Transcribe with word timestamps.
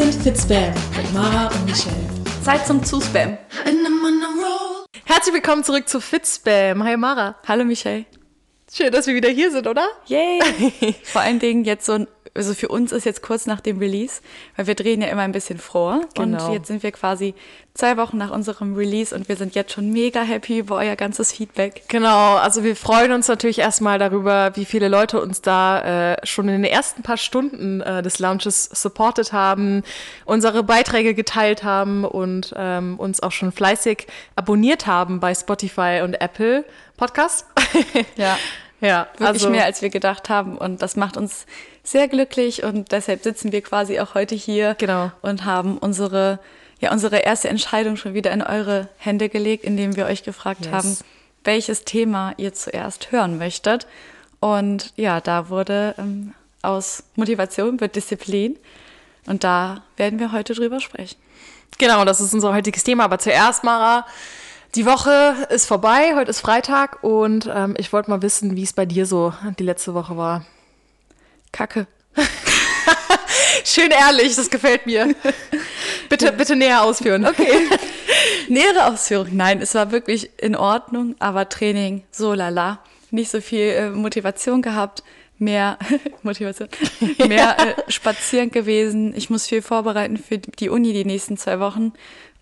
sind 0.00 0.22
Fitspam 0.22 0.72
mit 0.96 1.12
Mara 1.12 1.48
und 1.48 1.66
Michelle. 1.66 1.94
Zeit 2.42 2.66
zum 2.66 2.82
Zuspam. 2.82 3.36
Herzlich 5.04 5.34
willkommen 5.34 5.62
zurück 5.62 5.90
zu 5.90 6.00
Fitspam. 6.00 6.82
Hi 6.84 6.96
Mara. 6.96 7.36
Hallo 7.46 7.64
Michelle. 7.64 8.06
Schön, 8.72 8.90
dass 8.92 9.06
wir 9.06 9.14
wieder 9.14 9.28
hier 9.28 9.50
sind, 9.50 9.66
oder? 9.66 9.86
Yay! 10.06 10.40
Vor 11.02 11.20
allen 11.20 11.38
Dingen 11.38 11.64
jetzt 11.64 11.84
so 11.84 11.92
ein, 11.92 12.06
also 12.34 12.54
für 12.54 12.68
uns 12.68 12.92
ist 12.92 13.04
jetzt 13.04 13.22
kurz 13.22 13.46
nach 13.46 13.60
dem 13.60 13.78
Release, 13.78 14.20
weil 14.56 14.66
wir 14.66 14.74
drehen 14.74 15.02
ja 15.02 15.08
immer 15.08 15.22
ein 15.22 15.32
bisschen 15.32 15.58
vor. 15.58 16.02
Genau. 16.14 16.46
Und 16.46 16.52
jetzt 16.52 16.68
sind 16.68 16.82
wir 16.82 16.92
quasi 16.92 17.34
zwei 17.74 17.96
Wochen 17.96 18.18
nach 18.18 18.30
unserem 18.30 18.74
Release 18.74 19.14
und 19.14 19.28
wir 19.28 19.36
sind 19.36 19.54
jetzt 19.54 19.72
schon 19.72 19.90
mega 19.90 20.22
happy 20.22 20.58
über 20.58 20.76
euer 20.76 20.96
ganzes 20.96 21.32
Feedback. 21.32 21.82
Genau, 21.88 22.36
also 22.36 22.62
wir 22.62 22.76
freuen 22.76 23.12
uns 23.12 23.28
natürlich 23.28 23.58
erstmal 23.58 23.98
darüber, 23.98 24.52
wie 24.54 24.64
viele 24.64 24.88
Leute 24.88 25.20
uns 25.20 25.40
da 25.40 26.12
äh, 26.12 26.26
schon 26.26 26.48
in 26.48 26.62
den 26.62 26.70
ersten 26.70 27.02
paar 27.02 27.16
Stunden 27.16 27.80
äh, 27.80 28.02
des 28.02 28.18
Launches 28.18 28.64
supported 28.64 29.32
haben, 29.32 29.82
unsere 30.24 30.62
Beiträge 30.62 31.14
geteilt 31.14 31.64
haben 31.64 32.04
und 32.04 32.52
ähm, 32.56 32.98
uns 32.98 33.22
auch 33.22 33.32
schon 33.32 33.52
fleißig 33.52 34.06
abonniert 34.36 34.86
haben 34.86 35.20
bei 35.20 35.34
Spotify 35.34 36.00
und 36.04 36.20
Apple 36.20 36.64
Podcast. 36.96 37.46
Ja. 38.16 38.36
ja, 38.80 39.06
Wirklich 39.12 39.28
also 39.28 39.50
mehr, 39.50 39.64
als 39.64 39.82
wir 39.82 39.90
gedacht 39.90 40.28
haben. 40.28 40.56
Und 40.56 40.82
das 40.82 40.96
macht 40.96 41.16
uns 41.16 41.46
sehr 41.82 42.08
glücklich 42.08 42.62
und 42.62 42.92
deshalb 42.92 43.22
sitzen 43.22 43.52
wir 43.52 43.62
quasi 43.62 44.00
auch 44.00 44.14
heute 44.14 44.34
hier 44.34 44.74
Genau. 44.78 45.10
und 45.22 45.44
haben 45.44 45.78
unsere, 45.78 46.38
ja, 46.80 46.92
unsere 46.92 47.18
erste 47.18 47.48
Entscheidung 47.48 47.96
schon 47.96 48.14
wieder 48.14 48.30
in 48.32 48.42
eure 48.42 48.88
Hände 48.98 49.28
gelegt, 49.28 49.64
indem 49.64 49.96
wir 49.96 50.06
euch 50.06 50.22
gefragt 50.22 50.66
Yes. 50.66 50.72
haben, 50.74 50.96
welches 51.44 51.84
Thema 51.84 52.34
ihr 52.36 52.52
zuerst 52.52 53.12
hören 53.12 53.38
möchtet. 53.38 53.86
Und 54.40 54.92
ja, 54.96 55.20
da 55.20 55.48
wurde 55.48 55.94
ähm, 55.98 56.34
aus 56.62 57.02
Motivation 57.16 57.80
wird 57.80 57.96
Disziplin. 57.96 58.58
Und 59.26 59.44
da 59.44 59.82
werden 59.96 60.18
wir 60.18 60.32
heute 60.32 60.54
drüber 60.54 60.80
sprechen. 60.80 61.16
Genau, 61.78 62.04
das 62.04 62.20
ist 62.20 62.34
unser 62.34 62.52
heutiges 62.54 62.84
Thema. 62.84 63.04
Aber 63.04 63.18
zuerst, 63.18 63.64
Mara, 63.64 64.06
die 64.74 64.86
Woche 64.86 65.48
ist 65.50 65.66
vorbei, 65.66 66.14
heute 66.14 66.30
ist 66.30 66.40
Freitag 66.40 67.02
und 67.02 67.50
ähm, 67.52 67.74
ich 67.76 67.92
wollte 67.92 68.10
mal 68.10 68.22
wissen, 68.22 68.56
wie 68.56 68.62
es 68.62 68.72
bei 68.72 68.86
dir 68.86 69.06
so 69.06 69.34
die 69.58 69.64
letzte 69.64 69.94
Woche 69.94 70.16
war. 70.16 70.44
Kacke. 71.52 71.86
Schön 73.64 73.90
ehrlich, 73.90 74.36
das 74.36 74.50
gefällt 74.50 74.86
mir. 74.86 75.14
Bitte, 76.08 76.32
bitte 76.32 76.56
näher 76.56 76.82
ausführen. 76.82 77.26
Okay. 77.26 77.68
Nähere 78.48 78.86
Ausführung. 78.86 79.28
Nein, 79.32 79.60
es 79.60 79.74
war 79.74 79.92
wirklich 79.92 80.30
in 80.38 80.56
Ordnung, 80.56 81.14
aber 81.18 81.48
Training 81.48 82.04
so 82.10 82.34
lala. 82.34 82.80
Nicht 83.10 83.30
so 83.30 83.40
viel 83.40 83.68
äh, 83.70 83.90
Motivation 83.90 84.62
gehabt, 84.62 85.02
mehr 85.38 85.78
Motivation, 86.22 86.68
mehr 87.26 87.56
äh, 87.58 87.90
spazieren 87.90 88.50
gewesen. 88.50 89.14
Ich 89.16 89.30
muss 89.30 89.46
viel 89.46 89.62
vorbereiten 89.62 90.16
für 90.16 90.38
die 90.38 90.68
Uni 90.68 90.92
die 90.92 91.04
nächsten 91.04 91.36
zwei 91.36 91.58
Wochen. 91.58 91.92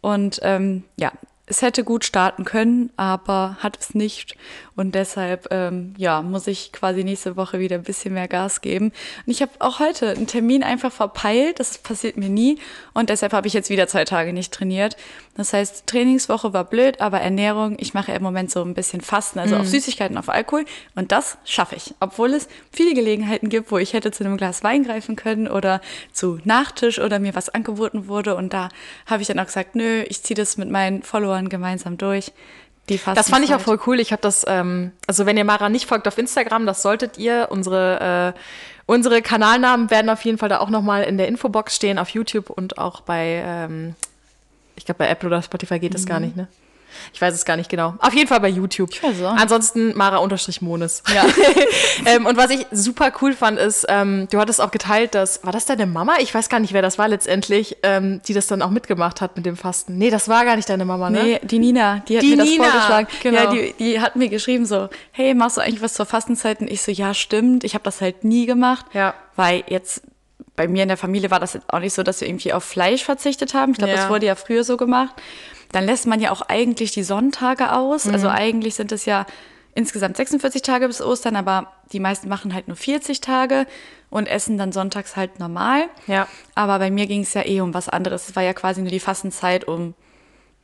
Und 0.00 0.40
ähm, 0.42 0.84
ja, 0.96 1.12
es 1.48 1.62
hätte 1.62 1.84
gut 1.84 2.04
starten 2.04 2.44
können, 2.44 2.90
aber 2.96 3.56
hat 3.60 3.78
es 3.80 3.94
nicht. 3.94 4.36
Und 4.76 4.94
deshalb, 4.94 5.48
ähm, 5.50 5.94
ja, 5.96 6.22
muss 6.22 6.46
ich 6.46 6.72
quasi 6.72 7.02
nächste 7.04 7.36
Woche 7.36 7.58
wieder 7.58 7.76
ein 7.76 7.82
bisschen 7.82 8.14
mehr 8.14 8.28
Gas 8.28 8.60
geben. 8.60 8.92
Und 9.26 9.32
ich 9.32 9.42
habe 9.42 9.52
auch 9.58 9.80
heute 9.80 10.10
einen 10.10 10.26
Termin 10.26 10.62
einfach 10.62 10.92
verpeilt. 10.92 11.58
Das 11.58 11.78
passiert 11.78 12.16
mir 12.16 12.28
nie. 12.28 12.58
Und 12.94 13.10
deshalb 13.10 13.32
habe 13.32 13.46
ich 13.46 13.54
jetzt 13.54 13.70
wieder 13.70 13.88
zwei 13.88 14.04
Tage 14.04 14.32
nicht 14.32 14.52
trainiert. 14.52 14.96
Das 15.38 15.52
heißt, 15.52 15.86
Trainingswoche 15.86 16.52
war 16.52 16.64
blöd, 16.64 17.00
aber 17.00 17.20
Ernährung, 17.20 17.76
ich 17.78 17.94
mache 17.94 18.10
im 18.10 18.24
Moment 18.24 18.50
so 18.50 18.60
ein 18.60 18.74
bisschen 18.74 19.00
Fasten, 19.00 19.38
also 19.38 19.54
auf 19.54 19.68
Süßigkeiten, 19.68 20.18
auf 20.18 20.28
Alkohol. 20.28 20.64
Und 20.96 21.12
das 21.12 21.38
schaffe 21.44 21.76
ich. 21.76 21.94
Obwohl 22.00 22.34
es 22.34 22.48
viele 22.72 22.92
Gelegenheiten 22.92 23.48
gibt, 23.48 23.70
wo 23.70 23.78
ich 23.78 23.92
hätte 23.92 24.10
zu 24.10 24.24
einem 24.24 24.36
Glas 24.36 24.64
Wein 24.64 24.82
greifen 24.82 25.14
können 25.14 25.46
oder 25.46 25.80
zu 26.12 26.40
Nachtisch 26.42 26.98
oder 26.98 27.20
mir 27.20 27.36
was 27.36 27.50
angeboten 27.50 28.08
wurde. 28.08 28.34
Und 28.34 28.52
da 28.52 28.68
habe 29.06 29.22
ich 29.22 29.28
dann 29.28 29.38
auch 29.38 29.46
gesagt, 29.46 29.76
nö, 29.76 30.02
ich 30.08 30.24
ziehe 30.24 30.34
das 30.34 30.56
mit 30.56 30.70
meinen 30.70 31.04
Followern 31.04 31.48
gemeinsam 31.48 31.98
durch. 31.98 32.32
Die 32.88 32.98
Das 33.14 33.30
fand 33.30 33.44
ich 33.44 33.54
auch 33.54 33.60
voll 33.60 33.78
cool. 33.86 34.00
Ich 34.00 34.10
habe 34.10 34.22
das, 34.22 34.44
ähm, 34.48 34.90
also 35.06 35.24
wenn 35.24 35.36
ihr 35.36 35.44
Mara 35.44 35.68
nicht 35.68 35.86
folgt 35.86 36.08
auf 36.08 36.18
Instagram, 36.18 36.66
das 36.66 36.82
solltet 36.82 37.16
ihr. 37.16 37.46
Unsere, 37.50 38.34
äh, 38.34 38.38
unsere 38.86 39.22
Kanalnamen 39.22 39.88
werden 39.92 40.10
auf 40.10 40.24
jeden 40.24 40.38
Fall 40.38 40.48
da 40.48 40.58
auch 40.58 40.70
nochmal 40.70 41.04
in 41.04 41.16
der 41.16 41.28
Infobox 41.28 41.76
stehen, 41.76 41.96
auf 42.00 42.08
YouTube 42.08 42.50
und 42.50 42.78
auch 42.78 43.02
bei, 43.02 43.40
ähm, 43.46 43.94
ich 44.78 44.84
glaube 44.86 44.98
bei 44.98 45.08
Apple 45.08 45.28
oder 45.28 45.42
Spotify 45.42 45.78
geht 45.78 45.94
das 45.94 46.06
gar 46.06 46.20
nicht, 46.20 46.36
ne? 46.36 46.48
Ich 47.12 47.20
weiß 47.20 47.34
es 47.34 47.44
gar 47.44 47.56
nicht 47.56 47.68
genau. 47.68 47.94
Auf 47.98 48.14
jeden 48.14 48.28
Fall 48.28 48.40
bei 48.40 48.48
YouTube. 48.48 48.90
Auch. 49.02 49.36
Ansonsten 49.36 49.96
Mara-Monis. 49.96 51.02
Ja. 51.14 51.24
ähm, 52.06 52.26
und 52.26 52.36
was 52.36 52.50
ich 52.50 52.66
super 52.70 53.12
cool 53.20 53.32
fand, 53.34 53.58
ist, 53.58 53.86
ähm, 53.88 54.26
du 54.30 54.38
hattest 54.38 54.60
auch 54.60 54.70
geteilt, 54.70 55.14
dass, 55.14 55.44
war 55.44 55.52
das 55.52 55.66
deine 55.66 55.86
Mama? 55.86 56.14
Ich 56.20 56.34
weiß 56.34 56.48
gar 56.48 56.60
nicht, 56.60 56.72
wer 56.72 56.82
das 56.82 56.98
war 56.98 57.08
letztendlich, 57.08 57.76
ähm, 57.82 58.20
die 58.26 58.34
das 58.34 58.46
dann 58.46 58.62
auch 58.62 58.70
mitgemacht 58.70 59.20
hat 59.20 59.36
mit 59.36 59.46
dem 59.46 59.56
Fasten. 59.56 59.98
Nee, 59.98 60.10
das 60.10 60.28
war 60.28 60.44
gar 60.44 60.56
nicht 60.56 60.68
deine 60.68 60.84
Mama, 60.84 61.10
ne? 61.10 61.22
Nee, 61.22 61.40
die 61.42 61.58
Nina, 61.58 62.02
die 62.08 62.16
hat 62.16 62.22
Die 62.22 62.30
mir 62.30 62.36
das 62.38 62.48
Nina, 62.48 62.64
vorgeschlagen. 62.64 63.08
genau. 63.22 63.38
Ja, 63.38 63.52
die, 63.52 63.74
die 63.78 64.00
hat 64.00 64.16
mir 64.16 64.28
geschrieben 64.28 64.66
so, 64.66 64.88
hey, 65.12 65.34
machst 65.34 65.56
du 65.56 65.60
eigentlich 65.60 65.82
was 65.82 65.94
zur 65.94 66.06
Fastenzeit? 66.06 66.60
Und 66.60 66.70
ich 66.70 66.82
so, 66.82 66.90
ja, 66.90 67.14
stimmt. 67.14 67.64
Ich 67.64 67.74
habe 67.74 67.84
das 67.84 68.00
halt 68.00 68.24
nie 68.24 68.46
gemacht. 68.46 68.86
Ja. 68.92 69.14
Weil 69.36 69.64
jetzt 69.68 70.02
bei 70.58 70.66
mir 70.66 70.82
in 70.82 70.88
der 70.88 70.96
Familie 70.96 71.30
war 71.30 71.38
das 71.38 71.56
auch 71.68 71.78
nicht 71.78 71.94
so, 71.94 72.02
dass 72.02 72.20
wir 72.20 72.26
irgendwie 72.28 72.52
auf 72.52 72.64
Fleisch 72.64 73.04
verzichtet 73.04 73.54
haben. 73.54 73.70
Ich 73.72 73.78
glaube, 73.78 73.92
Ja. 73.92 73.96
das 73.98 74.10
wurde 74.10 74.26
ja 74.26 74.34
früher 74.34 74.64
so 74.64 74.76
gemacht. 74.76 75.14
Dann 75.70 75.86
lässt 75.86 76.06
man 76.08 76.20
ja 76.20 76.32
auch 76.32 76.42
eigentlich 76.42 76.90
die 76.90 77.04
Sonntage 77.04 77.72
aus. 77.72 78.06
Mhm. 78.06 78.14
Also 78.14 78.28
eigentlich 78.28 78.74
sind 78.74 78.90
es 78.90 79.04
ja 79.04 79.24
insgesamt 79.76 80.16
46 80.16 80.62
Tage 80.62 80.88
bis 80.88 81.00
Ostern, 81.00 81.36
aber 81.36 81.72
die 81.92 82.00
meisten 82.00 82.28
machen 82.28 82.54
halt 82.54 82.66
nur 82.66 82.76
40 82.76 83.20
Tage 83.20 83.66
und 84.10 84.26
essen 84.26 84.58
dann 84.58 84.72
sonntags 84.72 85.14
halt 85.14 85.38
normal. 85.38 85.84
Ja. 86.08 86.26
Aber 86.56 86.80
bei 86.80 86.90
mir 86.90 87.06
ging 87.06 87.22
es 87.22 87.34
ja 87.34 87.46
eh 87.46 87.60
um 87.60 87.72
was 87.72 87.88
anderes. 87.88 88.28
Es 88.28 88.34
war 88.34 88.42
ja 88.42 88.52
quasi 88.52 88.80
nur 88.80 88.90
die 88.90 88.98
Fastenzeit, 88.98 89.64
um 89.68 89.94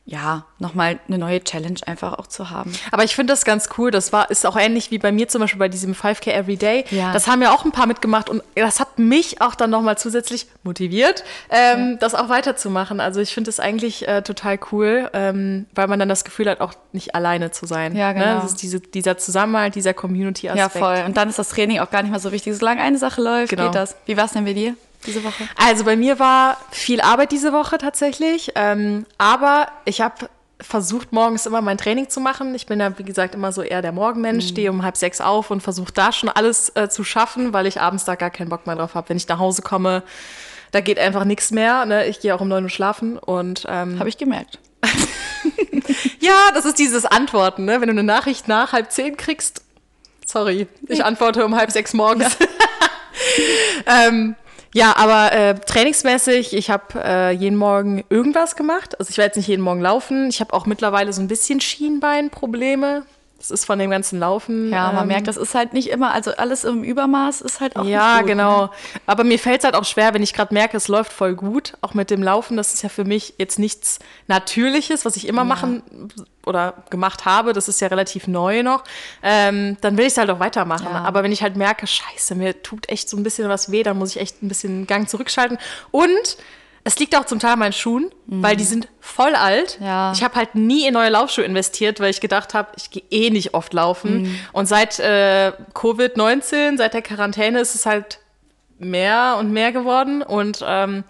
ja, 0.07 0.45
nochmal 0.59 0.99
eine 1.07 1.17
neue 1.17 1.43
Challenge 1.43 1.79
einfach 1.87 2.19
auch 2.19 2.27
zu 2.27 2.51
haben. 2.51 2.71
Aber 2.91 3.03
ich 3.03 3.15
finde 3.15 3.33
das 3.33 3.43
ganz 3.43 3.69
cool. 3.77 3.89
Das 3.89 4.13
war, 4.13 4.29
ist 4.29 4.45
auch 4.45 4.55
ähnlich 4.55 4.91
wie 4.91 4.99
bei 4.99 5.11
mir 5.11 5.27
zum 5.27 5.41
Beispiel 5.41 5.57
bei 5.57 5.67
diesem 5.67 5.93
5K 5.95 6.31
Everyday. 6.31 6.85
Ja. 6.91 7.11
Das 7.11 7.27
haben 7.27 7.41
ja 7.41 7.51
auch 7.51 7.65
ein 7.65 7.71
paar 7.71 7.87
mitgemacht 7.87 8.29
und 8.29 8.43
das 8.53 8.79
hat 8.79 8.99
mich 8.99 9.41
auch 9.41 9.55
dann 9.55 9.71
nochmal 9.71 9.97
zusätzlich 9.97 10.45
motiviert, 10.61 11.23
ähm, 11.49 11.97
das 11.99 12.13
auch 12.13 12.29
weiterzumachen. 12.29 12.99
Also 12.99 13.19
ich 13.19 13.33
finde 13.33 13.49
es 13.49 13.59
eigentlich 13.59 14.07
äh, 14.07 14.21
total 14.21 14.59
cool, 14.71 15.09
ähm, 15.13 15.65
weil 15.73 15.87
man 15.87 15.97
dann 15.97 16.09
das 16.09 16.23
Gefühl 16.23 16.49
hat, 16.51 16.61
auch 16.61 16.73
nicht 16.91 17.15
alleine 17.15 17.49
zu 17.49 17.65
sein. 17.65 17.95
Ja, 17.95 18.13
genau. 18.13 18.25
Ne? 18.25 18.35
Das 18.35 18.45
ist 18.51 18.61
diese, 18.61 18.79
dieser 18.81 19.17
Zusammenhalt, 19.17 19.73
dieser 19.73 19.89
Ja, 19.89 19.93
Community-Aspekt. 19.93 20.71
voll. 20.77 21.03
Und 21.07 21.17
dann 21.17 21.29
ist 21.29 21.39
das 21.39 21.49
Training 21.49 21.79
auch 21.79 21.89
gar 21.89 22.03
nicht 22.03 22.11
mehr 22.11 22.19
so 22.19 22.31
wichtig. 22.31 22.55
Solange 22.55 22.81
eine 22.81 22.99
Sache 22.99 23.21
läuft, 23.23 23.49
Genau. 23.49 23.63
geht 23.65 23.75
das. 23.75 23.95
Wie 24.05 24.17
war 24.17 24.25
es 24.25 24.33
denn 24.33 24.45
bei 24.45 24.53
dir 24.53 24.75
diese 25.05 25.23
Woche? 25.23 25.47
Also 25.55 25.83
bei 25.83 25.95
mir 25.95 26.19
war 26.19 26.57
viel 26.71 27.01
Arbeit 27.01 27.31
diese 27.31 27.53
Woche 27.53 27.77
tatsächlich, 27.77 28.51
ähm, 28.55 29.05
aber 29.17 29.67
ich 29.85 30.01
habe 30.01 30.29
versucht, 30.61 31.11
morgens 31.11 31.45
immer 31.45 31.61
mein 31.61 31.77
Training 31.77 32.09
zu 32.09 32.19
machen. 32.19 32.55
Ich 32.55 32.65
bin 32.65 32.79
ja, 32.79 32.97
wie 32.97 33.03
gesagt, 33.03 33.35
immer 33.35 33.51
so 33.51 33.61
eher 33.61 33.81
der 33.81 33.91
Morgenmensch, 33.91 34.47
stehe 34.47 34.71
um 34.71 34.83
halb 34.83 34.95
sechs 34.95 35.19
auf 35.21 35.51
und 35.51 35.61
versuche 35.61 35.91
da 35.91 36.11
schon 36.11 36.29
alles 36.29 36.69
äh, 36.75 36.89
zu 36.89 37.03
schaffen, 37.03 37.53
weil 37.53 37.67
ich 37.67 37.81
abends 37.81 38.05
da 38.05 38.15
gar 38.15 38.29
keinen 38.29 38.49
Bock 38.49 38.65
mehr 38.65 38.75
drauf 38.75 38.95
habe. 38.95 39.09
Wenn 39.09 39.17
ich 39.17 39.27
nach 39.27 39.39
Hause 39.39 39.61
komme, 39.61 40.03
da 40.71 40.81
geht 40.81 40.97
einfach 40.97 41.25
nichts 41.25 41.51
mehr. 41.51 41.85
Ne? 41.85 42.07
Ich 42.07 42.19
gehe 42.19 42.33
auch 42.33 42.41
um 42.41 42.47
neun 42.47 42.63
Uhr 42.63 42.69
schlafen 42.69 43.17
und 43.17 43.65
ähm, 43.67 43.99
Habe 43.99 44.09
ich 44.09 44.17
gemerkt. 44.17 44.59
ja, 46.19 46.51
das 46.53 46.65
ist 46.65 46.79
dieses 46.79 47.05
Antworten, 47.05 47.65
ne? 47.65 47.81
wenn 47.81 47.87
du 47.87 47.93
eine 47.93 48.03
Nachricht 48.03 48.47
nach 48.47 48.71
halb 48.73 48.91
zehn 48.91 49.17
kriegst. 49.17 49.61
Sorry, 50.25 50.67
ich 50.87 51.05
antworte 51.05 51.45
um 51.45 51.55
halb 51.55 51.69
sechs 51.69 51.93
morgens. 51.93 52.35
ähm, 53.85 54.35
ja, 54.75 54.93
aber 54.97 55.31
äh, 55.31 55.55
trainingsmäßig, 55.55 56.53
ich 56.53 56.69
habe 56.69 57.01
äh, 57.01 57.31
jeden 57.31 57.55
Morgen 57.55 58.03
irgendwas 58.09 58.57
gemacht. 58.57 58.99
Also 58.99 59.09
ich 59.09 59.17
werde 59.17 59.27
jetzt 59.27 59.37
nicht 59.37 59.47
jeden 59.47 59.63
Morgen 59.63 59.79
laufen. 59.79 60.27
Ich 60.27 60.41
habe 60.41 60.51
auch 60.51 60.65
mittlerweile 60.65 61.13
so 61.13 61.21
ein 61.21 61.29
bisschen 61.29 61.61
Schienbeinprobleme. 61.61 63.05
Das 63.37 63.51
ist 63.51 63.63
von 63.63 63.79
dem 63.79 63.89
ganzen 63.89 64.19
Laufen. 64.19 64.73
Ja, 64.73 64.91
man 64.91 65.03
ähm, 65.03 65.07
merkt, 65.07 65.29
das 65.29 65.37
ist 65.37 65.55
halt 65.55 65.71
nicht 65.71 65.87
immer, 65.87 66.13
also 66.13 66.31
alles 66.35 66.65
im 66.65 66.83
Übermaß 66.83 67.39
ist 67.39 67.61
halt 67.61 67.77
auch 67.77 67.85
ja, 67.85 68.15
nicht 68.15 68.19
gut, 68.23 68.27
genau. 68.27 68.63
Ne? 68.63 68.69
Aber 69.05 69.23
mir 69.23 69.39
fällt 69.39 69.59
es 69.59 69.63
halt 69.63 69.75
auch 69.75 69.85
schwer, 69.85 70.13
wenn 70.13 70.23
ich 70.23 70.33
gerade 70.33 70.53
merke, 70.53 70.75
es 70.75 70.89
läuft 70.89 71.13
voll 71.13 71.35
gut. 71.35 71.77
Auch 71.79 71.93
mit 71.93 72.09
dem 72.09 72.21
Laufen, 72.21 72.57
das 72.57 72.73
ist 72.73 72.83
ja 72.83 72.89
für 72.89 73.05
mich 73.05 73.35
jetzt 73.37 73.59
nichts 73.59 73.99
Natürliches, 74.27 75.05
was 75.05 75.15
ich 75.15 75.25
immer 75.25 75.45
machen 75.45 75.83
oder 76.45 76.73
gemacht 76.89 77.25
habe. 77.25 77.53
Das 77.53 77.67
ist 77.67 77.81
ja 77.81 77.87
relativ 77.87 78.27
neu 78.27 78.63
noch. 78.63 78.83
Ähm, 79.23 79.77
dann 79.81 79.97
will 79.97 80.05
ich 80.05 80.13
es 80.13 80.17
halt 80.17 80.29
auch 80.29 80.39
weitermachen. 80.39 80.87
Ja. 80.89 81.03
Aber 81.03 81.23
wenn 81.23 81.31
ich 81.31 81.41
halt 81.41 81.55
merke, 81.55 81.87
scheiße, 81.87 82.35
mir 82.35 82.61
tut 82.63 82.89
echt 82.89 83.09
so 83.09 83.17
ein 83.17 83.23
bisschen 83.23 83.49
was 83.49 83.71
weh, 83.71 83.83
dann 83.83 83.97
muss 83.97 84.15
ich 84.15 84.21
echt 84.21 84.43
ein 84.43 84.47
bisschen 84.47 84.87
Gang 84.87 85.09
zurückschalten. 85.09 85.57
Und 85.91 86.37
es 86.87 86.99
liegt 86.99 87.17
auch 87.17 87.25
zum 87.25 87.39
Teil 87.39 87.53
an 87.53 87.59
meinen 87.59 87.73
Schuhen, 87.73 88.11
weil 88.27 88.55
die 88.55 88.63
sind 88.63 88.87
voll 88.99 89.33
alt. 89.33 89.79
Mhm. 89.79 89.85
Ja. 89.87 90.11
Ich 90.13 90.23
habe 90.23 90.35
halt 90.35 90.53
nie 90.53 90.85
in 90.85 90.93
neue 90.93 91.09
Laufschuhe 91.09 91.43
investiert, 91.43 91.99
weil 91.99 92.11
ich 92.11 92.21
gedacht 92.21 92.53
habe, 92.53 92.69
ich 92.77 92.91
gehe 92.91 93.01
eh 93.09 93.31
nicht 93.31 93.55
oft 93.55 93.73
laufen. 93.73 94.21
Mhm. 94.21 94.39
Und 94.53 94.67
seit 94.67 94.99
äh, 94.99 95.51
Covid-19, 95.73 96.77
seit 96.77 96.93
der 96.93 97.01
Quarantäne 97.01 97.59
ist 97.59 97.73
es 97.73 97.87
halt 97.87 98.19
mehr 98.77 99.37
und 99.39 99.51
mehr 99.51 99.71
geworden. 99.71 100.21
Und 100.21 100.63
ähm, 100.63 101.03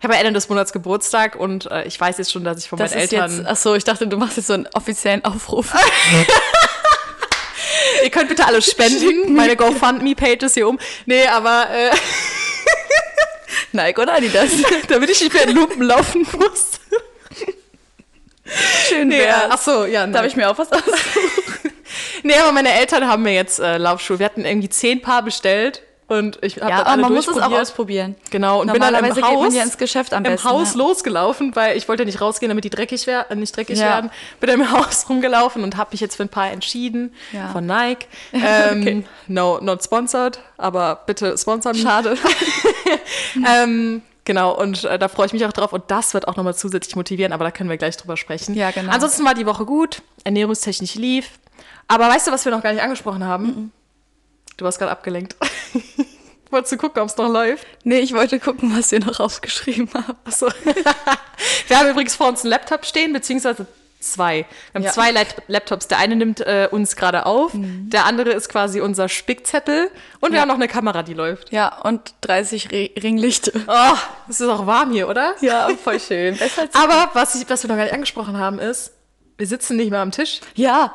ich 0.00 0.04
habe 0.04 0.14
ja 0.14 0.20
Ende 0.20 0.32
des 0.32 0.48
Monats 0.48 0.72
Geburtstag 0.72 1.36
und 1.36 1.70
äh, 1.70 1.84
ich 1.84 2.00
weiß 2.00 2.16
jetzt 2.16 2.32
schon, 2.32 2.42
dass 2.42 2.58
ich 2.58 2.70
von 2.70 2.78
Das 2.78 2.92
meinen 2.92 3.02
ist 3.04 3.12
Eltern. 3.12 3.36
jetzt, 3.38 3.46
ach 3.46 3.56
so, 3.56 3.74
ich 3.74 3.84
dachte, 3.84 4.06
du 4.08 4.16
machst 4.16 4.38
jetzt 4.38 4.46
so 4.46 4.54
einen 4.54 4.66
offiziellen 4.72 5.22
Aufruf. 5.26 5.74
Ihr 8.02 8.10
könnt 8.10 8.30
bitte 8.30 8.46
alle 8.46 8.62
spenden. 8.62 9.34
Meine 9.34 9.56
GoFundMe-Page 9.56 10.42
ist 10.44 10.54
hier 10.54 10.68
um. 10.68 10.78
Nee, 11.04 11.26
aber 11.26 11.68
äh, 11.70 11.90
Nike 13.72 14.00
oder 14.00 14.14
Adidas? 14.14 14.48
Damit 14.88 15.10
ich 15.10 15.20
nicht 15.20 15.34
mehr 15.34 15.46
in 15.46 15.54
Lumpen 15.54 15.82
laufen 15.82 16.26
muss. 16.38 16.80
Schön 18.88 19.08
Nee, 19.08 19.18
wär's. 19.18 19.44
ach 19.50 19.60
so, 19.60 19.84
ja. 19.84 20.06
Darf 20.06 20.24
ich 20.26 20.34
mir 20.34 20.48
auch 20.50 20.56
was 20.58 20.72
aus? 20.72 20.80
Nee, 22.22 22.34
aber 22.38 22.52
meine 22.52 22.72
Eltern 22.72 23.06
haben 23.06 23.22
mir 23.22 23.34
jetzt 23.34 23.60
äh, 23.60 23.76
Laufschuhe. 23.76 24.18
Wir 24.18 24.24
hatten 24.26 24.44
irgendwie 24.46 24.70
zehn 24.70 25.02
Paar 25.02 25.22
bestellt 25.22 25.82
und 26.10 26.38
ich 26.42 26.60
habe 26.60 26.70
Ja, 26.70 26.80
aber 26.80 26.86
alle 26.90 27.02
man 27.02 27.14
muss 27.14 27.28
es 27.28 27.38
auch 27.38 27.52
ausprobieren. 27.52 28.16
Genau, 28.30 28.60
und 28.60 28.72
bin 28.72 28.82
dann 28.82 28.94
im 28.94 29.22
Haus, 29.24 29.54
ja 29.54 29.62
ins 29.62 29.78
Geschäft 29.78 30.12
am 30.12 30.24
im 30.24 30.32
besten. 30.32 30.48
Haus 30.48 30.72
ja. 30.74 30.78
losgelaufen, 30.78 31.54
weil 31.56 31.76
ich 31.76 31.88
wollte 31.88 32.04
nicht 32.04 32.20
rausgehen, 32.20 32.50
damit 32.50 32.64
die 32.64 32.70
dreckig 32.70 33.06
wär, 33.06 33.30
äh, 33.30 33.36
nicht 33.36 33.56
dreckig 33.56 33.78
Ja. 33.78 33.86
werden. 33.86 34.10
Bin 34.40 34.50
dann 34.50 34.60
im 34.60 34.70
Haus 34.72 35.06
rumgelaufen 35.08 35.62
und 35.62 35.76
habe 35.76 35.90
mich 35.92 36.00
jetzt 36.00 36.16
für 36.16 36.24
ein 36.24 36.28
paar 36.28 36.50
entschieden 36.50 37.14
Ja. 37.32 37.48
von 37.48 37.64
Nike. 37.64 38.06
Ähm, 38.32 38.80
Okay. 38.82 39.04
No, 39.28 39.58
not 39.60 39.82
sponsored, 39.84 40.40
aber 40.58 41.02
bitte 41.06 41.36
sponsor 41.38 41.72
mich. 41.72 41.82
Schade. 41.82 42.16
Ähm, 43.46 44.02
genau, 44.24 44.52
und 44.56 44.84
äh, 44.84 44.98
da 44.98 45.08
freue 45.08 45.26
ich 45.26 45.32
mich 45.32 45.44
auch 45.46 45.52
drauf. 45.52 45.72
Und 45.72 45.84
das 45.88 46.14
wird 46.14 46.26
auch 46.28 46.36
nochmal 46.36 46.54
zusätzlich 46.54 46.96
motivieren, 46.96 47.32
aber 47.32 47.44
da 47.44 47.50
können 47.50 47.70
wir 47.70 47.76
gleich 47.76 47.96
drüber 47.96 48.16
sprechen. 48.16 48.54
Ja, 48.54 48.70
genau. 48.70 48.92
Ansonsten 48.92 49.24
war 49.24 49.34
die 49.34 49.46
Woche 49.46 49.64
gut, 49.64 50.02
ernährungstechnisch 50.24 50.94
lief. 50.96 51.30
Aber 51.88 52.08
weißt 52.08 52.26
du, 52.26 52.32
was 52.32 52.44
wir 52.44 52.52
noch 52.52 52.62
gar 52.62 52.72
nicht 52.72 52.82
angesprochen 52.82 53.24
haben? 53.24 53.72
Du 54.60 54.66
warst 54.66 54.78
gerade 54.78 54.92
abgelenkt. 54.92 55.36
Wolltest 56.50 56.72
du 56.72 56.76
gucken, 56.76 57.00
ob 57.00 57.08
es 57.08 57.16
noch 57.16 57.30
läuft? 57.32 57.66
Nee, 57.84 58.00
ich 58.00 58.12
wollte 58.12 58.38
gucken, 58.38 58.76
was 58.76 58.92
ihr 58.92 59.00
noch 59.00 59.18
aufgeschrieben 59.20 59.88
habt. 59.94 60.26
Achso. 60.28 60.48
wir 61.68 61.78
haben 61.78 61.88
übrigens 61.88 62.14
vor 62.14 62.28
uns 62.28 62.42
einen 62.42 62.50
Laptop 62.50 62.84
stehen, 62.84 63.14
beziehungsweise 63.14 63.66
zwei. 64.00 64.44
Wir 64.72 64.74
haben 64.74 64.82
Ja. 64.82 64.90
zwei 64.92 65.12
Lap- 65.12 65.42
Laptops. 65.48 65.88
Der 65.88 65.96
eine 65.96 66.14
nimmt 66.14 66.40
äh, 66.40 66.68
uns 66.70 66.94
gerade 66.94 67.24
auf, 67.24 67.52
der 67.54 68.04
andere 68.04 68.32
ist 68.32 68.50
quasi 68.50 68.82
unser 68.82 69.08
Spickzettel 69.08 69.90
und 70.20 70.32
wir 70.32 70.36
Ja. 70.36 70.40
haben 70.42 70.48
noch 70.48 70.56
eine 70.56 70.68
Kamera, 70.68 71.02
die 71.02 71.14
läuft. 71.14 71.52
Ja, 71.52 71.78
und 71.82 72.12
30 72.20 72.70
Re 72.70 72.90
Ringlichte. 73.02 73.52
Oh, 73.66 73.96
es 74.28 74.40
ist 74.42 74.48
auch 74.48 74.66
warm 74.66 74.90
hier, 74.92 75.08
oder? 75.08 75.36
Ja, 75.40 75.70
voll 75.82 76.00
schön. 76.00 76.38
Aber 76.74 77.08
was, 77.14 77.34
ich, 77.34 77.48
was 77.48 77.62
wir 77.64 77.68
noch 77.68 77.76
gar 77.76 77.84
nicht 77.84 77.94
angesprochen 77.94 78.36
haben, 78.36 78.58
ist, 78.58 78.92
wir 79.38 79.46
sitzen 79.46 79.76
nicht 79.78 79.90
mehr 79.90 80.00
am 80.00 80.10
Tisch. 80.10 80.40
ja, 80.54 80.92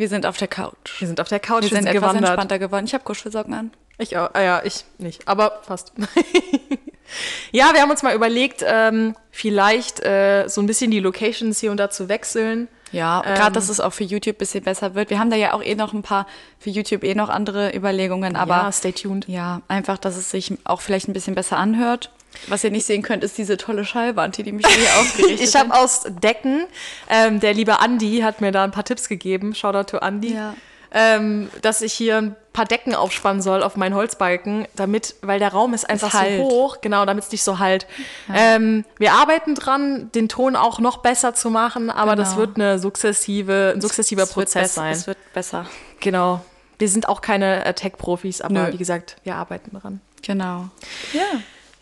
wir 0.00 0.08
sind 0.08 0.26
auf 0.26 0.36
der 0.36 0.48
Couch. 0.48 0.98
Wir 1.00 1.06
sind 1.06 1.20
auf 1.20 1.28
der 1.28 1.38
Couch, 1.38 1.62
Wir 1.62 1.68
sind 1.68 1.86
etwas 1.86 1.94
gewandert. 1.94 2.24
entspannter 2.24 2.58
geworden. 2.58 2.84
Ich 2.86 2.94
habe 2.94 3.04
Kuschelsocken 3.04 3.54
an. 3.54 3.70
Ich 3.98 4.16
auch. 4.16 4.30
Ah 4.32 4.40
ja, 4.40 4.62
ich 4.64 4.84
nicht, 4.98 5.28
aber 5.28 5.60
fast. 5.62 5.92
ja, 7.52 7.72
wir 7.72 7.82
haben 7.82 7.90
uns 7.90 8.02
mal 8.02 8.14
überlegt, 8.14 8.64
ähm, 8.66 9.14
vielleicht 9.30 10.00
äh, 10.04 10.48
so 10.48 10.60
ein 10.60 10.66
bisschen 10.66 10.90
die 10.90 11.00
Locations 11.00 11.58
hier 11.60 11.70
und 11.70 11.76
da 11.76 11.90
zu 11.90 12.08
wechseln. 12.08 12.68
Ja, 12.92 13.22
Ähm, 13.24 13.34
gerade, 13.36 13.52
dass 13.52 13.68
es 13.68 13.78
auch 13.78 13.92
für 13.92 14.02
YouTube 14.04 14.36
ein 14.36 14.38
bisschen 14.38 14.64
besser 14.64 14.94
wird. 14.94 15.10
Wir 15.10 15.18
haben 15.20 15.30
da 15.30 15.36
ja 15.36 15.52
auch 15.52 15.62
eh 15.62 15.74
noch 15.76 15.92
ein 15.92 16.02
paar, 16.02 16.26
für 16.58 16.70
YouTube 16.70 17.04
eh 17.04 17.14
noch 17.14 17.28
andere 17.28 17.74
Überlegungen, 17.76 18.34
aber 18.36 18.56
ja, 18.56 18.72
stay 18.72 18.92
tuned. 18.92 19.28
ja, 19.28 19.62
einfach, 19.68 19.96
dass 19.98 20.16
es 20.16 20.30
sich 20.30 20.52
auch 20.64 20.80
vielleicht 20.80 21.08
ein 21.08 21.12
bisschen 21.12 21.34
besser 21.36 21.56
anhört. 21.56 22.10
Was 22.48 22.64
ihr 22.64 22.70
nicht 22.70 22.86
sehen 22.86 23.02
könnt, 23.02 23.24
ist 23.24 23.36
diese 23.38 23.56
tolle 23.56 23.84
Schallwand, 23.84 24.36
die, 24.36 24.42
die 24.44 24.52
mich 24.52 24.66
hier 24.66 24.88
aufgerichtet 25.00 25.40
Ich 25.48 25.56
habe 25.56 25.74
aus 25.74 26.02
Decken, 26.22 26.64
ähm, 27.08 27.40
der 27.40 27.54
liebe 27.54 27.80
Andi 27.80 28.20
hat 28.20 28.40
mir 28.40 28.52
da 28.52 28.64
ein 28.64 28.70
paar 28.70 28.84
Tipps 28.84 29.08
gegeben, 29.08 29.54
Shoutout 29.54 29.90
to 29.90 29.98
Andi, 29.98 30.34
Ja. 30.34 30.54
ähm, 30.92 31.50
dass 31.62 31.82
ich 31.82 31.92
hier 31.92 32.18
ein 32.18 32.36
paar 32.52 32.64
Decken 32.64 32.94
aufspannen 32.94 33.42
soll 33.42 33.62
auf 33.62 33.76
meinen 33.76 33.94
Holzbalken, 33.94 34.66
damit, 34.74 35.14
weil 35.22 35.38
der 35.38 35.52
Raum 35.52 35.74
ist 35.74 35.88
einfach 35.88 36.14
halt. 36.14 36.38
so 36.38 36.44
hoch, 36.44 36.78
genau, 36.80 37.04
damit 37.04 37.24
es 37.24 37.30
nicht 37.32 37.42
so 37.44 37.58
halt. 37.58 37.86
Ähm, 38.34 38.84
wir 38.98 39.12
arbeiten 39.12 39.54
dran, 39.54 40.10
den 40.14 40.28
Ton 40.28 40.56
auch 40.56 40.78
noch 40.80 40.98
besser 40.98 41.34
zu 41.34 41.50
machen, 41.50 41.90
aber 41.90 42.16
das 42.16 42.30
Genau. 42.30 42.40
wird 42.40 42.56
eine 42.56 42.78
sukzessive, 42.78 43.72
ein 43.74 43.80
sukzessiver 43.80 44.22
Es 44.24 44.32
Prozess 44.32 44.74
sein. 44.74 44.92
Es 44.92 45.06
wird 45.06 45.18
besser. 45.32 45.66
Genau. 46.00 46.44
Wir 46.78 46.88
sind 46.88 47.08
auch 47.08 47.20
keine 47.20 47.64
äh, 47.66 47.74
Tech-Profis, 47.74 48.40
aber 48.40 48.54
Nö. 48.68 48.72
wie 48.72 48.78
gesagt, 48.78 49.16
wir 49.24 49.36
arbeiten 49.36 49.78
dran. 49.78 50.00
Genau. 50.22 50.68
Ja. 51.12 51.22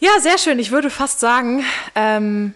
Ja, 0.00 0.10
sehr 0.20 0.38
schön. 0.38 0.58
Ich 0.58 0.70
würde 0.70 0.90
fast 0.90 1.20
sagen, 1.20 1.64
ähm, 1.94 2.54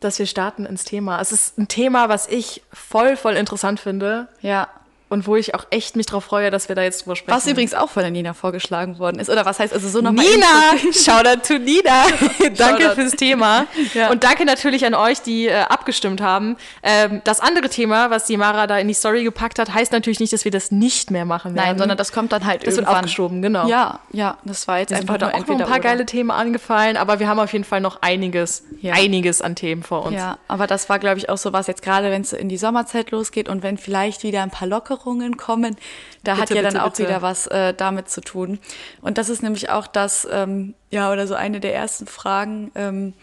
dass 0.00 0.18
wir 0.18 0.26
starten 0.26 0.66
ins 0.66 0.84
Thema. 0.84 1.20
Es 1.20 1.32
ist 1.32 1.58
ein 1.58 1.68
Thema, 1.68 2.08
was 2.08 2.26
ich 2.26 2.62
voll, 2.72 3.16
voll 3.16 3.34
interessant 3.34 3.80
finde 3.80 4.28
Ja. 4.42 4.68
Und 5.10 5.26
wo 5.26 5.36
ich 5.36 5.54
auch 5.54 5.66
echt 5.70 5.96
mich 5.96 6.06
drauf 6.06 6.24
freue, 6.24 6.50
dass 6.50 6.68
wir 6.68 6.76
da 6.76 6.82
jetzt 6.82 7.04
drüber 7.04 7.16
sprechen. 7.16 7.36
Was 7.36 7.46
übrigens 7.46 7.74
auch 7.74 7.90
von 7.90 8.02
der 8.02 8.10
Nina 8.10 8.32
vorgeschlagen 8.32 8.98
worden 8.98 9.18
ist. 9.18 9.28
Oder 9.28 9.44
was 9.44 9.58
heißt 9.58 9.74
also 9.74 9.88
so 9.88 10.00
nochmal. 10.00 10.24
Nina! 10.24 10.92
Shoutout 10.92 11.40
to 11.46 11.58
Nina! 11.58 12.04
danke 12.56 12.82
Shoutout. 12.84 12.94
fürs 12.94 13.12
Thema. 13.12 13.66
Ja. 13.92 14.10
Und 14.10 14.24
danke 14.24 14.44
natürlich 14.44 14.86
an 14.86 14.94
euch, 14.94 15.20
die 15.20 15.48
äh, 15.48 15.54
abgestimmt 15.62 16.20
haben. 16.22 16.56
Ähm, 16.82 17.20
das 17.24 17.40
andere 17.40 17.68
Thema, 17.68 18.10
was 18.10 18.24
die 18.26 18.36
Mara 18.36 18.66
da 18.68 18.78
in 18.78 18.86
die 18.88 18.94
Story 18.94 19.24
gepackt 19.24 19.58
hat, 19.58 19.74
heißt 19.74 19.90
natürlich 19.92 20.20
nicht, 20.20 20.32
dass 20.32 20.44
wir 20.44 20.52
das 20.52 20.70
nicht 20.70 21.10
mehr 21.10 21.24
machen 21.24 21.54
werden. 21.56 21.66
Nein, 21.66 21.78
sondern 21.78 21.98
das 21.98 22.12
kommt 22.12 22.30
dann 22.32 22.46
halt 22.46 22.60
das 22.62 22.76
wird 22.76 22.86
irgendwann. 22.86 22.96
aufgeschoben, 22.96 23.42
genau. 23.42 23.66
Ja, 23.68 23.98
ja, 24.12 24.38
das 24.44 24.68
war 24.68 24.78
jetzt 24.78 24.92
einfach 24.92 25.18
nur 25.18 25.28
auch 25.28 25.32
noch 25.32 25.34
ein 25.34 25.40
entweder 25.40 25.64
paar 25.64 25.78
oder. 25.78 25.80
geile 25.80 26.06
Themen 26.06 26.30
angefallen, 26.30 26.96
aber 26.96 27.18
wir 27.18 27.26
haben 27.26 27.40
auf 27.40 27.52
jeden 27.52 27.64
Fall 27.64 27.80
noch 27.80 28.00
einiges, 28.02 28.62
Ja. 28.80 28.94
einiges 28.94 29.42
an 29.42 29.56
Themen 29.56 29.82
vor 29.82 30.06
uns. 30.06 30.14
Ja, 30.16 30.38
aber 30.46 30.68
das 30.68 30.88
war, 30.88 31.00
glaube 31.00 31.18
ich, 31.18 31.28
auch 31.28 31.38
so 31.38 31.52
was 31.52 31.66
jetzt 31.66 31.82
gerade, 31.82 32.12
wenn 32.12 32.22
es 32.22 32.32
in 32.32 32.48
die 32.48 32.58
Sommerzeit 32.58 33.10
losgeht 33.10 33.48
und 33.48 33.64
wenn 33.64 33.76
vielleicht 33.76 34.22
wieder 34.22 34.42
ein 34.44 34.50
paar 34.50 34.68
Lockerungen 35.00 35.36
kommen, 35.36 35.76
da 36.24 36.36
hat 36.36 36.48
Bitte, 36.48 36.56
ja 36.56 36.62
dann 36.62 36.74
bitte, 36.74 36.84
auch 36.84 36.90
bitte. 36.90 37.08
wieder 37.08 37.22
was 37.22 37.46
äh, 37.46 37.74
damit 37.74 38.08
zu 38.08 38.20
tun. 38.20 38.58
Und 39.00 39.18
das 39.18 39.28
ist 39.28 39.42
nämlich 39.42 39.70
auch 39.70 39.86
das, 39.86 40.26
ähm, 40.30 40.74
ja, 40.90 41.10
oder 41.12 41.26
so 41.26 41.34
eine 41.34 41.60
der 41.60 41.74
ersten 41.74 42.06
Fragen. 42.06 42.70
Ähm, 42.74 43.14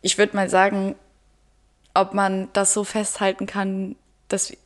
ich 0.00 0.18
würde 0.18 0.36
mal 0.36 0.48
sagen, 0.48 0.94
ob 1.94 2.14
man 2.14 2.48
das 2.52 2.72
so 2.72 2.84
festhalten 2.84 3.46
kann, 3.46 3.96
dass 4.28 4.50
wir 4.50 4.58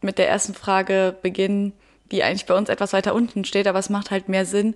mit 0.00 0.18
der 0.18 0.28
ersten 0.28 0.54
Frage 0.54 1.14
beginnen, 1.22 1.72
die 2.10 2.22
eigentlich 2.22 2.46
bei 2.46 2.54
uns 2.54 2.68
etwas 2.68 2.92
weiter 2.92 3.14
unten 3.14 3.44
steht, 3.44 3.66
aber 3.66 3.78
es 3.78 3.90
macht 3.90 4.10
halt 4.10 4.28
mehr 4.28 4.46
Sinn 4.46 4.74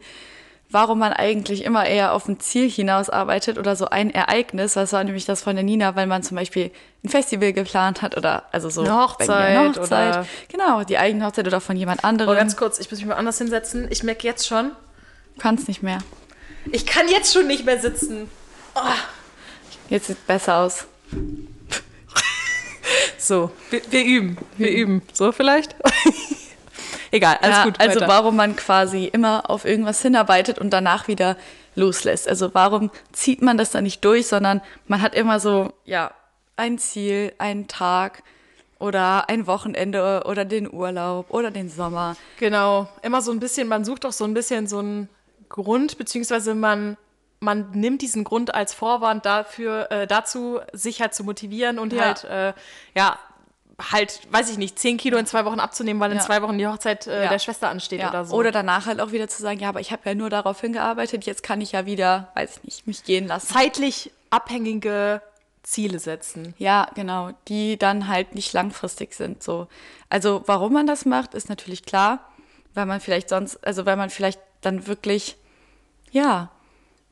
warum 0.70 0.99
man 1.00 1.12
eigentlich 1.12 1.64
immer 1.64 1.84
eher 1.87 2.12
auf 2.12 2.28
ein 2.28 2.38
Ziel 2.40 2.70
hinausarbeitet 2.70 3.58
oder 3.58 3.75
so 3.76 3.87
ein 3.87 4.11
Ereignis. 4.11 4.75
Das 4.75 4.93
war 4.93 5.02
nämlich 5.05 5.25
das 5.25 5.43
von 5.43 5.56
der 5.56 5.64
Nina, 5.64 5.96
weil 5.96 6.06
man 6.06 6.22
zum 6.22 6.37
Beispiel 6.37 6.70
ein 7.05 7.08
Festival 7.08 7.52
geplant 7.52 8.02
hat 8.02 8.17
oder 8.17 8.44
also 8.52 8.70
so 8.70 8.82
Eine 8.82 8.96
Hochzeit 8.96 9.26
bei 9.28 9.58
mir 9.69 9.81
oder- 9.82 10.26
Genau, 10.49 10.84
die 10.84 10.99
eigene 10.99 11.26
Hochzeit 11.26 11.46
oder 11.46 11.61
von 11.61 11.76
jemand 11.76 12.00
Oh, 12.05 12.06
anderem. 12.06 12.37
ganz 12.37 12.56
kurz, 12.56 12.78
ich 12.78 12.90
muss 12.90 13.00
mich 13.00 13.08
mal 13.08 13.14
anders 13.17 13.38
hinsetzen. 13.38 13.88
Ich 13.90 14.02
merke 14.02 14.26
jetzt 14.26 14.46
schon, 14.46 14.72
Kannst 15.38 15.69
nicht 15.69 15.82
mehr. 15.82 15.99
ich 16.70 16.87
kann 16.87 17.08
jetzt 17.08 17.32
schon 17.32 17.46
nicht 17.46 17.64
mehr 17.64 17.81
sitzen. 17.81 18.28
Jetzt 19.88 20.06
sieht 20.06 20.26
besser 20.26 20.58
aus. 20.58 20.87
So, 23.19 23.50
wir, 23.70 23.81
wir 23.90 24.05
üben, 24.05 24.38
wir 24.56 24.70
üben. 24.70 25.02
So 25.12 25.32
vielleicht? 25.32 25.75
Egal, 27.11 27.39
alles 27.43 27.57
ja, 27.57 27.64
gut. 27.64 27.81
also 27.81 28.00
weiter. 28.00 28.09
warum 28.09 28.37
man 28.37 28.57
quasi 28.57 29.07
immer 29.07 29.50
auf 29.50 29.64
irgendwas 29.64 30.00
hinarbeitet 30.02 30.59
und 30.59 30.71
danach 30.71 31.09
wieder 31.09 31.37
loslässt. 31.75 32.29
Also 32.29 32.55
warum 32.55 32.90
zieht 33.12 33.43
man 33.43 33.59
das 33.59 33.71
dann 33.71 33.85
nicht 33.85 34.05
durch, 34.05 34.26
sondern 34.26 34.61
man 34.87 35.02
hat 35.02 35.14
immer 35.14 35.40
so, 35.40 35.73
ja, 35.85 36.12
ein 36.57 36.79
Ziel, 36.79 37.33
einen 37.38 37.69
Tag 37.69 38.23
oder 38.79 39.29
ein 39.29 39.47
Wochenende 39.47 40.23
oder 40.26 40.45
den 40.45 40.73
Urlaub 40.73 41.26
oder 41.31 41.50
den 41.50 41.69
Sommer. 41.69 42.17
Genau, 42.38 42.88
immer 43.02 43.23
so 43.23 43.31
ein 43.31 43.40
bisschen, 43.40 43.69
man 43.69 43.85
sucht 43.85 44.07
auch 44.07 44.12
so 44.12 44.25
ein 44.25 44.35
bisschen 44.35 44.67
so 44.67 44.79
einen 44.79 45.09
Grund, 45.49 45.99
beziehungsweise 45.99 46.55
man, 46.55 46.97
man 47.40 47.71
nimmt 47.73 48.02
diesen 48.02 48.25
Grund 48.25 48.55
als 48.55 48.73
Vorwand 48.73 49.26
dafür, 49.26 49.90
äh, 49.90 50.07
dazu, 50.07 50.61
sich 50.73 51.00
halt 51.00 51.14
zu 51.14 51.25
motivieren 51.25 51.79
und 51.79 51.93
Ja. 51.93 52.05
halt, 52.05 52.25
äh, 52.25 52.52
ja, 52.95 53.19
halt, 53.92 54.20
weiß 54.30 54.50
ich 54.50 54.58
nicht, 54.58 54.78
10 54.78 54.96
Kilo 54.99 55.16
in 55.18 55.26
zwei 55.26 55.44
Wochen 55.44 55.60
abzunehmen, 55.60 56.00
weil 56.00 56.10
in 56.12 56.18
Ja. 56.18 56.25
zwei 56.25 56.42
Wochen 56.42 56.58
die 56.58 56.66
Hochzeit 56.66 57.06
äh, 57.06 57.25
Ja. 57.25 57.30
der 57.30 57.38
Schwester 57.38 57.68
ansteht 57.68 58.00
Ja. 58.00 58.08
oder 58.10 58.25
so. 58.25 58.34
Oder 58.37 58.52
danach 58.52 58.87
halt 58.87 59.00
auch 59.00 59.12
wieder 59.12 59.28
zu 59.28 59.40
sagen, 59.42 59.58
ja, 59.60 59.68
aber 59.68 59.80
ich 59.80 59.92
habe 59.92 60.02
ja 60.04 60.14
nur 60.14 60.30
darauf 60.30 60.60
hingearbeitet, 60.60 61.25
jetzt 61.26 61.42
kann 61.42 61.60
ich 61.60 61.72
ja 61.72 61.87
wieder, 61.87 62.28
weiß 62.34 62.58
ich 62.58 62.64
nicht, 62.64 62.87
mich 62.87 63.04
gehen 63.04 63.26
lassen. 63.26 63.52
zeitlich 63.52 64.10
abhängige 64.30 65.22
Ziele 65.62 65.99
setzen. 65.99 66.54
Ja, 66.58 66.88
genau, 66.94 67.30
die 67.49 67.76
dann 67.78 68.08
halt 68.08 68.34
nicht 68.34 68.52
langfristig 68.52 69.14
sind. 69.14 69.42
So. 69.42 69.68
Also 70.08 70.42
warum 70.46 70.72
man 70.72 70.87
das 70.87 71.04
macht, 71.04 71.34
ist 71.34 71.49
natürlich 71.49 71.84
klar, 71.84 72.20
weil 72.75 72.87
man 72.87 73.00
vielleicht 73.00 73.28
sonst, 73.28 73.56
also 73.66 73.84
weil 73.87 73.96
man 73.96 74.10
vielleicht 74.10 74.40
dann 74.62 74.87
wirklich, 74.87 75.37
ja, 76.10 76.50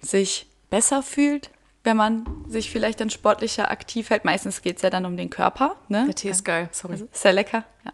sich 0.01 0.47
besser 0.71 1.03
fühlt, 1.03 1.51
wenn 1.89 1.97
man 1.97 2.27
sich 2.47 2.71
vielleicht 2.71 3.01
dann 3.01 3.09
sportlicher 3.09 3.71
aktiv 3.71 4.11
hält. 4.11 4.27
Meistens 4.27 4.61
geht 4.61 4.77
es 4.77 4.83
ja 4.83 4.91
dann 4.91 5.07
um 5.07 5.17
den 5.17 5.31
Körper. 5.31 5.77
Ne? 5.89 6.05
Der 6.05 6.15
Tee 6.15 6.29
ist 6.29 6.45
geil, 6.45 6.69
sorry. 6.71 6.93
Also, 6.95 7.09
ist 7.11 7.25
ja 7.25 7.31
lecker. 7.31 7.65
Ja. 7.83 7.93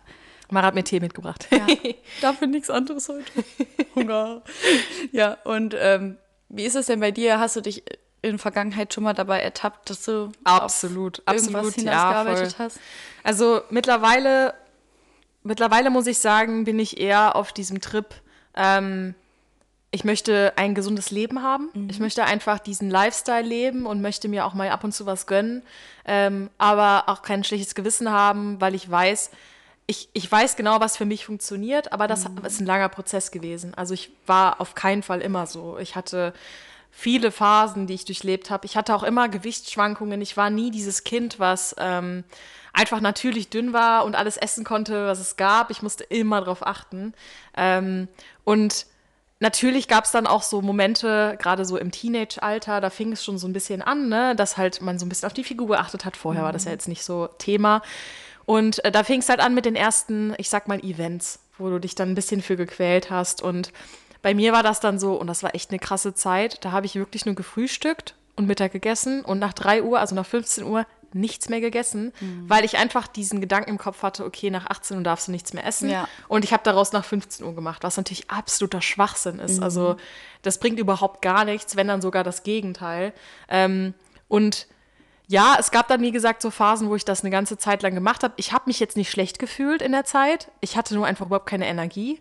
Mara 0.50 0.66
hat 0.66 0.74
mir 0.74 0.82
Tee 0.82 0.98
mitgebracht. 0.98 1.46
Ja. 1.52 1.64
Dafür 2.20 2.48
nichts 2.48 2.70
anderes 2.70 3.08
heute. 3.08 3.24
Hunger. 3.94 4.42
Ja, 5.12 5.38
und 5.44 5.76
ähm, 5.78 6.18
wie 6.48 6.64
ist 6.64 6.74
es 6.74 6.86
denn 6.86 6.98
bei 6.98 7.12
dir? 7.12 7.38
Hast 7.38 7.54
du 7.54 7.60
dich 7.60 7.84
in 8.20 8.32
der 8.32 8.38
Vergangenheit 8.40 8.92
schon 8.92 9.04
mal 9.04 9.12
dabei 9.12 9.40
ertappt, 9.40 9.90
dass 9.90 10.04
du 10.04 10.32
Absolut, 10.42 11.22
absolut, 11.24 11.76
ja, 11.76 11.82
hinausgearbeitet 11.82 12.52
voll. 12.54 12.66
hast? 12.66 12.80
Also 13.22 13.62
mittlerweile, 13.70 14.54
mittlerweile 15.44 15.90
muss 15.90 16.08
ich 16.08 16.18
sagen, 16.18 16.64
bin 16.64 16.80
ich 16.80 16.98
eher 16.98 17.36
auf 17.36 17.52
diesem 17.52 17.80
Trip. 17.80 18.06
Ähm, 18.56 19.14
ich 19.94 20.02
möchte 20.02 20.52
ein 20.56 20.74
gesundes 20.74 21.12
Leben 21.12 21.40
haben. 21.40 21.70
Ich 21.88 22.00
möchte 22.00 22.24
einfach 22.24 22.58
diesen 22.58 22.90
Lifestyle 22.90 23.46
leben 23.46 23.86
und 23.86 24.02
möchte 24.02 24.26
mir 24.26 24.44
auch 24.44 24.52
mal 24.52 24.68
ab 24.70 24.82
und 24.82 24.92
zu 24.92 25.06
was 25.06 25.28
gönnen, 25.28 25.62
ähm, 26.04 26.50
aber 26.58 27.04
auch 27.06 27.22
kein 27.22 27.44
schlechtes 27.44 27.76
Gewissen 27.76 28.10
haben, 28.10 28.60
weil 28.60 28.74
ich 28.74 28.90
weiß, 28.90 29.30
ich, 29.86 30.08
ich 30.12 30.30
weiß 30.30 30.56
genau, 30.56 30.80
was 30.80 30.96
für 30.96 31.04
mich 31.04 31.24
funktioniert, 31.24 31.92
aber 31.92 32.08
das 32.08 32.26
ist 32.42 32.60
ein 32.60 32.66
langer 32.66 32.88
Prozess 32.88 33.30
gewesen. 33.30 33.72
Also 33.74 33.94
ich 33.94 34.10
war 34.26 34.60
auf 34.60 34.74
keinen 34.74 35.04
Fall 35.04 35.20
immer 35.20 35.46
so. 35.46 35.78
Ich 35.78 35.94
hatte 35.94 36.34
viele 36.90 37.30
Phasen, 37.30 37.86
die 37.86 37.94
ich 37.94 38.04
durchlebt 38.04 38.50
habe. 38.50 38.66
Ich 38.66 38.76
hatte 38.76 38.96
auch 38.96 39.04
immer 39.04 39.28
Gewichtsschwankungen. 39.28 40.20
Ich 40.22 40.36
war 40.36 40.50
nie 40.50 40.72
dieses 40.72 41.04
Kind, 41.04 41.38
was 41.38 41.76
ähm, 41.78 42.24
einfach 42.72 43.00
natürlich 43.00 43.48
dünn 43.48 43.72
war 43.72 44.04
und 44.04 44.16
alles 44.16 44.38
essen 44.38 44.64
konnte, 44.64 45.06
was 45.06 45.20
es 45.20 45.36
gab. 45.36 45.70
Ich 45.70 45.82
musste 45.82 46.02
immer 46.02 46.40
darauf 46.40 46.66
achten. 46.66 47.14
Ähm, 47.56 48.08
und 48.42 48.86
natürlich 49.40 49.88
gab 49.88 50.04
es 50.04 50.10
dann 50.10 50.26
auch 50.26 50.42
so 50.42 50.62
Momente, 50.62 51.36
gerade 51.40 51.64
so 51.64 51.76
im 51.76 51.90
Teenage-Alter, 51.90 52.80
da 52.80 52.90
fing 52.90 53.12
es 53.12 53.24
schon 53.24 53.38
so 53.38 53.46
ein 53.46 53.52
bisschen 53.52 53.82
an, 53.82 54.08
ne, 54.08 54.34
dass 54.36 54.56
halt 54.56 54.80
man 54.80 54.98
so 54.98 55.06
ein 55.06 55.08
bisschen 55.08 55.26
auf 55.26 55.34
die 55.34 55.44
Figur 55.44 55.68
geachtet 55.68 56.04
hat. 56.04 56.16
Vorher 56.16 56.42
mhm. 56.42 56.46
war 56.46 56.52
das 56.52 56.64
ja 56.64 56.72
jetzt 56.72 56.88
nicht 56.88 57.04
so 57.04 57.28
Thema. 57.38 57.82
Und 58.46 58.84
äh, 58.84 58.92
da 58.92 59.04
fing 59.04 59.20
es 59.20 59.28
halt 59.28 59.40
an 59.40 59.54
mit 59.54 59.64
den 59.64 59.76
ersten, 59.76 60.34
ich 60.38 60.48
sag 60.48 60.68
mal, 60.68 60.80
Events, 60.80 61.40
wo 61.58 61.68
du 61.70 61.78
dich 61.78 61.94
dann 61.94 62.10
ein 62.10 62.14
bisschen 62.14 62.42
für 62.42 62.56
gequält 62.56 63.10
hast. 63.10 63.42
Und 63.42 63.72
bei 64.22 64.34
mir 64.34 64.52
war 64.52 64.62
das 64.62 64.80
dann 64.80 64.98
so, 64.98 65.14
und 65.14 65.26
das 65.26 65.42
war 65.42 65.54
echt 65.54 65.70
eine 65.70 65.78
krasse 65.78 66.14
Zeit, 66.14 66.64
da 66.64 66.72
habe 66.72 66.86
ich 66.86 66.94
wirklich 66.94 67.26
nur 67.26 67.34
gefrühstückt 67.34 68.14
und 68.36 68.46
Mittag 68.46 68.72
gegessen 68.72 69.24
und 69.24 69.38
nach 69.38 69.52
3 69.52 69.82
Uhr, 69.82 70.00
also 70.00 70.14
nach 70.14 70.26
15 70.26 70.64
Uhr, 70.64 70.86
nichts 71.14 71.48
mehr 71.48 71.60
gegessen, 71.60 72.12
mhm. 72.20 72.48
weil 72.48 72.64
ich 72.64 72.76
einfach 72.76 73.06
diesen 73.06 73.40
Gedanken 73.40 73.70
im 73.70 73.78
Kopf 73.78 74.02
hatte, 74.02 74.24
okay, 74.24 74.50
nach 74.50 74.66
18 74.66 74.96
Uhr 74.98 75.02
darfst 75.02 75.28
du 75.28 75.32
nichts 75.32 75.52
mehr 75.52 75.64
essen. 75.64 75.88
Ja. 75.88 76.08
Und 76.28 76.44
ich 76.44 76.52
habe 76.52 76.62
daraus 76.62 76.92
nach 76.92 77.04
15 77.04 77.46
Uhr 77.46 77.54
gemacht, 77.54 77.82
was 77.82 77.96
natürlich 77.96 78.30
absoluter 78.30 78.82
Schwachsinn 78.82 79.38
ist. 79.38 79.58
Mhm. 79.58 79.62
Also 79.62 79.96
das 80.42 80.58
bringt 80.58 80.78
überhaupt 80.78 81.22
gar 81.22 81.44
nichts, 81.44 81.76
wenn 81.76 81.88
dann 81.88 82.02
sogar 82.02 82.24
das 82.24 82.42
Gegenteil. 82.42 83.12
Ähm, 83.48 83.94
und 84.28 84.66
ja, 85.26 85.56
es 85.58 85.70
gab 85.70 85.88
dann, 85.88 86.02
wie 86.02 86.12
gesagt, 86.12 86.42
so 86.42 86.50
Phasen, 86.50 86.90
wo 86.90 86.96
ich 86.96 87.04
das 87.04 87.22
eine 87.22 87.30
ganze 87.30 87.56
Zeit 87.56 87.82
lang 87.82 87.94
gemacht 87.94 88.22
habe. 88.22 88.34
Ich 88.36 88.52
habe 88.52 88.64
mich 88.66 88.78
jetzt 88.78 88.96
nicht 88.96 89.10
schlecht 89.10 89.38
gefühlt 89.38 89.80
in 89.80 89.92
der 89.92 90.04
Zeit. 90.04 90.50
Ich 90.60 90.76
hatte 90.76 90.94
nur 90.94 91.06
einfach 91.06 91.26
überhaupt 91.26 91.48
keine 91.48 91.66
Energie. 91.66 92.20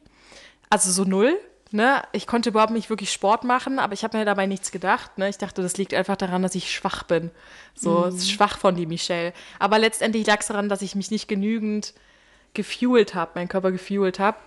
Also 0.70 0.92
so 0.92 1.04
null. 1.04 1.38
Ne? 1.74 2.04
Ich 2.12 2.28
konnte 2.28 2.50
überhaupt 2.50 2.72
nicht 2.72 2.92
wirklich 2.92 3.12
Sport 3.12 3.44
machen, 3.44 3.80
aber 3.80 3.94
ich 3.94 4.04
habe 4.04 4.16
mir 4.16 4.26
dabei 4.26 4.46
nichts 4.46 4.72
gedacht. 4.72 5.18
Ne? 5.18 5.28
Ich 5.28 5.40
dachte, 5.40 5.64
das 5.64 5.76
liegt 5.76 5.96
einfach 5.96 6.16
daran, 6.16 6.44
dass 6.44 6.54
ich 6.54 6.72
schwach 6.72 7.02
bin. 7.02 7.32
So 7.74 8.12
mhm. 8.12 8.20
schwach 8.20 8.60
von 8.60 8.76
die 8.76 8.86
Michelle. 8.86 9.34
Aber 9.58 9.80
letztendlich 9.80 10.28
lag 10.28 10.42
es 10.42 10.48
daran, 10.48 10.70
dass 10.70 10.84
ich 10.84 10.94
mich 10.94 11.10
nicht 11.10 11.28
genügend 11.28 11.96
gefuelt 12.54 13.16
habe, 13.16 13.32
meinen 13.34 13.48
Körper 13.48 13.72
gefuelt 13.72 14.20
habe. 14.20 14.38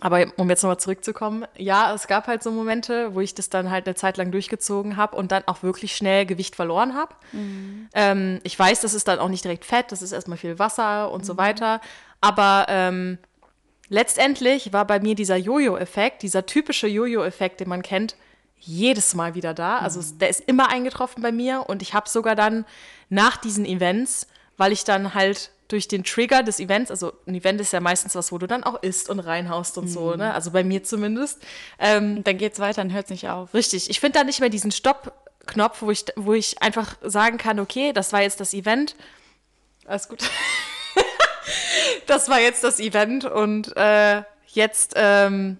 Aber 0.00 0.26
um 0.36 0.50
jetzt 0.50 0.64
nochmal 0.64 0.80
zurückzukommen, 0.80 1.44
ja, 1.56 1.94
es 1.94 2.08
gab 2.08 2.26
halt 2.26 2.42
so 2.42 2.50
Momente, 2.50 3.14
wo 3.14 3.20
ich 3.20 3.36
das 3.36 3.48
dann 3.48 3.70
halt 3.70 3.86
eine 3.86 3.94
Zeit 3.94 4.16
lang 4.16 4.32
durchgezogen 4.32 4.96
habe 4.96 5.16
und 5.16 5.30
dann 5.30 5.44
auch 5.46 5.62
wirklich 5.62 5.94
schnell 5.94 6.26
Gewicht 6.26 6.56
verloren 6.56 6.96
habe. 6.96 7.14
Mhm. 7.30 7.88
Ähm, 7.94 8.40
ich 8.42 8.58
weiß, 8.58 8.80
das 8.80 8.94
ist 8.94 9.06
dann 9.06 9.20
auch 9.20 9.28
nicht 9.28 9.44
direkt 9.44 9.64
Fett, 9.64 9.92
das 9.92 10.02
ist 10.02 10.10
erstmal 10.10 10.38
viel 10.38 10.58
Wasser 10.58 11.12
und 11.12 11.20
mhm. 11.20 11.26
so 11.26 11.36
weiter. 11.36 11.80
Aber 12.20 12.66
ähm, 12.68 13.18
letztendlich 13.92 14.72
war 14.72 14.86
bei 14.86 15.00
mir 15.00 15.14
dieser 15.14 15.36
Jojo-Effekt, 15.36 16.22
dieser 16.22 16.46
typische 16.46 16.88
Jojo-Effekt, 16.88 17.60
den 17.60 17.68
man 17.68 17.82
kennt, 17.82 18.16
jedes 18.58 19.14
Mal 19.14 19.34
wieder 19.34 19.52
da. 19.52 19.78
Also 19.78 20.00
mhm. 20.00 20.18
der 20.18 20.30
ist 20.30 20.40
immer 20.46 20.70
eingetroffen 20.70 21.22
bei 21.22 21.30
mir 21.30 21.68
und 21.68 21.82
ich 21.82 21.92
habe 21.92 22.08
sogar 22.08 22.34
dann 22.34 22.64
nach 23.10 23.36
diesen 23.36 23.66
Events, 23.66 24.26
weil 24.56 24.72
ich 24.72 24.84
dann 24.84 25.14
halt 25.14 25.50
durch 25.68 25.88
den 25.88 26.04
Trigger 26.04 26.42
des 26.42 26.58
Events, 26.58 26.90
also 26.90 27.12
ein 27.26 27.34
Event 27.34 27.60
ist 27.60 27.72
ja 27.72 27.80
meistens 27.80 28.14
was, 28.14 28.32
wo 28.32 28.38
du 28.38 28.46
dann 28.46 28.64
auch 28.64 28.82
isst 28.82 29.10
und 29.10 29.20
reinhaust 29.20 29.76
und 29.76 29.84
mhm. 29.84 29.88
so, 29.88 30.14
ne? 30.14 30.32
Also 30.32 30.50
bei 30.50 30.64
mir 30.64 30.84
zumindest. 30.84 31.42
Ähm, 31.78 32.24
dann 32.24 32.38
geht's 32.38 32.60
weiter, 32.60 32.82
dann 32.82 32.92
hört 32.92 33.06
es 33.06 33.10
nicht 33.10 33.28
auf. 33.28 33.52
Richtig. 33.52 33.90
Ich 33.90 34.00
finde 34.00 34.18
da 34.18 34.24
nicht 34.24 34.40
mehr 34.40 34.48
diesen 34.48 34.70
Stopp-Knopf, 34.70 35.82
wo 35.82 35.90
ich, 35.90 36.04
wo 36.16 36.32
ich 36.32 36.62
einfach 36.62 36.96
sagen 37.02 37.36
kann, 37.36 37.60
okay, 37.60 37.92
das 37.92 38.12
war 38.12 38.22
jetzt 38.22 38.40
das 38.40 38.54
Event. 38.54 38.96
Alles 39.86 40.08
gut. 40.08 40.20
das 42.06 42.28
war 42.28 42.40
jetzt 42.40 42.64
das 42.64 42.80
Event 42.80 43.24
und 43.24 43.76
äh, 43.76 44.22
jetzt, 44.48 44.94
ähm, 44.96 45.58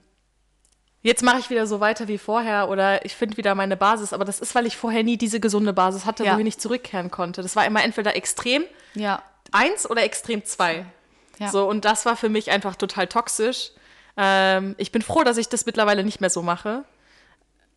jetzt 1.02 1.22
mache 1.22 1.38
ich 1.38 1.50
wieder 1.50 1.66
so 1.66 1.80
weiter 1.80 2.08
wie 2.08 2.18
vorher 2.18 2.68
oder 2.68 3.04
ich 3.04 3.14
finde 3.14 3.36
wieder 3.36 3.54
meine 3.54 3.76
Basis. 3.76 4.12
Aber 4.12 4.24
das 4.24 4.40
ist, 4.40 4.54
weil 4.54 4.66
ich 4.66 4.76
vorher 4.76 5.02
nie 5.02 5.16
diese 5.16 5.40
gesunde 5.40 5.72
Basis 5.72 6.04
hatte, 6.04 6.24
ja. 6.24 6.34
wo 6.34 6.38
ich 6.38 6.44
nicht 6.44 6.60
zurückkehren 6.60 7.10
konnte. 7.10 7.42
Das 7.42 7.56
war 7.56 7.66
immer 7.66 7.82
entweder 7.82 8.16
extrem 8.16 8.64
ja. 8.94 9.22
eins 9.50 9.88
oder 9.88 10.02
extrem 10.02 10.44
zwei. 10.44 10.84
Ja. 11.38 11.48
So, 11.48 11.68
und 11.68 11.84
das 11.84 12.06
war 12.06 12.16
für 12.16 12.28
mich 12.28 12.50
einfach 12.50 12.76
total 12.76 13.06
toxisch. 13.06 13.72
Ähm, 14.16 14.74
ich 14.78 14.92
bin 14.92 15.02
froh, 15.02 15.24
dass 15.24 15.38
ich 15.38 15.48
das 15.48 15.66
mittlerweile 15.66 16.04
nicht 16.04 16.20
mehr 16.20 16.30
so 16.30 16.42
mache. 16.42 16.84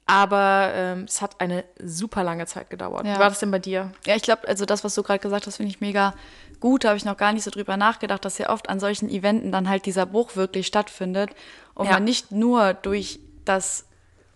Aber 0.07 0.71
ähm, 0.75 1.05
es 1.07 1.21
hat 1.21 1.41
eine 1.41 1.63
super 1.79 2.23
lange 2.23 2.45
Zeit 2.45 2.69
gedauert. 2.69 3.05
Ja. 3.05 3.15
Wie 3.15 3.19
war 3.19 3.29
das 3.29 3.39
denn 3.39 3.49
bei 3.49 3.59
dir? 3.59 3.91
Ja, 4.05 4.15
ich 4.15 4.21
glaube, 4.21 4.47
also 4.47 4.65
das, 4.65 4.83
was 4.83 4.93
du 4.93 5.01
gerade 5.01 5.19
gesagt 5.19 5.47
hast, 5.47 5.57
finde 5.57 5.71
ich 5.71 5.81
mega 5.81 6.13
gut. 6.59 6.83
Da 6.83 6.89
habe 6.89 6.97
ich 6.97 7.05
noch 7.05 7.17
gar 7.17 7.33
nicht 7.33 7.43
so 7.43 7.49
drüber 7.49 7.75
nachgedacht, 7.75 8.23
dass 8.23 8.37
ja 8.37 8.49
oft 8.49 8.69
an 8.69 8.79
solchen 8.79 9.09
Eventen 9.09 9.51
dann 9.51 9.67
halt 9.67 9.85
dieser 9.87 10.05
Bruch 10.05 10.35
wirklich 10.35 10.67
stattfindet 10.67 11.31
und 11.73 11.87
ja. 11.87 11.93
man 11.93 12.03
nicht 12.03 12.31
nur 12.31 12.75
durch 12.75 13.19
das 13.45 13.85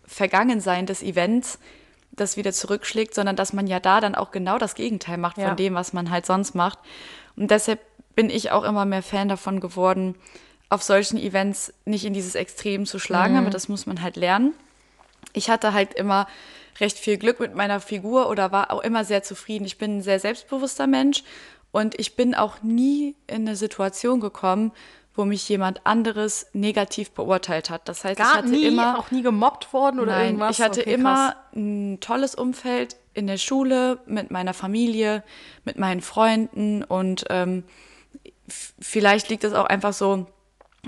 Vergangensein 0.06 0.88
des 0.88 1.04
Events 1.04 1.60
das 2.12 2.36
wieder 2.36 2.52
zurückschlägt, 2.52 3.14
sondern 3.14 3.36
dass 3.36 3.54
man 3.54 3.68
ja 3.68 3.80
da 3.80 4.02
dann 4.02 4.16
auch 4.16 4.32
genau 4.32 4.58
das 4.58 4.74
Gegenteil 4.74 5.18
macht 5.18 5.38
ja. 5.38 5.48
von 5.48 5.56
dem, 5.56 5.76
was 5.76 5.94
man 5.94 6.10
halt 6.10 6.26
sonst 6.26 6.56
macht. 6.56 6.80
Und 7.36 7.52
deshalb 7.52 7.80
bin 8.16 8.32
ich 8.32 8.50
auch 8.52 8.64
immer 8.64 8.86
mehr 8.86 9.04
Fan 9.04 9.30
davon 9.30 9.60
geworden, 9.60 10.16
auf 10.70 10.82
solchen 10.82 11.18
Events 11.18 11.74
nicht 11.86 12.06
in 12.06 12.14
dieses 12.14 12.34
Extrem 12.34 12.88
zu 12.88 12.98
schlagen, 12.98 13.34
mhm. 13.34 13.40
aber 13.42 13.50
das 13.52 13.70
muss 13.70 13.86
man 13.86 14.02
halt 14.02 14.16
lernen 14.16 14.54
ich 15.34 15.50
hatte 15.50 15.74
halt 15.74 15.94
immer 15.94 16.28
recht 16.80 16.98
viel 16.98 17.18
Glück 17.18 17.40
mit 17.40 17.56
meiner 17.56 17.80
Figur 17.80 18.30
oder 18.30 18.52
war 18.52 18.72
auch 18.72 18.82
immer 18.82 19.04
sehr 19.04 19.24
zufrieden. 19.24 19.66
Ich 19.66 19.78
bin 19.78 19.98
ein 19.98 20.02
sehr 20.02 20.20
selbstbewusster 20.20 20.88
Mensch 20.88 21.24
und 21.72 22.00
ich 22.00 22.16
bin 22.16 22.36
auch 22.36 22.62
nie 22.62 23.16
in 23.28 23.48
eine 23.48 23.56
Situation 23.56 24.20
gekommen, 24.20 24.72
wo 25.14 25.26
mich 25.26 25.48
jemand 25.50 25.86
anderes 25.86 26.48
negativ 26.54 27.12
beurteilt 27.12 27.70
hat. 27.70 27.90
Das 27.90 28.04
heißt, 28.04 28.18
Gar 28.18 28.32
ich 28.32 28.38
hatte 28.38 28.50
nie, 28.50 28.66
immer 28.66 28.98
auch 28.98 29.12
nie 29.12 29.22
gemobbt 29.22 29.74
worden 29.74 30.00
oder 30.00 30.14
nein, 30.14 30.26
irgendwas. 30.28 30.58
Ich 30.58 30.64
hatte 30.64 30.82
okay, 30.82 30.94
immer 30.94 31.36
ein 31.54 32.00
tolles 32.00 32.36
Umfeld 32.36 32.96
in 33.14 33.28
der 33.28 33.38
Schule, 33.38 34.00
mit 34.06 34.32
meiner 34.32 34.54
Familie, 34.54 35.24
mit 35.66 35.78
meinen 35.78 36.02
Freunden 36.02 36.84
und 36.84 37.26
ähm, 37.30 37.64
vielleicht 38.48 39.30
liegt 39.30 39.44
es 39.44 39.54
auch 39.54 39.66
einfach 39.66 39.94
so 39.94 40.28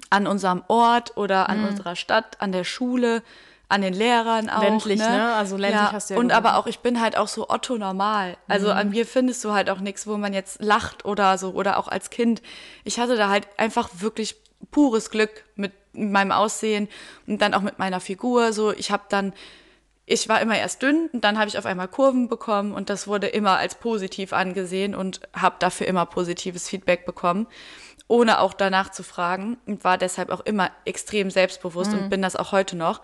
an 0.09 0.27
unserem 0.27 0.63
Ort 0.67 1.17
oder 1.17 1.49
an 1.49 1.61
mhm. 1.61 1.67
unserer 1.67 1.95
Stadt, 1.95 2.39
an 2.39 2.53
der 2.53 2.63
Schule 2.63 3.23
an 3.71 3.81
den 3.81 3.93
Lehrern 3.93 4.49
auch. 4.49 4.61
Ländlich, 4.61 4.99
ne? 4.99 5.09
ne? 5.09 5.33
Also 5.33 5.55
ländlich 5.55 5.81
ja. 5.81 5.91
hast 5.93 6.09
du 6.09 6.13
ja. 6.13 6.19
Und 6.19 6.27
gewohnt. 6.27 6.45
aber 6.45 6.57
auch, 6.57 6.67
ich 6.67 6.79
bin 6.79 6.99
halt 6.99 7.17
auch 7.17 7.27
so 7.27 7.49
Otto 7.49 7.77
normal. 7.77 8.37
Also 8.47 8.67
mhm. 8.67 8.73
an 8.73 8.89
mir 8.89 9.05
findest 9.05 9.43
du 9.43 9.53
halt 9.53 9.69
auch 9.69 9.79
nichts, 9.79 10.05
wo 10.07 10.17
man 10.17 10.33
jetzt 10.33 10.61
lacht 10.61 11.05
oder 11.05 11.37
so 11.37 11.51
oder 11.51 11.77
auch 11.77 11.87
als 11.87 12.09
Kind. 12.09 12.41
Ich 12.83 12.99
hatte 12.99 13.15
da 13.15 13.29
halt 13.29 13.47
einfach 13.57 13.89
wirklich 13.93 14.35
pures 14.71 15.09
Glück 15.09 15.45
mit 15.55 15.71
meinem 15.93 16.31
Aussehen 16.31 16.89
und 17.27 17.41
dann 17.41 17.53
auch 17.53 17.61
mit 17.61 17.79
meiner 17.79 17.99
Figur. 17.99 18.53
So, 18.53 18.71
ich 18.73 18.91
habe 18.91 19.03
dann 19.09 19.33
ich 20.05 20.27
war 20.27 20.41
immer 20.41 20.57
erst 20.57 20.81
dünn 20.81 21.09
und 21.13 21.23
dann 21.23 21.39
habe 21.39 21.47
ich 21.47 21.57
auf 21.57 21.65
einmal 21.65 21.87
Kurven 21.87 22.27
bekommen 22.27 22.73
und 22.73 22.89
das 22.89 23.07
wurde 23.07 23.27
immer 23.27 23.57
als 23.57 23.75
positiv 23.75 24.33
angesehen 24.33 24.93
und 24.93 25.21
habe 25.33 25.55
dafür 25.59 25.87
immer 25.87 26.05
positives 26.05 26.67
Feedback 26.67 27.05
bekommen, 27.05 27.47
ohne 28.09 28.41
auch 28.41 28.53
danach 28.53 28.91
zu 28.91 29.03
fragen 29.03 29.57
und 29.65 29.85
war 29.85 29.97
deshalb 29.97 30.29
auch 30.29 30.41
immer 30.41 30.69
extrem 30.83 31.31
selbstbewusst 31.31 31.93
mhm. 31.93 31.99
und 31.99 32.09
bin 32.09 32.21
das 32.21 32.35
auch 32.35 32.51
heute 32.51 32.75
noch. 32.75 33.01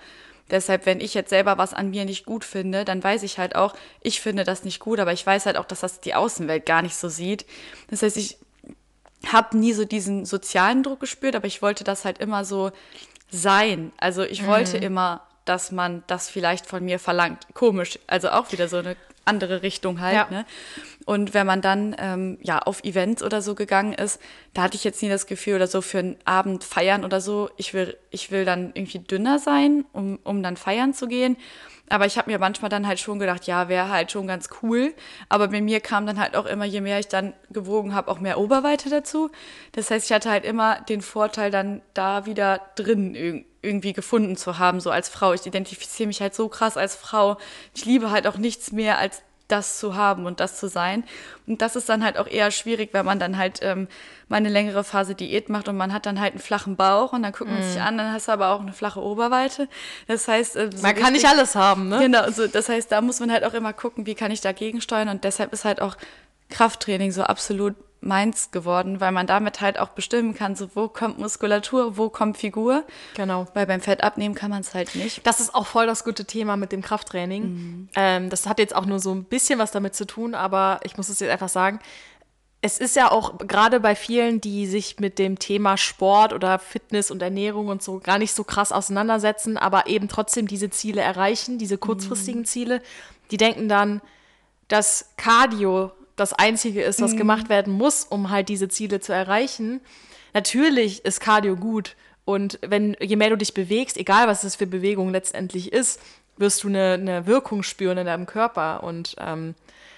Deshalb, 0.49 0.85
wenn 0.85 1.01
ich 1.01 1.13
jetzt 1.13 1.29
selber 1.29 1.57
was 1.57 1.73
an 1.73 1.89
mir 1.89 2.05
nicht 2.05 2.25
gut 2.25 2.45
finde, 2.45 2.85
dann 2.85 3.03
weiß 3.03 3.23
ich 3.23 3.37
halt 3.37 3.55
auch, 3.55 3.75
ich 4.01 4.21
finde 4.21 4.43
das 4.43 4.63
nicht 4.63 4.79
gut, 4.79 4.99
aber 4.99 5.11
ich 5.11 5.25
weiß 5.25 5.45
halt 5.45 5.57
auch, 5.57 5.65
dass 5.65 5.81
das 5.81 5.99
die 5.99 6.15
Außenwelt 6.15 6.65
gar 6.65 6.81
nicht 6.81 6.95
so 6.95 7.09
sieht. 7.09 7.45
Das 7.89 8.01
heißt, 8.01 8.17
ich 8.17 8.37
habe 9.25 9.57
nie 9.57 9.73
so 9.73 9.83
diesen 9.83 10.25
sozialen 10.25 10.83
Druck 10.83 10.99
gespürt, 11.01 11.35
aber 11.35 11.47
ich 11.47 11.61
wollte 11.61 11.83
das 11.83 12.05
halt 12.05 12.19
immer 12.19 12.45
so 12.45 12.71
sein. 13.29 13.91
Also 13.97 14.23
ich 14.23 14.43
mhm. 14.43 14.47
wollte 14.47 14.77
immer, 14.77 15.21
dass 15.45 15.71
man 15.71 16.03
das 16.07 16.29
vielleicht 16.29 16.65
von 16.65 16.83
mir 16.85 16.99
verlangt. 16.99 17.47
Komisch, 17.53 17.99
also 18.07 18.29
auch 18.29 18.51
wieder 18.51 18.67
so 18.67 18.77
eine 18.77 18.95
andere 19.27 19.61
Richtung 19.61 20.01
halt. 20.01 20.15
Ja. 20.15 20.27
Ne? 20.29 20.45
Und 21.05 21.33
wenn 21.33 21.47
man 21.47 21.61
dann 21.61 21.95
ähm, 21.99 22.37
ja 22.41 22.59
auf 22.59 22.83
Events 22.83 23.23
oder 23.23 23.41
so 23.41 23.55
gegangen 23.55 23.93
ist, 23.93 24.19
da 24.53 24.63
hatte 24.63 24.75
ich 24.75 24.83
jetzt 24.83 25.01
nie 25.01 25.09
das 25.09 25.25
Gefühl 25.25 25.55
oder 25.55 25.67
so 25.67 25.81
für 25.81 25.99
einen 25.99 26.17
Abend 26.25 26.63
feiern 26.63 27.05
oder 27.05 27.21
so, 27.21 27.49
ich 27.57 27.73
will, 27.73 27.97
ich 28.11 28.31
will 28.31 28.45
dann 28.45 28.71
irgendwie 28.73 28.99
dünner 28.99 29.39
sein, 29.39 29.85
um, 29.93 30.19
um 30.23 30.43
dann 30.43 30.57
feiern 30.57 30.93
zu 30.93 31.07
gehen. 31.07 31.37
Aber 31.89 32.05
ich 32.05 32.17
habe 32.17 32.29
mir 32.29 32.39
manchmal 32.39 32.69
dann 32.69 32.85
halt 32.85 32.99
schon 32.99 33.19
gedacht, 33.19 33.47
ja, 33.47 33.69
wäre 33.69 33.89
halt 33.89 34.11
schon 34.11 34.27
ganz 34.27 34.49
cool. 34.61 34.93
Aber 35.29 35.47
bei 35.47 35.61
mir 35.61 35.79
kam 35.79 36.05
dann 36.05 36.19
halt 36.19 36.35
auch 36.35 36.45
immer, 36.45 36.65
je 36.65 36.81
mehr 36.81 36.99
ich 36.99 37.07
dann 37.07 37.33
gewogen 37.49 37.95
habe, 37.95 38.11
auch 38.11 38.19
mehr 38.19 38.39
Oberweite 38.39 38.89
dazu. 38.89 39.29
Das 39.71 39.89
heißt, 39.89 40.05
ich 40.05 40.11
hatte 40.13 40.29
halt 40.29 40.43
immer 40.43 40.81
den 40.81 41.01
Vorteil, 41.01 41.49
dann 41.49 41.81
da 41.93 42.25
wieder 42.25 42.61
drin 42.75 43.45
irgendwie 43.67 43.93
gefunden 43.93 44.37
zu 44.37 44.57
haben, 44.57 44.79
so 44.79 44.89
als 44.89 45.09
Frau. 45.09 45.33
Ich 45.33 45.45
identifiziere 45.45 46.07
mich 46.07 46.21
halt 46.21 46.33
so 46.33 46.47
krass 46.47 46.77
als 46.77 46.95
Frau. 46.95 47.37
Ich 47.75 47.85
liebe 47.85 48.09
halt 48.11 48.25
auch 48.27 48.37
nichts 48.37 48.71
mehr 48.71 48.97
als 48.97 49.21
das 49.47 49.79
zu 49.79 49.95
haben 49.95 50.25
und 50.25 50.39
das 50.39 50.59
zu 50.59 50.67
sein. 50.67 51.03
Und 51.45 51.61
das 51.61 51.75
ist 51.75 51.87
dann 51.89 52.03
halt 52.03 52.17
auch 52.17 52.27
eher 52.27 52.51
schwierig, 52.51 52.89
wenn 52.91 53.05
man 53.05 53.19
dann 53.19 53.37
halt 53.37 53.59
ähm, 53.61 53.87
mal 54.27 54.37
eine 54.37 54.49
längere 54.49 54.83
Phase 54.83 55.15
Diät 55.15 55.49
macht 55.49 55.69
und 55.69 55.77
man 55.77 55.93
hat 55.93 56.05
dann 56.05 56.19
halt 56.19 56.33
einen 56.33 56.41
flachen 56.41 56.75
Bauch 56.75 57.13
und 57.13 57.23
dann 57.23 57.31
guckt 57.31 57.49
man 57.49 57.61
mm. 57.61 57.63
sich 57.63 57.81
an, 57.81 57.97
dann 57.97 58.11
hast 58.11 58.27
du 58.27 58.33
aber 58.33 58.49
auch 58.49 58.59
eine 58.59 58.73
flache 58.73 59.01
Oberweite. 59.01 59.69
Das 60.07 60.27
heißt, 60.27 60.57
äh, 60.57 60.69
so 60.73 60.81
man 60.81 60.95
kann 60.95 61.13
nicht 61.13 61.27
alles 61.27 61.55
haben, 61.55 61.87
ne? 61.87 61.99
Genau, 61.99 62.29
so, 62.29 62.47
das 62.47 62.67
heißt, 62.67 62.91
da 62.91 63.01
muss 63.01 63.19
man 63.19 63.31
halt 63.31 63.45
auch 63.45 63.53
immer 63.53 63.71
gucken, 63.71 64.05
wie 64.05 64.15
kann 64.15 64.31
ich 64.31 64.41
dagegen 64.41 64.81
steuern 64.81 65.09
und 65.09 65.23
deshalb 65.23 65.53
ist 65.53 65.63
halt 65.63 65.81
auch 65.81 65.95
Krafttraining 66.49 67.11
so 67.11 67.23
absolut 67.23 67.75
meins 68.01 68.51
geworden, 68.51 68.99
weil 68.99 69.11
man 69.11 69.27
damit 69.27 69.61
halt 69.61 69.79
auch 69.79 69.89
bestimmen 69.89 70.33
kann, 70.33 70.55
so 70.55 70.69
wo 70.75 70.87
kommt 70.87 71.19
Muskulatur, 71.19 71.97
wo 71.97 72.09
kommt 72.09 72.37
Figur. 72.37 72.83
Genau. 73.15 73.47
Weil 73.53 73.65
beim 73.65 73.81
Fett 73.81 74.03
abnehmen 74.03 74.35
kann 74.35 74.49
man 74.51 74.61
es 74.61 74.73
halt 74.73 74.95
nicht. 74.95 75.25
Das 75.25 75.39
ist 75.39 75.55
auch 75.55 75.65
voll 75.65 75.87
das 75.87 76.03
gute 76.03 76.25
Thema 76.25 76.57
mit 76.57 76.71
dem 76.71 76.81
Krafttraining. 76.81 77.43
Mhm. 77.43 77.89
Ähm, 77.95 78.29
das 78.29 78.45
hat 78.45 78.59
jetzt 78.59 78.75
auch 78.75 78.85
nur 78.85 78.99
so 78.99 79.13
ein 79.13 79.23
bisschen 79.23 79.59
was 79.59 79.71
damit 79.71 79.95
zu 79.95 80.05
tun, 80.05 80.35
aber 80.35 80.79
ich 80.83 80.97
muss 80.97 81.09
es 81.09 81.19
jetzt 81.19 81.31
einfach 81.31 81.49
sagen. 81.49 81.79
Es 82.61 82.79
ist 82.79 82.95
ja 82.95 83.11
auch 83.11 83.37
gerade 83.37 83.79
bei 83.79 83.95
vielen, 83.95 84.41
die 84.41 84.65
sich 84.65 84.99
mit 84.99 85.19
dem 85.19 85.37
Thema 85.37 85.77
Sport 85.77 86.33
oder 86.33 86.57
Fitness 86.57 87.11
und 87.11 87.21
Ernährung 87.21 87.67
und 87.67 87.83
so 87.83 87.99
gar 87.99 88.17
nicht 88.17 88.33
so 88.33 88.43
krass 88.43 88.71
auseinandersetzen, 88.71 89.57
aber 89.57 89.87
eben 89.87 90.07
trotzdem 90.07 90.47
diese 90.47 90.71
Ziele 90.71 91.01
erreichen, 91.01 91.59
diese 91.59 91.77
kurzfristigen 91.77 92.45
Ziele, 92.45 92.81
die 93.29 93.37
denken 93.37 93.69
dann, 93.69 94.01
dass 94.67 95.11
Cardio 95.17 95.91
das 96.17 96.33
Einzige 96.33 96.81
ist, 96.83 97.01
was 97.01 97.15
gemacht 97.15 97.47
werden 97.47 97.71
muss, 97.73 98.03
um 98.03 98.29
halt 98.29 98.49
diese 98.49 98.67
Ziele 98.67 98.99
zu 98.99 99.13
erreichen. 99.13 99.79
Natürlich 100.33 101.05
ist 101.05 101.21
Cardio 101.21 101.55
gut 101.55 101.95
und 102.25 102.59
wenn 102.67 102.97
je 102.99 103.15
mehr 103.15 103.29
du 103.29 103.37
dich 103.37 103.53
bewegst, 103.53 103.95
egal 103.97 104.27
was 104.27 104.43
es 104.43 104.55
für 104.57 104.67
Bewegung 104.67 105.11
letztendlich 105.11 105.71
ist, 105.71 106.01
wirst 106.35 106.63
du 106.63 106.67
eine, 106.67 106.93
eine 106.93 107.25
Wirkung 107.25 107.63
spüren 107.63 107.97
in 107.97 108.05
deinem 108.05 108.25
Körper 108.25 108.83
und 108.83 109.15
ähm, 109.19 109.55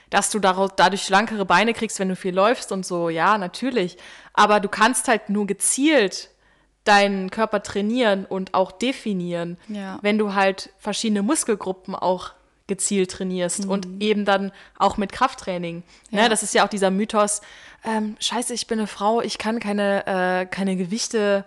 dass 0.09 0.29
du 0.31 0.39
daraus, 0.39 0.71
dadurch 0.75 1.03
schlankere 1.03 1.45
Beine 1.45 1.73
kriegst, 1.73 1.99
wenn 1.99 2.09
du 2.09 2.15
viel 2.15 2.33
läufst 2.33 2.71
und 2.71 2.85
so, 2.85 3.09
ja, 3.09 3.37
natürlich. 3.37 3.97
Aber 4.33 4.59
du 4.59 4.67
kannst 4.69 5.07
halt 5.07 5.29
nur 5.29 5.45
gezielt 5.47 6.29
deinen 6.83 7.29
Körper 7.29 7.61
trainieren 7.61 8.25
und 8.25 8.53
auch 8.53 8.71
definieren, 8.71 9.57
Ja. 9.67 9.99
wenn 10.01 10.17
du 10.17 10.33
halt 10.33 10.71
verschiedene 10.79 11.21
Muskelgruppen 11.21 11.93
auch 11.93 12.31
gezielt 12.69 13.11
trainierst 13.11 13.65
und 13.65 13.87
eben 14.01 14.23
dann 14.23 14.53
auch 14.77 14.95
mit 14.95 15.11
Krafttraining. 15.11 15.83
Ne, 16.11 16.21
Ja. 16.21 16.29
das 16.29 16.41
ist 16.43 16.53
ja 16.53 16.63
auch 16.63 16.69
dieser 16.69 16.89
Mythos, 16.91 17.41
ähm, 17.83 18.15
scheiße, 18.21 18.53
ich 18.53 18.67
bin 18.67 18.79
eine 18.79 18.87
Frau, 18.87 19.19
ich 19.21 19.37
kann 19.37 19.59
keine, 19.59 20.05
äh, 20.07 20.45
keine 20.45 20.77
Gewichte 20.77 21.43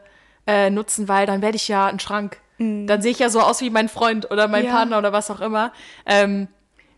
äh, 0.46 0.68
nutzen, 0.68 1.08
weil 1.08 1.24
dann 1.26 1.40
werde 1.40 1.56
ich 1.56 1.68
ja 1.68 1.86
ein 1.86 1.98
Schrank. 2.00 2.38
Dann 2.58 3.00
sehe 3.02 3.10
ich 3.10 3.18
ja 3.18 3.28
so 3.28 3.40
aus 3.40 3.60
wie 3.60 3.70
mein 3.70 3.88
Freund 3.88 4.30
oder 4.30 4.46
mein 4.46 4.66
Ja. 4.66 4.72
Partner 4.72 4.98
oder 4.98 5.12
was 5.12 5.30
auch 5.30 5.40
immer. 5.40 5.72
Ähm, 6.06 6.46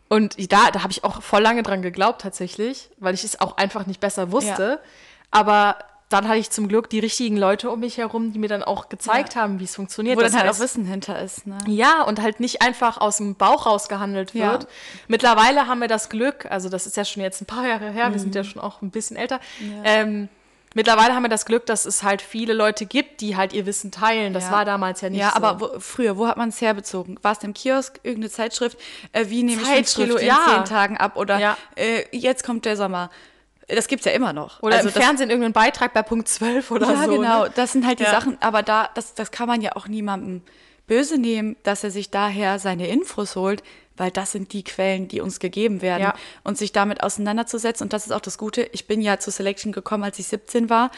und 0.09 0.37
da, 0.53 0.71
da 0.71 0.83
habe 0.83 0.93
ich 0.93 1.05
auch 1.05 1.23
voll 1.23 1.41
lange 1.43 1.63
dran 1.63 1.81
geglaubt 1.81 2.21
tatsächlich, 2.21 2.91
weil 2.99 3.15
ich 3.15 3.25
es 3.25 3.41
auch 3.41 3.57
einfach 3.57 3.87
nicht 3.87 3.99
besser 4.01 4.31
wusste. 4.33 4.81
Aber 5.31 5.77
dann 6.11 6.29
hatte 6.29 6.39
ich 6.39 6.51
zum 6.51 6.69
Glück 6.69 6.89
die 6.91 6.99
richtigen 7.01 7.37
Leute 7.37 7.71
um 7.71 7.81
mich 7.81 7.97
herum, 7.99 8.33
die 8.33 8.39
mir 8.39 8.49
dann 8.49 8.63
auch 8.63 8.89
gezeigt 8.89 9.35
Ja. 9.35 9.41
haben, 9.43 9.59
wie 9.59 9.65
es 9.65 9.75
funktioniert. 9.75 10.17
Wo 10.17 10.21
dann 10.21 10.31
Das 10.33 10.41
halt 10.41 10.51
heißt- 10.51 10.57
auch 10.57 10.61
Wissen 10.61 10.85
hinter 10.85 11.21
ist. 11.21 11.47
Ne? 11.47 11.59
ja, 11.67 12.03
und 12.03 12.21
halt 12.21 12.41
nicht 12.41 12.63
einfach 12.63 12.99
aus 12.99 13.17
dem 13.17 13.35
Bauch 13.35 13.67
raus 13.67 13.89
gehandelt 13.89 14.35
Ja. 14.35 14.53
wird. 14.53 14.69
Mittlerweile 15.09 15.67
haben 15.67 15.81
wir 15.81 15.89
das 15.89 16.09
Glück, 16.11 16.47
also 16.51 16.69
das 16.69 16.87
ist 16.87 16.97
ja 16.97 17.05
schon 17.05 17.23
jetzt 17.23 17.41
ein 17.43 17.47
paar 17.47 17.67
Jahre 17.67 17.91
her, 17.91 18.05
wir 18.11 18.17
Mhm. 18.17 18.19
sind 18.19 18.35
ja 18.35 18.45
schon 18.45 18.61
auch 18.63 18.83
ein 18.83 18.91
bisschen 18.91 19.17
älter. 19.17 19.41
Ähm, 19.83 20.29
mittlerweile 20.75 21.15
haben 21.15 21.23
wir 21.23 21.29
das 21.31 21.47
Glück, 21.47 21.67
dass 21.67 21.85
es 21.87 22.03
halt 22.03 22.21
viele 22.23 22.53
Leute 22.53 22.85
gibt, 22.87 23.21
die 23.21 23.37
halt 23.37 23.53
ihr 23.53 23.65
Wissen 23.67 23.91
teilen. 23.91 24.35
Das 24.35 24.45
Ja. 24.45 24.51
war 24.53 24.65
damals 24.65 25.01
ja 25.01 25.09
nicht 25.11 25.21
Ja, 25.21 25.31
so. 25.31 25.37
aber 25.37 25.61
wo, 25.61 25.81
früher, 25.81 26.17
wo 26.19 26.27
hat 26.29 26.37
man 26.37 26.51
es 26.51 26.61
herbezogen? 26.61 27.19
War 27.23 27.33
es 27.33 27.43
im 27.43 27.55
Kiosk, 27.55 27.99
irgendeine 28.03 28.31
Zeitschrift? 28.31 28.79
Äh, 29.13 29.27
wie 29.29 29.43
nehme 29.43 29.63
ich 29.63 29.69
Zeitschrift, 29.69 30.09
Kilo 30.11 30.17
in 30.17 30.27
ja. 30.27 30.39
zehn 30.49 30.65
Tagen 30.65 30.97
ab? 30.99 31.17
Oder 31.17 31.39
Ja. 31.39 31.57
äh, 31.77 32.05
jetzt 32.13 32.45
kommt 32.45 32.67
der 32.67 32.77
Sommer. 32.77 33.11
Das 33.69 33.89
gibt's 33.89 34.05
ja 34.05 34.13
immer 34.13 34.33
noch. 34.33 34.63
Oder 34.63 34.77
also 34.77 34.89
im 34.89 34.95
Fernsehen 34.95 35.31
irgendein 35.31 35.53
Beitrag 35.53 35.95
bei 35.95 36.03
Punkt 36.03 36.29
12 36.29 36.71
oder 36.71 36.93
Ja, 36.93 37.05
so. 37.05 37.11
genau. 37.11 37.45
Ne? 37.45 37.53
Das 37.55 37.73
sind 37.73 37.87
halt 37.87 37.99
die 37.99 38.05
Ja. 38.05 38.11
Sachen, 38.11 38.37
aber 38.41 38.63
da, 38.63 38.91
das, 38.95 39.15
das 39.15 39.31
kann 39.31 39.49
man 39.49 39.61
ja 39.63 39.73
auch 39.77 39.89
niemandem 39.89 40.43
böse 40.87 41.17
nehmen, 41.17 41.57
dass 41.63 41.83
er 41.83 41.91
sich 41.91 42.11
daher 42.11 42.59
seine 42.59 42.89
Infos 42.89 43.37
holt, 43.37 43.63
weil 43.97 44.11
das 44.11 44.33
sind 44.33 44.53
die 44.53 44.65
Quellen, 44.65 45.09
die 45.09 45.21
uns 45.23 45.39
gegeben 45.39 45.81
werden. 45.81 46.03
Ja. 46.03 46.15
Und 46.43 46.59
sich 46.59 46.73
damit 46.73 47.03
auseinanderzusetzen. 47.03 47.85
Und 47.87 47.93
das 47.95 48.05
ist 48.05 48.13
auch 48.13 48.21
das 48.21 48.37
Gute. 48.37 48.63
Ich 48.73 48.87
bin 48.87 49.01
ja 49.01 49.19
zur 49.19 49.33
Selection 49.33 49.73
gekommen, 49.73 50.05
als 50.05 50.19
ich 50.19 50.27
17 50.27 50.69
war. 50.69 50.91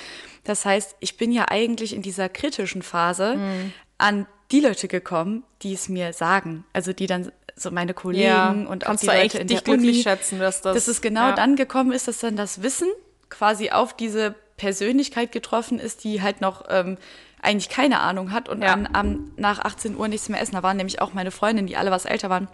Das 0.45 0.65
heißt, 0.65 0.97
ich 1.01 1.17
bin 1.17 1.31
ja 1.31 1.45
eigentlich 1.49 1.95
in 1.95 2.03
dieser 2.03 2.29
kritischen 2.29 2.83
Phase 2.83 3.37
Mhm. 3.37 3.73
an 3.99 4.27
die 4.51 4.61
Leute 4.61 4.89
gekommen, 4.89 5.45
die 5.63 5.75
es 5.75 5.89
mir 5.89 6.13
sagen. 6.13 6.65
Also 6.73 6.93
die 6.93 7.07
dann 7.07 7.31
so 7.57 7.71
meine 7.71 7.95
Kollegen 7.95 8.23
Ja, 8.23 8.51
und 8.51 8.87
auch 8.87 8.97
die 8.97 9.07
Leute 9.07 9.39
in 9.39 9.47
dich 9.49 9.63
der 9.63 9.65
glücklich 9.75 9.95
Uni, 9.97 10.03
schätzen, 10.03 10.39
dass 10.39 10.61
das- 10.63 10.75
dass 10.75 10.89
es 10.89 11.01
genau 11.01 11.29
ja. 11.29 11.33
dann 11.35 11.57
gekommen 11.57 11.91
ist, 11.93 12.07
dass 12.07 12.19
dann 12.19 12.37
das 12.37 12.63
Wissen 12.63 12.89
quasi 13.31 13.71
auf 13.71 13.97
diese 13.97 14.35
Persönlichkeit 14.59 15.33
getroffen 15.33 15.79
ist, 15.79 16.05
die 16.05 16.21
halt 16.23 16.41
noch 16.41 16.65
ähm, 16.69 16.99
eigentlich 17.43 17.69
keine 17.69 18.01
Ahnung 18.01 18.31
hat 18.33 18.49
und 18.49 18.63
Ja. 18.63 18.73
an, 18.73 18.89
am, 18.93 19.33
nach 19.37 19.59
18 19.61 19.97
Uhr 19.97 20.09
nichts 20.09 20.29
mehr 20.29 20.41
essen. 20.41 20.55
Da 20.55 20.63
waren 20.63 20.77
nämlich 20.77 21.01
auch 21.01 21.13
meine 21.15 21.31
Freundinnen, 21.31 21.67
die 21.67 21.77
alle 21.77 21.91
was 21.91 22.05
älter 22.05 22.29
waren. 22.31 22.49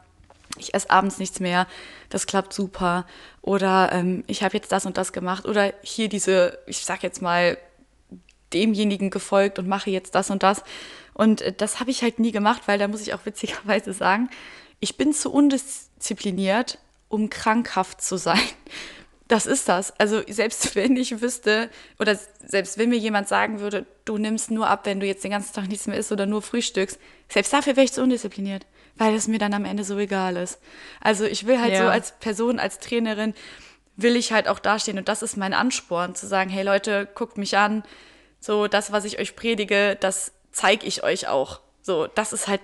Ich 0.58 0.74
esse 0.74 0.90
abends 0.90 1.18
nichts 1.18 1.40
mehr, 1.40 1.66
das 2.10 2.26
klappt 2.26 2.52
super. 2.52 3.06
Oder 3.40 3.90
ähm, 3.92 4.22
ich 4.26 4.42
habe 4.42 4.54
jetzt 4.56 4.70
das 4.70 4.84
und 4.86 4.96
das 4.98 5.12
gemacht. 5.12 5.46
Oder 5.46 5.72
hier 5.82 6.08
diese, 6.08 6.58
ich 6.66 6.84
sag 6.84 7.02
jetzt 7.02 7.22
mal, 7.22 7.56
demjenigen 8.52 9.10
gefolgt 9.10 9.58
und 9.58 9.66
mache 9.66 9.90
jetzt 9.90 10.14
das 10.14 10.30
und 10.30 10.42
das. 10.42 10.62
Und 11.14 11.40
äh, 11.40 11.52
das 11.52 11.80
habe 11.80 11.90
ich 11.90 12.02
halt 12.02 12.18
nie 12.18 12.32
gemacht, 12.32 12.62
weil 12.66 12.78
da 12.78 12.88
muss 12.88 13.00
ich 13.02 13.14
auch 13.14 13.24
witzigerweise 13.24 13.92
sagen, 13.92 14.28
ich 14.82 14.96
bin 14.96 15.12
zu 15.14 15.32
undiszipliniert, 15.32 16.78
um 17.08 17.30
krankhaft 17.30 18.02
zu 18.02 18.16
sein. 18.16 18.40
Das 19.28 19.46
ist 19.46 19.68
das. 19.68 19.98
Also 19.98 20.20
selbst 20.28 20.74
wenn 20.76 20.96
ich 20.96 21.22
wüsste 21.22 21.70
oder 21.98 22.18
selbst 22.46 22.76
wenn 22.78 22.90
mir 22.90 22.98
jemand 22.98 23.28
sagen 23.28 23.60
würde, 23.60 23.86
du 24.04 24.18
nimmst 24.18 24.50
nur 24.50 24.66
ab, 24.66 24.84
wenn 24.84 24.98
du 25.00 25.06
jetzt 25.06 25.22
den 25.24 25.30
ganzen 25.30 25.54
Tag 25.54 25.68
nichts 25.68 25.86
mehr 25.86 25.96
isst 25.96 26.10
oder 26.12 26.26
nur 26.26 26.42
frühstückst, 26.42 26.98
selbst 27.28 27.52
dafür 27.52 27.76
wäre 27.76 27.84
ich 27.84 27.92
zu 27.92 28.02
undiszipliniert, 28.02 28.66
weil 28.96 29.14
es 29.14 29.28
mir 29.28 29.38
dann 29.38 29.54
am 29.54 29.64
Ende 29.64 29.84
so 29.84 29.96
egal 29.98 30.36
ist. 30.36 30.58
Also 31.00 31.24
ich 31.24 31.46
will 31.46 31.60
halt 31.60 31.72
Ja. 31.72 31.84
so 31.84 31.88
als 31.88 32.12
Person, 32.18 32.58
als 32.58 32.80
Trainerin, 32.80 33.34
will 33.96 34.16
ich 34.16 34.32
halt 34.32 34.48
auch 34.48 34.58
dastehen 34.58 34.98
und 34.98 35.08
das 35.08 35.22
ist 35.22 35.36
mein 35.36 35.54
Ansporn, 35.54 36.16
zu 36.16 36.26
sagen, 36.26 36.50
hey 36.50 36.64
Leute, 36.64 37.08
guckt 37.14 37.38
mich 37.38 37.56
an, 37.56 37.84
so 38.40 38.66
das, 38.66 38.90
was 38.90 39.04
ich 39.04 39.20
euch 39.20 39.36
predige, 39.36 39.96
das 40.00 40.32
zeige 40.50 40.86
ich 40.86 41.04
euch 41.04 41.28
auch. 41.28 41.60
So, 41.82 42.06
das 42.08 42.32
ist 42.32 42.48
halt 42.48 42.60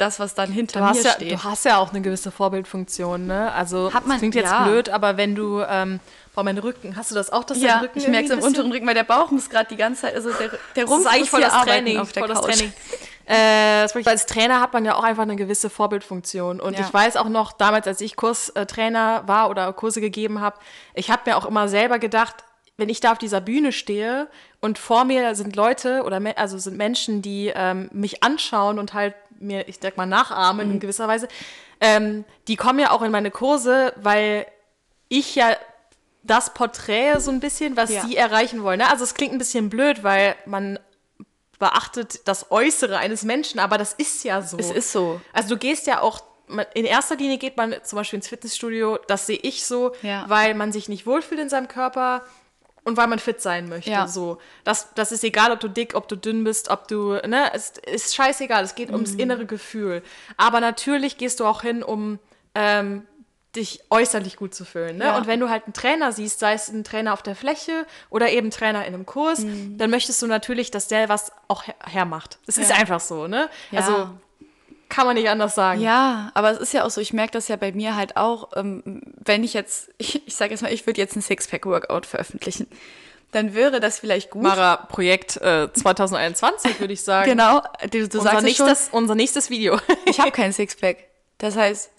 das, 0.00 0.18
was 0.20 0.34
dann 0.34 0.50
hinter 0.50 0.80
Du 0.80 0.86
hast, 0.86 0.96
mir 0.98 1.02
ja, 1.04 1.10
steht. 1.12 1.32
du 1.32 1.44
hast 1.44 1.64
ja 1.64 1.78
auch 1.78 1.90
eine 1.90 2.00
gewisse 2.00 2.30
Vorbildfunktion, 2.30 3.26
ne? 3.26 3.52
Also 3.52 3.92
Hat 3.92 4.04
man- 4.06 4.12
das 4.16 4.18
klingt 4.18 4.34
jetzt 4.34 4.50
ja. 4.50 4.64
blöd, 4.64 4.88
aber 4.88 5.16
wenn 5.16 5.34
du, 5.34 5.60
ähm, 5.68 6.00
boah, 6.34 6.42
mein 6.44 6.58
Rücken, 6.58 6.96
hast 6.96 7.10
du 7.10 7.14
das 7.14 7.30
auch, 7.30 7.44
dass 7.44 7.60
ja, 7.60 7.74
dein 7.74 7.80
Rücken 7.82 7.98
ich 7.98 8.08
merke 8.08 8.26
es 8.26 8.30
im 8.32 8.42
unteren 8.42 8.70
Rücken, 8.72 8.86
weil 8.86 8.94
der 8.94 9.04
Bauch 9.04 9.30
muss 9.30 9.50
gerade 9.50 9.68
die 9.68 9.76
ganze 9.76 10.02
Zeit, 10.02 10.14
also 10.14 10.30
der, 10.32 10.48
der 10.76 10.84
Das 10.84 10.90
Rumpf 10.90 11.06
ist 11.06 11.12
eigentlich 11.12 11.30
voll 11.30 11.40
das 11.40 11.52
Training. 11.62 11.98
auf 11.98 12.12
der 12.12 12.22
voll 12.24 12.28
das 12.28 12.40
Couch. 12.40 12.50
Training. 12.54 12.72
Äh, 13.26 13.82
das 13.82 14.06
als 14.06 14.26
Trainer 14.26 14.60
hat 14.60 14.72
man 14.72 14.84
ja 14.84 14.96
auch 14.96 15.04
einfach 15.04 15.22
eine 15.22 15.36
gewisse 15.36 15.70
Vorbildfunktion. 15.70 16.60
Und 16.60 16.74
Ja. 16.76 16.84
ich 16.84 16.92
weiß 16.92 17.16
auch 17.16 17.28
noch, 17.28 17.52
damals, 17.52 17.86
als 17.86 18.00
ich 18.00 18.16
Kurstrainer 18.16 19.22
war 19.26 19.50
oder 19.50 19.72
Kurse 19.72 20.00
gegeben 20.00 20.40
habe, 20.40 20.56
ich 20.94 21.10
habe 21.10 21.22
mir 21.30 21.36
auch 21.36 21.44
immer 21.46 21.68
selber 21.68 21.98
gedacht, 21.98 22.36
wenn 22.76 22.88
ich 22.88 23.00
da 23.00 23.12
auf 23.12 23.18
dieser 23.18 23.40
Bühne 23.40 23.72
stehe 23.72 24.26
und 24.60 24.78
vor 24.78 25.04
mir 25.04 25.34
sind 25.34 25.54
Leute 25.54 26.02
oder 26.02 26.20
also 26.36 26.58
sind 26.58 26.76
Menschen, 26.76 27.22
die 27.22 27.52
ähm, 27.54 27.88
mich 27.92 28.22
anschauen 28.24 28.78
und 28.78 28.94
halt 28.94 29.14
mir, 29.40 29.68
ich 29.68 29.78
sag 29.82 29.96
mal, 29.96 30.06
nachahmen 30.06 30.66
Mhm. 30.68 30.72
in 30.74 30.80
gewisser 30.80 31.08
Weise, 31.08 31.28
ähm, 31.80 32.24
die 32.48 32.56
kommen 32.56 32.78
ja 32.78 32.90
auch 32.90 33.02
in 33.02 33.10
meine 33.10 33.30
Kurse, 33.30 33.92
weil 33.96 34.46
ich 35.08 35.34
ja 35.34 35.56
das 36.22 36.52
Porträt 36.52 37.18
so 37.18 37.30
ein 37.30 37.40
bisschen, 37.40 37.76
was 37.76 37.90
Ja. 37.90 38.02
sie 38.02 38.16
erreichen 38.16 38.62
wollen. 38.62 38.78
Ne? 38.78 38.90
Also 38.90 39.04
es 39.04 39.14
klingt 39.14 39.32
ein 39.32 39.38
bisschen 39.38 39.70
blöd, 39.70 40.02
weil 40.04 40.36
man 40.46 40.78
beachtet 41.58 42.26
das 42.28 42.50
Äußere 42.50 42.98
eines 42.98 43.22
Menschen, 43.22 43.60
aber 43.60 43.76
das 43.78 43.92
ist 43.92 44.24
ja 44.24 44.40
so. 44.42 44.56
Es 44.58 44.70
ist 44.70 44.92
so. 44.92 45.20
Also 45.32 45.50
du 45.50 45.56
gehst 45.58 45.86
ja 45.86 46.00
auch, 46.00 46.22
in 46.74 46.84
erster 46.84 47.16
Linie 47.16 47.38
geht 47.38 47.56
man 47.56 47.74
zum 47.84 47.96
Beispiel 47.96 48.16
ins 48.18 48.28
Fitnessstudio, 48.28 48.98
das 49.08 49.26
sehe 49.26 49.38
ich 49.38 49.64
so, 49.66 49.92
Ja. 50.02 50.24
weil 50.28 50.54
man 50.54 50.72
sich 50.72 50.88
nicht 50.88 51.06
wohlfühlt 51.06 51.40
in 51.40 51.48
seinem 51.48 51.68
Körper 51.68 52.22
und 52.84 52.96
weil 52.96 53.06
man 53.06 53.18
fit 53.18 53.40
sein 53.40 53.68
möchte. 53.68 53.90
Ja. 53.90 54.06
So. 54.08 54.38
Das, 54.64 54.88
das 54.94 55.12
ist 55.12 55.22
egal, 55.24 55.52
ob 55.52 55.60
du 55.60 55.68
dick, 55.68 55.94
ob 55.94 56.08
du 56.08 56.16
dünn 56.16 56.44
bist, 56.44 56.70
ob 56.70 56.88
du, 56.88 57.14
ne, 57.26 57.50
es 57.54 57.74
ist 57.86 58.14
scheißegal, 58.14 58.64
es 58.64 58.74
geht 58.74 58.88
Mhm. 58.88 58.94
ums 58.96 59.14
innere 59.14 59.46
Gefühl. 59.46 60.02
Aber 60.36 60.60
natürlich 60.60 61.18
gehst 61.18 61.40
du 61.40 61.44
auch 61.46 61.62
hin, 61.62 61.82
um 61.82 62.18
ähm, 62.54 63.06
dich 63.56 63.80
äußerlich 63.90 64.36
gut 64.36 64.54
zu 64.54 64.64
fühlen. 64.64 64.96
Ne? 64.98 65.06
Ja. 65.06 65.16
Und 65.16 65.26
wenn 65.26 65.40
du 65.40 65.48
halt 65.50 65.64
einen 65.64 65.72
Trainer 65.72 66.12
siehst, 66.12 66.38
sei 66.38 66.52
es 66.54 66.68
ein 66.68 66.84
Trainer 66.84 67.12
auf 67.12 67.22
der 67.22 67.34
Fläche 67.34 67.84
oder 68.08 68.30
eben 68.30 68.50
Trainer 68.52 68.84
in 68.86 68.94
einem 68.94 69.06
Kurs, 69.06 69.44
dann 69.44 69.90
möchtest 69.90 70.22
du 70.22 70.28
natürlich, 70.28 70.70
dass 70.70 70.86
der 70.86 71.08
was 71.08 71.32
auch 71.48 71.64
her 71.66 71.74
hermacht. 71.84 72.38
Das 72.46 72.58
ist 72.58 72.68
Mhm. 72.68 72.74
Ja. 72.74 72.80
einfach 72.80 73.00
so, 73.00 73.26
ne? 73.26 73.50
Ja. 73.72 73.80
Also 73.80 74.10
kann 74.90 75.06
man 75.06 75.14
nicht 75.16 75.28
anders 75.30 75.54
sagen. 75.54 75.80
Ja, 75.80 76.30
aber 76.34 76.50
es 76.50 76.58
ist 76.58 76.74
ja 76.74 76.84
auch 76.84 76.90
so, 76.90 77.00
ich 77.00 77.12
merke 77.14 77.32
das 77.32 77.48
ja 77.48 77.56
bei 77.56 77.72
mir 77.72 77.96
halt 77.96 78.16
auch, 78.16 78.50
ähm, 78.56 79.00
wenn 79.24 79.42
ich 79.44 79.54
jetzt, 79.54 79.90
ich, 79.98 80.26
ich 80.26 80.34
sage 80.36 80.50
jetzt 80.50 80.60
mal, 80.62 80.72
ich 80.72 80.86
würde 80.86 81.00
jetzt 81.00 81.16
ein 81.16 81.22
Sixpack-Workout 81.22 82.04
veröffentlichen, 82.06 82.66
dann 83.32 83.54
wäre 83.54 83.78
das 83.80 84.00
vielleicht 84.00 84.30
gut. 84.30 84.42
Mara, 84.42 84.76
Projekt 84.76 85.36
äh, 85.36 85.72
2021, 85.72 86.80
würde 86.80 86.92
ich 86.92 87.02
sagen. 87.02 87.30
Genau, 87.30 87.62
du, 87.82 88.08
du 88.08 88.18
Unser 88.18 88.22
sagst 88.22 88.44
es 88.46 88.56
schon, 88.56 88.66
nächstes, 88.66 88.88
unser 88.92 89.14
nächstes 89.14 89.50
Video. 89.50 89.78
ich 90.06 90.18
habe 90.20 90.30
kein 90.32 90.52
Sixpack. 90.52 90.96
Das 91.38 91.56
heißt, 91.56 91.90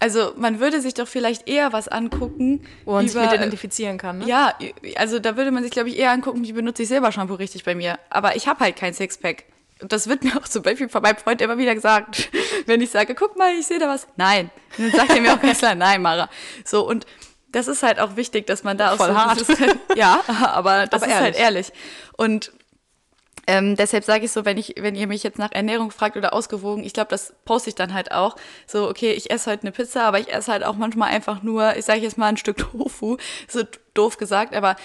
also 0.00 0.32
man 0.36 0.60
würde 0.60 0.82
sich 0.82 0.92
doch 0.92 1.08
vielleicht 1.08 1.48
eher 1.48 1.72
was 1.72 1.88
angucken, 1.88 2.66
Wo 2.84 2.92
man 2.92 3.08
sich 3.08 3.16
mit 3.16 3.24
über- 3.24 3.34
identifizieren 3.36 3.96
kann. 3.96 4.18
Ne? 4.18 4.26
Ja, 4.26 4.52
also 4.96 5.18
da 5.18 5.38
würde 5.38 5.50
man 5.50 5.62
sich, 5.62 5.72
glaube 5.72 5.88
ich, 5.88 5.98
eher 5.98 6.10
angucken, 6.10 6.42
wie 6.44 6.52
benutze 6.52 6.82
ich 6.82 6.88
selber 6.88 7.10
Shampoo 7.10 7.34
richtig 7.34 7.64
bei 7.64 7.74
mir. 7.74 7.98
Aber 8.10 8.36
ich 8.36 8.46
habe 8.46 8.60
halt 8.60 8.76
kein 8.76 8.92
Sixpack. 8.92 9.44
Und 9.84 9.92
das 9.92 10.08
wird 10.08 10.24
mir 10.24 10.34
auch 10.38 10.48
zum 10.48 10.62
Beispiel 10.62 10.88
von 10.88 11.02
meinem 11.02 11.18
Freund 11.18 11.42
immer 11.42 11.58
wieder 11.58 11.74
gesagt, 11.74 12.30
wenn 12.66 12.80
ich 12.80 12.90
sage, 12.90 13.14
guck 13.14 13.36
mal, 13.36 13.52
ich 13.54 13.66
sehe 13.66 13.78
da 13.78 13.86
was. 13.86 14.06
Nein. 14.16 14.48
Und 14.78 14.84
dann 14.86 14.92
sagt 15.00 15.10
er 15.10 15.20
mir 15.20 15.34
auch 15.34 15.40
ganz 15.42 15.58
klar, 15.58 15.74
nein, 15.74 16.00
Mara. 16.00 16.30
So, 16.64 16.88
und 16.88 17.04
das 17.52 17.68
ist 17.68 17.82
halt 17.82 18.00
auch 18.00 18.16
wichtig, 18.16 18.46
dass 18.46 18.64
man 18.64 18.78
da 18.78 18.92
auch 18.92 18.96
Voll 18.96 19.08
so 19.10 19.14
hart. 19.14 19.38
dieses- 19.40 19.58
ja, 19.94 20.22
aber 20.26 20.86
das 20.86 21.02
Aber 21.02 21.12
ist 21.12 21.18
halt 21.20 21.36
ehrlich. 21.36 21.68
ehrlich. 21.68 21.72
Und 22.16 22.52
ähm, 23.46 23.76
deshalb 23.76 24.04
sage 24.04 24.24
ich 24.24 24.32
so, 24.32 24.46
wenn 24.46 24.56
ich, 24.56 24.72
wenn 24.78 24.94
ihr 24.94 25.06
mich 25.06 25.22
jetzt 25.22 25.38
nach 25.38 25.52
Ernährung 25.52 25.90
fragt 25.90 26.16
oder 26.16 26.32
ausgewogen, 26.32 26.82
ich 26.82 26.94
glaube, 26.94 27.10
das 27.10 27.34
poste 27.44 27.68
ich 27.68 27.74
dann 27.74 27.92
halt 27.92 28.10
auch. 28.10 28.36
So, 28.66 28.88
okay, 28.88 29.12
ich 29.12 29.30
esse 29.30 29.50
heute 29.50 29.64
eine 29.64 29.72
Pizza, 29.72 30.04
aber 30.04 30.18
ich 30.18 30.32
esse 30.32 30.50
halt 30.50 30.64
auch 30.64 30.76
manchmal 30.76 31.10
einfach 31.10 31.42
nur, 31.42 31.76
ich 31.76 31.84
sage 31.84 32.00
jetzt 32.00 32.16
mal 32.16 32.28
ein 32.28 32.38
Stück 32.38 32.56
Tofu, 32.72 33.18
so 33.48 33.62
doof 33.92 34.16
gesagt, 34.16 34.54
aber 34.56 34.76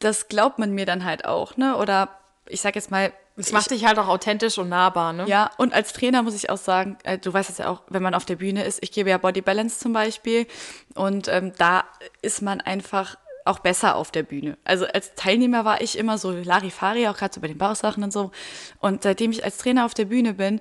das 0.00 0.26
glaubt 0.26 0.58
man 0.58 0.72
mir 0.72 0.84
dann 0.84 1.04
halt 1.04 1.26
auch, 1.26 1.56
ne? 1.56 1.76
Oder 1.76 2.08
ich 2.48 2.60
sage 2.60 2.74
jetzt 2.74 2.90
mal, 2.90 3.12
Das 3.38 3.52
macht 3.52 3.70
dich 3.70 3.86
halt 3.86 3.98
auch 3.98 4.08
authentisch 4.08 4.58
und 4.58 4.68
nahbar, 4.68 5.12
ne? 5.12 5.26
ja, 5.28 5.50
und 5.56 5.72
als 5.72 5.92
Trainer 5.92 6.22
muss 6.22 6.34
ich 6.34 6.50
auch 6.50 6.58
sagen, 6.58 6.98
äh, 7.04 7.18
du 7.18 7.32
weißt 7.32 7.48
es 7.50 7.58
ja 7.58 7.68
auch, 7.70 7.82
wenn 7.88 8.02
man 8.02 8.14
auf 8.14 8.24
der 8.24 8.36
Bühne 8.36 8.64
ist, 8.64 8.82
ich 8.82 8.92
gebe 8.92 9.10
ja 9.10 9.18
Body 9.18 9.40
Balance 9.40 9.78
zum 9.78 9.92
Beispiel 9.92 10.46
und 10.94 11.28
ähm, 11.28 11.52
da 11.56 11.84
ist 12.20 12.42
man 12.42 12.60
einfach 12.60 13.16
auch 13.44 13.60
besser 13.60 13.96
auf 13.96 14.10
der 14.10 14.24
Bühne. 14.24 14.58
Also 14.64 14.86
als 14.86 15.14
Teilnehmer 15.14 15.64
war 15.64 15.80
ich 15.80 15.96
immer 15.96 16.18
so 16.18 16.32
Larifari, 16.32 17.08
auch 17.08 17.16
gerade 17.16 17.34
so 17.34 17.40
bei 17.40 17.48
den 17.48 17.58
Bauchsachen 17.58 18.02
und 18.04 18.12
so. 18.12 18.30
Und 18.80 19.02
seitdem 19.02 19.30
ich 19.30 19.44
als 19.44 19.56
Trainer 19.56 19.86
auf 19.86 19.94
der 19.94 20.04
Bühne 20.04 20.34
bin, 20.34 20.60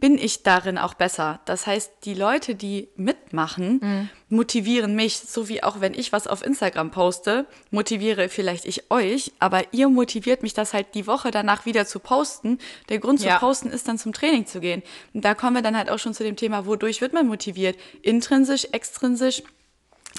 bin 0.00 0.18
ich 0.18 0.42
darin 0.42 0.76
auch 0.76 0.94
besser. 0.94 1.40
Das 1.46 1.66
heißt, 1.66 1.90
die 2.04 2.12
Leute, 2.12 2.54
die 2.54 2.88
mitmachen, 2.96 4.10
motivieren 4.28 4.96
mich, 4.96 5.18
so 5.18 5.48
wie 5.48 5.62
auch 5.62 5.80
wenn 5.80 5.94
ich 5.94 6.12
was 6.12 6.26
auf 6.26 6.44
Instagram 6.44 6.90
poste, 6.90 7.46
motiviere 7.70 8.28
vielleicht 8.28 8.64
ich 8.64 8.90
euch, 8.90 9.32
aber 9.38 9.62
ihr 9.72 9.88
motiviert 9.88 10.42
mich, 10.42 10.52
das 10.52 10.74
halt 10.74 10.94
die 10.94 11.06
Woche 11.06 11.30
danach 11.30 11.64
wieder 11.64 11.86
zu 11.86 12.00
posten. 12.00 12.58
Der 12.88 12.98
Grund 12.98 13.20
zu 13.20 13.26
Ja. 13.26 13.38
posten 13.38 13.70
ist 13.70 13.86
dann 13.86 13.98
zum 13.98 14.12
Training 14.12 14.46
zu 14.46 14.60
gehen. 14.60 14.82
Und 15.14 15.24
da 15.24 15.34
kommen 15.34 15.54
wir 15.54 15.62
dann 15.62 15.76
halt 15.76 15.90
auch 15.90 15.98
schon 15.98 16.12
zu 16.14 16.24
dem 16.24 16.36
Thema, 16.36 16.66
wodurch 16.66 17.00
wird 17.00 17.12
man 17.12 17.26
motiviert? 17.28 17.76
Intrinsisch, 18.02 18.66
extrinsisch? 18.72 19.42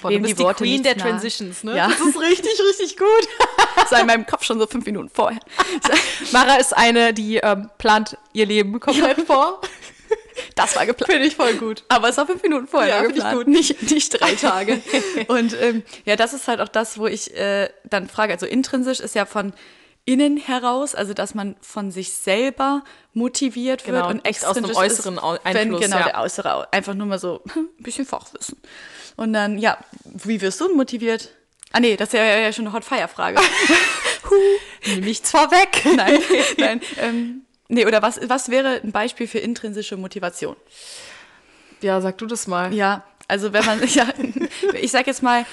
Boah, 0.00 0.08
du 0.10 0.14
Wem 0.14 0.22
bist 0.22 0.38
die, 0.38 0.42
Worte 0.44 0.64
Queen 0.64 0.82
der 0.82 0.96
nah. 0.96 1.02
Transitions, 1.02 1.64
ne? 1.64 1.76
Ja. 1.76 1.88
Das 1.88 2.00
ist 2.00 2.18
richtig, 2.20 2.52
richtig 2.70 2.96
gut. 2.96 3.08
Das 3.76 3.92
war 3.92 4.00
in 4.00 4.06
meinem 4.08 4.26
Kopf 4.26 4.42
schon 4.42 4.58
so 4.58 4.66
fünf 4.66 4.84
Minuten 4.84 5.08
vorher. 5.08 5.40
Mara 6.32 6.56
ist 6.56 6.76
eine, 6.76 7.14
die 7.14 7.36
ähm, 7.36 7.70
plant 7.78 8.18
ihr 8.32 8.44
Leben 8.44 8.80
komplett 8.80 9.20
vor. 9.20 9.60
Das 10.54 10.76
war 10.76 10.86
geplant. 10.86 11.10
Finde 11.12 11.26
ich 11.26 11.36
voll 11.36 11.54
gut. 11.54 11.84
Aber 11.88 12.08
es 12.08 12.16
war 12.16 12.26
fünf 12.26 12.42
Minuten 12.42 12.66
vorher 12.66 12.96
Ja, 12.96 13.02
finde 13.02 13.18
ich 13.18 13.30
gut. 13.32 13.46
Nicht, 13.48 13.90
nicht 13.90 14.10
drei 14.20 14.34
Tage. 14.40 14.80
Und 15.28 15.56
ähm, 15.60 15.82
ja, 16.04 16.16
das 16.16 16.32
ist 16.32 16.48
halt 16.48 16.60
auch 16.60 16.68
das, 16.68 16.98
wo 16.98 17.06
ich 17.06 17.34
äh, 17.36 17.68
dann 17.84 18.08
frage. 18.08 18.32
Also 18.32 18.46
intrinsisch 18.46 19.00
ist 19.00 19.14
ja 19.14 19.24
von 19.26 19.52
innen 20.04 20.38
heraus, 20.38 20.94
also 20.94 21.12
dass 21.12 21.34
man 21.34 21.54
von 21.60 21.90
sich 21.90 22.12
selber 22.14 22.82
motiviert 23.12 23.86
wird 23.86 23.96
Genau, 23.96 24.08
und 24.08 24.24
nicht 24.24 24.42
aus 24.44 24.56
extrinsisch 24.56 24.76
äußeren 24.76 25.16
ist, 25.16 25.22
Au- 25.22 25.38
wenn 25.44 25.56
Einfluss, 25.56 25.80
genau 25.82 25.98
ja. 25.98 26.04
der 26.04 26.20
äußere 26.22 26.72
einfach 26.72 26.94
nur 26.94 27.06
mal 27.06 27.18
so 27.18 27.42
ein 27.54 27.68
bisschen 27.82 28.06
Fachwissen. 28.06 28.56
Und 29.16 29.34
dann 29.34 29.58
ja, 29.58 29.76
wie 30.04 30.40
wirst 30.40 30.60
du 30.62 30.74
motiviert? 30.74 31.30
Ah 31.72 31.80
nee, 31.80 31.96
das 31.96 32.08
ist 32.08 32.14
ja, 32.14 32.24
ja 32.24 32.50
schon 32.54 32.66
eine 32.66 32.74
Hot 32.74 32.84
Fire 32.86 33.08
Frage. 33.08 33.38
Nimm 34.86 35.00
nichts 35.00 35.30
vorweg. 35.30 35.82
nein, 35.96 36.18
nein. 36.56 36.80
Ähm, 36.98 37.42
nee, 37.68 37.86
oder 37.86 38.02
was 38.02 38.20
was 38.28 38.48
wäre 38.50 38.80
ein 38.82 38.92
Beispiel 38.92 39.26
für 39.26 39.38
intrinsische 39.38 39.96
Motivation? 39.96 40.56
Ja, 41.80 42.00
sag 42.00 42.18
du 42.18 42.26
das 42.26 42.46
mal. 42.46 42.74
Ja, 42.74 43.04
also 43.28 43.52
wenn 43.52 43.64
man, 43.64 43.86
ja, 43.94 44.08
ich 44.80 44.90
sag 44.90 45.06
jetzt 45.06 45.22
mal, 45.22 45.44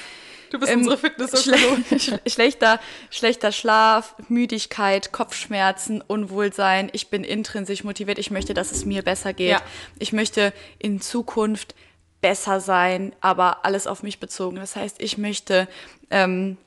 Du 0.52 0.60
bist 0.60 0.72
ähm, 0.72 0.80
unsere 0.80 0.98
fitness 0.98 1.44
schle 1.44 1.58
schle- 1.58 2.30
schlechter, 2.30 2.80
schlechter 3.10 3.52
Schlaf, 3.52 4.16
Müdigkeit, 4.30 5.12
Kopfschmerzen, 5.12 6.02
Unwohlsein. 6.02 6.90
Ich 6.94 7.10
bin 7.10 7.24
intrinsisch 7.24 7.84
motiviert. 7.84 8.20
Ich 8.20 8.32
möchte, 8.32 8.54
dass 8.54 8.72
es 8.72 8.86
mir 8.86 9.02
besser 9.02 9.34
geht. 9.34 9.50
Ja. 9.50 9.62
Ich 10.00 10.14
möchte 10.14 10.54
in 10.80 11.02
Zukunft 11.02 11.76
besser 12.22 12.60
sein, 12.60 13.14
aber 13.22 13.66
alles 13.66 13.88
auf 13.88 14.04
mich 14.04 14.20
bezogen. 14.20 14.58
Das 14.58 14.76
heißt, 14.76 15.02
ich 15.02 15.18
möchte 15.18 15.68
ähm, 16.10 16.58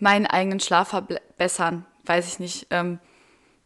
meinen 0.00 0.26
eigenen 0.26 0.60
Schlaf 0.60 0.88
verbessern. 0.88 1.84
Weiß 2.04 2.26
ich 2.26 2.38
nicht. 2.38 2.66
Ähm, 2.70 2.98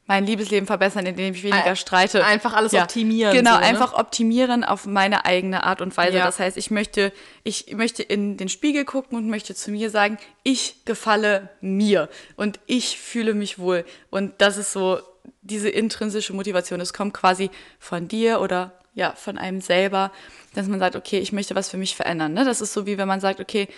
mein 0.09 0.25
Liebesleben 0.25 0.67
verbessern, 0.67 1.05
indem 1.05 1.35
ich 1.35 1.43
weniger 1.45 1.77
streite. 1.77 2.25
einfach 2.25 2.55
alles 2.55 2.73
optimieren, 2.73 3.35
Genau, 3.35 3.53
so, 3.53 3.59
ne? 3.59 3.67
einfach 3.67 3.93
optimieren 3.93 4.65
auf 4.65 4.87
meine 4.87 5.27
eigene 5.27 5.65
Art 5.65 5.83
und 5.83 5.95
Weise. 5.99 6.17
Ja. 6.17 6.25
Das 6.25 6.39
heißt, 6.41 6.57
ich 6.57 6.71
möchte, 6.71 7.13
ich 7.45 7.75
möchte 7.75 8.03
in 8.03 8.39
den 8.39 8.49
Spiegel 8.49 8.87
gucken 8.87 9.19
und 9.19 9.29
möchte 9.29 9.55
zu 9.55 9.71
mir 9.71 9.91
sagen, 9.91 10.19
ich 10.43 10.87
gefalle 10.87 11.51
mir 11.61 12.09
und 12.37 12.59
ich 12.67 12.99
fühle 12.99 13.35
mich 13.35 13.59
wohl. 13.59 13.85
Und 14.09 14.33
das 14.39 14.57
ist 14.57 14.73
so 14.73 14.99
diese 15.43 15.69
intrinsische 15.69 16.33
Motivation. 16.33 16.81
Es 16.81 16.95
kommt 16.95 17.13
quasi 17.13 17.51
von 17.79 18.09
dir 18.09 18.41
oder 18.41 18.73
ja, 18.95 19.13
von 19.13 19.37
einem 19.37 19.61
selber, 19.61 20.11
dass 20.55 20.67
man 20.69 20.81
sagt, 20.81 20.97
okay, 20.97 21.19
ich 21.19 21.33
möchte 21.33 21.55
was 21.55 21.69
für 21.69 21.77
mich 21.77 21.95
verändern. 21.95 22.33
Ne? 22.33 22.47
Das 22.47 22.63
ist 22.63 22.73
so 22.73 22.87
wie 22.87 22.97
wenn 22.97 23.07
man 23.07 23.21
sagt, 23.21 23.41
okay, 23.41 23.69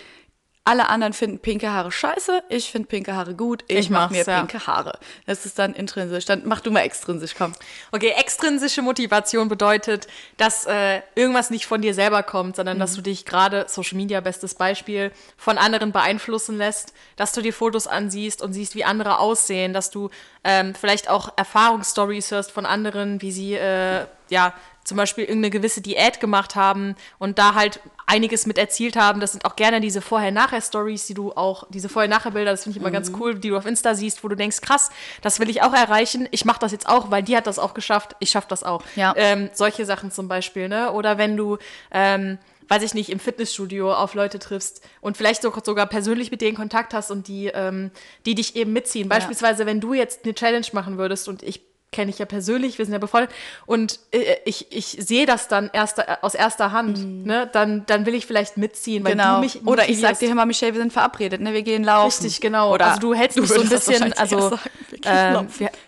alle 0.63 0.89
anderen 0.89 1.13
finden 1.13 1.39
pinke 1.39 1.71
Haare 1.71 1.91
scheiße, 1.91 2.43
ich 2.49 2.71
finde 2.71 2.87
pinke 2.87 3.15
Haare 3.15 3.33
gut, 3.33 3.63
ich, 3.67 3.77
Ich 3.77 3.89
mach 3.89 4.11
mach's, 4.11 4.11
mir 4.11 4.31
ja. 4.31 4.39
pinke 4.39 4.67
Haare. 4.67 4.99
Das 5.25 5.45
ist 5.47 5.57
dann 5.57 5.73
intrinsisch. 5.73 6.25
Dann 6.25 6.43
mach 6.45 6.59
du 6.61 6.69
mal 6.69 6.81
extrinsisch, 6.81 7.33
komm. 7.35 7.53
Okay, 7.91 8.13
extrinsische 8.15 8.83
Motivation 8.83 9.49
bedeutet, 9.49 10.07
dass 10.37 10.67
äh, 10.67 11.01
irgendwas 11.15 11.49
nicht 11.49 11.65
von 11.65 11.81
dir 11.81 11.95
selber 11.95 12.21
kommt, 12.21 12.57
sondern 12.57 12.77
dass 12.77 12.93
du 12.93 13.01
dich 13.01 13.25
gerade, 13.25 13.65
Social 13.67 13.97
Media, 13.97 14.21
bestes 14.21 14.53
Beispiel, 14.53 15.11
von 15.35 15.57
anderen 15.57 15.91
beeinflussen 15.91 16.57
lässt, 16.57 16.93
dass 17.15 17.31
du 17.31 17.41
dir 17.41 17.53
Fotos 17.53 17.87
ansiehst 17.87 18.43
und 18.43 18.53
siehst, 18.53 18.75
wie 18.75 18.83
andere 18.83 19.17
aussehen, 19.17 19.73
dass 19.73 19.89
du 19.89 20.11
ähm, 20.43 20.75
vielleicht 20.75 21.09
auch 21.09 21.33
Erfahrungsstories 21.37 22.29
hörst 22.29 22.51
von 22.51 22.67
anderen, 22.67 23.21
wie 23.23 23.31
sie, 23.31 23.55
äh, 23.55 24.05
ja, 24.29 24.53
zum 24.83 24.97
Beispiel 24.97 25.25
irgendeine 25.25 25.51
gewisse 25.51 25.81
Diät 25.81 26.19
gemacht 26.19 26.55
haben 26.55 26.95
und 27.19 27.37
da 27.37 27.55
halt 27.55 27.79
einiges 28.07 28.45
mit 28.45 28.57
erzielt 28.57 28.95
haben. 28.95 29.19
Das 29.19 29.31
sind 29.31 29.45
auch 29.45 29.55
gerne 29.55 29.79
diese 29.79 30.01
Vorher-Nachher-Stories, 30.01 31.07
die 31.07 31.13
du 31.13 31.31
auch, 31.33 31.65
diese 31.69 31.87
Vorher-Nachher-Bilder, 31.87 32.51
das 32.51 32.63
finde 32.63 32.77
ich 32.77 32.81
immer 32.83 32.91
ganz 32.91 33.11
cool, 33.19 33.35
die 33.35 33.49
du 33.49 33.57
auf 33.57 33.65
Insta 33.65 33.95
siehst, 33.95 34.23
wo 34.23 34.27
du 34.27 34.35
denkst, 34.35 34.61
krass, 34.61 34.89
das 35.21 35.39
will 35.39 35.49
ich 35.49 35.61
auch 35.61 35.73
erreichen. 35.73 36.27
Ich 36.31 36.45
mache 36.45 36.59
das 36.59 36.71
jetzt 36.71 36.89
auch, 36.89 37.11
weil 37.11 37.23
die 37.23 37.37
hat 37.37 37.47
das 37.47 37.59
auch 37.59 37.73
geschafft. 37.73 38.15
Ich 38.19 38.31
schaffe 38.31 38.47
das 38.49 38.63
auch. 38.63 38.83
Ja. 38.95 39.13
Ähm, 39.15 39.49
solche 39.53 39.85
Sachen 39.85 40.11
zum 40.11 40.27
Beispiel, 40.27 40.67
ne? 40.67 40.91
Oder 40.91 41.17
wenn 41.17 41.37
du, 41.37 41.57
ähm, 41.91 42.37
weiß 42.67 42.83
ich 42.83 42.93
nicht, 42.93 43.09
im 43.09 43.19
Fitnessstudio 43.19 43.93
auf 43.93 44.13
Leute 44.13 44.39
triffst 44.39 44.81
und 45.01 45.17
vielleicht 45.17 45.41
so, 45.41 45.53
sogar 45.63 45.85
persönlich 45.85 46.31
mit 46.31 46.41
denen 46.41 46.55
Kontakt 46.55 46.93
hast 46.93 47.11
und 47.11 47.27
die, 47.27 47.47
ähm, 47.47 47.91
die 48.25 48.35
dich 48.35 48.55
eben 48.55 48.73
mitziehen. 48.73 49.09
Beispielsweise, 49.09 49.65
wenn 49.65 49.79
du 49.79 49.93
jetzt 49.93 50.23
eine 50.23 50.33
Challenge 50.33 50.67
machen 50.73 50.97
würdest 50.97 51.27
und 51.27 51.43
ich 51.43 51.70
kenne 51.91 52.09
ich 52.09 52.19
ja 52.19 52.25
persönlich, 52.25 52.77
wir 52.77 52.85
sind 52.85 52.93
ja 52.93 52.99
befreundet 52.99 53.31
und 53.65 53.99
äh, 54.11 54.37
ich, 54.45 54.71
ich 54.71 54.85
sehe 54.85 55.25
das 55.25 55.47
dann 55.47 55.69
erster, 55.73 56.19
aus 56.23 56.35
erster 56.35 56.71
Hand, 56.71 57.25
ne? 57.25 57.49
dann, 57.51 57.85
dann 57.85 58.05
will 58.05 58.15
ich 58.15 58.25
vielleicht 58.25 58.57
mitziehen, 58.57 59.03
weil 59.03 59.15
Mhm. 59.15 59.19
Genau. 59.19 59.35
du 59.35 59.41
mich 59.41 59.65
Oder 59.65 59.89
ich 59.89 59.99
sag 59.99 60.17
dir, 60.19 60.29
hör 60.29 60.35
mal, 60.35 60.45
Michelle, 60.45 60.73
wir 60.73 60.79
sind 60.81 60.93
verabredet, 60.93 61.41
ne? 61.41 61.53
Wir 61.53 61.63
gehen 61.63 61.83
laufen. 61.83 62.23
Richtig, 62.23 62.39
genau. 62.39 62.73
Oder 62.73 62.85
also 62.87 62.99
du 63.01 63.13
hältst 63.13 63.37
mich 63.37 63.49
so 63.49 63.59
ein 63.61 63.67
bisschen, 63.69 64.13
also 64.13 64.49
sagen, 64.51 64.61
ähm, 65.03 65.47
wir, 65.57 65.69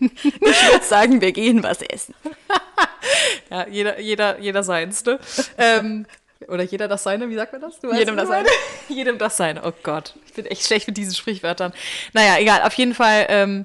Ich 0.00 0.24
würde 0.72 0.84
sagen, 0.84 1.20
wir 1.20 1.32
gehen 1.32 1.62
was 1.62 1.80
essen. 1.82 2.14
ja, 3.50 3.66
jeder, 3.68 4.00
jeder, 4.00 4.38
jeder 4.40 4.62
seins, 4.62 5.04
ne? 5.04 5.18
ähm, 5.58 6.06
oder 6.48 6.64
jeder 6.64 6.88
das 6.88 7.04
seine, 7.04 7.28
wie 7.28 7.36
sagt 7.36 7.52
man 7.52 7.60
das? 7.62 7.78
Du 7.78 7.88
weißt, 7.88 7.98
Jedem 8.00 8.16
das 8.16 8.24
ich 8.24 8.30
meine? 8.30 8.48
Jedem 8.88 9.18
das 9.18 9.36
seine. 9.36 9.62
Oh 9.64 9.72
Gott, 9.82 10.14
ich 10.26 10.32
bin 10.32 10.46
echt 10.46 10.66
schlecht 10.66 10.88
mit 10.88 10.96
diesen 10.96 11.14
Sprichwörtern. 11.14 11.72
Naja, 12.14 12.38
egal, 12.38 12.62
auf 12.62 12.72
jeden 12.74 12.94
Fall 12.94 13.26
ähm, 13.28 13.64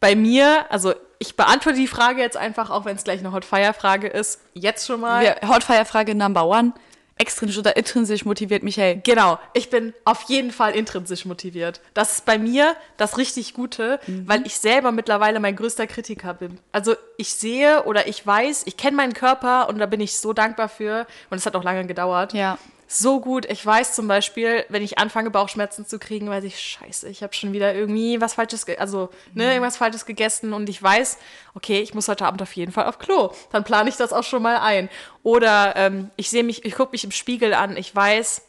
bei 0.00 0.14
mir, 0.14 0.66
also 0.70 0.94
ich 1.18 1.36
beantworte 1.36 1.78
die 1.78 1.88
Frage 1.88 2.20
jetzt 2.20 2.36
einfach, 2.36 2.70
auch 2.70 2.84
wenn 2.84 2.96
es 2.96 3.04
gleich 3.04 3.20
eine 3.20 3.32
Hot-Fire-Frage 3.32 4.06
ist, 4.08 4.40
jetzt 4.54 4.86
schon 4.86 5.00
mal. 5.00 5.36
Hotfire-Frage 5.46 6.14
Number 6.14 6.46
One. 6.46 6.72
Extrinsisch 7.20 7.58
oder 7.58 7.76
intrinsisch 7.76 8.24
motiviert 8.24 8.62
Michelle. 8.62 9.00
Genau, 9.02 9.40
ich 9.52 9.70
bin 9.70 9.92
auf 10.04 10.22
jeden 10.28 10.52
Fall 10.52 10.76
intrinsisch 10.76 11.24
motiviert. 11.24 11.80
Das 11.92 12.12
ist 12.12 12.24
bei 12.26 12.38
mir 12.38 12.76
das 12.96 13.18
richtig 13.18 13.54
Gute, 13.54 13.98
Mhm. 14.06 14.28
weil 14.28 14.46
ich 14.46 14.56
selber 14.58 14.92
mittlerweile 14.92 15.40
mein 15.40 15.56
größter 15.56 15.88
Kritiker 15.88 16.34
bin. 16.34 16.60
Also 16.70 16.94
ich 17.16 17.34
sehe 17.34 17.82
oder 17.86 18.06
ich 18.06 18.24
weiß, 18.24 18.62
ich 18.66 18.76
kenne 18.76 18.96
meinen 18.96 19.14
Körper 19.14 19.68
und 19.68 19.78
da 19.80 19.86
bin 19.86 20.00
ich 20.00 20.16
so 20.20 20.32
dankbar 20.32 20.68
für. 20.68 21.08
Und 21.30 21.38
es 21.38 21.46
hat 21.46 21.56
auch 21.56 21.64
lange 21.64 21.84
gedauert. 21.88 22.34
Ja. 22.34 22.56
So 22.90 23.20
gut. 23.20 23.44
Ich 23.50 23.64
weiß 23.64 23.94
zum 23.94 24.08
Beispiel, 24.08 24.64
wenn 24.70 24.82
ich 24.82 24.98
anfange, 24.98 25.30
Bauchschmerzen 25.30 25.86
zu 25.86 25.98
kriegen, 25.98 26.30
weiß 26.30 26.42
ich, 26.44 26.58
scheiße, 26.58 27.06
ich 27.10 27.22
habe 27.22 27.34
schon 27.34 27.52
wieder 27.52 27.74
irgendwie 27.74 28.18
was 28.20 28.32
Falsches, 28.32 28.66
also 28.78 29.10
Mhm. 29.34 29.42
ne, 29.42 29.48
irgendwas 29.52 29.76
Falsches 29.76 30.06
gegessen 30.06 30.54
und 30.54 30.70
ich 30.70 30.82
weiß, 30.82 31.18
okay, 31.54 31.80
ich 31.80 31.92
muss 31.92 32.08
heute 32.08 32.24
Abend 32.24 32.40
auf 32.40 32.52
jeden 32.54 32.72
Fall 32.72 32.86
auf 32.86 32.98
Klo. 32.98 33.30
Dann 33.52 33.62
plane 33.62 33.90
ich 33.90 33.96
das 33.96 34.14
auch 34.14 34.24
schon 34.24 34.42
mal 34.42 34.56
ein. 34.60 34.88
Oder 35.22 35.76
ähm, 35.76 36.10
ich 36.16 36.30
sehe 36.30 36.42
mich, 36.42 36.64
ich 36.64 36.74
gucke 36.74 36.92
mich 36.92 37.04
im 37.04 37.10
Spiegel 37.10 37.52
an, 37.52 37.76
ich 37.76 37.94
weiß, 37.94 38.42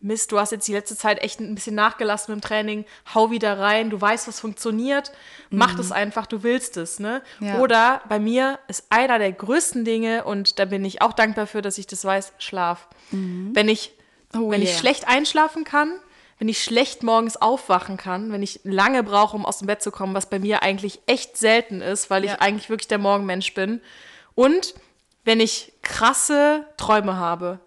Mist, 0.00 0.30
du 0.30 0.38
hast 0.38 0.52
jetzt 0.52 0.68
die 0.68 0.72
letzte 0.74 0.96
Zeit 0.96 1.20
echt 1.22 1.40
ein 1.40 1.54
bisschen 1.56 1.74
nachgelassen 1.74 2.32
dem 2.32 2.40
Training, 2.40 2.84
hau 3.14 3.32
wieder 3.32 3.58
rein, 3.58 3.90
du 3.90 4.00
weißt, 4.00 4.28
was 4.28 4.38
funktioniert, 4.38 5.10
mach 5.50 5.74
das 5.74 5.90
einfach, 5.90 6.26
du 6.26 6.44
willst 6.44 6.76
es, 6.76 7.00
ne? 7.00 7.20
Mhm. 7.40 7.46
Ja. 7.46 7.58
Oder 7.58 8.02
bei 8.08 8.20
mir 8.20 8.60
ist 8.68 8.84
einer 8.90 9.18
der 9.18 9.32
größten 9.32 9.84
Dinge, 9.84 10.22
und 10.24 10.58
da 10.60 10.66
bin 10.66 10.84
ich 10.84 11.02
auch 11.02 11.12
dankbar 11.12 11.48
für, 11.48 11.62
dass 11.62 11.78
ich 11.78 11.88
das 11.88 12.04
weiß, 12.04 12.32
Schlaf. 12.38 12.86
Wenn 13.10 13.68
ich, 13.68 13.92
Oh 14.34 14.50
wenn 14.50 14.62
ich 14.62 14.70
yeah. 14.70 14.78
schlecht 14.78 15.08
einschlafen 15.08 15.64
kann, 15.64 15.92
wenn 16.38 16.48
ich 16.48 16.62
schlecht 16.62 17.02
morgens 17.02 17.36
aufwachen 17.36 17.96
kann, 17.96 18.30
wenn 18.30 18.42
ich 18.44 18.60
lange 18.62 19.02
brauche, 19.02 19.34
um 19.34 19.44
aus 19.44 19.58
dem 19.58 19.66
Bett 19.66 19.82
zu 19.82 19.90
kommen, 19.90 20.14
was 20.14 20.30
bei 20.30 20.38
mir 20.38 20.62
eigentlich 20.62 21.00
echt 21.06 21.36
selten 21.36 21.80
ist, 21.80 22.10
weil 22.10 22.24
ich 22.24 22.30
Ja. 22.32 22.38
eigentlich 22.38 22.70
wirklich 22.70 22.86
der 22.86 22.98
Morgenmensch 22.98 23.54
bin. 23.54 23.80
Und 24.36 24.74
wenn 25.24 25.40
ich 25.40 25.72
krasse 25.82 26.64
Träume 26.76 27.16
habe, 27.16 27.58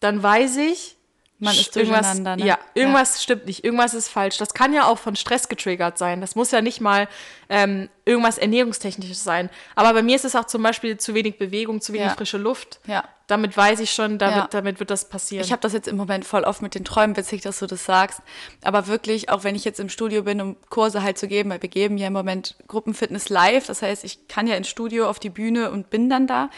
dann 0.00 0.20
weiß 0.22 0.56
ich, 0.56 0.95
Man 1.38 1.54
ist 1.54 1.76
irgendwas, 1.76 2.18
ne? 2.18 2.36
Ja, 2.38 2.58
irgendwas 2.72 3.22
stimmt 3.22 3.44
nicht, 3.44 3.62
irgendwas 3.62 3.92
ist 3.92 4.08
falsch. 4.08 4.38
Das 4.38 4.54
kann 4.54 4.72
ja 4.72 4.86
auch 4.86 4.96
von 4.98 5.16
Stress 5.16 5.48
getriggert 5.50 5.98
sein. 5.98 6.22
Das 6.22 6.34
muss 6.34 6.50
ja 6.50 6.62
nicht 6.62 6.80
mal 6.80 7.08
ähm, 7.50 7.90
irgendwas 8.06 8.38
Ernährungstechnisches 8.38 9.22
sein. 9.22 9.50
Aber 9.74 9.92
bei 9.92 10.02
mir 10.02 10.16
ist 10.16 10.24
es 10.24 10.34
auch 10.34 10.46
zum 10.46 10.62
Beispiel 10.62 10.96
zu 10.96 11.12
wenig 11.14 11.36
Bewegung, 11.38 11.82
zu 11.82 11.92
wenig 11.92 12.06
Ja. 12.06 12.14
frische 12.14 12.38
Luft. 12.38 12.80
Ja. 12.86 13.04
Damit 13.26 13.54
weiß 13.56 13.80
ich 13.80 13.90
schon, 13.90 14.18
damit, 14.18 14.36
Ja. 14.36 14.48
damit 14.50 14.78
wird 14.80 14.90
das 14.90 15.08
passieren. 15.10 15.44
Ich 15.44 15.52
habe 15.52 15.60
das 15.60 15.74
jetzt 15.74 15.88
im 15.88 15.96
Moment 15.96 16.24
voll 16.24 16.44
oft 16.44 16.62
mit 16.62 16.74
den 16.74 16.84
Träumen, 16.86 17.16
witzig, 17.18 17.42
dass 17.42 17.58
du 17.58 17.66
das 17.66 17.84
sagst. 17.84 18.20
Aber 18.62 18.86
wirklich, 18.86 19.28
auch 19.28 19.44
wenn 19.44 19.54
ich 19.56 19.64
jetzt 19.66 19.78
im 19.80 19.88
Studio 19.90 20.22
bin, 20.22 20.40
um 20.40 20.56
Kurse 20.70 21.02
halt 21.02 21.18
zu 21.18 21.28
geben, 21.28 21.50
weil 21.50 21.60
wir 21.60 21.68
geben 21.68 21.98
ja 21.98 22.06
im 22.06 22.12
Moment 22.14 22.54
Gruppenfitness 22.66 23.28
live. 23.28 23.66
Das 23.66 23.82
heißt, 23.82 24.04
ich 24.04 24.26
kann 24.28 24.46
ja 24.46 24.54
ins 24.56 24.68
Studio 24.68 25.06
auf 25.10 25.18
die 25.18 25.30
Bühne 25.30 25.70
und 25.70 25.90
bin 25.90 26.08
dann 26.08 26.26
da. 26.26 26.48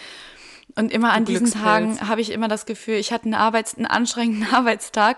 Und 0.79 0.93
immer 0.93 1.13
an 1.13 1.25
diesen. 1.25 1.51
Tagen 1.51 1.99
habe 2.09 2.21
ich 2.21 2.31
immer 2.31 2.47
das 2.47 2.65
Gefühl, 2.65 2.95
ich 2.95 3.13
hatte 3.13 3.25
einen, 3.25 3.35
Arbeits-, 3.35 3.77
einen 3.77 3.87
anstrengenden 3.87 4.47
Arbeitstag 4.55 5.17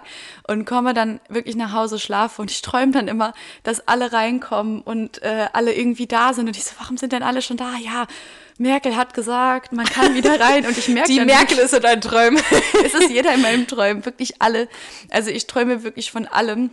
und 0.48 0.64
komme 0.64 0.94
dann 0.94 1.20
wirklich 1.28 1.54
nach 1.54 1.74
Hause, 1.74 1.98
schlafe 1.98 2.40
und 2.40 2.50
ich 2.50 2.62
träume 2.62 2.92
dann 2.92 3.08
immer, 3.08 3.34
dass 3.62 3.86
alle 3.86 4.10
reinkommen 4.12 4.80
und 4.80 5.22
äh, 5.22 5.48
alle 5.52 5.74
irgendwie 5.74 6.06
da 6.06 6.32
sind. 6.32 6.46
Und 6.46 6.56
ich 6.56 6.64
so, 6.64 6.72
warum 6.78 6.96
sind 6.96 7.12
denn 7.12 7.22
alle 7.22 7.42
schon 7.42 7.58
da? 7.58 7.74
Ja, 7.76 8.06
Merkel 8.56 8.96
hat 8.96 9.12
gesagt, 9.12 9.72
man 9.72 9.84
kann 9.84 10.14
wieder 10.14 10.40
rein. 10.40 10.64
Und 10.64 10.78
ich 10.78 10.88
merke 10.88 11.10
Die 11.10 11.18
dann 11.18 11.26
Merkel 11.26 11.58
ist 11.58 11.74
in 11.74 11.82
deinen 11.82 12.00
Träumen. 12.00 12.42
es 12.84 12.94
ist 12.94 13.10
jeder 13.10 13.34
in 13.34 13.42
meinem 13.42 13.66
Träumen, 13.66 14.06
wirklich 14.06 14.40
alle. 14.40 14.66
Also 15.10 15.30
ich 15.30 15.46
träume 15.46 15.82
wirklich 15.82 16.10
von 16.10 16.26
allem. 16.26 16.70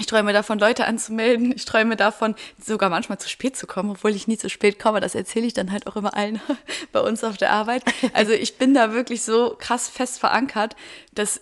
Ich 0.00 0.06
träume 0.06 0.32
davon, 0.32 0.58
Leute 0.58 0.86
anzumelden. 0.86 1.52
Ich 1.54 1.66
träume 1.66 1.94
davon, 1.94 2.34
sogar 2.60 2.90
manchmal 2.90 3.18
zu 3.18 3.28
spät 3.28 3.56
zu 3.56 3.68
kommen, 3.68 3.90
obwohl 3.90 4.10
ich 4.10 4.26
nie 4.26 4.36
zu 4.36 4.50
spät 4.50 4.80
komme. 4.80 5.00
Das 5.00 5.14
erzähle 5.14 5.46
ich 5.46 5.54
dann 5.54 5.70
halt 5.70 5.86
auch 5.86 5.94
immer 5.94 6.16
allen 6.16 6.40
bei 6.92 7.00
uns 7.00 7.22
auf 7.22 7.36
der 7.36 7.52
Arbeit. 7.52 7.84
Also 8.12 8.32
ich 8.32 8.58
bin 8.58 8.74
da 8.74 8.92
wirklich 8.92 9.22
so 9.22 9.54
krass 9.56 9.88
fest 9.88 10.18
verankert, 10.18 10.74
dass 11.12 11.40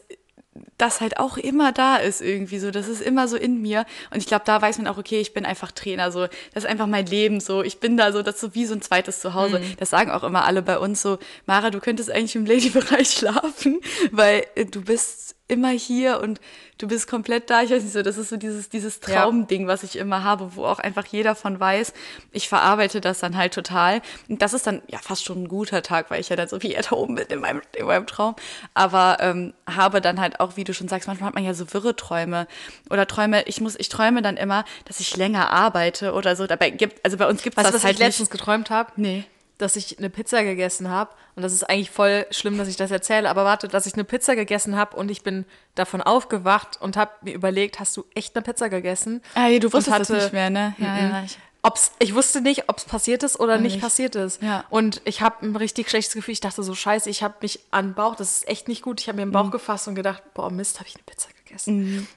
das 0.77 1.01
halt 1.01 1.19
auch 1.19 1.39
immer 1.39 1.73
da 1.73 1.97
ist 1.97 2.21
irgendwie 2.21 2.59
so. 2.59 2.71
Das 2.71 2.89
ist 2.89 3.01
immer 3.01 3.27
so 3.27 3.37
in 3.37 3.63
mir. 3.63 3.87
Und 4.11 4.19
ich 4.19 4.27
glaube, 4.27 4.43
da 4.45 4.61
weiß 4.61 4.79
man 4.79 4.87
auch, 4.87 4.99
okay, 4.99 5.21
ich 5.21 5.33
bin 5.33 5.47
einfach 5.47 5.73
Trainer. 5.73 6.13
So, 6.13 6.27
das 6.53 6.65
ist 6.65 6.67
einfach 6.67 6.87
mein 6.87 7.07
Leben. 7.07 7.41
So, 7.41 7.63
ich 7.63 7.81
bin 7.81 7.97
da 7.97 8.13
so, 8.13 8.23
das 8.23 8.35
ist 8.35 8.41
so 8.43 8.55
wie 8.55 8.67
so 8.67 8.75
ein 8.75 8.83
zweites 8.83 9.21
Zuhause. 9.21 9.61
Mhm. 9.61 9.77
Das 9.79 9.91
sagen 9.91 10.11
auch 10.11 10.25
immer 10.25 10.45
alle 10.45 10.61
bei 10.61 10.79
uns 10.79 11.01
so. 11.01 11.19
Mara, 11.47 11.71
du 11.71 11.81
könntest 11.81 12.11
eigentlich 12.11 12.37
im 12.37 12.45
Lady-Bereich 12.45 13.11
schlafen, 13.19 13.81
weil 14.11 14.45
äh, 14.57 14.67
du 14.67 14.83
bist 14.83 15.32
immer 15.49 15.71
hier 15.71 16.21
und 16.21 16.41
du 16.79 16.89
bist 16.89 17.09
komplett 17.09 17.51
da. 17.51 17.63
Ich 17.63 17.71
weiß 17.71 17.83
nicht 17.83 17.93
so, 17.93 18.03
das 18.03 18.17
ist 18.17 18.31
so 18.31 18.37
dieses, 18.37 18.69
dieses. 18.69 19.01
Traumding, 19.01 19.67
was 19.67 19.83
ich 19.83 19.97
immer 19.97 20.25
habe, 20.25 20.57
wo 20.57 20.65
auch 20.65 20.79
einfach 20.79 21.05
jeder 21.07 21.35
von 21.35 21.59
weiß, 21.59 21.93
ich 22.31 22.49
verarbeite 22.49 23.01
das 23.01 23.21
dann 23.21 23.37
halt 23.37 23.53
total. 23.53 24.01
Und 24.29 24.43
das 24.43 24.55
ist 24.55 24.67
dann 24.67 24.83
ja 24.89 24.99
fast 24.99 25.25
schon 25.25 25.45
ein 25.45 25.49
guter 25.49 25.83
Tag, 25.83 26.11
weil 26.11 26.21
ich 26.21 26.29
ja 26.29 26.37
dann 26.37 26.49
so 26.49 26.63
wie 26.63 26.75
da 26.75 26.93
oben 26.93 27.17
bin 27.17 27.27
in 27.29 27.41
meinem, 27.41 27.63
in 27.77 27.87
meinem 27.87 28.07
Traum. 28.07 28.35
Aber 28.75 29.19
ähm, 29.21 29.53
habe 29.69 30.01
dann 30.01 30.21
halt 30.21 30.41
auch, 30.41 30.57
wie 30.57 30.65
du 30.65 30.73
schon 30.73 30.89
sagst, 30.89 31.09
manchmal 31.09 31.29
hat 31.29 31.35
man 31.35 31.45
ja 31.45 31.55
so 31.55 31.73
wirre 31.73 31.97
Träume 31.97 32.47
oder 32.91 33.07
Träume, 33.07 33.43
ich 33.47 33.61
muss, 33.61 33.77
ich 33.79 33.89
träume 33.89 34.23
dann 34.23 34.37
immer, 34.37 34.65
dass 34.87 35.01
ich 35.01 35.17
länger 35.17 35.51
arbeite 35.51 36.13
oder 36.13 36.37
so. 36.37 36.47
Dabei 36.47 36.71
gibt, 36.71 37.05
also 37.05 37.17
bei 37.17 37.29
uns 37.29 37.43
gibt 37.43 37.59
es 37.59 37.65
das 37.65 37.75
was 37.75 37.85
halt 37.85 37.95
ich 37.95 38.01
letztens 38.01 38.31
nicht. 38.31 38.39
geträumt 38.39 38.71
habe? 38.71 38.93
Nee. 38.97 39.25
Dass 39.59 39.77
ich 39.77 39.99
eine 39.99 40.11
Pizza 40.11 40.43
gegessen 40.45 40.89
habe. 40.89 41.11
Und 41.35 41.43
das 41.43 41.53
ist 41.53 41.65
eigentlich 41.69 41.91
voll 41.91 42.27
schlimm, 42.31 42.59
dass 42.59 42.69
ich 42.69 42.77
das 42.77 42.91
erzähle. 42.91 43.29
Aber 43.31 43.45
warte, 43.45 43.69
dass 43.69 43.87
ich 43.87 43.95
eine 43.95 44.05
Pizza 44.05 44.37
gegessen 44.37 44.77
habe 44.77 44.97
und 44.97 45.11
ich 45.11 45.23
bin 45.23 45.47
davon 45.75 46.03
aufgewacht 46.03 46.79
und 46.81 46.97
habe 46.97 47.11
mir 47.23 47.33
überlegt, 47.35 47.81
hast 47.81 47.97
du 47.97 48.05
echt 48.15 48.37
eine 48.37 48.43
Pizza 48.43 48.69
gegessen? 48.69 49.23
Ah, 49.35 49.47
ja, 49.47 49.59
du 49.59 49.73
wusstest 49.73 49.89
das 49.89 50.09
hatte- 50.11 50.15
nicht 50.15 50.33
mehr, 50.33 50.51
ne? 50.51 50.75
Ja, 50.79 50.99
ja, 50.99 51.23
ich, 51.25 51.39
Ob's, 51.65 51.93
ich 52.01 52.13
wusste 52.15 52.41
nicht, 52.41 52.69
ob 52.69 52.79
es 52.79 52.85
passiert 52.85 53.23
ist 53.23 53.39
oder 53.39 53.57
nicht 53.57 53.75
nicht. 53.75 53.83
passiert 53.83 54.17
ist. 54.17 54.43
Ja. 54.43 54.65
Und 54.69 55.01
ich 55.05 55.23
habe 55.23 55.47
ein 55.47 55.55
richtig 55.55 55.89
schlechtes 55.89 56.13
Gefühl. 56.15 56.33
Ich 56.33 56.41
dachte 56.41 56.61
so, 56.65 56.75
scheiße, 56.75 57.09
ich 57.09 57.23
habe 57.23 57.35
mich 57.41 57.61
an 57.71 57.91
den 57.91 57.95
Bauch, 57.95 58.17
das 58.17 58.39
ist 58.39 58.49
echt 58.49 58.67
nicht 58.67 58.83
gut. 58.83 59.01
Ich 59.01 59.07
habe 59.09 59.17
mir 59.17 59.25
den 59.25 59.31
Bauch 59.31 59.45
Mhm. 59.47 59.51
gefasst 59.53 59.87
und 59.87 59.95
gedacht, 59.95 60.23
boah, 60.35 60.51
Mist, 60.51 60.81
habe 60.81 60.89
ich 60.89 60.97
eine 60.97 61.05
Pizza 61.05 61.29
gegessen. 61.29 61.42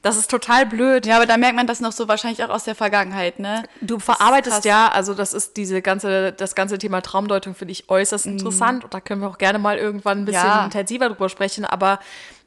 Das 0.02 0.18
ist 0.18 0.30
total 0.32 0.66
blöd. 0.66 1.06
ja, 1.06 1.18
aber 1.18 1.26
da 1.26 1.38
merkt 1.38 1.56
man 1.56 1.68
das 1.68 1.80
noch 1.80 1.92
so 1.92 2.08
wahrscheinlich 2.08 2.44
auch 2.44 2.50
aus 2.50 2.64
der 2.64 2.76
Vergangenheit, 2.76 3.40
ne? 3.40 3.64
Du 3.82 4.00
verarbeitest 4.00 4.66
ja, 4.66 4.88
also 4.90 5.14
das 5.14 5.34
ist 5.34 5.58
diese 5.58 5.82
ganze, 5.82 6.32
das 6.34 6.56
ganze 6.56 6.78
Thema 6.78 7.02
Traumdeutung 7.02 7.56
finde 7.56 7.72
ich 7.74 7.90
äußerst 7.90 8.26
interessant 8.26 8.84
und 8.84 8.94
da 8.94 9.00
können 9.02 9.22
wir 9.22 9.28
auch 9.30 9.38
gerne 9.38 9.60
mal 9.60 9.78
irgendwann 9.78 10.20
ein 10.20 10.26
bisschen 10.26 10.42
Mhm. 10.44 10.48
Ja. 10.48 10.66
intensiver 10.66 11.10
drüber 11.10 11.30
sprechen, 11.30 11.66
aber 11.66 12.00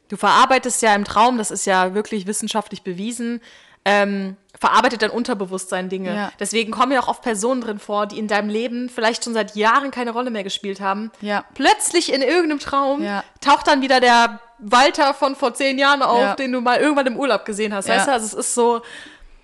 du 0.09 0.17
verarbeitest 0.17 0.81
ja 0.83 0.95
im 0.95 1.05
Traum, 1.05 1.39
das 1.39 1.51
ist 1.51 1.67
ja 1.67 1.95
wirklich 1.95 2.27
wissenschaftlich 2.27 2.83
bewiesen, 2.83 3.41
ähm, 3.85 4.37
verarbeitet 4.59 5.03
dein 5.03 5.11
Unterbewusstsein 5.11 5.89
Dinge. 5.89 6.15
Ja. 6.15 6.33
Deswegen 6.41 6.73
kommen 6.73 6.93
ja 6.93 7.01
auch 7.01 7.09
oft 7.09 7.23
Personen 7.23 7.61
drin 7.61 7.79
vor, 7.79 8.07
die 8.07 8.19
in 8.19 8.27
deinem 8.29 8.49
Leben 8.51 8.89
vielleicht 8.89 9.25
schon 9.25 9.33
seit 9.33 9.55
Jahren 9.57 9.91
keine 9.91 10.11
Rolle 10.11 10.31
mehr 10.31 10.43
gespielt 10.45 10.81
haben. 10.81 11.11
Ja. 11.21 11.45
Plötzlich 11.55 12.13
in 12.13 12.21
irgendeinem 12.23 12.59
Traum 12.59 13.03
Ja. 13.03 13.23
taucht 13.41 13.67
dann 13.69 13.81
wieder 13.81 14.01
der 14.01 14.41
Walter 14.59 15.15
von 15.15 15.37
vor 15.37 15.55
zehn 15.55 15.79
Jahren 15.79 16.03
auf, 16.03 16.21
Ja. 16.21 16.35
den 16.35 16.53
du 16.53 16.61
mal 16.61 16.79
irgendwann 16.79 17.07
im 17.07 17.17
Urlaub 17.17 17.45
gesehen 17.45 17.73
hast. 17.75 17.89
Ja. 17.89 17.97
Weißt 17.97 18.09
du, 18.09 18.13
also 18.13 18.27
es 18.27 18.35
ist 18.35 18.55
so, 18.55 18.83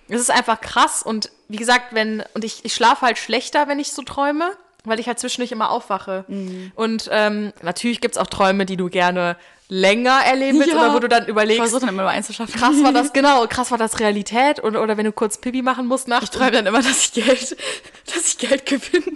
es 0.09 0.21
ist 0.21 0.31
einfach 0.31 0.59
krass 0.61 1.01
und 1.03 1.31
wie 1.47 1.57
gesagt, 1.57 1.87
wenn, 1.93 2.23
und 2.33 2.43
ich, 2.43 2.65
ich 2.65 2.73
schlafe 2.73 3.05
halt 3.05 3.17
schlechter, 3.17 3.67
wenn 3.67 3.79
ich 3.79 3.91
so 3.91 4.01
träume, 4.01 4.51
weil 4.83 4.99
ich 4.99 5.07
halt 5.07 5.19
zwischendurch 5.19 5.51
immer 5.51 5.69
aufwache. 5.71 6.25
Mhm. 6.27 6.71
Und 6.75 7.09
ähm, 7.11 7.53
natürlich 7.61 8.01
gibt's 8.01 8.17
auch 8.17 8.27
Träume, 8.27 8.65
die 8.65 8.77
du 8.77 8.89
gerne 8.89 9.35
länger 9.67 10.19
erleben 10.25 10.59
willst 10.59 10.75
oder 10.75 10.93
wo 10.93 10.99
du 10.99 11.07
dann 11.09 11.23
Ich 11.23 11.29
überlegst, 11.29 11.59
versuche 11.59 11.81
dann 11.87 11.89
immer 11.89 12.07
einzuschaffen. 12.07 12.53
krass 12.53 12.83
war 12.83 12.93
das, 12.93 13.11
genau, 13.13 13.47
krass 13.47 13.71
war 13.71 13.79
das 13.79 13.99
Realität 13.99 14.63
oder, 14.63 14.83
oder 14.83 14.95
wenn 14.97 15.05
du 15.05 15.11
kurz 15.11 15.39
Pipi 15.39 15.63
machen 15.63 15.87
musst 15.87 16.07
nachts. 16.07 16.25
Ich 16.25 16.29
träume 16.31 16.51
dann 16.51 16.67
immer, 16.67 16.83
dass 16.83 16.99
ich 17.05 17.13
Geld, 17.13 17.57
dass 18.13 18.27
ich 18.27 18.37
Geld 18.37 18.65
gewinne. 18.67 19.15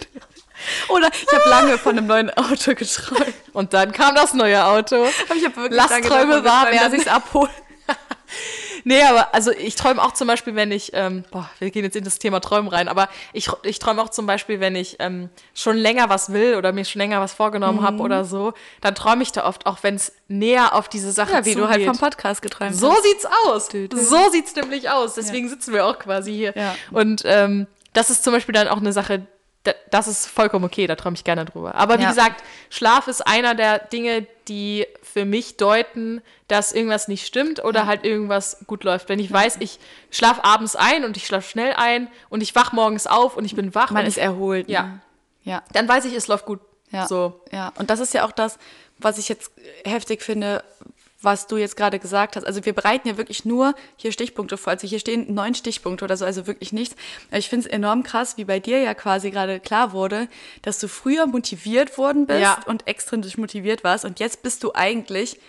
Oder 0.89 1.09
ich 1.13 1.27
habe 1.33 1.49
lange 1.49 1.77
von 1.77 1.97
einem 1.97 2.07
neuen 2.07 2.29
Auto 2.31 2.73
geträumt. 2.75 3.33
Und 3.53 3.73
dann 3.73 3.91
kam 3.91 4.15
das 4.15 4.33
neue 4.33 4.63
Auto. 4.65 4.95
Aber 4.97 5.35
ich 5.35 5.45
habe 5.45 5.55
wirklich 5.57 5.77
Lass 5.77 5.89
Träume 6.01 6.43
wahr 6.43 6.65
geträumt, 6.65 6.75
dass 6.75 6.81
werden. 6.81 6.93
ich 6.95 7.01
es 7.01 7.07
abhole. 7.07 7.49
Nee, 8.85 9.03
aber 9.03 9.33
also 9.35 9.51
ich 9.51 9.75
träume 9.75 10.01
auch 10.01 10.13
zum 10.13 10.27
Beispiel, 10.27 10.55
wenn 10.55 10.71
ich, 10.71 10.91
ähm, 10.93 11.25
boah, 11.31 11.49
wir 11.59 11.69
gehen 11.69 11.83
jetzt 11.83 11.97
in 11.97 12.05
das 12.05 12.17
Thema 12.17 12.39
Träumen 12.39 12.69
rein, 12.69 12.87
aber 12.87 13.09
ich, 13.33 13.49
ich 13.63 13.77
träume 13.79 14.01
auch 14.01 14.07
zum 14.09 14.25
Beispiel, 14.25 14.61
wenn 14.61 14.75
ich 14.75 14.95
ähm, 14.99 15.29
schon 15.53 15.75
länger 15.75 16.09
was 16.09 16.31
will 16.31 16.55
oder 16.55 16.71
mir 16.71 16.85
schon 16.85 16.99
länger 16.99 17.19
was 17.19 17.33
vorgenommen 17.33 17.79
Mhm. 17.79 17.83
habe 17.83 17.97
oder 18.01 18.23
so, 18.23 18.53
dann 18.79 18.95
träume 18.95 19.21
ich 19.23 19.33
da 19.33 19.45
oft, 19.45 19.65
auch 19.65 19.79
wenn 19.81 19.95
es 19.95 20.13
näher 20.29 20.73
auf 20.75 20.87
diese 20.87 21.11
Sache 21.11 21.33
Ja, 21.33 21.45
wie 21.45 21.51
zugeht. 21.53 21.57
du 21.65 21.69
halt 21.69 21.85
vom 21.85 21.97
Podcast 21.97 22.41
geträumt 22.41 22.73
So 22.75 22.91
hast. 22.91 23.03
sieht's 23.03 23.25
aus. 23.45 23.67
So 24.09 24.29
sieht's 24.31 24.55
nämlich 24.55 24.89
aus. 24.89 25.15
Deswegen 25.15 25.49
sitzen 25.49 25.73
wir 25.73 25.85
auch 25.85 25.99
quasi 25.99 26.31
hier. 26.33 26.53
Ja. 26.55 26.73
Und 26.91 27.23
ähm, 27.25 27.67
das 27.91 28.09
ist 28.09 28.23
zum 28.23 28.31
Beispiel 28.33 28.53
dann 28.53 28.69
auch 28.69 28.77
eine 28.77 28.93
Sache, 28.93 29.27
das 29.91 30.07
ist 30.07 30.25
vollkommen 30.25 30.65
okay, 30.65 30.87
da 30.87 30.95
träume 30.95 31.15
ich 31.15 31.23
gerne 31.23 31.45
drüber. 31.45 31.75
Aber 31.75 31.97
wie 31.99 32.03
Ja. 32.03 32.09
gesagt, 32.09 32.43
Schlaf 32.69 33.07
ist 33.07 33.25
einer 33.27 33.55
der 33.55 33.79
Dinge, 33.79 34.25
die 34.47 34.87
für 35.03 35.25
mich 35.25 35.57
deuten, 35.57 36.21
dass 36.47 36.71
irgendwas 36.71 37.07
nicht 37.07 37.27
stimmt 37.27 37.63
oder 37.63 37.85
halt 37.85 38.03
irgendwas 38.05 38.63
gut 38.67 38.83
läuft. 38.83 39.09
Wenn 39.09 39.19
ich 39.19 39.31
weiß, 39.31 39.57
ich 39.59 39.79
schlafe 40.11 40.43
abends 40.45 40.75
ein 40.75 41.03
und 41.03 41.17
ich 41.17 41.25
schlafe 41.27 41.47
schnell 41.49 41.73
ein 41.73 42.07
und 42.29 42.41
ich 42.41 42.55
wach 42.55 42.71
morgens 42.71 43.05
auf 43.05 43.35
und 43.37 43.45
ich 43.45 43.55
bin 43.55 43.75
wach 43.75 43.91
Man 43.91 44.03
und 44.03 44.07
ist 44.07 44.17
ich, 44.17 44.23
erholt. 44.23 44.69
Ja. 44.69 44.83
Ne? 44.83 44.99
Ja. 45.43 45.63
dann 45.73 45.87
weiß 45.87 46.05
ich, 46.05 46.13
es 46.13 46.27
läuft 46.27 46.45
gut. 46.45 46.59
Ja. 46.91 47.07
So. 47.07 47.41
Ja. 47.51 47.71
Und 47.77 47.89
das 47.89 47.99
ist 47.99 48.13
ja 48.13 48.25
auch 48.25 48.31
das, 48.31 48.57
was 48.97 49.17
ich 49.17 49.29
jetzt 49.29 49.51
heftig 49.85 50.21
finde, 50.23 50.63
was 51.21 51.47
du 51.47 51.57
jetzt 51.57 51.75
gerade 51.75 51.99
gesagt 51.99 52.35
hast. 52.35 52.45
Also 52.45 52.65
wir 52.65 52.73
bereiten 52.73 53.07
ja 53.07 53.17
wirklich 53.17 53.43
nur 53.43 53.75
hier 53.97 54.11
Stichpunkte 54.11 54.57
vor. 54.57 54.71
Also 54.71 54.87
hier 54.87 54.99
stehen 54.99 55.33
neun 55.33 55.53
Stichpunkte 55.53 56.05
oder 56.05 56.15
so, 56.15 56.23
also 56.25 56.47
wirklich 56.47 56.71
nichts. 56.71 56.95
Ich 57.31 57.49
finde 57.49 57.67
es 57.67 57.73
enorm 57.73 58.03
krass, 58.03 58.37
wie 58.37 58.45
bei 58.45 58.59
dir 58.59 58.79
ja 58.79 58.93
quasi 58.93 59.29
gerade 59.31 59.59
klar 59.59 59.91
wurde, 59.91 60.27
dass 60.61 60.79
du 60.79 60.87
früher 60.87 61.27
motiviert 61.27 61.97
worden 61.97 62.25
bist 62.25 62.41
Ja. 62.41 62.59
und 62.65 62.87
extrinsisch 62.87 63.37
motiviert 63.37 63.83
warst. 63.83 64.05
Und 64.05 64.19
jetzt 64.19 64.43
bist 64.43 64.63
du 64.63 64.73
eigentlich 64.73 65.39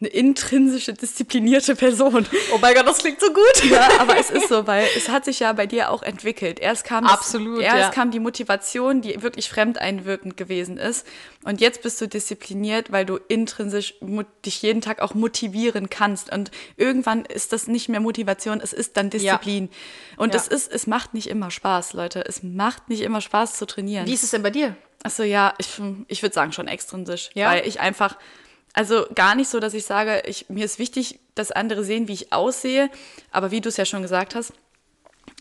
eine 0.00 0.08
intrinsische, 0.08 0.94
disziplinierte 0.94 1.76
Person. 1.76 2.26
Oh 2.54 2.58
mein 2.58 2.74
Gott, 2.74 2.86
das 2.86 2.98
klingt 2.98 3.20
so 3.20 3.26
gut. 3.32 3.70
Ja, 3.70 3.88
aber 3.98 4.18
es 4.18 4.30
ist 4.30 4.48
so, 4.48 4.66
weil 4.66 4.86
es 4.96 5.10
hat 5.10 5.26
sich 5.26 5.40
ja 5.40 5.52
bei 5.52 5.66
dir 5.66 5.90
auch 5.90 6.02
entwickelt. 6.02 6.58
Erst 6.58 6.84
kam 6.84 7.04
das, 7.04 7.12
Absolut, 7.12 7.60
erst 7.60 7.76
ja. 7.76 7.90
kam 7.90 8.10
die 8.10 8.18
Motivation, 8.18 9.02
die 9.02 9.22
wirklich 9.22 9.50
fremdeinwirkend 9.50 10.38
gewesen 10.38 10.78
ist. 10.78 11.06
Und 11.44 11.60
jetzt 11.60 11.82
bist 11.82 12.00
du 12.00 12.08
diszipliniert, 12.08 12.90
weil 12.92 13.04
du 13.04 13.18
intrinsisch 13.28 13.94
dich 14.46 14.62
jeden 14.62 14.80
Tag 14.80 15.00
auch 15.02 15.12
motivieren 15.14 15.90
kannst. 15.90 16.32
Und 16.32 16.50
irgendwann 16.76 17.26
ist 17.26 17.52
das 17.52 17.66
nicht 17.68 17.90
mehr 17.90 18.00
Motivation, 18.00 18.60
es 18.62 18.72
ist 18.72 18.96
dann 18.96 19.10
Disziplin. 19.10 19.68
Und 20.16 20.32
Ja. 20.34 20.40
es 20.40 20.48
ist, 20.48 20.72
es 20.72 20.86
macht 20.86 21.12
nicht 21.12 21.28
immer 21.28 21.50
Spaß, 21.50 21.92
Leute. 21.92 22.24
Es 22.26 22.42
macht 22.42 22.88
nicht 22.88 23.02
immer 23.02 23.20
Spaß 23.20 23.58
zu 23.58 23.66
trainieren. 23.66 24.06
Wie 24.06 24.14
ist 24.14 24.24
es 24.24 24.30
denn 24.30 24.42
bei 24.42 24.50
dir? 24.50 24.76
Achso, 25.02 25.22
ja, 25.22 25.54
ich, 25.58 25.80
ich 26.08 26.22
würde 26.22 26.34
sagen 26.34 26.52
schon 26.52 26.68
extrinsisch. 26.68 27.30
Ja? 27.34 27.50
Weil 27.50 27.66
ich 27.66 27.80
einfach, 27.80 28.16
also 28.80 29.04
gar 29.14 29.34
nicht 29.34 29.50
so, 29.50 29.60
dass 29.60 29.74
ich 29.74 29.84
sage, 29.84 30.22
ich, 30.24 30.48
mir 30.48 30.64
ist 30.64 30.78
wichtig, 30.78 31.20
dass 31.34 31.52
andere 31.52 31.84
sehen, 31.84 32.08
wie 32.08 32.14
ich 32.14 32.32
aussehe. 32.32 32.88
Aber 33.30 33.50
wie 33.50 33.60
du 33.60 33.68
es 33.68 33.76
ja 33.76 33.84
schon 33.84 34.00
gesagt 34.00 34.34
hast, 34.34 34.54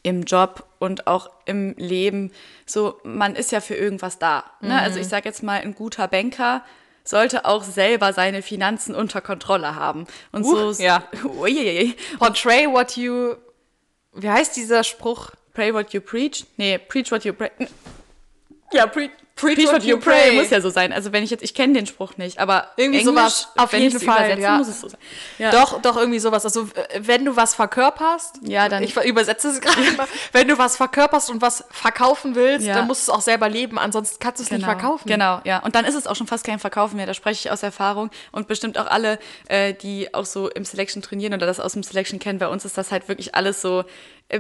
im 0.04 0.24
Job 0.24 0.66
und 0.78 1.08
auch 1.08 1.30
im 1.46 1.74
Leben, 1.78 2.34
so, 2.66 3.00
man 3.06 3.38
ist 3.38 3.54
ja 3.54 3.62
für 3.62 3.76
irgendwas 3.76 4.20
da. 4.20 4.44
Ne? 4.60 4.78
Also 4.78 5.00
ich 5.00 5.08
sage 5.08 5.30
jetzt 5.30 5.42
mal, 5.42 5.62
ein 5.62 5.74
guter 5.74 6.10
Banker 6.10 6.66
sollte 7.06 7.46
auch 7.46 7.64
selber 7.64 8.12
seine 8.12 8.42
Finanzen 8.42 8.94
unter 8.94 9.22
Kontrolle 9.22 9.74
haben. 9.76 10.06
Und 10.34 10.44
Uh, 10.44 10.74
so, 10.74 10.84
ja. 10.84 11.08
Uiuiui. 11.24 11.96
Portray 12.18 12.68
what 12.68 12.98
you. 12.98 13.36
Wie 14.12 14.30
heißt 14.30 14.58
dieser 14.58 14.84
Spruch? 14.84 15.30
Pray 15.54 15.74
what 15.74 15.94
you 15.94 16.02
preach. 16.02 16.46
Nee, 16.58 16.78
preach 16.78 17.10
what 17.10 17.24
you 17.24 17.32
pray. 17.32 17.52
Ja, 18.74 18.86
pre 18.86 19.10
Preach 19.40 19.66
what 19.72 19.84
you 19.84 19.98
pray. 19.98 20.34
Muss 20.34 20.50
ja 20.50 20.62
so 20.62 20.70
sein. 20.70 20.92
Also 20.94 21.12
wenn 21.12 21.24
ich 21.24 21.30
jetzt, 21.30 21.44
ich 21.44 21.54
kenne 21.54 21.74
den 21.74 21.86
Spruch 21.88 22.18
nicht, 22.18 22.40
aber 22.40 22.68
Irgendwie 22.76 23.00
Englisch, 23.00 23.16
sowas, 23.16 23.48
auf 23.58 23.72
wenn 23.74 23.82
jeden 23.82 24.00
Fall, 24.00 24.40
ja. 24.40 24.58
muss 24.58 24.68
es 24.68 24.82
so 24.82 24.90
sein. 24.90 25.00
Ja. 25.38 25.52
Doch, 25.52 25.82
doch, 25.82 25.96
irgendwie 25.98 26.20
sowas. 26.20 26.44
Also, 26.46 26.68
wenn 27.00 27.26
du 27.26 27.36
was 27.36 27.56
verkörperst, 27.56 28.40
Ja, 28.44 28.68
dann- 28.70 28.84
ich 28.84 28.96
übersetze 28.98 29.50
es 29.50 29.62
gerade 29.62 29.80
wenn 30.34 30.48
du 30.48 30.58
was 30.58 30.76
verkörperst 30.78 31.30
und 31.30 31.42
was 31.42 31.64
verkaufen 31.72 32.36
willst, 32.36 32.66
Ja. 32.66 32.76
dann 32.76 32.88
musst 32.88 33.08
du 33.08 33.12
es 33.12 33.18
auch 33.18 33.22
selber 33.22 33.50
leben, 33.50 33.78
ansonsten 33.80 34.18
kannst 34.20 34.40
du 34.40 34.44
es 34.44 34.52
nicht 34.52 34.64
verkaufen. 34.64 35.08
Genau, 35.08 35.40
ja. 35.44 35.60
Und 35.60 35.76
dann 35.76 35.86
ist 35.86 35.96
es 35.96 36.08
auch 36.08 36.16
schon 36.16 36.28
fast 36.28 36.44
kein 36.44 36.60
Verkaufen 36.60 36.98
mehr. 36.98 37.06
Da 37.06 37.14
spreche 37.14 37.48
ich 37.48 37.52
aus 37.52 37.64
Erfahrung 37.64 38.10
und 38.32 38.48
bestimmt 38.48 38.78
auch 38.78 38.88
alle, 38.88 39.20
äh, 39.48 39.74
die 39.74 40.14
auch 40.14 40.26
so 40.26 40.50
im 40.50 40.66
Selection 40.66 41.02
trainieren 41.02 41.34
oder 41.34 41.46
das 41.46 41.60
aus 41.60 41.74
dem 41.74 41.84
Selection 41.84 42.20
kennen. 42.20 42.40
Bei 42.40 42.48
uns 42.48 42.66
ist 42.66 42.78
das 42.78 42.92
halt 42.92 43.08
wirklich 43.08 43.36
alles 43.36 43.62
so, 43.62 43.84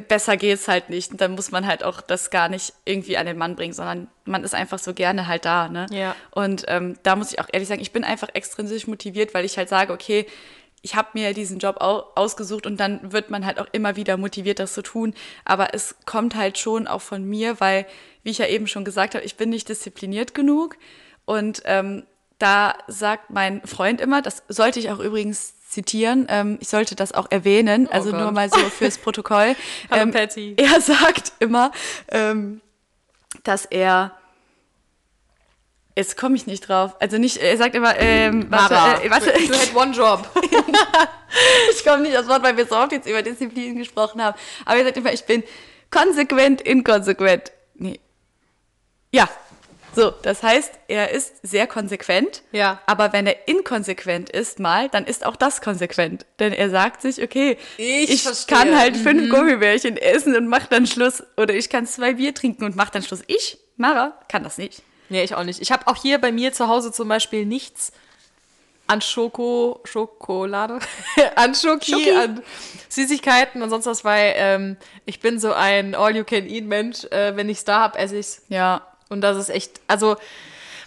besser 0.07 0.37
geht's 0.37 0.67
halt 0.67 0.89
nicht. 0.89 1.11
Und 1.11 1.21
dann 1.21 1.31
muss 1.31 1.51
man 1.51 1.65
halt 1.65 1.83
auch 1.83 2.01
das 2.01 2.29
gar 2.29 2.47
nicht 2.47 2.73
irgendwie 2.85 3.17
an 3.17 3.25
den 3.25 3.37
Mann 3.37 3.55
bringen, 3.55 3.73
sondern 3.73 4.07
man 4.25 4.43
ist 4.43 4.53
einfach 4.53 4.79
so 4.79 4.93
gerne 4.93 5.27
halt 5.27 5.45
da. 5.45 5.67
Ne? 5.67 5.87
Ja. 5.91 6.15
Und 6.31 6.65
ähm, 6.67 6.97
da 7.03 7.15
muss 7.15 7.31
ich 7.31 7.39
auch 7.39 7.47
ehrlich 7.51 7.67
sagen, 7.67 7.81
ich 7.81 7.91
bin 7.91 8.03
einfach 8.03 8.29
extrinsisch 8.33 8.87
motiviert, 8.87 9.33
weil 9.33 9.45
ich 9.45 9.57
halt 9.57 9.69
sage, 9.69 9.91
okay, 9.91 10.27
ich 10.81 10.95
habe 10.95 11.09
mir 11.13 11.33
diesen 11.33 11.59
Job 11.59 11.81
au 11.81 12.03
ausgesucht 12.15 12.65
und 12.65 12.79
dann 12.79 13.11
wird 13.11 13.29
man 13.29 13.45
halt 13.45 13.59
auch 13.59 13.67
immer 13.71 13.95
wieder 13.95 14.15
motiviert, 14.15 14.59
das 14.59 14.73
zu 14.73 14.81
tun. 14.81 15.13
Aber 15.43 15.73
es 15.73 15.95
kommt 16.05 16.35
halt 16.35 16.57
schon 16.57 16.87
auch 16.87 17.01
von 17.01 17.23
mir, 17.23 17.59
weil, 17.59 17.85
wie 18.23 18.29
ich 18.29 18.37
ja 18.37 18.45
eben 18.45 18.67
schon 18.67 18.85
gesagt 18.85 19.15
habe, 19.15 19.25
ich 19.25 19.35
bin 19.35 19.49
nicht 19.49 19.67
diszipliniert 19.67 20.33
genug. 20.33 20.77
Und 21.25 21.61
ähm, 21.65 22.05
da 22.37 22.75
sagt 22.87 23.31
mein 23.31 23.61
Freund 23.65 23.99
immer, 23.99 24.21
das 24.21 24.43
sollte 24.47 24.79
ich 24.79 24.89
auch 24.91 24.99
übrigens 24.99 25.55
zitieren, 25.69 26.25
ähm, 26.29 26.57
ich 26.59 26.67
sollte 26.67 26.95
das 26.95 27.11
auch 27.13 27.27
erwähnen, 27.29 27.87
also 27.89 28.09
Oh 28.09 28.11
Gott. 28.13 28.21
nur 28.21 28.31
mal 28.31 28.49
so 28.49 28.57
fürs 28.57 28.97
Protokoll. 29.03 29.55
Hallo, 29.91 30.03
ähm, 30.03 30.11
Patty. 30.11 30.55
Er 30.57 30.81
sagt 30.81 31.33
immer, 31.39 31.71
ähm, 32.09 32.61
dass 33.43 33.65
er 33.65 34.11
Jetzt 35.95 36.15
komme 36.15 36.37
ich 36.37 36.47
nicht 36.47 36.61
drauf. 36.69 36.95
Also 37.01 37.17
nicht, 37.17 37.37
er 37.37 37.57
sagt 37.57 37.75
immer, 37.75 37.93
ähm, 37.99 38.49
warte, 38.49 38.73
Mara, 38.73 39.01
äh, 39.03 39.09
warte, 39.09 39.33
du 39.33 39.53
had 39.53 39.75
one 39.75 39.91
job. 39.91 40.29
ich 41.73 41.83
komme 41.83 42.03
nicht 42.03 42.15
aufs 42.17 42.29
Wort, 42.29 42.41
weil 42.41 42.55
wir 42.55 42.65
so 42.65 42.77
oft 42.77 42.93
jetzt 42.93 43.05
über 43.05 43.21
Disziplin 43.21 43.75
gesprochen 43.75 44.23
haben. 44.23 44.37
Aber 44.63 44.77
er 44.77 44.85
sagt 44.85 44.95
immer, 44.95 45.11
ich 45.11 45.25
bin 45.25 45.43
konsequent, 45.91 46.61
inkonsequent. 46.61 47.51
Nee. 47.75 47.99
Ja. 49.11 49.27
So, 49.95 50.11
das 50.21 50.43
heißt, 50.43 50.71
er 50.87 51.11
ist 51.11 51.35
sehr 51.41 51.67
konsequent. 51.67 52.43
Ja. 52.51 52.79
Aber 52.85 53.11
wenn 53.13 53.25
er 53.27 53.47
inkonsequent 53.47 54.29
ist 54.29 54.59
mal, 54.59 54.89
dann 54.89 55.05
ist 55.05 55.25
auch 55.25 55.35
das 55.35 55.61
konsequent. 55.61 56.25
Denn 56.39 56.53
er 56.53 56.69
sagt 56.69 57.01
sich, 57.01 57.21
okay, 57.21 57.57
Ich 57.77 58.09
ich. 58.11 58.25
Mhm. 58.25 58.31
kann 58.47 58.77
halt 58.77 58.97
fünf 58.97 59.29
Gummibärchen 59.31 59.97
essen 59.97 60.35
und 60.35 60.47
mach 60.47 60.67
dann 60.67 60.85
Schluss. 60.87 61.23
Oder 61.37 61.53
ich 61.53 61.69
kann 61.69 61.85
zwei 61.87 62.13
Bier 62.13 62.33
trinken 62.33 62.63
und 62.63 62.75
mach 62.75 62.89
dann 62.89 63.03
Schluss. 63.03 63.21
Ich, 63.27 63.57
Mara, 63.77 64.13
kann 64.27 64.43
das 64.43 64.57
nicht. 64.57 64.81
Nee, 65.09 65.23
ich 65.23 65.33
auch 65.33 65.43
nicht. 65.43 65.59
Ich 65.61 65.71
habe 65.71 65.87
auch 65.87 65.95
hier 65.95 66.19
bei 66.19 66.31
mir 66.31 66.53
zu 66.53 66.67
Hause 66.67 66.91
zum 66.91 67.07
Beispiel 67.07 67.45
nichts 67.45 67.91
an 68.85 69.01
Schoko, 69.01 69.81
Schokolade, 69.83 70.79
an 71.35 71.53
Schoki, 71.53 71.91
Schoki. 71.91 72.11
an 72.11 72.41
Süßigkeiten 72.89 73.61
und 73.61 73.69
sonst 73.69 73.85
was, 73.85 74.03
weil 74.03 74.33
ähm, 74.35 74.77
ich 75.05 75.19
bin 75.19 75.39
so 75.39 75.53
ein 75.53 75.93
All-You-Can-Eat-Mensch. 75.93 77.05
Äh, 77.05 77.35
wenn 77.35 77.49
ich's 77.49 77.65
da 77.65 77.81
hab, 77.81 77.97
esse 77.99 78.17
ich's. 78.17 78.41
Ja. 78.49 78.81
Und 79.09 79.21
das 79.21 79.37
ist 79.37 79.49
echt, 79.49 79.81
also 79.87 80.15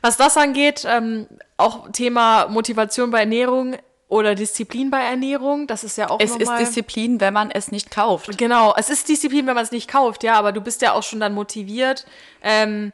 was 0.00 0.16
das 0.16 0.36
angeht, 0.36 0.84
ähm, 0.86 1.28
auch 1.56 1.90
Thema 1.92 2.48
Motivation 2.48 3.10
bei 3.10 3.20
Ernährung 3.20 3.76
oder 4.08 4.34
Disziplin 4.34 4.90
bei 4.90 5.00
Ernährung, 5.00 5.66
das 5.66 5.84
ist 5.84 5.96
ja 5.96 6.10
auch 6.10 6.20
Es 6.20 6.36
ist. 6.36 6.50
Disziplin, 6.58 7.20
wenn 7.20 7.32
man 7.32 7.50
es 7.50 7.70
nicht 7.70 7.90
kauft. 7.90 8.36
Genau, 8.36 8.74
es 8.76 8.90
ist 8.90 9.08
Disziplin, 9.08 9.46
wenn 9.46 9.54
man 9.54 9.64
es 9.64 9.70
nicht 9.70 9.88
kauft, 9.88 10.22
ja, 10.22 10.34
aber 10.34 10.52
du 10.52 10.60
bist 10.60 10.82
ja 10.82 10.92
auch 10.92 11.02
schon 11.02 11.20
dann 11.20 11.32
motiviert. 11.32 12.04
Ähm, 12.42 12.92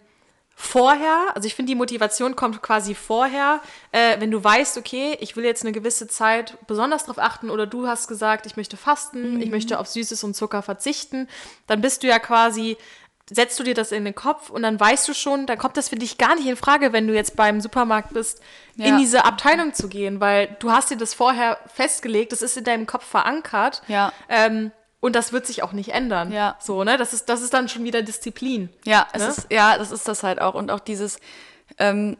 vorher, 0.54 1.28
also 1.34 1.46
ich 1.46 1.54
finde, 1.54 1.70
die 1.70 1.76
Motivation 1.76 2.36
kommt 2.36 2.62
quasi 2.62 2.94
vorher, 2.94 3.60
äh, 3.90 4.20
wenn 4.20 4.30
du 4.30 4.42
weißt, 4.42 4.76
okay, 4.76 5.16
ich 5.20 5.34
will 5.34 5.44
jetzt 5.44 5.62
eine 5.62 5.72
gewisse 5.72 6.08
Zeit 6.08 6.58
besonders 6.66 7.04
darauf 7.04 7.18
achten 7.18 7.48
oder 7.50 7.66
du 7.66 7.86
hast 7.86 8.06
gesagt, 8.06 8.44
ich 8.44 8.56
möchte 8.56 8.76
fasten, 8.76 9.40
ich 9.40 9.50
möchte 9.50 9.78
auf 9.78 9.86
Süßes 9.88 10.22
und 10.24 10.34
Zucker 10.34 10.62
verzichten, 10.62 11.28
dann 11.66 11.80
bist 11.80 12.02
du 12.02 12.06
ja 12.06 12.18
quasi, 12.18 12.76
setzt 13.30 13.58
du 13.58 13.62
dir 13.64 13.74
das 13.74 13.92
in 13.92 14.04
den 14.04 14.14
Kopf 14.14 14.50
und 14.50 14.62
dann 14.62 14.78
weißt 14.80 15.06
du 15.08 15.14
schon, 15.14 15.46
dann 15.46 15.58
kommt 15.58 15.76
das 15.76 15.88
für 15.90 15.96
dich 15.96 16.16
gar 16.18 16.34
nicht 16.34 16.46
in 16.46 16.56
Frage, 16.56 16.92
wenn 16.92 17.06
du 17.06 17.14
jetzt 17.14 17.36
beim 17.36 17.60
Supermarkt 17.60 18.14
bist, 18.14 18.40
in 18.76 18.84
Ja. 18.84 18.96
diese 18.98 19.24
Abteilung 19.24 19.74
zu 19.74 19.88
gehen, 19.88 20.20
weil 20.20 20.56
du 20.60 20.70
hast 20.72 20.90
dir 20.90 20.96
das 20.96 21.14
vorher 21.14 21.58
festgelegt, 21.72 22.32
das 22.32 22.42
ist 22.42 22.56
in 22.56 22.64
deinem 22.64 22.86
Kopf 22.86 23.04
verankert. 23.04 23.82
Ja. 23.88 24.12
Ähm, 24.28 24.72
und 25.00 25.14
das 25.14 25.32
wird 25.32 25.46
sich 25.46 25.62
auch 25.62 25.72
nicht 25.72 25.90
ändern. 25.90 26.32
Ja. 26.32 26.56
So, 26.58 26.82
ne? 26.84 26.96
Das 26.96 27.12
ist, 27.12 27.28
das 27.28 27.40
ist 27.42 27.54
dann 27.54 27.68
schon 27.68 27.84
wieder 27.84 28.02
Disziplin. 28.02 28.68
Ja, 28.84 29.06
es 29.12 29.22
Ne? 29.22 29.28
ist, 29.28 29.46
ja, 29.50 29.78
das 29.78 29.92
ist 29.92 30.08
das 30.08 30.22
halt 30.24 30.40
auch. 30.40 30.54
Und 30.54 30.70
auch 30.72 30.80
dieses, 30.80 31.18
ähm, 31.78 32.16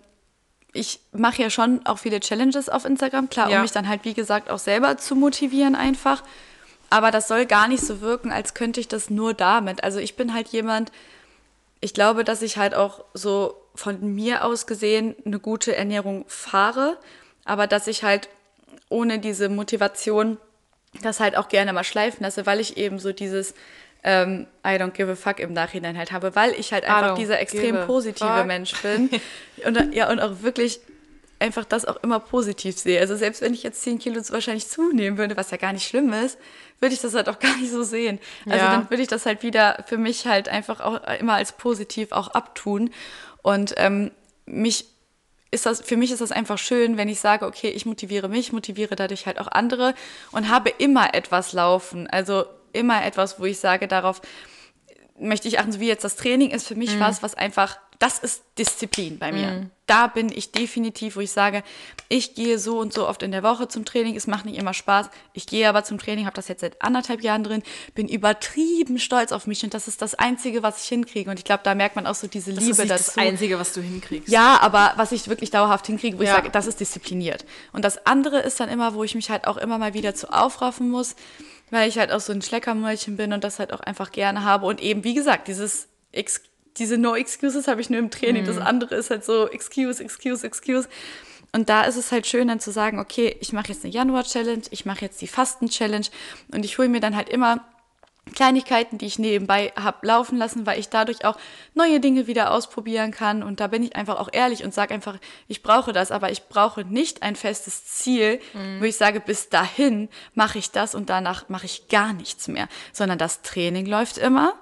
ich 0.74 1.00
mache 1.12 1.42
ja 1.42 1.50
schon 1.50 1.84
auch 1.86 1.98
viele 1.98 2.20
Challenges 2.20 2.68
auf 2.68 2.84
Instagram, 2.84 3.30
klar, 3.30 3.48
Ja. 3.50 3.56
um 3.56 3.62
mich 3.62 3.72
dann 3.72 3.88
halt, 3.88 4.04
wie 4.04 4.14
gesagt, 4.14 4.50
auch 4.50 4.58
selber 4.60 4.96
zu 4.98 5.16
motivieren 5.16 5.74
einfach. 5.74 6.22
Aber 6.90 7.11
das 7.11 7.29
soll 7.29 7.46
gar 7.46 7.68
nicht 7.68 7.83
so 7.83 8.01
wirken, 8.01 8.33
als 8.33 8.55
könnte 8.55 8.81
ich 8.81 8.88
das 8.88 9.11
nur 9.11 9.35
damit. 9.35 9.85
Also 9.85 9.98
ich 9.98 10.16
bin 10.16 10.33
halt 10.33 10.48
jemand, 10.48 10.90
ich 11.81 11.94
glaube, 11.94 12.24
dass 12.24 12.42
ich 12.42 12.57
halt 12.57 12.74
auch 12.74 13.05
so 13.14 13.55
von 13.74 14.14
mir 14.14 14.44
aus 14.44 14.66
gesehen 14.66 15.14
eine 15.24 15.38
gute 15.38 15.77
Ernährung 15.77 16.24
fahre, 16.29 16.98
aber 17.44 17.66
dass 17.66 17.87
ich 17.87 18.03
halt 18.03 18.29
ohne 18.88 19.18
diese 19.18 19.48
Motivation 19.48 20.38
das 21.03 21.20
halt 21.20 21.37
auch 21.37 21.48
gerne 21.48 21.72
mal 21.72 21.85
schleifen 21.85 22.22
lasse, 22.22 22.46
weil 22.46 22.61
ich 22.61 22.77
eben 22.77 22.98
so 22.98 23.12
dieses 23.12 23.55
ähm, 24.05 24.46
I 24.64 24.70
don't 24.70 24.92
give 24.92 25.11
a 25.11 25.16
fuck 25.16 25.38
im 25.40 25.53
Nachhinein 25.53 25.98
halt 25.98 26.12
habe, 26.12 26.35
weil 26.35 26.53
ich 26.53 26.72
halt 26.72 26.85
einfach 26.85 27.14
dieser 27.14 27.40
extrem 27.40 27.85
positive 27.87 28.29
fuck. 28.29 28.46
Mensch 28.46 28.72
bin 28.81 29.11
und 29.66 29.94
ja 29.94 30.11
und 30.11 30.20
auch 30.20 30.42
wirklich 30.42 30.81
einfach 31.40 31.64
das 31.64 31.85
auch 31.85 32.03
immer 32.03 32.20
positiv 32.20 32.79
sehe. 32.79 33.01
Also 33.01 33.16
selbst 33.16 33.42
wenn 33.42 33.55
ich 33.55 33.62
jetzt 33.62 33.83
10 33.83 33.98
Kilo 33.98 34.20
wahrscheinlich 34.31 34.68
zunehmen 34.68 35.18
würde, 35.18 35.37
was 35.37 35.51
ja 35.51 35.57
gar 35.57 35.72
nicht 35.72 35.87
schlimm 35.87 36.12
ist, 36.12 36.38
würde 36.80 36.94
ich 36.94 37.00
das 37.00 37.14
halt 37.14 37.28
auch 37.28 37.38
gar 37.40 37.56
nicht 37.56 37.70
so 37.70 37.82
sehen. 37.82 38.18
Also 38.46 38.64
Ja. 38.66 38.70
dann 38.72 38.90
würde 38.90 39.02
ich 39.02 39.08
das 39.08 39.26
halt 39.26 39.42
wieder 39.42 39.84
für 39.86 39.98
mich 39.98 40.26
halt 40.26 40.48
einfach 40.48 40.80
auch 40.80 41.00
immer 41.18 41.34
als 41.34 41.52
positiv 41.52 42.12
auch 42.12 42.28
abtun. 42.28 42.90
Und 43.42 43.74
ähm, 43.76 44.10
mich 44.46 44.86
ist 45.50 45.64
das, 45.66 45.80
für 45.80 45.96
mich 45.96 46.10
ist 46.10 46.20
das 46.20 46.30
einfach 46.32 46.58
schön, 46.58 46.96
wenn 46.98 47.08
ich 47.08 47.20
sage, 47.20 47.46
okay, 47.46 47.68
ich 47.70 47.86
motiviere 47.86 48.28
mich, 48.28 48.52
motiviere 48.52 48.96
dadurch 48.96 49.26
halt 49.26 49.38
auch 49.40 49.48
andere 49.48 49.94
und 50.32 50.50
habe 50.50 50.68
immer 50.76 51.14
etwas 51.14 51.52
laufen. 51.54 52.06
Also 52.06 52.44
immer 52.72 53.02
etwas, 53.04 53.40
wo 53.40 53.44
ich 53.46 53.58
sage, 53.58 53.88
darauf 53.88 54.20
möchte 55.18 55.48
ich 55.48 55.58
achten, 55.58 55.72
so 55.72 55.80
wie 55.80 55.88
jetzt 55.88 56.04
das 56.04 56.16
Training 56.16 56.50
ist 56.50 56.66
für 56.68 56.74
mich 56.74 56.96
Mhm. 56.96 57.00
was, 57.00 57.22
was 57.22 57.34
einfach, 57.34 57.78
das 57.98 58.18
ist 58.18 58.42
Disziplin 58.58 59.18
bei 59.18 59.32
mir. 59.32 59.70
Da 59.88 60.07
bin 60.07 60.31
ich 60.31 60.53
definitiv, 60.53 61.16
wo 61.16 61.20
ich 61.20 61.33
sage, 61.33 61.64
ich 62.09 62.35
gehe 62.35 62.59
so 62.59 62.79
und 62.79 62.92
so 62.92 63.09
oft 63.09 63.22
in 63.22 63.33
der 63.33 63.42
Woche 63.42 63.68
zum 63.68 63.85
Training, 63.85 64.14
es 64.16 64.27
macht 64.27 64.44
nicht 64.44 64.59
immer 64.59 64.74
Spaß. 64.74 65.09
Ich 65.33 65.46
gehe 65.46 65.68
aber 65.68 65.83
zum 65.83 65.98
Training, 65.98 66.27
habe 66.27 66.37
das 66.37 66.46
jetzt 66.46 66.61
seit 66.61 66.81
anderthalb 66.83 67.22
Jahren 67.22 67.42
drin, 67.42 67.62
bin 67.94 68.07
übertrieben 68.07 68.98
stolz 68.98 69.33
auf 69.33 69.46
mich 69.46 69.64
und 69.64 69.74
das 69.74 69.88
ist 69.88 70.01
das 70.03 70.14
Einzige, 70.14 70.62
was 70.62 70.83
ich 70.83 70.88
hinkriege. 70.88 71.31
Und 71.31 71.38
ich 71.38 71.44
glaube, 71.44 71.62
da 71.64 71.74
merkt 71.74 71.96
man 71.96 72.07
auch 72.07 72.14
so 72.14 72.27
diese 72.27 72.53
Das 72.53 72.61
Liebe 72.61 72.72
ist 72.72 72.79
nicht 72.79 72.90
dazu. 72.90 73.05
das 73.07 73.18
Einzige, 73.18 73.59
was 73.59 73.72
du 73.72 73.81
hinkriegst. 73.81 74.29
Ja, 74.29 74.59
aber 74.61 74.92
was 74.96 75.11
ich 75.12 75.27
wirklich 75.29 75.51
dauerhaft 75.51 75.87
hinkriege, 75.87 76.18
wo 76.18 76.22
ich 76.22 76.29
Ja. 76.29 76.35
sage, 76.37 76.51
das 76.51 76.66
ist 76.66 76.81
diszipliniert. 76.81 77.44
Und 77.72 77.85
das 77.85 78.07
andere 78.07 78.40
ist 78.40 78.61
dann 78.61 78.68
immer, 78.68 78.94
wo 78.94 79.05
ich 79.05 79.14
mich 79.14 79.31
halt 79.31 79.46
auch 79.46 79.57
immer 79.57 79.79
mal 79.79 79.94
wieder 79.94 80.14
zu 80.14 80.31
aufraffen 80.33 80.90
muss, 80.90 81.16
weil 81.70 81.88
ich 81.88 81.98
halt 81.98 82.12
auch 82.12 82.20
so 82.20 82.33
ein 82.33 82.42
Schleckermäulchen 82.42 83.16
bin 83.16 83.33
und 83.33 83.42
das 83.42 83.59
halt 83.59 83.72
auch 83.72 83.81
einfach 83.81 84.12
gerne 84.12 84.44
habe. 84.44 84.66
Und 84.66 84.81
eben, 84.83 85.03
wie 85.05 85.14
gesagt, 85.14 85.48
dieses 85.48 85.88
Ex 86.12 86.42
diese 86.78 86.98
No 86.98 87.14
Excuses 87.14 87.68
habe 87.68 87.80
ich 87.80 87.90
nur 87.90 87.98
im 87.98 88.10
Training. 88.10 88.44
Das 88.44 88.58
andere 88.58 88.94
ist 88.94 89.10
halt 89.10 89.24
so 89.24 89.48
Excuse, 89.48 90.02
Excuse, 90.02 90.46
Excuse. 90.46 90.88
Und 91.52 91.68
da 91.68 91.84
ist 91.84 91.96
es 91.96 92.12
halt 92.12 92.26
schön, 92.26 92.48
dann 92.48 92.60
zu 92.60 92.70
sagen, 92.70 92.98
okay, 92.98 93.36
ich 93.40 93.52
mache 93.52 93.68
jetzt 93.68 93.84
eine 93.84 93.92
Januar-Challenge, 93.92 94.62
ich 94.70 94.84
mache 94.84 95.00
jetzt 95.02 95.20
die 95.22 95.28
Fasten-Challenge 95.28 96.06
und 96.52 96.64
ich 96.64 96.76
hole 96.76 96.88
mir 96.88 97.00
dann 97.00 97.16
halt 97.16 97.30
immer 97.30 97.64
Kleinigkeiten, 98.34 98.98
die 98.98 99.06
ich 99.06 99.18
nebenbei 99.18 99.72
habe 99.74 100.06
laufen 100.06 100.36
lassen, 100.36 100.66
weil 100.66 100.78
ich 100.78 100.90
dadurch 100.90 101.24
auch 101.24 101.38
neue 101.74 102.00
Dinge 102.00 102.26
wieder 102.26 102.52
ausprobieren 102.52 103.10
kann. 103.10 103.42
Und 103.42 103.60
da 103.60 103.66
bin 103.68 103.82
ich 103.82 103.96
einfach 103.96 104.18
auch 104.18 104.28
ehrlich 104.30 104.64
und 104.64 104.74
sage 104.74 104.92
einfach, 104.92 105.16
ich 105.46 105.62
brauche 105.62 105.92
das, 105.92 106.10
aber 106.10 106.30
ich 106.30 106.44
brauche 106.48 106.84
nicht 106.84 107.22
ein 107.22 107.36
festes 107.36 107.86
Ziel, 107.86 108.40
wo 108.80 108.84
ich 108.84 108.96
sage, 108.96 109.20
bis 109.20 109.48
dahin 109.48 110.10
mache 110.34 110.59
ich 110.59 110.70
das 110.70 110.94
und 110.94 111.09
danach 111.09 111.48
mache 111.48 111.66
ich 111.66 111.88
gar 111.88 112.12
nichts 112.12 112.48
mehr, 112.48 112.68
sondern 112.92 113.18
das 113.18 113.42
Training 113.42 113.86
läuft 113.86 114.18
immer. 114.18 114.55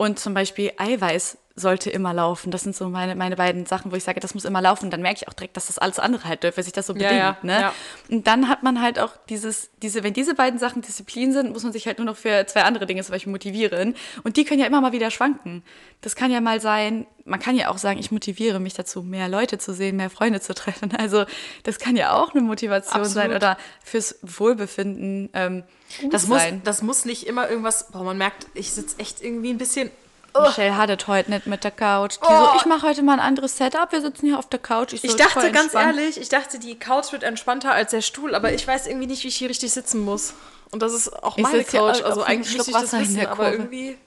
Und 0.00 0.18
zum 0.18 0.32
Beispiel 0.32 0.72
Eiweiß 0.78 1.36
sollte 1.60 1.90
immer 1.90 2.12
laufen. 2.12 2.50
Das 2.50 2.62
sind 2.62 2.74
so 2.74 2.88
meine, 2.88 3.14
meine 3.14 3.36
beiden 3.36 3.66
Sachen, 3.66 3.92
wo 3.92 3.96
ich 3.96 4.02
sage, 4.02 4.18
das 4.18 4.34
muss 4.34 4.44
immer 4.44 4.60
laufen. 4.60 4.86
Und 4.86 4.90
dann 4.90 5.02
merke 5.02 5.18
ich 5.22 5.28
auch 5.28 5.32
direkt, 5.34 5.56
dass 5.56 5.68
das 5.68 5.78
alles 5.78 5.98
andere 6.00 6.24
halt 6.24 6.42
dürfte, 6.42 6.62
sich 6.62 6.72
das 6.72 6.86
so 6.88 6.94
Ja, 6.94 6.98
bedingt. 6.98 7.18
ja, 7.20 7.36
ne? 7.42 7.60
ja. 7.60 7.72
Und 8.10 8.26
dann 8.26 8.48
hat 8.48 8.62
man 8.64 8.82
halt 8.82 8.98
auch 8.98 9.12
dieses, 9.28 9.70
diese, 9.82 10.02
wenn 10.02 10.12
diese 10.14 10.34
beiden 10.34 10.58
Sachen 10.58 10.82
Disziplin 10.82 11.32
sind, 11.32 11.52
muss 11.52 11.62
man 11.62 11.72
sich 11.72 11.86
halt 11.86 11.98
nur 11.98 12.06
noch 12.06 12.16
für 12.16 12.44
zwei 12.46 12.62
andere 12.62 12.86
Dinge 12.86 13.02
zum 13.04 13.12
Beispiel 13.12 13.30
motivieren. 13.30 13.94
Und 14.24 14.36
die 14.36 14.44
können 14.44 14.60
ja 14.60 14.66
immer 14.66 14.80
mal 14.80 14.92
wieder 14.92 15.10
schwanken. 15.10 15.62
Das 16.00 16.16
kann 16.16 16.30
ja 16.32 16.40
mal 16.40 16.60
sein, 16.60 17.06
man 17.26 17.38
kann 17.38 17.54
ja 17.54 17.68
auch 17.68 17.78
sagen, 17.78 18.00
ich 18.00 18.10
motiviere 18.10 18.58
mich 18.58 18.74
dazu, 18.74 19.02
mehr 19.02 19.28
Leute 19.28 19.58
zu 19.58 19.74
sehen, 19.74 19.96
mehr 19.96 20.10
Freunde 20.10 20.40
zu 20.40 20.54
treffen. 20.54 20.90
Also 20.96 21.24
das 21.62 21.78
kann 21.78 21.94
ja 21.94 22.14
auch 22.14 22.32
eine 22.32 22.40
Motivation 22.42 23.04
sein 23.04 23.32
Absolut. 23.32 23.36
oder 23.36 23.58
fürs 23.84 24.18
Wohlbefinden 24.22 25.30
ähm, 25.34 25.62
Das 26.10 26.26
muss, 26.26 26.38
sein. 26.40 26.60
das 26.64 26.82
muss 26.82 27.04
nicht 27.04 27.26
immer 27.26 27.48
irgendwas, 27.48 27.90
boah, 27.92 28.02
man 28.02 28.18
merkt, 28.18 28.46
ich 28.54 28.70
sitze 28.72 28.98
echt 28.98 29.22
irgendwie 29.22 29.50
ein 29.50 29.58
bisschen 29.58 29.90
Michelle 30.38 30.76
hat 30.76 30.90
es 30.90 31.06
heute 31.06 31.30
nicht 31.30 31.46
mit 31.46 31.64
der 31.64 31.70
Couch. 31.70 32.16
Die 32.16 32.26
so, 32.26 32.30
Oh. 32.32 32.56
ich 32.56 32.66
mache 32.66 32.86
heute 32.86 33.02
mal 33.02 33.14
ein 33.14 33.20
anderes 33.20 33.56
Setup. 33.56 33.90
Wir 33.92 34.00
sitzen 34.00 34.26
hier 34.26 34.38
auf 34.38 34.48
der 34.48 34.58
Couch. 34.58 34.92
Ich 34.92 35.02
so, 35.02 35.16
dachte 35.16 35.40
voll 35.40 35.50
ganz 35.50 35.74
ehrlich, 35.74 36.20
ich 36.20 36.28
dachte, 36.28 36.58
die 36.58 36.78
Couch 36.78 37.12
wird 37.12 37.22
entspannter 37.22 37.72
als 37.72 37.90
der 37.90 38.00
Stuhl, 38.02 38.34
aber 38.34 38.52
ich 38.52 38.66
weiß 38.66 38.86
irgendwie 38.86 39.06
nicht, 39.06 39.24
wie 39.24 39.28
ich 39.28 39.36
hier 39.36 39.48
richtig 39.50 39.72
sitzen 39.72 40.00
muss. 40.00 40.34
Und 40.70 40.82
das 40.82 40.92
ist 40.92 41.12
auch 41.22 41.36
Ich 41.36 41.42
meine 41.42 41.58
hier 41.58 41.64
Couch, 41.64 42.02
also 42.02 42.22
eigentlich 42.22 42.56
müsste 42.56 42.70
ich 42.70 42.76
das 42.76 42.92
wissen, 42.92 43.16
der 43.16 43.30
aber 43.30 43.50
irgendwie... 43.52 43.98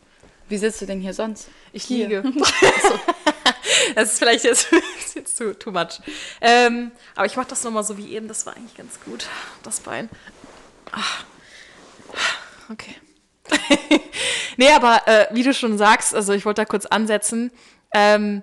Wie 0.49 0.57
sitzt 0.57 0.81
du 0.81 0.85
denn 0.85 0.99
hier 0.99 1.13
sonst? 1.13 1.47
Ich 1.71 1.85
Hier. 1.85 2.07
liege. 2.07 2.23
das 3.95 4.13
ist 4.13 4.19
vielleicht 4.19 4.43
jetzt, 4.43 4.67
jetzt 5.15 5.37
too, 5.37 5.53
too 5.53 5.71
much. 5.71 5.99
Ähm, 6.41 6.91
aber 7.15 7.25
ich 7.25 7.35
mache 7.37 7.47
das 7.47 7.63
nochmal 7.63 7.83
so 7.83 7.97
wie 7.97 8.13
eben, 8.13 8.27
das 8.27 8.45
war 8.45 8.55
eigentlich 8.55 8.75
ganz 8.75 8.99
gut. 9.05 9.25
Das 9.63 9.79
Bein. 9.79 10.09
Ah. 10.91 10.99
Okay. 12.71 12.95
nee, 14.57 14.69
aber 14.71 15.01
äh, 15.07 15.27
wie 15.31 15.43
du 15.43 15.53
schon 15.53 15.77
sagst, 15.77 16.15
also 16.15 16.33
ich 16.33 16.45
wollte 16.45 16.61
da 16.61 16.65
kurz 16.65 16.85
ansetzen, 16.85 17.51
ähm, 17.93 18.41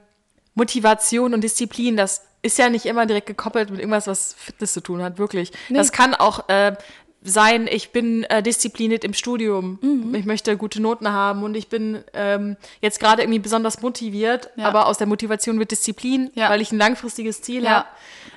Motivation 0.54 1.34
und 1.34 1.42
Disziplin, 1.42 1.96
das 1.96 2.22
ist 2.42 2.58
ja 2.58 2.68
nicht 2.70 2.86
immer 2.86 3.06
direkt 3.06 3.26
gekoppelt 3.26 3.70
mit 3.70 3.80
irgendwas, 3.80 4.06
was 4.06 4.34
Fitness 4.34 4.72
zu 4.72 4.80
tun 4.80 5.02
hat, 5.02 5.18
wirklich. 5.18 5.52
Das 5.68 5.92
kann 5.92 6.14
auch 6.14 6.48
äh, 6.48 6.74
sein, 7.22 7.68
ich 7.70 7.90
bin 7.92 8.24
äh, 8.24 8.42
diszipliniert 8.42 9.04
im 9.04 9.12
Studium, 9.14 9.78
Mhm. 9.82 10.14
ich 10.14 10.24
möchte 10.24 10.56
gute 10.56 10.80
Noten 10.80 11.12
haben 11.12 11.42
und 11.42 11.54
ich 11.54 11.68
bin 11.68 12.02
ähm, 12.14 12.56
jetzt 12.80 12.98
gerade 12.98 13.22
irgendwie 13.22 13.40
besonders 13.40 13.82
motiviert, 13.82 14.50
Ja. 14.56 14.66
aber 14.66 14.86
aus 14.86 14.96
der 14.98 15.06
Motivation 15.06 15.58
wird 15.58 15.70
Disziplin, 15.70 16.30
Ja. 16.34 16.48
weil 16.50 16.60
ich 16.62 16.72
ein 16.72 16.78
langfristiges 16.78 17.42
Ziel 17.42 17.64
Ja. 17.64 17.70
habe. 17.70 17.88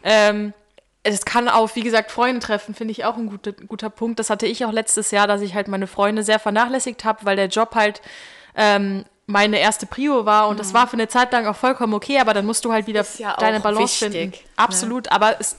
Ähm, 0.03 0.53
es 1.03 1.25
kann 1.25 1.49
auch, 1.49 1.75
wie 1.75 1.81
gesagt, 1.81 2.11
Freunde 2.11 2.39
treffen, 2.39 2.73
finde 2.75 2.91
ich 2.93 3.03
auch 3.05 3.17
ein 3.17 3.27
guter, 3.27 3.51
guter 3.51 3.89
Punkt. 3.89 4.19
Das 4.19 4.29
hatte 4.29 4.45
ich 4.47 4.63
auch 4.65 4.71
letztes 4.71 5.11
Jahr, 5.11 5.27
dass 5.27 5.41
ich 5.41 5.53
halt 5.53 5.67
meine 5.67 5.87
Freunde 5.87 6.23
sehr 6.23 6.39
vernachlässigt 6.39 7.03
habe, 7.03 7.25
weil 7.25 7.35
der 7.35 7.47
Job 7.47 7.75
halt 7.75 8.01
ähm, 8.55 9.03
meine 9.25 9.59
erste 9.59 9.85
Prio 9.85 10.25
war 10.25 10.47
und 10.49 10.59
das 10.59 10.73
war 10.73 10.85
für 10.87 10.93
eine 10.93 11.07
Zeit 11.07 11.31
lang 11.31 11.45
auch 11.47 11.55
vollkommen 11.55 11.93
okay, 11.93 12.19
aber 12.19 12.33
dann 12.33 12.45
musst 12.45 12.65
du 12.65 12.71
halt 12.73 12.87
wieder 12.87 13.01
Mhm. 13.03 13.07
Ja 13.19 13.35
deine 13.37 13.59
Balance 13.61 14.05
wichtig, 14.05 14.19
finden. 14.21 14.35
ne? 14.37 14.49
Absolut, 14.57 15.11
aber 15.11 15.37
es, 15.39 15.55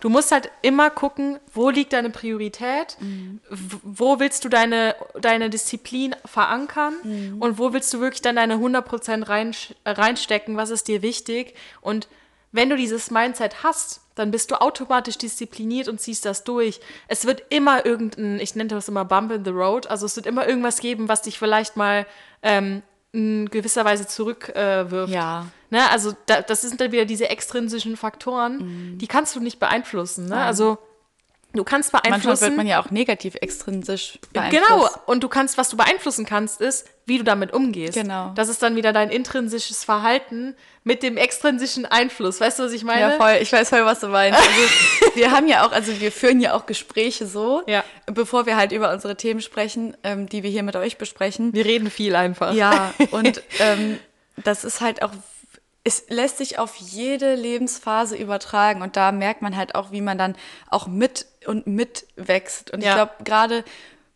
du 0.00 0.08
musst 0.10 0.30
halt 0.32 0.50
immer 0.62 0.90
gucken, 0.90 1.38
wo 1.52 1.70
liegt 1.70 1.92
deine 1.92 2.10
Priorität, 2.10 2.96
Mhm. 3.00 3.40
wo 3.50 4.18
willst 4.18 4.44
du 4.44 4.48
deine, 4.48 4.94
deine 5.20 5.48
Disziplin 5.48 6.14
verankern 6.24 6.94
Mhm. 7.04 7.40
und 7.40 7.58
wo 7.58 7.72
willst 7.72 7.92
du 7.94 8.00
wirklich 8.00 8.22
dann 8.22 8.36
deine 8.36 8.56
100% 8.58 9.28
rein, 9.28 9.54
reinstecken, 9.86 10.56
was 10.56 10.70
ist 10.70 10.88
dir 10.88 11.02
wichtig 11.02 11.54
und 11.80 12.08
wenn 12.54 12.70
du 12.70 12.76
dieses 12.76 13.10
Mindset 13.10 13.64
hast, 13.64 14.00
dann 14.14 14.30
bist 14.30 14.50
du 14.52 14.60
automatisch 14.60 15.18
diszipliniert 15.18 15.88
und 15.88 16.00
ziehst 16.00 16.24
das 16.24 16.44
durch. 16.44 16.80
Es 17.08 17.26
wird 17.26 17.42
immer 17.48 17.84
irgendein, 17.84 18.38
ich 18.38 18.54
nenne 18.54 18.68
das 18.68 18.88
immer 18.88 19.04
Bump 19.04 19.32
in 19.32 19.44
the 19.44 19.50
Road, 19.50 19.88
also 19.88 20.06
es 20.06 20.14
wird 20.14 20.26
immer 20.26 20.46
irgendwas 20.46 20.78
geben, 20.78 21.08
was 21.08 21.22
dich 21.22 21.36
vielleicht 21.36 21.76
mal 21.76 22.06
ähm, 22.42 22.82
in 23.10 23.50
gewisser 23.50 23.84
Weise 23.84 24.06
zurückwirft. 24.06 25.10
Äh. 25.10 25.14
Ja. 25.14 25.46
Ne? 25.70 25.90
Also 25.90 26.14
da, 26.26 26.42
das 26.42 26.62
sind 26.62 26.80
dann 26.80 26.92
wieder 26.92 27.06
diese 27.06 27.28
extrinsischen 27.28 27.96
Faktoren, 27.96 28.98
die 28.98 29.08
kannst 29.08 29.34
du 29.34 29.40
nicht 29.40 29.58
beeinflussen. 29.58 30.26
Ne? 30.26 30.36
Also 30.36 30.78
du 31.54 31.64
kannst 31.64 31.92
Manchmal 31.92 32.10
beeinflussen. 32.12 32.42
wird 32.42 32.56
man 32.56 32.66
ja 32.66 32.82
auch 32.82 32.90
negativ 32.90 33.36
extrinsisch 33.40 34.18
beeinflusst. 34.32 34.66
Genau, 34.68 34.88
und 35.06 35.22
du 35.22 35.28
kannst, 35.28 35.56
was 35.56 35.68
du 35.70 35.76
beeinflussen 35.76 36.26
kannst, 36.26 36.60
ist, 36.60 36.86
wie 37.06 37.18
du 37.18 37.24
damit 37.24 37.52
umgehst. 37.52 37.94
Genau. 37.94 38.32
Das 38.34 38.48
ist 38.48 38.62
dann 38.62 38.76
wieder 38.76 38.92
dein 38.92 39.10
intrinsisches 39.10 39.84
Verhalten 39.84 40.54
mit 40.82 41.02
dem 41.02 41.16
extrinsischen 41.16 41.86
Einfluss. 41.86 42.40
Weißt 42.40 42.58
du, 42.58 42.64
was 42.64 42.72
ich 42.72 42.84
meine? 42.84 43.00
Ja, 43.00 43.10
voll. 43.12 43.38
Ich 43.40 43.52
weiß 43.52 43.68
voll, 43.70 43.84
was 43.84 44.00
du 44.00 44.08
meinst. 44.08 44.38
Also, 44.38 45.14
wir 45.14 45.30
haben 45.30 45.46
ja 45.48 45.66
auch, 45.66 45.72
also 45.72 45.98
wir 46.00 46.12
führen 46.12 46.40
ja 46.40 46.54
auch 46.54 46.66
Gespräche 46.66 47.26
so, 47.26 47.62
Ja. 47.66 47.84
bevor 48.06 48.46
wir 48.46 48.56
halt 48.56 48.72
über 48.72 48.92
unsere 48.92 49.16
Themen 49.16 49.40
sprechen, 49.40 49.96
ähm, 50.02 50.28
die 50.28 50.42
wir 50.42 50.50
hier 50.50 50.62
mit 50.62 50.76
euch 50.76 50.98
besprechen. 50.98 51.52
Wir 51.54 51.64
reden 51.64 51.90
viel 51.90 52.16
einfach. 52.16 52.52
Ja, 52.54 52.92
und 53.10 53.42
ähm, 53.60 53.98
das 54.42 54.64
ist 54.64 54.80
halt 54.80 55.02
auch, 55.02 55.10
es 55.86 56.04
lässt 56.08 56.38
sich 56.38 56.58
auf 56.58 56.74
jede 56.76 57.34
Lebensphase 57.34 58.16
übertragen 58.16 58.80
und 58.82 58.96
da 58.96 59.12
merkt 59.12 59.42
man 59.42 59.54
halt 59.56 59.74
auch, 59.74 59.92
wie 59.92 60.00
man 60.00 60.16
dann 60.18 60.34
auch 60.70 60.86
mit 60.86 61.26
und 61.46 61.66
mit 61.66 62.06
wächst. 62.16 62.70
Und 62.72 62.82
Ja. 62.82 62.88
ich 62.88 62.94
glaube, 62.94 63.12
gerade 63.24 63.64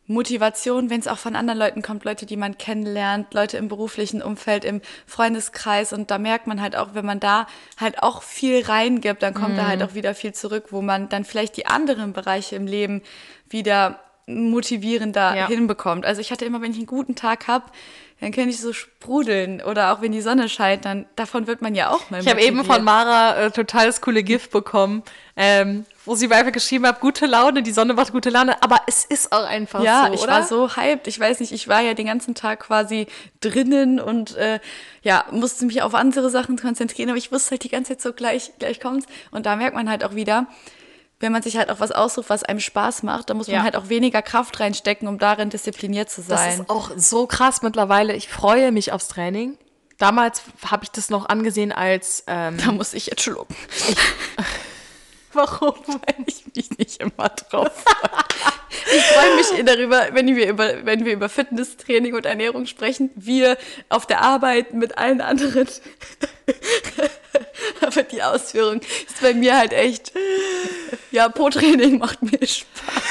Motivation, 0.07 0.89
wenn 0.89 1.01
es 1.01 1.07
auch 1.07 1.19
von 1.19 1.37
anderen 1.37 1.59
Leuten 1.59 1.83
kommt, 1.83 2.05
Leute, 2.05 2.25
die 2.25 2.39
man 2.39 2.57
kennenlernt, 2.57 3.35
Leute 3.35 3.59
im 3.59 3.69
beruflichen 3.69 4.23
Umfeld, 4.23 4.65
im 4.65 4.81
Freundeskreis 5.07 5.93
und 5.93 6.11
da 6.11 6.17
merkt 6.17 6.47
man 6.47 6.63
halt 6.63 6.77
auch, 6.77 6.95
wenn 6.95 7.05
man 7.05 7.21
da 7.21 7.47
halt 7.77 8.03
auch 8.03 8.23
viel 8.23 8.65
reingibt, 8.65 9.23
dann 9.23 9.35
kommt 9.35 9.59
da 9.59 9.65
Mhm. 9.65 9.69
halt 9.69 9.83
auch 9.83 9.93
wieder 9.93 10.15
viel 10.15 10.33
zurück, 10.33 10.69
wo 10.71 10.81
man 10.81 11.11
dann 11.11 11.27
vielleicht 11.27 11.59
die 11.59 11.67
anderen 11.67 12.15
Bereiche 12.15 12.57
im 12.57 12.67
Leben 12.67 13.03
wieder 13.51 14.01
motivierender 14.29 15.37
Ja. 15.37 15.47
hinbekommt. 15.47 16.05
Also 16.05 16.21
ich 16.21 16.31
hatte 16.31 16.45
immer, 16.45 16.61
wenn 16.61 16.71
ich 16.71 16.79
einen 16.79 16.87
guten 16.87 17.15
Tag 17.15 17.49
habe, 17.49 17.65
dann 18.21 18.33
kann 18.33 18.49
ich 18.49 18.61
so 18.61 18.73
sprudeln 18.73 19.63
oder 19.63 19.93
auch 19.93 20.03
wenn 20.03 20.11
die 20.11 20.21
Sonne 20.21 20.49
scheint, 20.49 20.85
dann 20.85 21.07
davon 21.15 21.47
wird 21.47 21.63
man 21.63 21.77
ja 21.77 21.91
auch 21.91 22.11
mal 22.11 22.21
Ich 22.21 22.29
habe 22.29 22.43
eben 22.43 22.65
von 22.65 22.83
Mara 22.83 23.37
äh, 23.37 23.51
total 23.53 23.87
das 23.87 24.01
coole 24.01 24.25
Gift 24.25 24.51
bekommen, 24.51 25.05
ähm, 25.37 25.87
wo 26.05 26.17
sie 26.17 26.27
mir 26.27 26.35
einfach 26.35 26.51
geschrieben 26.51 26.85
hat, 26.85 26.99
gute 26.99 27.27
Laune, 27.27 27.63
die 27.63 27.71
Sonne 27.71 27.95
macht 27.95 28.11
gute 28.11 28.31
Laune, 28.31 28.61
aber 28.61 28.81
es 28.89 29.05
ist 29.05 29.31
auch 29.31 29.47
einfach 29.47 29.85
ja, 29.85 30.07
so, 30.09 30.15
ich 30.15 30.23
oder? 30.23 30.33
war 30.33 30.43
so 30.43 30.77
hyped. 30.77 31.07
Ich 31.07 31.21
weiß 31.21 31.39
nicht, 31.39 31.53
ich 31.53 31.69
war 31.69 31.81
ja 31.81 31.95
den 31.95 32.07
ganzen 32.07 32.35
Tag 32.35 32.61
quasi 32.61 33.07
drinnen 33.41 34.01
und 34.01 34.37
äh, 34.37 34.59
ja, 35.03 35.25
musste 35.31 35.65
mich 35.67 35.83
auf 35.83 35.95
andere 35.95 36.29
Sachen 36.29 36.59
konzentrieren, 36.59 37.11
aber 37.11 37.19
ich 37.19 37.31
wusste 37.31 37.53
halt 37.53 37.63
die 37.63 37.69
ganze 37.69 37.93
Zeit 37.93 38.03
so 38.03 38.13
gleich, 38.13 38.51
gleich 38.59 38.81
kommt's. 38.81 39.07
Und 39.31 39.47
da 39.47 39.55
merkt 39.55 39.77
man 39.77 39.89
halt 39.89 40.03
auch 40.03 40.17
wieder, 40.17 40.49
wenn 41.21 41.33
man 41.33 41.43
sich 41.43 41.57
halt 41.57 41.71
auch 41.71 41.81
was 41.81 41.91
aussucht, 41.91 42.31
was 42.31 42.45
einem 42.45 42.61
Spaß 42.61 43.03
macht, 43.03 43.29
dann 43.31 43.37
muss 43.37 43.49
man 43.49 43.57
Ja. 43.57 43.63
halt 43.63 43.77
auch 43.77 43.89
weniger 43.89 44.23
Kraft 44.23 44.61
reinstecken, 44.61 45.09
um 45.09 45.19
darin 45.19 45.51
diszipliniert 45.51 46.11
zu 46.11 46.21
Das 46.23 46.29
sein. 46.41 46.61
ist 46.61 46.71
auch 46.71 46.93
so 46.97 47.27
krass 47.27 47.63
mittlerweile. 47.63 48.15
Ich 48.15 48.29
freue 48.29 48.71
mich 48.73 48.93
aufs 48.93 49.09
Training. 49.09 49.59
Damals 49.99 50.43
habe 50.65 50.85
ich 50.85 50.91
das 50.93 51.11
noch 51.11 51.29
angesehen 51.29 51.73
als 51.73 52.23
ähm, 52.29 52.57
da 52.65 52.71
muss 52.71 52.95
ich 52.95 53.07
jetzt 53.07 53.23
schlucken. 53.23 53.57
Warum? 55.33 55.75
weil 55.87 56.25
ich 56.27 56.45
mich 56.55 56.79
nicht 56.79 57.01
immer 57.01 57.29
drauf 57.29 57.71
freue. 57.85 58.97
Ich 58.97 59.03
freue 59.03 59.37
mich 59.37 59.65
darüber, 59.65 60.09
wenn 60.13 60.35
wir, 60.35 60.49
über, 60.49 60.85
wenn 60.85 61.05
wir 61.05 61.13
über 61.13 61.29
Fitnesstraining 61.29 62.15
und 62.15 62.27
Ernährung 62.27 62.67
sprechen, 62.67 63.11
wir 63.15 63.59
auf 63.89 64.07
der 64.07 64.23
Arbeit 64.23 64.73
mit 64.73 64.97
allen 64.97 65.21
anderen. 65.21 65.69
Aber 67.81 68.03
die 68.03 68.23
Ausführung 68.23 68.81
ist 68.81 69.21
bei 69.21 69.35
mir 69.35 69.57
halt 69.57 69.73
echt, 69.73 70.13
ja, 71.11 71.29
Po-Training 71.29 71.99
macht 71.99 72.23
mir 72.23 72.47
Spaß. 72.47 73.03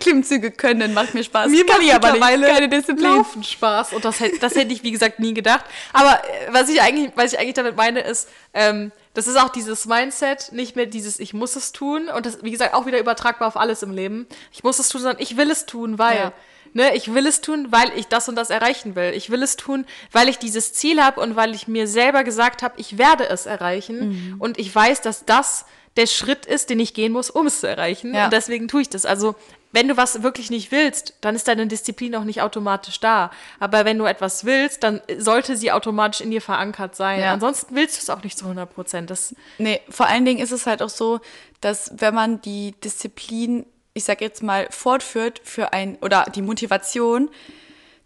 Klimmzüge 0.00 0.50
können 0.50 0.94
macht 0.94 1.14
mir 1.14 1.24
Spaß. 1.24 1.50
Mir 1.50 1.66
Kann 1.66 1.76
macht 1.76 1.86
ich 1.86 1.94
aber 1.94 2.12
mittlerweile 2.12 2.46
Keine 2.46 2.68
Disziplin. 2.68 3.16
Laufen 3.16 3.42
Spaß. 3.42 3.92
Und 3.92 4.04
das 4.04 4.20
hätte, 4.20 4.38
das 4.38 4.54
hätte 4.54 4.72
ich, 4.72 4.82
wie 4.82 4.92
gesagt, 4.92 5.20
nie 5.20 5.34
gedacht. 5.34 5.64
Aber 5.92 6.22
äh, 6.24 6.52
was 6.52 6.68
ich 6.68 6.80
eigentlich, 6.80 7.10
was 7.14 7.32
ich 7.32 7.38
eigentlich 7.38 7.54
damit 7.54 7.76
meine, 7.76 8.00
ist, 8.00 8.28
ähm, 8.52 8.92
das 9.14 9.28
ist 9.28 9.36
auch 9.36 9.48
dieses 9.48 9.86
Mindset, 9.86 10.50
nicht 10.52 10.76
mehr 10.76 10.86
dieses 10.86 11.18
Ich 11.20 11.32
muss 11.32 11.56
es 11.56 11.72
tun. 11.72 12.08
Und 12.08 12.26
das, 12.26 12.42
wie 12.42 12.50
gesagt, 12.50 12.74
auch 12.74 12.84
wieder 12.86 12.98
übertragbar 12.98 13.48
auf 13.48 13.56
alles 13.56 13.82
im 13.82 13.92
Leben. 13.92 14.26
Ich 14.52 14.64
muss 14.64 14.78
es 14.78 14.88
tun, 14.88 15.00
sondern 15.00 15.22
ich 15.22 15.36
will 15.36 15.50
es 15.50 15.66
tun, 15.66 15.98
weil. 15.98 16.16
Ja. 16.16 16.32
Ne, 16.76 16.96
ich 16.96 17.14
will 17.14 17.24
es 17.24 17.40
tun, 17.40 17.68
weil 17.70 17.92
ich 17.94 18.08
das 18.08 18.28
und 18.28 18.34
das 18.34 18.50
erreichen 18.50 18.96
will. 18.96 19.12
Ich 19.14 19.30
will 19.30 19.44
es 19.44 19.56
tun, 19.56 19.86
weil 20.10 20.28
ich 20.28 20.38
dieses 20.38 20.72
Ziel 20.72 21.00
habe 21.00 21.20
und 21.20 21.36
weil 21.36 21.54
ich 21.54 21.68
mir 21.68 21.86
selber 21.86 22.24
gesagt 22.24 22.64
habe, 22.64 22.74
ich 22.78 22.98
werde 22.98 23.28
es 23.28 23.46
erreichen. 23.46 24.34
Und 24.40 24.58
ich 24.58 24.74
weiß, 24.74 25.00
dass 25.00 25.24
das 25.24 25.66
der 25.96 26.08
Schritt 26.08 26.46
ist, 26.46 26.70
den 26.70 26.80
ich 26.80 26.92
gehen 26.92 27.12
muss, 27.12 27.30
um 27.30 27.46
es 27.46 27.60
zu 27.60 27.68
erreichen. 27.68 28.12
Ja. 28.12 28.24
Und 28.24 28.32
deswegen 28.32 28.66
tue 28.66 28.82
ich 28.82 28.88
das. 28.88 29.06
Also, 29.06 29.36
wenn 29.74 29.88
du 29.88 29.96
was 29.96 30.22
wirklich 30.22 30.50
nicht 30.50 30.70
willst, 30.70 31.14
dann 31.20 31.34
ist 31.34 31.48
deine 31.48 31.66
Disziplin 31.66 32.14
auch 32.14 32.22
nicht 32.22 32.42
automatisch 32.42 33.00
da. 33.00 33.32
Aber 33.58 33.84
wenn 33.84 33.98
du 33.98 34.04
etwas 34.04 34.44
willst, 34.44 34.84
dann 34.84 35.00
sollte 35.18 35.56
sie 35.56 35.72
automatisch 35.72 36.20
in 36.20 36.30
dir 36.30 36.40
verankert 36.40 36.94
sein. 36.94 37.18
Ja. 37.18 37.32
Ansonsten 37.32 37.74
willst 37.74 37.96
du 37.96 38.02
es 38.02 38.08
auch 38.10 38.22
nicht 38.22 38.38
zu 38.38 38.44
100 38.44 38.72
Prozent. 38.72 39.10
Das 39.10 39.34
Nee, 39.58 39.80
vor 39.88 40.06
allen 40.06 40.24
Dingen 40.24 40.38
ist 40.38 40.52
es 40.52 40.66
halt 40.66 40.80
auch 40.80 40.88
so, 40.88 41.20
dass 41.60 41.90
wenn 41.96 42.14
man 42.14 42.40
die 42.40 42.72
Disziplin, 42.84 43.66
ich 43.94 44.04
sag 44.04 44.20
jetzt 44.20 44.44
mal, 44.44 44.68
fortführt 44.70 45.40
für 45.42 45.72
ein, 45.72 45.96
oder 45.96 46.26
die 46.32 46.42
Motivation 46.42 47.28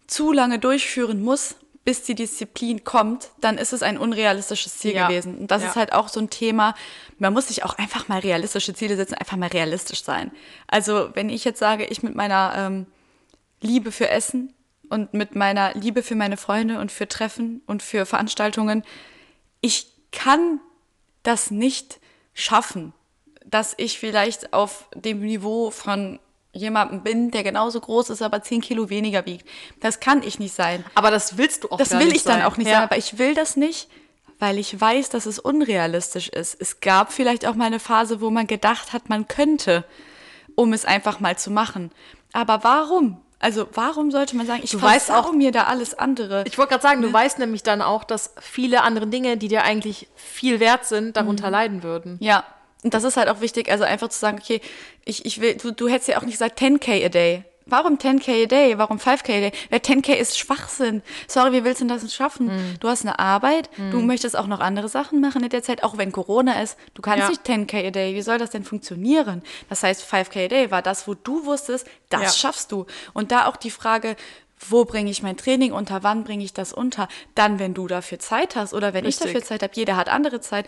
zu 0.07 0.31
lange 0.31 0.57
durchführen 0.57 1.21
muss, 1.21 1.55
bis 1.85 2.03
die 2.03 2.15
Disziplin 2.15 2.83
kommt, 2.83 3.29
dann 3.41 3.57
ist 3.57 3.73
es 3.73 3.81
ein 3.83 3.97
unrealistisches 3.97 4.77
Ziel 4.77 4.93
Ja. 4.95 5.07
gewesen. 5.07 5.37
Und 5.39 5.51
das 5.51 5.63
Ja. 5.63 5.69
ist 5.69 5.75
halt 5.75 5.93
auch 5.93 6.09
so 6.09 6.19
ein 6.19 6.29
Thema, 6.29 6.75
man 7.17 7.33
muss 7.33 7.47
sich 7.47 7.63
auch 7.63 7.73
einfach 7.77 8.07
mal 8.07 8.19
realistische 8.19 8.73
Ziele 8.73 8.95
setzen, 8.95 9.15
einfach 9.15 9.37
mal 9.37 9.47
realistisch 9.49 10.03
sein. 10.03 10.31
Also 10.67 11.09
wenn 11.15 11.29
ich 11.29 11.45
jetzt 11.45 11.59
sage, 11.59 11.85
ich 11.85 12.03
mit 12.03 12.15
meiner 12.15 12.53
ähm, 12.55 12.85
Liebe 13.61 13.91
für 13.91 14.09
Essen 14.09 14.53
und 14.89 15.13
mit 15.13 15.35
meiner 15.35 15.73
Liebe 15.73 16.03
für 16.03 16.15
meine 16.15 16.37
Freunde 16.37 16.79
und 16.79 16.91
für 16.91 17.07
Treffen 17.07 17.61
und 17.65 17.81
für 17.81 18.05
Veranstaltungen, 18.05 18.83
ich 19.61 19.87
kann 20.11 20.59
das 21.23 21.51
nicht 21.51 21.99
schaffen, 22.33 22.93
dass 23.45 23.73
ich 23.77 23.99
vielleicht 23.99 24.53
auf 24.53 24.87
dem 24.95 25.21
Niveau 25.21 25.71
von 25.71 26.19
jemandem 26.53 27.01
bin, 27.03 27.31
der 27.31 27.43
genauso 27.43 27.79
groß 27.79 28.09
ist, 28.09 28.21
aber 28.21 28.41
10 28.41 28.61
Kilo 28.61 28.89
weniger 28.89 29.25
wiegt. 29.25 29.47
Das 29.81 29.99
kann 29.99 30.23
ich 30.23 30.39
nicht 30.39 30.53
sein. 30.55 30.83
aber 30.95 31.11
das 31.11 31.37
willst 31.37 31.63
du 31.63 31.69
auch 31.71 31.77
Das 31.77 31.89
gar 31.89 31.99
will 31.99 32.07
nicht 32.07 32.17
ich 32.17 32.23
dann 32.23 32.39
sein. 32.39 32.45
auch 32.45 32.57
nicht 32.57 32.67
ja. 32.67 32.75
sein, 32.75 32.83
aber 32.83 32.97
ich 32.97 33.17
will 33.19 33.35
das 33.35 33.55
nicht, 33.55 33.87
weil 34.39 34.57
ich 34.57 34.79
weiß, 34.79 35.09
dass 35.09 35.25
es 35.25 35.37
unrealistisch 35.37 36.29
ist. 36.29 36.55
Es 36.59 36.79
gab 36.79 37.11
vielleicht 37.13 37.45
auch 37.45 37.55
mal 37.55 37.65
eine 37.65 37.79
Phase, 37.79 38.19
wo 38.21 38.29
man 38.29 38.47
gedacht 38.47 38.93
hat, 38.93 39.09
man 39.09 39.27
könnte, 39.27 39.83
um 40.55 40.73
es 40.73 40.85
einfach 40.85 41.19
mal 41.19 41.37
zu 41.37 41.51
machen. 41.51 41.91
Aber 42.33 42.63
warum? 42.63 43.17
Also 43.41 43.67
warum 43.73 44.11
sollte 44.11 44.35
man 44.35 44.45
sagen, 44.45 44.61
ich 44.63 44.71
Du 44.71 44.81
weißt 44.81 45.11
auch- 45.11 45.31
mir 45.31 45.51
da 45.51 45.63
alles 45.65 45.93
andere? 45.97 46.43
Ich 46.45 46.57
wollte 46.57 46.71
gerade 46.71 46.81
sagen, 46.81 47.01
du 47.01 47.11
weißt 47.13 47.39
nämlich 47.39 47.63
dann 47.63 47.81
auch, 47.81 48.03
dass 48.03 48.33
viele 48.41 48.81
andere 48.83 49.07
Dinge, 49.07 49.37
die 49.37 49.47
dir 49.47 49.63
eigentlich 49.63 50.07
viel 50.15 50.59
wert 50.59 50.85
sind, 50.85 51.15
darunter 51.15 51.49
leiden 51.49 51.81
würden. 51.83 52.17
Ja, 52.19 52.43
und 52.83 52.93
das 52.93 53.03
ist 53.03 53.17
halt 53.17 53.29
auch 53.29 53.41
wichtig, 53.41 53.69
also 53.71 53.83
einfach 53.83 54.09
zu 54.09 54.19
sagen, 54.19 54.39
okay, 54.41 54.61
ich, 55.05 55.25
ich 55.25 55.41
will, 55.41 55.55
du, 55.55 55.71
du 55.71 55.87
hättest 55.87 56.07
ja 56.09 56.17
auch 56.17 56.23
nicht 56.23 56.33
gesagt 56.33 56.59
10k 56.61 57.05
a 57.05 57.09
day. 57.09 57.43
Warum 57.71 57.97
10k 57.99 58.43
a 58.43 58.45
day? 58.47 58.77
Warum 58.79 58.97
5k 58.97 59.25
a 59.29 59.39
day? 59.41 59.51
Weil 59.69 59.77
10k 59.79 60.13
ist 60.13 60.39
Schwachsinn. 60.39 61.03
Sorry, 61.27 61.53
wie 61.53 61.63
willst 61.63 61.81
du 61.81 61.85
denn 61.85 61.99
das 61.99 62.11
schaffen? 62.15 62.49
Du 62.79 62.87
hast 62.87 63.03
eine 63.05 63.19
Arbeit, 63.19 63.69
du 63.91 63.99
möchtest 64.01 64.35
auch 64.35 64.47
noch 64.47 64.59
andere 64.59 64.89
Sachen 64.89 65.21
machen 65.21 65.43
in 65.43 65.49
der 65.49 65.61
Zeit, 65.61 65.83
auch 65.83 65.95
wenn 65.99 66.11
Corona 66.11 66.61
ist. 66.63 66.77
Du 66.95 67.03
kannst 67.03 67.19
Ja. 67.19 67.29
nicht 67.29 67.45
10k 67.45 67.87
a 67.87 67.91
day. 67.91 68.15
Wie 68.15 68.23
soll 68.23 68.39
das 68.39 68.49
denn 68.49 68.63
funktionieren? 68.63 69.43
Das 69.69 69.83
heißt, 69.83 70.03
5k 70.03 70.45
a 70.45 70.47
day 70.47 70.71
war 70.71 70.81
das, 70.81 71.07
wo 71.07 71.13
du 71.13 71.45
wusstest, 71.45 71.85
das 72.09 72.21
Ja. 72.23 72.29
schaffst 72.31 72.71
du. 72.71 72.87
Und 73.13 73.31
da 73.31 73.45
auch 73.45 73.55
die 73.55 73.69
Frage, 73.71 74.15
wo 74.67 74.83
bringe 74.83 75.11
ich 75.11 75.21
mein 75.21 75.37
Training 75.37 75.71
unter, 75.71 76.01
wann 76.01 76.23
bringe 76.23 76.43
ich 76.43 76.53
das 76.53 76.73
unter? 76.73 77.07
Dann, 77.35 77.59
wenn 77.59 77.75
du 77.75 77.85
dafür 77.87 78.17
Zeit 78.17 78.55
hast 78.55 78.73
oder 78.73 78.95
wenn 78.95 79.05
Richtig. 79.05 79.27
ich 79.27 79.31
dafür 79.33 79.45
Zeit 79.45 79.61
habe. 79.61 79.73
Jeder 79.75 79.95
hat 79.95 80.09
andere 80.09 80.41
Zeit. 80.41 80.65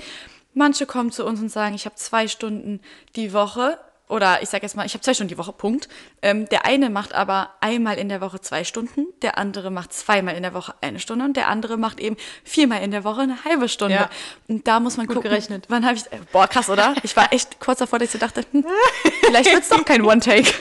Manche 0.54 0.86
kommen 0.86 1.12
zu 1.12 1.26
uns 1.26 1.40
und 1.40 1.50
sagen, 1.50 1.76
ich 1.76 1.86
habe 1.86 1.96
zwei 1.96 2.28
Stunden 2.28 2.82
die 3.16 3.34
Woche 3.34 3.80
oder 4.12 4.42
ich 4.42 4.50
sage 4.50 4.64
jetzt 4.64 4.76
mal, 4.76 4.86
ich 4.86 4.94
habe 4.94 5.02
zwei 5.02 5.14
Stunden 5.14 5.30
die 5.30 5.38
Woche, 5.38 5.54
Punkt. 5.54 5.88
Ähm, 6.22 6.50
der 6.50 6.66
eine 6.66 6.90
macht 6.90 7.14
aber 7.14 7.52
einmal 7.62 7.98
in 7.98 8.10
der 8.10 8.20
Woche 8.20 8.42
zwei 8.42 8.66
Stunden, 8.66 9.06
der 9.22 9.38
andere 9.38 9.72
macht 9.72 9.94
zweimal 9.94 10.36
in 10.36 10.44
der 10.44 10.54
Woche 10.54 10.74
eine 10.82 11.00
Stunde 11.00 11.24
und 11.24 11.38
der 11.38 11.48
andere 11.48 11.78
macht 11.78 12.02
eben 12.02 12.18
viermal 12.44 12.84
in 12.84 12.92
der 12.92 13.06
Woche 13.06 13.22
eine 13.22 13.46
halbe 13.46 13.70
Stunde. 13.70 13.96
Ja. 13.96 14.10
Und 14.50 14.68
da 14.68 14.82
muss 14.82 14.98
man 14.98 15.08
gucken, 15.08 15.24
gerechnet. 15.24 15.68
wann 15.70 15.86
habe 15.86 15.96
ich, 15.96 16.06
äh, 16.08 16.20
boah 16.34 16.48
krass, 16.48 16.70
oder? 16.70 16.94
Ich 17.04 17.16
war 17.16 17.32
echt 17.32 17.62
kurz 17.62 17.80
davor, 17.80 18.00
dass 18.00 18.08
ich 18.08 18.12
so 18.12 18.18
dachte, 18.18 18.44
hm, 18.52 18.66
vielleicht 19.22 19.54
wird's 19.54 19.70
doch 19.70 19.86
kein 19.86 20.02
One-Take. 20.02 20.52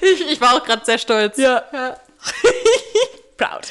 Ich, 0.00 0.32
ich 0.32 0.40
war 0.40 0.54
auch 0.56 0.64
gerade 0.64 0.84
sehr 0.86 0.98
stolz. 0.98 1.36
Ja. 1.36 1.62
Proud. 3.36 3.68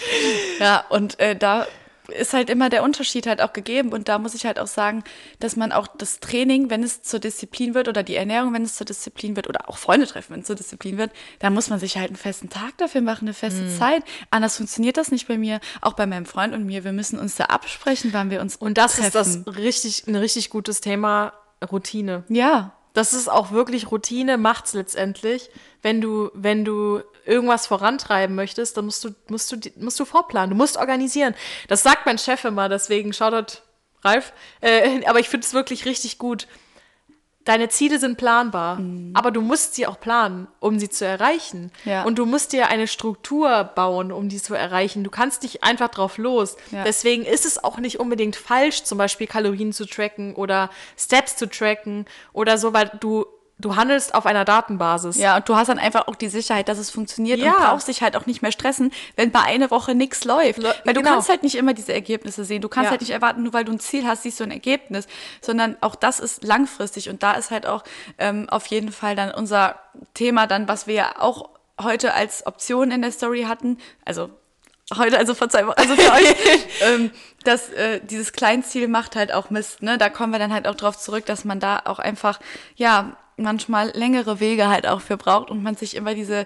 Ja, 0.59 0.85
und 0.89 1.19
äh, 1.19 1.35
da 1.35 1.65
ist 2.11 2.33
halt 2.33 2.49
immer 2.49 2.69
der 2.69 2.83
Unterschied 2.83 3.27
halt 3.27 3.41
auch 3.41 3.53
gegeben. 3.53 3.91
Und 3.93 4.07
da 4.09 4.19
muss 4.19 4.33
ich 4.35 4.45
halt 4.45 4.59
auch 4.59 4.67
sagen, 4.67 5.03
dass 5.39 5.55
man 5.55 5.71
auch 5.71 5.87
das 5.87 6.19
Training, 6.19 6.69
wenn 6.69 6.83
es 6.83 7.01
zur 7.01 7.19
Disziplin 7.19 7.73
wird, 7.73 7.87
oder 7.87 8.03
die 8.03 8.15
Ernährung, 8.15 8.53
wenn 8.53 8.63
es 8.63 8.75
zur 8.75 8.85
Disziplin 8.85 9.35
wird, 9.35 9.47
oder 9.47 9.69
auch 9.69 9.77
Freunde 9.77 10.07
treffen, 10.07 10.33
wenn 10.33 10.41
es 10.41 10.47
zur 10.47 10.55
Disziplin 10.55 10.97
wird, 10.97 11.11
da 11.39 11.49
muss 11.49 11.69
man 11.69 11.79
sich 11.79 11.97
halt 11.97 12.07
einen 12.07 12.15
festen 12.15 12.49
Tag 12.49 12.77
dafür 12.77 13.01
machen, 13.01 13.25
eine 13.25 13.33
feste 13.33 13.67
Zeit. 13.77 14.03
Anders 14.31 14.57
funktioniert 14.57 14.97
das 14.97 15.11
nicht 15.11 15.27
bei 15.27 15.37
mir, 15.37 15.59
auch 15.81 15.93
bei 15.93 16.05
meinem 16.05 16.25
Freund 16.25 16.53
und 16.53 16.65
mir. 16.65 16.83
Wir 16.83 16.91
müssen 16.93 17.17
uns 17.19 17.35
da 17.35 17.45
absprechen, 17.45 18.13
wann 18.13 18.29
wir 18.29 18.41
uns 18.41 18.55
Und 18.55 18.77
das 18.77 18.99
ist 18.99 19.11
treffen. 19.13 19.43
das 19.45 19.57
richtig, 19.57 20.07
ein 20.07 20.15
richtig 20.15 20.49
gutes 20.49 20.81
Thema, 20.81 21.33
Routine. 21.71 22.23
Ja, 22.29 22.73
Das 22.93 23.13
ist 23.13 23.29
auch 23.29 23.51
wirklich 23.51 23.91
Routine, 23.91 24.37
macht's 24.37 24.73
letztendlich. 24.73 25.49
Wenn 25.83 26.01
du, 26.01 26.31
wenn 26.33 26.65
du 26.65 27.01
irgendwas 27.29 27.67
vorantreiben 27.67 28.35
möchtest, 28.35 28.75
dann 28.75 28.85
musst 28.85 29.03
du, 29.03 29.11
musst 29.29 29.51
du, 29.51 29.57
musst 29.77 29.99
du 29.99 30.05
vorplanen, 30.05 30.49
du 30.49 30.55
musst 30.55 30.77
organisieren. 30.77 31.35
Das 31.67 31.83
sagt 31.83 32.05
mein 32.05 32.17
Chef 32.17 32.43
immer, 32.43 32.67
deswegen 32.67 33.13
Shoutout 33.13 33.59
Ralf. 34.03 34.33
Äh, 34.61 35.05
aber 35.05 35.19
ich 35.19 35.29
finde 35.29 35.45
es 35.45 35.53
wirklich 35.53 35.85
richtig 35.85 36.17
gut. 36.17 36.47
Deine 37.45 37.69
Ziele 37.69 37.97
sind 37.97 38.17
planbar, 38.17 38.79
aber 39.15 39.31
du 39.31 39.41
musst 39.41 39.73
sie 39.73 39.87
auch 39.87 39.99
planen, 39.99 40.47
um 40.59 40.77
sie 40.77 40.89
zu 40.89 41.05
erreichen. 41.05 41.71
Ja. 41.83 42.03
Und 42.03 42.19
du 42.19 42.27
musst 42.27 42.53
dir 42.53 42.67
eine 42.67 42.85
Struktur 42.85 43.63
bauen, 43.63 44.11
um 44.11 44.29
die 44.29 44.39
zu 44.39 44.53
erreichen. 44.53 45.03
Du 45.03 45.09
kannst 45.09 45.41
nicht 45.41 45.63
einfach 45.63 45.87
drauf 45.87 46.19
los. 46.19 46.57
Ja. 46.69 46.83
Deswegen 46.83 47.25
ist 47.25 47.45
es 47.45 47.63
auch 47.63 47.79
nicht 47.79 47.99
unbedingt 47.99 48.35
falsch, 48.35 48.83
zum 48.83 48.99
Beispiel 48.99 49.25
Kalorien 49.25 49.73
zu 49.73 49.87
tracken 49.87 50.35
oder 50.35 50.69
Steps 50.95 51.37
zu 51.37 51.49
tracken 51.49 52.05
oder 52.33 52.59
so, 52.59 52.73
weil 52.73 52.91
du, 52.99 53.25
du 53.59 53.75
handelst 53.75 54.15
auf 54.15 54.25
einer 54.25 54.45
Datenbasis. 54.45 55.17
Ja, 55.17 55.35
und 55.37 55.47
du 55.49 55.55
hast 55.55 55.67
dann 55.67 55.79
einfach 55.79 56.07
auch 56.07 56.15
die 56.15 56.29
Sicherheit, 56.29 56.69
dass 56.69 56.77
es 56.77 56.89
funktioniert 56.89 57.39
Ja. 57.39 57.51
und 57.51 57.57
brauchst 57.57 57.87
dich 57.89 58.01
halt 58.01 58.15
auch 58.15 58.25
nicht 58.25 58.41
mehr 58.41 58.51
stressen, 58.53 58.91
wenn 59.17 59.31
bei 59.31 59.41
einer 59.41 59.69
Woche 59.69 59.93
nichts 59.95 60.23
läuft. 60.23 60.59
Le- 60.59 60.73
weil 60.85 60.93
du 60.93 61.01
genau. 61.01 61.13
kannst 61.15 61.29
halt 61.29 61.43
nicht 61.43 61.55
immer 61.55 61.73
diese 61.73 61.93
Ergebnisse 61.93 62.45
sehen. 62.45 62.61
Du 62.61 62.69
kannst 62.69 62.85
Ja. 62.85 62.91
halt 62.91 63.01
nicht 63.01 63.11
erwarten, 63.11 63.43
nur 63.43 63.53
weil 63.53 63.65
du 63.65 63.71
ein 63.73 63.79
Ziel 63.79 64.07
hast, 64.07 64.23
siehst 64.23 64.39
du 64.39 64.45
ein 64.45 64.51
Ergebnis, 64.51 65.07
sondern 65.41 65.75
auch 65.81 65.95
das 65.95 66.19
ist 66.19 66.43
langfristig. 66.43 67.09
Und 67.09 67.21
da 67.21 67.33
ist 67.33 67.51
halt 67.51 67.65
auch 67.67 67.83
ähm, 68.17 68.47
auf 68.49 68.65
jeden 68.67 68.91
Fall 68.91 69.15
dann 69.15 69.31
unser 69.31 69.75
Thema 70.13 70.47
dann, 70.47 70.67
was 70.67 70.87
wir 70.87 70.93
ja 70.95 71.15
auch 71.19 71.49
heute 71.81 72.13
als 72.13 72.45
Option 72.45 72.91
in 72.91 73.01
der 73.01 73.11
Story 73.11 73.43
hatten, 73.43 73.77
also 74.05 74.29
heute, 74.97 75.17
also 75.17 75.35
vor 75.35 75.49
zwei 75.49 75.67
Wochen, 75.67 75.75
also 75.79 75.95
für 75.95 76.11
euch, 76.13 76.35
ähm, 76.81 77.11
dass 77.43 77.69
äh, 77.69 77.99
dieses 78.03 78.31
Kleinziel 78.33 78.87
macht 78.87 79.15
halt 79.15 79.31
auch 79.33 79.49
Mist, 79.49 79.83
ne? 79.83 79.97
Da 79.97 80.09
kommen 80.09 80.31
wir 80.31 80.39
dann 80.39 80.51
halt 80.53 80.67
auch 80.67 80.75
drauf 80.75 80.97
zurück, 80.97 81.25
dass 81.25 81.45
man 81.45 81.59
da 81.59 81.81
auch 81.85 81.99
einfach, 81.99 82.39
ja, 82.75 83.15
manchmal 83.43 83.89
längere 83.95 84.39
Wege 84.39 84.67
halt 84.67 84.87
auch 84.87 85.01
für 85.01 85.17
braucht 85.17 85.49
und 85.49 85.63
man 85.63 85.75
sich 85.75 85.95
immer 85.95 86.13
diese 86.13 86.45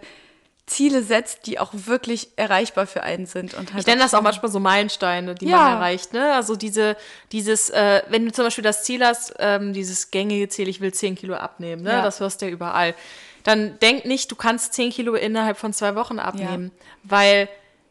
Ziele 0.66 1.04
setzt, 1.04 1.46
die 1.46 1.60
auch 1.60 1.72
wirklich 1.74 2.30
erreichbar 2.38 2.88
für 2.88 3.04
einen 3.04 3.26
sind. 3.26 3.54
Und 3.54 3.74
halt 3.74 3.82
Ich 3.82 3.88
nenne 3.88 4.02
das 4.02 4.14
auch 4.14 4.22
manchmal 4.22 4.50
so 4.50 4.60
Meilensteine, 4.62 5.36
die 5.36 5.48
Ja. 5.48 5.58
man 5.58 5.72
erreicht. 5.74 6.14
Ne? 6.14 6.34
Also 6.34 6.56
diese, 6.56 6.96
dieses, 7.34 7.70
äh, 7.70 8.02
wenn 8.08 8.26
du 8.26 8.32
zum 8.32 8.46
Beispiel 8.46 8.64
das 8.64 8.84
Ziel 8.84 9.06
hast, 9.06 9.34
ähm, 9.40 9.74
dieses 9.74 10.10
gängige 10.10 10.48
Ziel, 10.48 10.70
ich 10.70 10.80
will 10.80 10.94
10 10.94 11.16
Kilo 11.16 11.36
abnehmen, 11.36 11.84
ne? 11.84 11.92
Ja. 11.92 12.02
das 12.02 12.22
hörst 12.22 12.42
du 12.42 12.46
ja 12.46 12.52
überall. 12.52 12.96
Dann 13.44 13.78
denk 13.80 14.06
nicht, 14.06 14.32
du 14.32 14.38
kannst 14.38 14.74
10 14.74 14.92
Kilo 14.92 15.16
innerhalb 15.16 15.58
von 15.58 15.74
zwei 15.74 15.96
Wochen 15.96 16.18
abnehmen. 16.18 16.72
Weil 17.04 17.50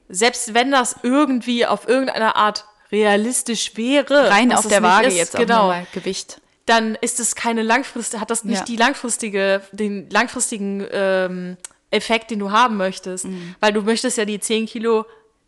selbst 0.08 0.54
wenn 0.54 0.70
das 0.70 0.96
irgendwie 1.02 1.66
auf 1.66 1.86
irgendeine 1.86 2.36
Art 2.36 2.64
realistisch 2.90 3.76
wäre, 3.76 4.30
rein 4.30 4.52
auf 4.52 4.66
der 4.66 4.82
Waage 4.82 5.08
ist, 5.08 5.16
jetzt 5.16 5.36
auch 5.36 5.40
genau, 5.40 5.58
nochmal 5.68 5.86
Gewicht. 5.92 6.40
Dann 6.66 6.94
ist 7.00 7.18
es 7.20 7.34
keine 7.34 7.62
langfristige, 7.62 8.20
hat 8.20 8.30
das 8.30 8.44
nicht 8.44 8.58
Ja. 8.60 8.64
die 8.64 8.76
langfristige, 8.76 9.62
den 9.72 10.08
langfristigen 10.10 10.86
ähm, 10.92 11.56
Effekt, 11.90 12.30
den 12.30 12.38
du 12.38 12.50
haben 12.50 12.76
möchtest. 12.76 13.24
Mhm. 13.26 13.54
Weil 13.60 13.72
du 13.72 13.82
möchtest 13.82 14.16
ja 14.16 14.24
die 14.24 14.38
10 14.40 14.66
Kilo, 14.66 15.04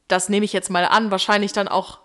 das 0.09 0.29
nehme 0.29 0.45
ich 0.45 0.53
jetzt 0.53 0.71
mal 0.71 0.85
an, 0.85 1.11
wahrscheinlich 1.11 1.53
dann 1.53 1.69
auch 1.69 2.01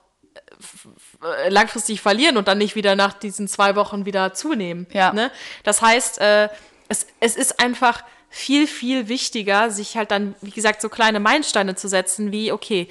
äh, 1.24 1.49
langfristig 1.49 2.01
verlieren 2.01 2.38
und 2.38 2.47
dann 2.47 2.57
nicht 2.57 2.76
wieder 2.76 2.95
nach 2.95 3.14
diesen 3.14 3.47
zwei 3.47 3.76
Wochen 3.76 4.05
wieder 4.05 4.34
zunehmen. 4.34 4.88
Ja. 4.93 5.12
Ne? 5.12 5.32
Das 5.64 5.82
heißt, 5.82 6.20
äh, 6.20 6.49
es, 6.88 7.07
es 7.20 7.36
ist 7.36 7.60
einfach 7.60 8.03
viel, 8.30 8.68
viel 8.68 9.07
wichtiger, 9.07 9.72
sich 9.72 9.97
halt 9.97 10.12
dann, 10.12 10.36
wie 10.41 10.51
gesagt, 10.51 10.82
so 10.82 10.89
kleine 10.89 11.20
Meilensteine 11.20 11.76
zu 11.76 11.88
setzen, 11.89 12.32
wie, 12.32 12.51
okay, 12.51 12.88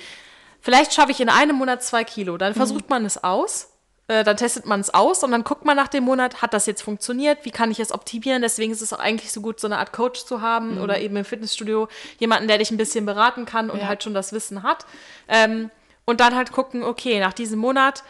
vielleicht 0.60 0.92
schaffe 0.92 1.12
ich 1.12 1.20
in 1.20 1.28
einem 1.28 1.56
Monat 1.56 1.82
zwei 1.82 2.04
Kilo. 2.04 2.36
Dann 2.36 2.54
versucht 2.54 2.90
man 2.90 3.04
es 3.04 3.22
aus. 3.22 3.68
Äh, 4.08 4.24
dann 4.24 4.38
testet 4.38 4.64
man 4.64 4.80
es 4.80 4.92
aus 4.92 5.22
und 5.22 5.30
dann 5.32 5.44
guckt 5.44 5.66
man 5.66 5.76
nach 5.76 5.88
dem 5.88 6.04
Monat, 6.04 6.40
hat 6.40 6.54
das 6.54 6.64
jetzt 6.64 6.80
funktioniert, 6.82 7.44
wie 7.44 7.50
kann 7.50 7.70
ich 7.70 7.78
es 7.78 7.92
optimieren. 7.92 8.40
Deswegen 8.40 8.72
ist 8.72 8.80
es 8.80 8.92
auch 8.94 8.98
eigentlich 9.00 9.30
so 9.32 9.42
gut, 9.42 9.60
so 9.60 9.66
eine 9.68 9.76
Art 9.78 9.92
Coach 9.92 10.24
zu 10.24 10.40
haben 10.40 10.80
oder 10.80 10.98
eben 10.98 11.14
im 11.16 11.26
Fitnessstudio 11.26 11.88
jemanden, 12.18 12.48
der 12.48 12.56
dich 12.58 12.70
ein 12.70 12.78
bisschen 12.78 13.04
beraten 13.04 13.44
kann 13.44 13.68
und 13.70 13.80
Ja. 13.80 13.86
halt 13.88 14.02
schon 14.02 14.14
das 14.14 14.32
Wissen 14.32 14.62
hat. 14.62 14.86
Ähm, 15.28 15.70
und 16.06 16.20
dann 16.20 16.34
halt 16.34 16.52
gucken, 16.52 16.82
okay, 16.84 17.20
nach 17.20 17.34
diesem 17.34 17.58
Monat, 17.58 18.02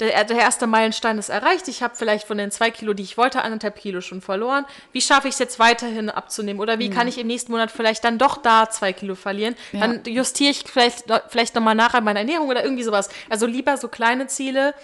der, 0.00 0.24
der 0.24 0.38
erste 0.38 0.66
Meilenstein 0.66 1.18
ist 1.18 1.28
erreicht. 1.28 1.68
Ich 1.68 1.82
habe 1.82 1.94
vielleicht 1.94 2.26
von 2.26 2.38
den 2.38 2.50
zwei 2.50 2.70
Kilo, 2.70 2.94
die 2.94 3.02
ich 3.02 3.18
wollte, 3.18 3.42
anderthalb 3.42 3.76
Kilo 3.76 4.00
schon 4.00 4.22
verloren. 4.22 4.64
Wie 4.92 5.02
schaffe 5.02 5.28
ich 5.28 5.34
es 5.34 5.38
jetzt 5.38 5.58
weiterhin 5.58 6.08
abzunehmen? 6.08 6.60
Oder 6.62 6.78
wie 6.78 6.88
kann 6.88 7.08
ich 7.08 7.18
im 7.18 7.26
nächsten 7.26 7.52
Monat 7.52 7.70
vielleicht 7.70 8.02
dann 8.04 8.16
doch 8.16 8.38
da 8.38 8.70
zwei 8.70 8.94
Kilo 8.94 9.14
verlieren? 9.14 9.54
Ja. 9.72 9.80
Dann 9.80 10.00
justiere 10.06 10.50
ich 10.50 10.64
vielleicht, 10.66 11.04
vielleicht 11.28 11.54
nochmal 11.54 11.74
nachher 11.74 12.00
meine 12.00 12.20
Ernährung 12.20 12.48
oder 12.48 12.64
irgendwie 12.64 12.84
sowas. 12.84 13.10
Also 13.28 13.44
lieber 13.44 13.76
so 13.76 13.88
kleine 13.88 14.26
Ziele, 14.28 14.74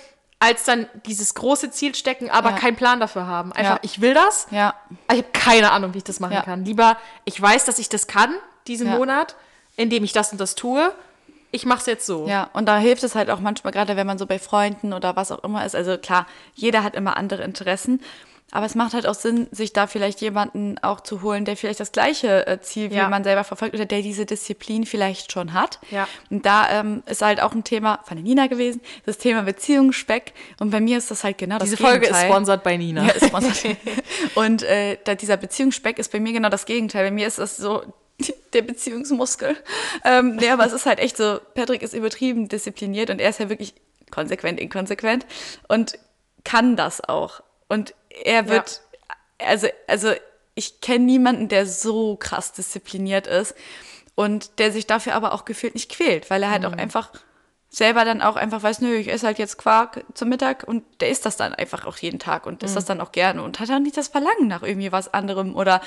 als 0.41 0.64
dann 0.64 0.86
dieses 1.07 1.34
große 1.34 1.70
Ziel 1.72 1.95
stecken, 1.95 2.30
aber 2.30 2.51
Ja. 2.51 2.57
keinen 2.57 2.76
Plan 2.76 3.01
dafür 3.01 3.26
haben. 3.26 3.53
Einfach, 3.53 3.74
Ja. 3.76 3.80
ich 3.82 4.01
will 4.01 4.14
das, 4.14 4.47
Ja. 4.51 4.74
ich 5.11 5.18
habe 5.18 5.28
keine 5.32 5.72
Ahnung, 5.72 5.95
wie 5.95 5.99
ich 5.99 6.05
das 6.05 6.20
machen 6.20 6.34
Ja. 6.34 6.43
kann. 6.43 6.64
Lieber, 6.64 6.97
ich 7.24 7.41
weiß, 7.41 7.64
dass 7.64 7.78
ich 7.78 7.89
das 7.89 8.07
kann, 8.07 8.32
diesen. 8.68 8.89
Monat, 8.91 9.34
indem 9.76 10.05
ich 10.05 10.12
das 10.12 10.30
und 10.32 10.41
das 10.41 10.55
tue. 10.55 10.93
Ich 11.51 11.64
mache 11.64 11.80
es 11.80 11.86
jetzt 11.86 12.05
so. 12.07 12.28
Ja, 12.28 12.51
und 12.53 12.66
da 12.66 12.76
hilft 12.76 13.03
es 13.03 13.14
halt 13.14 13.30
auch 13.30 13.41
manchmal, 13.41 13.72
gerade 13.72 13.97
wenn 13.97 14.07
man 14.07 14.18
so 14.18 14.26
bei 14.26 14.39
Freunden 14.39 14.93
oder 14.93 15.16
was 15.16 15.32
auch 15.32 15.43
immer 15.43 15.64
ist. 15.64 15.74
Also 15.74 15.97
klar, 15.97 16.26
jeder 16.55 16.84
hat 16.84 16.95
immer 16.95 17.16
andere 17.16 17.43
Interessen. 17.43 18.03
Aber 18.51 18.64
es 18.64 18.74
macht 18.74 18.94
halt 18.94 19.07
auch 19.07 19.14
Sinn, 19.14 19.46
sich 19.51 19.74
da 19.74 19.86
vielleicht 19.86 20.22
jemanden 20.22 20.78
auch 20.78 21.01
zu 21.03 21.20
holen, 21.20 21.44
der 21.44 21.55
vielleicht 21.57 21.80
das 21.80 21.92
gleiche 21.92 22.46
äh, 22.46 22.61
Ziel 22.62 22.90
wie 22.90 22.94
Ja. 22.96 23.09
man 23.09 23.22
selber 23.22 23.44
verfolgt 23.44 23.74
oder 23.74 23.84
der 23.84 24.01
diese 24.01 24.24
Disziplin 24.24 24.86
vielleicht 24.86 25.32
schon 25.32 25.53
hat. 25.53 25.78
Ja. 25.90 26.09
Und 26.30 26.46
da 26.46 26.70
ähm, 26.80 27.03
ist 27.07 27.20
halt 27.20 27.42
auch 27.42 27.53
ein 27.53 27.62
Thema 27.64 28.01
von 28.05 28.16
der 28.16 28.24
Nina 28.24 28.46
gewesen, 28.46 28.80
das 29.05 29.18
Thema 29.18 29.42
Beziehungsspeck. 29.42 30.32
Und 30.61 30.70
bei 30.70 30.80
mir 30.80 30.96
ist 30.96 31.11
das 31.11 31.24
halt 31.24 31.36
genau 31.36 31.59
Diese 31.59 31.76
das 31.76 31.86
Folge 31.86 32.07
ist 32.07 32.20
sponsored 32.20 32.62
bei 32.62 32.78
Nina. 32.78 33.05
Ja, 33.05 33.12
ist 33.12 33.26
sponsert. 33.26 33.76
Und 34.34 34.62
äh, 34.62 34.96
da, 35.05 35.14
dieser 35.14 35.36
Beziehungsspeck 35.36 35.99
ist 35.99 36.11
bei 36.11 36.20
mir 36.20 36.32
genau 36.32 36.49
das 36.49 36.64
Gegenteil. 36.64 37.05
Bei 37.05 37.11
mir 37.11 37.26
ist 37.26 37.38
das 37.38 37.59
so 37.59 37.82
der 38.55 38.62
Beziehungsmuskel. 38.62 39.57
Ähm, 40.05 40.36
nee, 40.36 40.49
aber 40.49 40.64
es 40.64 40.72
ist 40.72 40.86
halt 40.86 41.01
echt 41.01 41.18
so, 41.18 41.38
Patrick 41.55 41.82
ist 41.82 41.92
übertrieben 41.92 42.49
diszipliniert 42.49 43.11
und 43.11 43.20
er 43.20 43.28
ist 43.28 43.40
ja 43.40 43.51
wirklich 43.51 43.74
konsequent, 44.11 44.59
inkonsequent 44.59 45.26
und 45.68 45.99
kann 46.44 46.76
das 46.76 47.07
auch. 47.07 47.42
Und 47.68 47.94
er 48.24 48.48
wird, 48.48 48.82
also, 49.38 49.68
also 49.86 50.12
ich 50.54 50.80
kenne 50.80 51.04
niemanden, 51.04 51.48
der 51.48 51.66
so 51.66 52.16
krass 52.16 52.52
diszipliniert 52.52 53.26
ist 53.26 53.54
und 54.14 54.58
der 54.58 54.72
sich 54.72 54.86
dafür 54.86 55.14
aber 55.14 55.32
auch 55.32 55.44
gefühlt 55.44 55.74
nicht 55.74 55.90
quält, 55.90 56.30
weil 56.30 56.42
er 56.42 56.50
halt 56.50 56.66
auch 56.66 56.72
einfach 56.72 57.12
selber 57.70 58.04
dann 58.04 58.22
auch 58.22 58.36
einfach 58.36 58.62
weiß, 58.62 58.80
nö, 58.80 58.94
ich 58.96 59.08
esse 59.08 59.26
halt 59.26 59.38
jetzt 59.38 59.58
Quark 59.58 60.04
zum 60.14 60.30
Mittag 60.30 60.64
und 60.66 60.84
der 61.00 61.10
isst 61.10 61.26
das 61.26 61.36
dann 61.36 61.54
einfach 61.54 61.84
auch 61.86 61.98
jeden 61.98 62.18
Tag 62.18 62.46
und 62.46 62.62
isst 62.62 62.76
das 62.76 62.86
dann 62.86 63.00
auch 63.00 63.12
gerne 63.12 63.42
und 63.42 63.60
hat 63.60 63.68
dann 63.68 63.82
nicht 63.82 63.96
das 63.96 64.08
Verlangen 64.08 64.48
nach 64.48 64.62
irgendwie 64.62 64.90
was 64.90 65.12
anderem 65.12 65.54
oder 65.54 65.80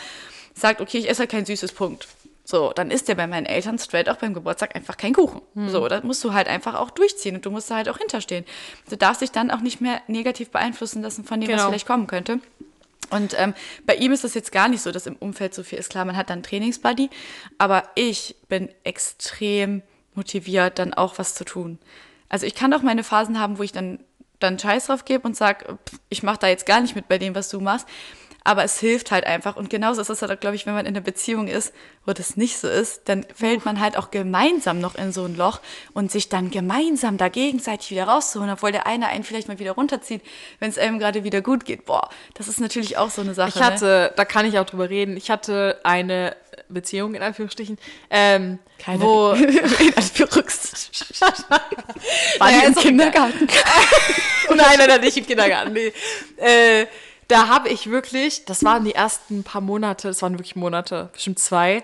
sagt, 0.53 0.79
okay, 0.79 0.99
ich 0.99 1.09
esse 1.09 1.21
halt 1.21 1.31
kein 1.31 1.45
süßes 1.45 1.71
Punkt. 1.71 2.07
So, 2.43 2.71
dann 2.73 2.89
ist 2.91 3.07
der 3.07 3.15
bei 3.15 3.27
meinen 3.27 3.45
Eltern 3.45 3.77
straight 3.77 4.09
auch 4.09 4.17
beim 4.17 4.33
Geburtstag 4.33 4.75
einfach 4.75 4.97
kein 4.97 5.13
Kuchen. 5.13 5.41
So, 5.67 5.87
da 5.87 6.01
musst 6.01 6.23
du 6.23 6.33
halt 6.33 6.47
einfach 6.47 6.75
auch 6.75 6.89
durchziehen 6.89 7.35
und 7.35 7.45
du 7.45 7.51
musst 7.51 7.69
da 7.69 7.75
halt 7.75 7.87
auch 7.87 7.97
hinterstehen. 7.99 8.45
Du 8.89 8.97
darfst 8.97 9.21
dich 9.21 9.31
dann 9.31 9.51
auch 9.51 9.61
nicht 9.61 9.79
mehr 9.79 10.01
negativ 10.07 10.49
beeinflussen 10.49 11.01
lassen 11.01 11.23
von 11.23 11.39
dem, 11.39 11.49
was 11.49 11.57
Genau. 11.57 11.69
vielleicht 11.69 11.87
kommen 11.87 12.07
könnte. 12.07 12.39
Und 13.11 13.35
ähm, 13.37 13.53
bei 13.85 13.95
ihm 13.95 14.11
ist 14.11 14.23
das 14.23 14.33
jetzt 14.33 14.51
gar 14.51 14.69
nicht 14.69 14.81
so, 14.81 14.91
dass 14.91 15.05
im 15.05 15.15
Umfeld 15.17 15.53
so 15.53 15.63
viel 15.63 15.77
ist. 15.77 15.89
Klar, 15.89 16.05
man 16.05 16.15
hat 16.17 16.29
dann 16.29 16.43
Trainingsbuddy, 16.43 17.09
aber 17.57 17.83
ich 17.95 18.35
bin 18.47 18.69
extrem 18.83 19.81
motiviert, 20.15 20.79
dann 20.79 20.93
auch 20.93 21.17
was 21.19 21.35
zu 21.35 21.43
tun. 21.45 21.77
Also 22.29 22.45
ich 22.45 22.55
kann 22.55 22.73
auch 22.73 22.81
meine 22.81 23.03
Phasen 23.03 23.39
haben, 23.39 23.57
wo 23.59 23.63
ich 23.63 23.71
dann, 23.73 23.99
dann 24.39 24.57
Scheiß 24.57 24.87
drauf 24.87 25.03
gebe 25.05 25.27
und 25.27 25.35
sage, 25.35 25.77
ich 26.09 26.23
mache 26.23 26.39
da 26.39 26.47
jetzt 26.47 26.65
gar 26.65 26.79
nicht 26.81 26.95
mit 26.95 27.07
bei 27.07 27.17
dem, 27.17 27.35
was 27.35 27.49
du 27.49 27.59
machst. 27.59 27.87
Aber 28.43 28.63
es 28.63 28.79
hilft 28.79 29.11
halt 29.11 29.25
einfach. 29.25 29.55
Und 29.55 29.69
genauso 29.69 30.01
ist 30.01 30.09
es 30.09 30.21
halt, 30.23 30.41
glaube 30.41 30.55
ich, 30.55 30.65
wenn 30.65 30.73
man 30.73 30.85
in 30.85 30.95
einer 30.95 31.03
Beziehung 31.03 31.47
ist, 31.47 31.73
wo 32.05 32.13
das 32.13 32.37
nicht 32.37 32.57
so 32.57 32.67
ist, 32.67 33.01
dann 33.05 33.23
fällt 33.35 33.65
man 33.65 33.79
halt 33.79 33.97
auch 33.97 34.09
gemeinsam 34.09 34.79
noch 34.79 34.95
in 34.95 35.11
so 35.11 35.25
ein 35.25 35.35
Loch 35.35 35.59
und 35.93 36.11
sich 36.11 36.27
dann 36.29 36.49
gemeinsam 36.49 37.17
da 37.17 37.29
gegenseitig 37.29 37.91
wieder 37.91 38.05
rauszuholen, 38.05 38.51
obwohl 38.51 38.71
der 38.71 38.87
eine 38.87 39.07
einen 39.07 39.23
vielleicht 39.23 39.47
mal 39.47 39.59
wieder 39.59 39.73
runterzieht, 39.73 40.21
wenn 40.59 40.69
es 40.69 40.79
einem 40.79 40.97
gerade 40.97 41.23
wieder 41.23 41.41
gut 41.41 41.65
geht. 41.65 41.85
Boah, 41.85 42.09
das 42.33 42.47
ist 42.47 42.59
natürlich 42.59 42.97
auch 42.97 43.11
so 43.11 43.21
eine 43.21 43.35
Sache. 43.35 43.51
Ich 43.59 43.61
hatte, 43.63 44.13
da 44.15 44.25
kann 44.25 44.47
ich 44.47 44.57
auch 44.57 44.65
drüber 44.65 44.89
reden, 44.89 45.17
ich 45.17 45.29
hatte 45.29 45.79
eine 45.83 46.35
Beziehung, 46.67 47.13
in 47.13 47.21
Anführungsstrichen, 47.21 47.77
ähm, 48.09 48.57
Keine. 48.79 49.03
wo... 49.03 49.33
ne? 49.33 49.45
in 49.45 49.93
Anführungs- 49.93 50.89
War 52.39 52.51
Naja, 52.51 52.63
im 52.67 52.75
Kindergarten? 52.75 53.47
Nein, 54.49 54.57
nein, 54.77 54.87
nein, 54.89 55.01
nicht 55.01 55.15
im 55.15 55.25
Kindergarten. 55.25 55.71
Nee. 55.71 55.93
Äh, 56.37 56.85
da 57.31 57.47
habe 57.47 57.69
ich 57.69 57.89
wirklich, 57.89 58.45
das 58.45 58.63
waren 58.63 58.83
die 58.85 58.93
ersten 58.93 59.43
paar 59.43 59.61
Monate, 59.61 60.07
das 60.09 60.21
waren 60.21 60.33
wirklich 60.33 60.55
Monate, 60.55 61.09
bestimmt 61.13 61.39
zwei, 61.39 61.83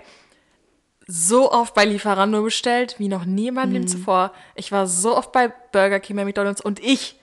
so 1.08 1.52
oft 1.52 1.74
bei 1.74 1.86
Lieferando 1.86 2.44
bestellt, 2.44 2.96
wie 2.98 3.08
noch 3.08 3.24
nie 3.26 3.48
in 3.48 3.54
meinem 3.54 3.70
Mhm. 3.70 3.74
Leben 3.76 3.88
zuvor. 3.88 4.34
Ich 4.56 4.72
war 4.72 4.88
so 4.88 5.16
oft 5.16 5.32
bei 5.32 5.48
Burger 5.72 6.00
King, 6.00 6.18
bei 6.18 6.26
McDonalds 6.26 6.60
und 6.62 6.80
ich, 6.84 7.16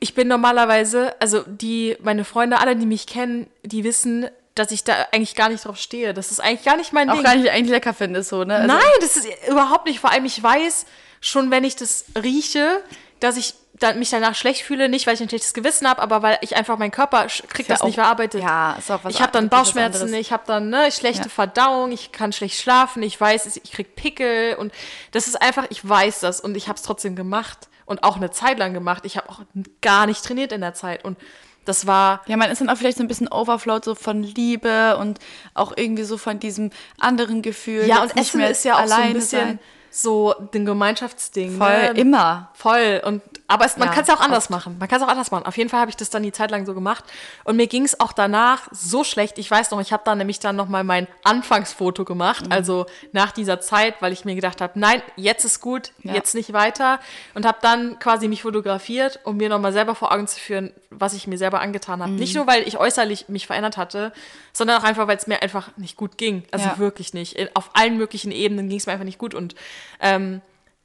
ich 0.00 0.14
bin 0.14 0.28
normalerweise, 0.28 1.14
also 1.20 1.42
die, 1.46 1.96
meine 2.02 2.24
Freunde, 2.24 2.58
alle, 2.58 2.74
die 2.74 2.86
mich 2.86 3.06
kennen, 3.06 3.46
die 3.64 3.84
wissen, 3.84 4.28
dass 4.54 4.70
ich 4.70 4.82
da 4.82 4.94
eigentlich 5.12 5.34
gar 5.34 5.50
nicht 5.50 5.64
drauf 5.64 5.76
stehe. 5.76 6.14
Das 6.14 6.30
ist 6.32 6.40
eigentlich 6.40 6.64
gar 6.64 6.76
nicht 6.76 6.92
mein 6.92 7.10
Auch 7.10 7.14
Ding. 7.14 7.22
gar 7.24 7.36
nicht 7.36 7.50
eigentlich 7.50 7.70
lecker 7.70 7.94
finde, 7.94 8.22
so, 8.22 8.44
ne? 8.44 8.54
Also, 8.56 8.66
Nein, 8.66 8.82
das 9.00 9.16
ist 9.16 9.28
überhaupt 9.48 9.86
nicht. 9.86 10.00
Vor 10.00 10.10
allem, 10.10 10.24
ich 10.24 10.42
weiß 10.42 10.86
schon, 11.20 11.50
wenn 11.50 11.64
ich 11.64 11.76
das 11.76 12.06
rieche, 12.20 12.82
dass 13.20 13.36
ich 13.36 13.54
dann, 13.78 13.98
mich 13.98 14.10
danach 14.10 14.34
schlecht 14.34 14.62
fühle. 14.62 14.88
Nicht, 14.88 15.06
weil 15.06 15.14
ich 15.14 15.20
ein 15.20 15.28
schlechtes 15.28 15.54
Gewissen 15.54 15.88
habe, 15.88 16.02
aber 16.02 16.22
weil 16.22 16.38
ich 16.40 16.56
einfach, 16.56 16.78
mein 16.78 16.90
Körper 16.90 17.26
kriegt 17.26 17.68
ja 17.68 17.76
das 17.76 17.84
nicht 17.84 17.94
verarbeitet. 17.96 18.42
ja, 18.42 18.72
ist 18.78 18.90
auch 18.90 19.04
was 19.04 19.14
Ich 19.14 19.20
habe 19.20 19.32
dann 19.32 19.48
Bauchschmerzen, 19.48 20.12
ich 20.14 20.32
habe 20.32 20.44
dann 20.46 20.70
ne, 20.70 20.90
schlechte 20.92 21.24
Ja. 21.24 21.28
Verdauung, 21.28 21.92
ich 21.92 22.12
kann 22.12 22.32
schlecht 22.32 22.60
schlafen, 22.60 23.02
ich 23.02 23.20
weiß, 23.20 23.60
ich 23.62 23.72
krieg 23.72 23.96
Pickel 23.96 24.54
und 24.56 24.72
das 25.12 25.26
ist 25.26 25.40
einfach, 25.40 25.66
ich 25.70 25.86
weiß 25.86 26.20
das 26.20 26.40
und 26.40 26.56
ich 26.56 26.68
habe 26.68 26.76
es 26.76 26.82
trotzdem 26.82 27.16
gemacht 27.16 27.68
und 27.86 28.04
auch 28.04 28.16
eine 28.16 28.30
Zeit 28.30 28.58
lang 28.58 28.74
gemacht. 28.74 29.04
Ich 29.06 29.16
habe 29.16 29.28
auch 29.28 29.40
gar 29.80 30.06
nicht 30.06 30.24
trainiert 30.24 30.52
in 30.52 30.60
der 30.60 30.74
Zeit 30.74 31.04
und 31.04 31.18
das 31.64 31.86
war 31.86 32.22
Ja, 32.26 32.36
man 32.36 32.50
ist 32.50 32.60
dann 32.60 32.70
auch 32.70 32.76
vielleicht 32.76 32.96
so 32.98 33.04
ein 33.04 33.08
bisschen 33.08 33.28
overflowed 33.28 33.84
so 33.84 33.94
von 33.94 34.22
Liebe 34.22 34.96
und 34.96 35.18
auch 35.54 35.72
irgendwie 35.76 36.04
so 36.04 36.16
von 36.16 36.40
diesem 36.40 36.70
anderen 36.98 37.42
Gefühl. 37.42 37.86
ja 37.86 38.02
und 38.02 38.16
Essen 38.16 38.40
ist 38.40 38.64
ja 38.64 38.74
auch 38.74 38.86
so 38.86 38.94
ein 38.94 39.00
alleine 39.00 39.14
bisschen 39.14 39.40
sein. 39.48 39.58
So 39.90 40.34
den 40.54 40.64
Gemeinschaftsding. 40.66 41.56
Voll, 41.58 41.68
ne? 41.94 42.00
immer. 42.00 42.50
Voll. 42.54 43.00
Und, 43.04 43.22
aber 43.46 43.64
es, 43.64 43.76
man 43.76 43.88
Ja, 43.88 43.94
kann 43.94 44.02
es 44.02 44.08
ja 44.08 44.14
auch 44.16 44.20
anders 44.20 44.44
oft. 44.44 44.50
machen. 44.50 44.76
Man 44.78 44.88
kann 44.88 45.00
es 45.00 45.06
auch 45.06 45.10
anders 45.10 45.30
machen. 45.30 45.46
Auf 45.46 45.56
jeden 45.56 45.70
Fall 45.70 45.80
habe 45.80 45.90
ich 45.90 45.96
das 45.96 46.10
dann 46.10 46.22
die 46.22 46.32
Zeit 46.32 46.50
lang 46.50 46.66
so 46.66 46.74
gemacht. 46.74 47.04
Und 47.44 47.56
mir 47.56 47.66
ging 47.66 47.84
es 47.84 47.98
auch 47.98 48.12
danach 48.12 48.68
so 48.72 49.04
schlecht. 49.04 49.38
Ich 49.38 49.50
weiß 49.50 49.70
noch, 49.70 49.80
ich 49.80 49.92
habe 49.92 50.02
dann 50.04 50.18
nämlich 50.18 50.38
dann 50.40 50.56
nochmal 50.56 50.84
mein 50.84 51.06
Anfangsfoto 51.24 52.04
gemacht. 52.04 52.46
Mhm. 52.46 52.52
Also 52.52 52.86
nach 53.12 53.32
dieser 53.32 53.60
Zeit, 53.60 53.94
weil 54.00 54.12
ich 54.12 54.24
mir 54.24 54.34
gedacht 54.34 54.60
habe, 54.60 54.78
nein, 54.78 55.02
jetzt 55.16 55.44
ist 55.44 55.60
gut, 55.60 55.92
Ja. 56.02 56.14
jetzt 56.14 56.34
nicht 56.34 56.52
weiter. 56.52 57.00
Und 57.34 57.46
habe 57.46 57.58
dann 57.62 57.98
quasi 57.98 58.28
mich 58.28 58.42
fotografiert, 58.42 59.20
um 59.24 59.36
mir 59.36 59.48
nochmal 59.48 59.72
selber 59.72 59.94
vor 59.94 60.12
Augen 60.12 60.26
zu 60.26 60.38
führen, 60.38 60.72
was 60.90 61.14
ich 61.14 61.26
mir 61.26 61.38
selber 61.38 61.60
angetan 61.60 61.98
Mhm. 61.98 62.02
habe. 62.02 62.12
Nicht 62.12 62.34
nur, 62.34 62.46
weil 62.46 62.66
ich 62.66 62.78
äußerlich 62.78 63.28
mich 63.28 63.46
verändert 63.46 63.76
hatte, 63.76 64.12
sondern 64.52 64.80
auch 64.80 64.84
einfach, 64.84 65.06
weil 65.06 65.16
es 65.16 65.26
mir 65.26 65.40
einfach 65.42 65.70
nicht 65.76 65.96
gut 65.96 66.18
ging. 66.18 66.42
Also 66.50 66.66
Ja. 66.66 66.78
wirklich 66.78 67.14
nicht. 67.14 67.36
Auf 67.56 67.70
allen 67.74 67.96
möglichen 67.96 68.32
Ebenen 68.32 68.68
ging 68.68 68.78
es 68.78 68.86
mir 68.86 68.92
einfach 68.92 69.04
nicht 69.04 69.18
gut. 69.18 69.34
Und 69.34 69.54
ähm, 70.00 70.40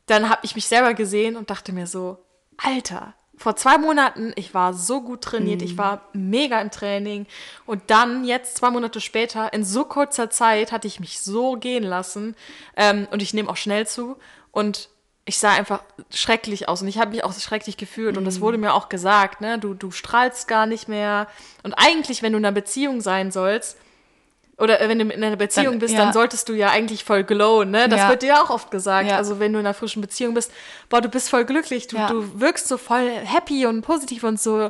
dann 0.06 0.30
habe 0.30 0.42
ich 0.44 0.56
mich 0.56 0.68
selber 0.68 0.94
gesehen 0.94 1.36
und 1.36 1.50
dachte 1.50 1.72
mir 1.72 1.88
so, 1.88 2.18
Alter, 2.58 3.14
vor 3.36 3.56
zwei 3.56 3.78
Monaten, 3.78 4.32
ich 4.36 4.54
war 4.54 4.74
so 4.74 5.02
gut 5.02 5.22
trainiert, 5.22 5.62
ich 5.62 5.78
war 5.78 6.08
mega 6.14 6.62
im 6.62 6.72
Training. 6.72 7.26
Und 7.66 7.84
dann 7.88 8.24
jetzt 8.26 8.58
zwei 8.58 8.70
Monate 8.70 9.02
später, 9.02 9.52
in 9.54 9.66
so 9.66 9.86
kurzer 9.86 10.30
Zeit, 10.30 10.72
hatte 10.72 10.88
ich 10.88 11.00
mich 11.00 11.20
so 11.20 11.54
gehen 11.54 11.84
lassen. 11.84 12.36
Ähm, 12.78 13.08
und 13.12 13.22
ich 13.22 13.34
nehme 13.34 13.50
auch 13.50 13.58
schnell 13.58 13.88
zu. 13.88 14.18
Und 14.52 14.90
ich 15.26 15.40
sah 15.40 15.52
einfach 15.52 15.84
schrecklich 16.14 16.70
aus. 16.70 16.82
Und 16.82 16.88
ich 16.88 17.00
habe 17.00 17.12
mich 17.12 17.24
auch 17.24 17.34
schrecklich 17.34 17.78
gefühlt. 17.78 18.18
Und 18.18 18.26
das 18.26 18.40
wurde 18.40 18.58
mir 18.58 18.74
auch 18.74 18.88
gesagt, 18.88 19.42
ne, 19.42 19.58
du, 19.58 19.74
du 19.74 19.90
strahlst 19.90 20.48
gar 20.48 20.66
nicht 20.66 20.88
mehr. 20.88 21.28
Und 21.64 21.74
eigentlich, 21.74 22.22
wenn 22.22 22.34
du 22.34 22.38
in 22.38 22.46
einer 22.46 22.54
Beziehung 22.54 23.02
sein 23.02 23.32
sollst, 23.32 23.78
oder 24.58 24.80
äh, 24.82 24.88
wenn 24.90 25.00
du 25.00 25.06
in 25.06 25.24
einer 25.24 25.36
Beziehung 25.36 25.74
Dann- 25.74 25.80
bist, 25.80 25.94
ja. 25.94 26.00
dann 26.04 26.14
solltest 26.14 26.48
du 26.50 26.54
ja 26.54 26.70
eigentlich 26.70 27.04
voll 27.04 27.24
glowen, 27.24 27.72
ne? 27.72 27.90
Das 27.90 28.02
Ja. 28.02 28.10
wird 28.10 28.22
dir 28.22 28.42
auch 28.42 28.50
oft 28.50 28.70
gesagt. 28.72 29.10
Ja. 29.10 29.18
Also 29.18 29.40
wenn 29.40 29.52
du 29.54 29.60
in 29.60 29.66
einer 29.66 29.74
frischen 29.74 30.02
Beziehung 30.02 30.34
bist, 30.34 30.52
boah, 30.90 31.02
du 31.02 31.10
bist 31.10 31.30
voll 31.30 31.46
glücklich, 31.46 31.88
du, 31.88 31.98
Ja. 31.98 32.08
du 32.08 32.40
wirkst 32.40 32.68
so 32.68 32.78
voll 32.78 33.10
happy 33.10 33.66
und 33.66 33.82
positiv 33.82 34.24
und 34.24 34.40
so. 34.40 34.70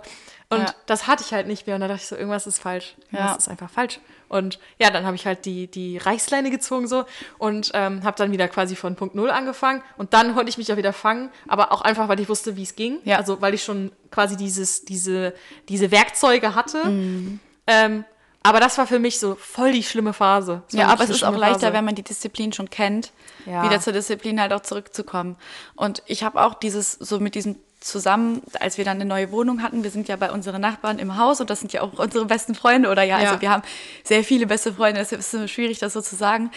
Und 0.50 0.60
Ja. 0.60 0.74
das 0.86 1.08
hatte 1.08 1.24
ich 1.26 1.34
halt 1.34 1.48
nicht 1.48 1.66
mehr. 1.68 1.76
Und 1.76 1.82
da 1.82 1.88
dachte 1.88 2.02
ich 2.04 2.08
so, 2.08 2.16
irgendwas 2.16 2.46
ist 2.48 2.60
falsch. 2.60 2.96
Ja. 3.12 3.20
Irgendwas 3.20 3.38
ist 3.40 3.48
einfach 3.50 3.70
falsch. 3.70 4.00
Und 4.30 4.58
ja, 4.80 4.90
dann 4.90 5.06
habe 5.06 5.16
ich 5.16 5.26
halt 5.28 5.46
die, 5.46 5.68
die 5.68 5.98
Reißleine 5.98 6.50
gezogen 6.50 6.88
so 6.88 7.06
und 7.38 7.70
ähm, 7.74 8.04
habe 8.04 8.18
dann 8.18 8.32
wieder 8.32 8.48
quasi 8.48 8.76
von 8.76 8.96
Punkt 8.96 9.16
Null 9.16 9.30
angefangen. 9.32 9.84
Und 9.98 10.14
dann 10.14 10.34
konnte 10.34 10.50
ich 10.50 10.58
mich 10.58 10.72
auch 10.72 10.78
wieder 10.78 10.94
fangen, 10.94 11.30
aber 11.48 11.72
auch 11.72 11.82
einfach, 11.82 12.08
weil 12.08 12.20
ich 12.20 12.30
wusste, 12.30 12.56
wie 12.56 12.64
es 12.64 12.76
ging. 12.76 13.00
Ja. 13.04 13.18
Also 13.18 13.42
weil 13.42 13.54
ich 13.54 13.64
schon 13.64 13.92
quasi 14.12 14.36
dieses, 14.38 14.86
diese, 14.86 15.34
diese 15.70 15.92
Werkzeuge 15.92 16.56
hatte. 16.56 16.86
Mhm. 16.86 17.40
Ähm, 17.68 18.06
aber 18.44 18.60
das 18.60 18.78
war 18.78 18.86
für 18.88 19.00
mich 19.00 19.20
so 19.20 19.36
voll 19.36 19.72
die 19.72 19.84
schlimme 19.84 20.14
Phase. 20.14 20.62
Ja, 20.72 20.88
aber 20.88 21.04
es 21.06 21.10
ist 21.10 21.24
auch 21.24 21.36
leichter, 21.36 21.62
Phase. 21.62 21.74
wenn 21.74 21.86
man 21.86 21.96
die 21.96 22.04
Disziplin 22.04 22.52
schon 22.54 22.70
kennt, 22.70 23.12
Ja. 23.46 23.64
wieder 23.64 23.80
zur 23.80 23.94
Disziplin 23.94 24.40
halt 24.40 24.54
auch 24.54 24.62
zurückzukommen. 24.62 25.38
Und 25.76 26.04
ich 26.06 26.24
habe 26.24 26.42
auch 26.44 26.54
dieses, 26.54 26.92
so 26.94 27.20
mit 27.20 27.36
diesem 27.36 27.56
zusammen, 27.84 28.42
als 28.60 28.78
wir 28.78 28.86
dann 28.86 28.96
eine 28.98 29.06
neue 29.06 29.32
Wohnung 29.32 29.62
hatten, 29.62 29.84
wir 29.84 29.92
sind 29.92 30.08
ja 30.08 30.16
bei 30.16 30.32
unseren 30.32 30.62
Nachbarn 30.62 31.00
im 31.00 31.18
Haus 31.18 31.42
und 31.42 31.50
das 31.50 31.60
sind 31.60 31.74
ja 31.74 31.82
auch 31.82 31.94
unsere 32.00 32.26
besten 32.26 32.56
Freunde 32.56 32.90
oder 32.90 33.04
ja, 33.04 33.20
Ja. 33.20 33.30
also 33.30 33.42
wir 33.42 33.50
haben 33.50 33.64
sehr 34.04 34.24
viele 34.24 34.48
beste 34.48 34.74
Freunde, 34.74 35.00
deshalb 35.02 35.20
ist 35.20 35.34
es 35.34 35.52
schwierig, 35.52 35.80
das 35.80 35.94
so 35.94 36.02
zu 36.02 36.16
sagen. 36.16 36.50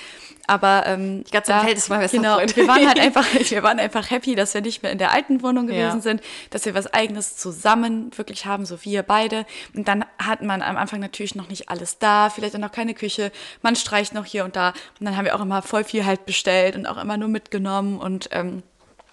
Aber 0.47 0.85
ähm, 0.87 1.25
Die 1.25 1.33
ganze 1.33 1.53
Welt 1.53 1.77
ist 1.77 1.89
mein 1.89 1.99
bester 2.01 2.19
genau, 2.19 2.35
Freund. 2.37 2.55
wir 2.57 2.69
waren 2.69 2.87
halt 2.87 3.01
einfach, 3.07 3.27
wir 3.35 3.63
waren 3.65 3.81
einfach 3.81 4.11
happy, 4.11 4.37
dass 4.37 4.55
wir 4.55 4.61
nicht 4.61 4.83
mehr 4.85 4.93
in 4.93 4.99
der 4.99 5.13
alten 5.13 5.43
Wohnung 5.43 5.67
gewesen 5.67 5.81
Ja. 5.97 6.01
sind, 6.01 6.21
dass 6.51 6.65
wir 6.67 6.75
was 6.75 6.87
Eigenes 6.95 7.37
zusammen 7.37 8.11
wirklich 8.17 8.47
haben, 8.47 8.65
so 8.65 8.79
wir 8.85 9.03
beide. 9.03 9.45
Und 9.75 9.89
dann 9.89 10.05
hat 10.25 10.43
man 10.43 10.63
am 10.63 10.77
Anfang 10.77 11.01
natürlich 11.01 11.35
noch 11.35 11.49
nicht 11.49 11.69
alles 11.69 11.99
da, 11.99 12.31
vielleicht 12.31 12.55
auch 12.55 12.61
noch 12.61 12.71
keine 12.73 12.95
Küche, 12.95 13.33
man 13.63 13.75
streicht 13.75 14.15
noch 14.15 14.25
hier 14.25 14.45
und 14.45 14.55
da. 14.55 14.69
Und 15.01 15.07
dann 15.07 15.17
haben 15.17 15.25
wir 15.25 15.35
auch 15.35 15.41
immer 15.43 15.63
voll 15.63 15.83
viel 15.83 16.07
halt 16.07 16.25
bestellt 16.27 16.77
und 16.77 16.87
auch 16.87 16.97
immer 17.03 17.17
nur 17.17 17.29
mitgenommen 17.29 17.99
und 17.99 18.29
ähm, 18.31 18.63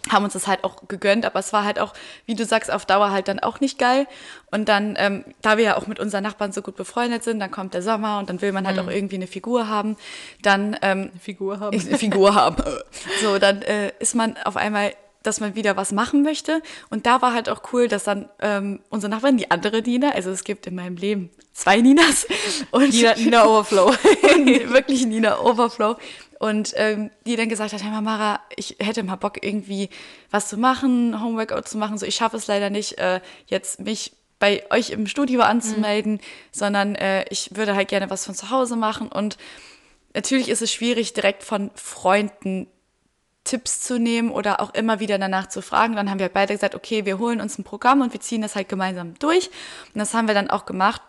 haben 0.09 0.23
uns 0.23 0.33
das 0.33 0.47
halt 0.47 0.63
auch 0.63 0.87
gegönnt, 0.87 1.25
aber 1.25 1.39
es 1.39 1.53
war 1.53 1.63
halt 1.63 1.79
auch, 1.79 1.93
wie 2.25 2.35
du 2.35 2.45
sagst, 2.45 2.71
auf 2.71 2.85
Dauer 2.85 3.11
halt 3.11 3.27
dann 3.27 3.39
auch 3.39 3.59
nicht 3.59 3.79
geil. 3.79 4.07
Und 4.51 4.69
dann, 4.69 4.95
ähm, 4.97 5.23
da 5.41 5.57
wir 5.57 5.63
ja 5.63 5.77
auch 5.77 5.87
mit 5.87 5.99
unseren 5.99 6.23
Nachbarn 6.23 6.51
so 6.51 6.61
gut 6.61 6.75
befreundet 6.75 7.23
sind, 7.23 7.39
dann 7.39 7.51
kommt 7.51 7.73
der 7.73 7.81
Sommer 7.81 8.19
und 8.19 8.29
dann 8.29 8.41
will 8.41 8.51
man 8.51 8.67
halt 8.67 8.79
auch 8.79 8.87
irgendwie 8.87 9.15
eine 9.15 9.27
Figur 9.27 9.67
haben. 9.67 9.95
Dann 10.41 10.77
ähm, 10.81 11.11
Figur 11.19 11.59
haben. 11.59 11.79
eine 11.79 11.97
Figur 11.97 12.35
haben. 12.35 12.57
So, 13.21 13.39
dann 13.39 13.61
äh, 13.61 13.91
ist 13.99 14.15
man 14.15 14.35
auf 14.43 14.57
einmal, 14.57 14.93
dass 15.23 15.39
man 15.39 15.55
wieder 15.55 15.77
was 15.77 15.91
machen 15.91 16.23
möchte. 16.23 16.61
Und 16.89 17.05
da 17.05 17.21
war 17.21 17.33
halt 17.33 17.49
auch 17.49 17.61
cool, 17.71 17.87
dass 17.87 18.03
dann 18.03 18.29
ähm, 18.41 18.81
unsere 18.89 19.09
Nachbarin, 19.09 19.37
die 19.37 19.49
andere 19.51 19.81
Nina, 19.81 20.11
also 20.11 20.31
es 20.31 20.43
gibt 20.43 20.67
in 20.67 20.75
meinem 20.75 20.97
Leben 20.97 21.29
zwei 21.53 21.79
Ninas 21.81 22.27
und 22.71 22.89
Nina, 22.89 23.15
Nina 23.15 23.45
Overflow. 23.45 23.91
wirklich 24.67 25.05
Nina 25.05 25.39
Overflow. 25.39 25.95
Und 26.43 26.73
ähm, 26.75 27.09
die 27.25 27.37
dann 27.37 27.47
gesagt 27.47 27.71
hat, 27.71 27.81
hey 27.81 28.01
Mara, 28.01 28.41
ich 28.57 28.75
hätte 28.81 29.01
mal 29.03 29.15
Bock 29.15 29.41
irgendwie 29.41 29.87
was 30.29 30.49
zu 30.49 30.57
machen, 30.57 31.23
Homeworkout 31.23 31.69
zu 31.69 31.77
machen. 31.77 31.97
So, 31.97 32.05
ich 32.05 32.15
schaffe 32.15 32.35
es 32.35 32.47
leider 32.47 32.69
nicht, 32.69 32.97
äh, 32.97 33.21
jetzt 33.45 33.79
mich 33.79 34.11
bei 34.39 34.61
euch 34.69 34.89
im 34.89 35.07
Studio 35.07 35.39
anzumelden, 35.43 36.19
sondern 36.51 36.95
äh, 36.95 37.23
ich 37.29 37.55
würde 37.55 37.75
halt 37.75 37.87
gerne 37.87 38.09
was 38.09 38.25
von 38.25 38.35
zu 38.35 38.49
Hause 38.49 38.75
machen. 38.75 39.07
Und 39.07 39.37
natürlich 40.13 40.49
ist 40.49 40.61
es 40.61 40.69
schwierig, 40.69 41.13
direkt 41.13 41.43
von 41.43 41.71
Freunden 41.75 42.67
Tipps 43.45 43.79
zu 43.79 43.97
nehmen 43.97 44.29
oder 44.29 44.59
auch 44.59 44.73
immer 44.73 44.99
wieder 44.99 45.17
danach 45.17 45.47
zu 45.47 45.61
fragen. 45.61 45.95
Dann 45.95 46.09
haben 46.09 46.19
wir 46.19 46.27
beide 46.27 46.53
gesagt, 46.53 46.75
okay, 46.75 47.05
wir 47.05 47.19
holen 47.19 47.39
uns 47.39 47.57
ein 47.57 47.63
Programm 47.63 48.01
und 48.01 48.11
wir 48.11 48.19
ziehen 48.19 48.41
das 48.41 48.57
halt 48.57 48.67
gemeinsam 48.67 49.13
durch. 49.17 49.47
Und 49.93 49.99
das 49.99 50.13
haben 50.13 50.27
wir 50.27 50.35
dann 50.35 50.49
auch 50.49 50.65
gemacht. 50.65 51.01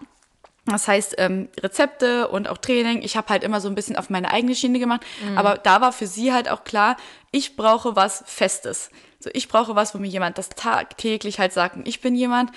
Das 0.66 0.88
heißt, 0.88 1.16
ähm, 1.18 1.48
Rezepte 1.62 2.28
und 2.28 2.48
auch 2.48 2.56
Training. 2.58 3.02
Ich 3.02 3.16
habe 3.16 3.28
halt 3.28 3.44
immer 3.44 3.60
so 3.60 3.68
ein 3.68 3.74
bisschen 3.74 3.96
auf 3.96 4.08
meine 4.08 4.30
eigene 4.30 4.54
Schiene 4.54 4.78
gemacht. 4.78 5.02
Aber 5.36 5.58
da 5.58 5.80
war 5.80 5.92
für 5.92 6.06
sie 6.06 6.32
halt 6.32 6.48
auch 6.48 6.64
klar, 6.64 6.96
ich 7.32 7.56
brauche 7.56 7.96
was 7.96 8.24
Festes. 8.26 8.90
So, 9.20 9.28
ich 9.32 9.48
brauche 9.48 9.74
was, 9.76 9.94
wo 9.94 9.98
mir 9.98 10.08
jemand 10.08 10.38
das 10.38 10.48
tagtäglich 10.50 11.38
halt 11.38 11.52
sagt. 11.52 11.76
Und 11.76 11.86
ich 11.86 12.00
bin 12.00 12.14
jemand, 12.14 12.50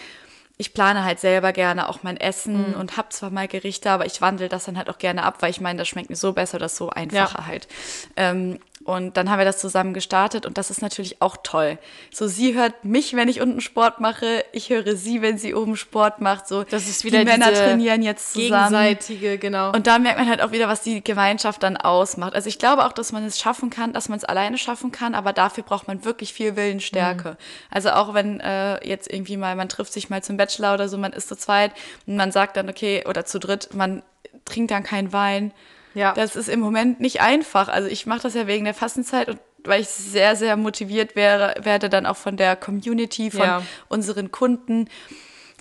ich 0.57 0.73
plane 0.73 1.03
halt 1.03 1.19
selber 1.19 1.51
gerne 1.53 1.87
auch 1.87 2.01
mein 2.01 2.17
Essen 2.17 2.73
und 2.75 2.97
hab 2.97 3.13
zwar 3.13 3.29
mal 3.29 3.47
Gerichte, 3.47 3.91
aber 3.91 4.05
ich 4.05 4.21
wandle 4.21 4.49
das 4.49 4.65
dann 4.65 4.77
halt 4.77 4.89
auch 4.89 4.97
gerne 4.97 5.23
ab, 5.23 5.37
weil 5.41 5.51
ich 5.51 5.61
meine, 5.61 5.77
das 5.77 5.87
schmeckt 5.87 6.09
mir 6.09 6.15
so 6.15 6.33
besser, 6.33 6.57
das 6.57 6.75
so 6.77 6.89
einfacher 6.89 7.39
Ja. 7.39 7.45
halt. 7.45 7.67
Ähm, 8.15 8.59
und 8.87 9.17
dann 9.17 9.29
haben 9.29 9.37
wir 9.37 9.45
das 9.45 9.57
zusammen 9.57 9.93
gestartet 9.93 10.45
und 10.45 10.57
das 10.57 10.69
ist 10.69 10.81
natürlich 10.81 11.21
auch 11.21 11.35
toll. 11.43 11.77
So, 12.09 12.25
sie 12.25 12.55
hört 12.55 12.85
mich, 12.85 13.17
wenn 13.17 13.27
ich 13.27 13.41
unten 13.41 13.59
Sport 13.59 13.99
mache, 13.99 14.45
ich 14.53 14.69
höre 14.69 14.95
sie, 14.95 15.21
wenn 15.21 15.37
sie 15.37 15.53
oben 15.53 15.75
Sport 15.75 16.21
macht. 16.21 16.47
So, 16.47 16.63
Das 16.63 16.87
ist 16.87 17.03
wieder 17.03 17.19
die 17.19 17.25
Männer 17.25 17.49
diese 17.49 17.63
trainieren 17.63 18.01
jetzt 18.01 18.31
zusammen. 18.31 18.69
Gegenseitige, 18.71 19.37
genau. 19.39 19.73
Und 19.73 19.87
da 19.87 19.99
merkt 19.99 20.19
man 20.19 20.29
halt 20.29 20.41
auch 20.41 20.53
wieder, 20.53 20.69
was 20.69 20.83
die 20.83 21.03
Gemeinschaft 21.03 21.63
dann 21.63 21.75
ausmacht. 21.75 22.33
Also 22.33 22.47
ich 22.47 22.59
glaube 22.59 22.85
auch, 22.85 22.93
dass 22.93 23.11
man 23.11 23.25
es 23.25 23.37
schaffen 23.37 23.69
kann, 23.69 23.91
dass 23.91 24.07
man 24.07 24.19
es 24.19 24.23
alleine 24.23 24.57
schaffen 24.57 24.93
kann, 24.93 25.15
aber 25.15 25.33
dafür 25.33 25.65
braucht 25.65 25.89
man 25.89 26.05
wirklich 26.05 26.31
viel 26.31 26.55
Willensstärke. 26.55 27.35
Also 27.69 27.89
auch 27.89 28.13
wenn 28.13 28.39
äh, 28.39 28.87
jetzt 28.87 29.11
irgendwie 29.11 29.35
mal, 29.35 29.57
man 29.57 29.67
trifft 29.67 29.91
sich 29.91 30.09
mal 30.09 30.23
zum 30.23 30.37
Bachelor 30.37 30.75
oder 30.75 30.87
so, 30.87 30.97
man 30.97 31.11
ist 31.11 31.27
zu 31.27 31.35
zweit 31.35 31.73
und 32.05 32.15
man 32.15 32.31
sagt 32.31 32.55
dann, 32.55 32.69
okay, 32.69 33.03
oder 33.05 33.25
zu 33.25 33.37
dritt, 33.37 33.73
man 33.73 34.01
trinkt 34.45 34.71
dann 34.71 34.83
keinen 34.83 35.11
Wein. 35.11 35.51
Ja. 35.97 36.13
Das 36.13 36.35
ist 36.35 36.47
im 36.47 36.59
Moment 36.59 36.99
nicht 36.99 37.21
einfach. 37.21 37.67
Also 37.67 37.87
ich 37.89 38.05
mache 38.05 38.21
das 38.21 38.33
ja 38.35 38.47
wegen 38.47 38.65
der 38.65 38.73
Fastenzeit 38.73 39.29
und 39.29 39.39
weil 39.63 39.81
ich 39.81 39.87
sehr, 39.89 40.35
sehr 40.35 40.55
motiviert 40.55 41.15
wäre, 41.15 41.55
werde 41.61 41.89
dann 41.89 42.05
auch 42.05 42.15
von 42.15 42.37
der 42.37 42.55
Community, 42.55 43.31
von 43.31 43.41
Ja. 43.41 43.63
unseren 43.89 44.31
Kunden. 44.31 44.87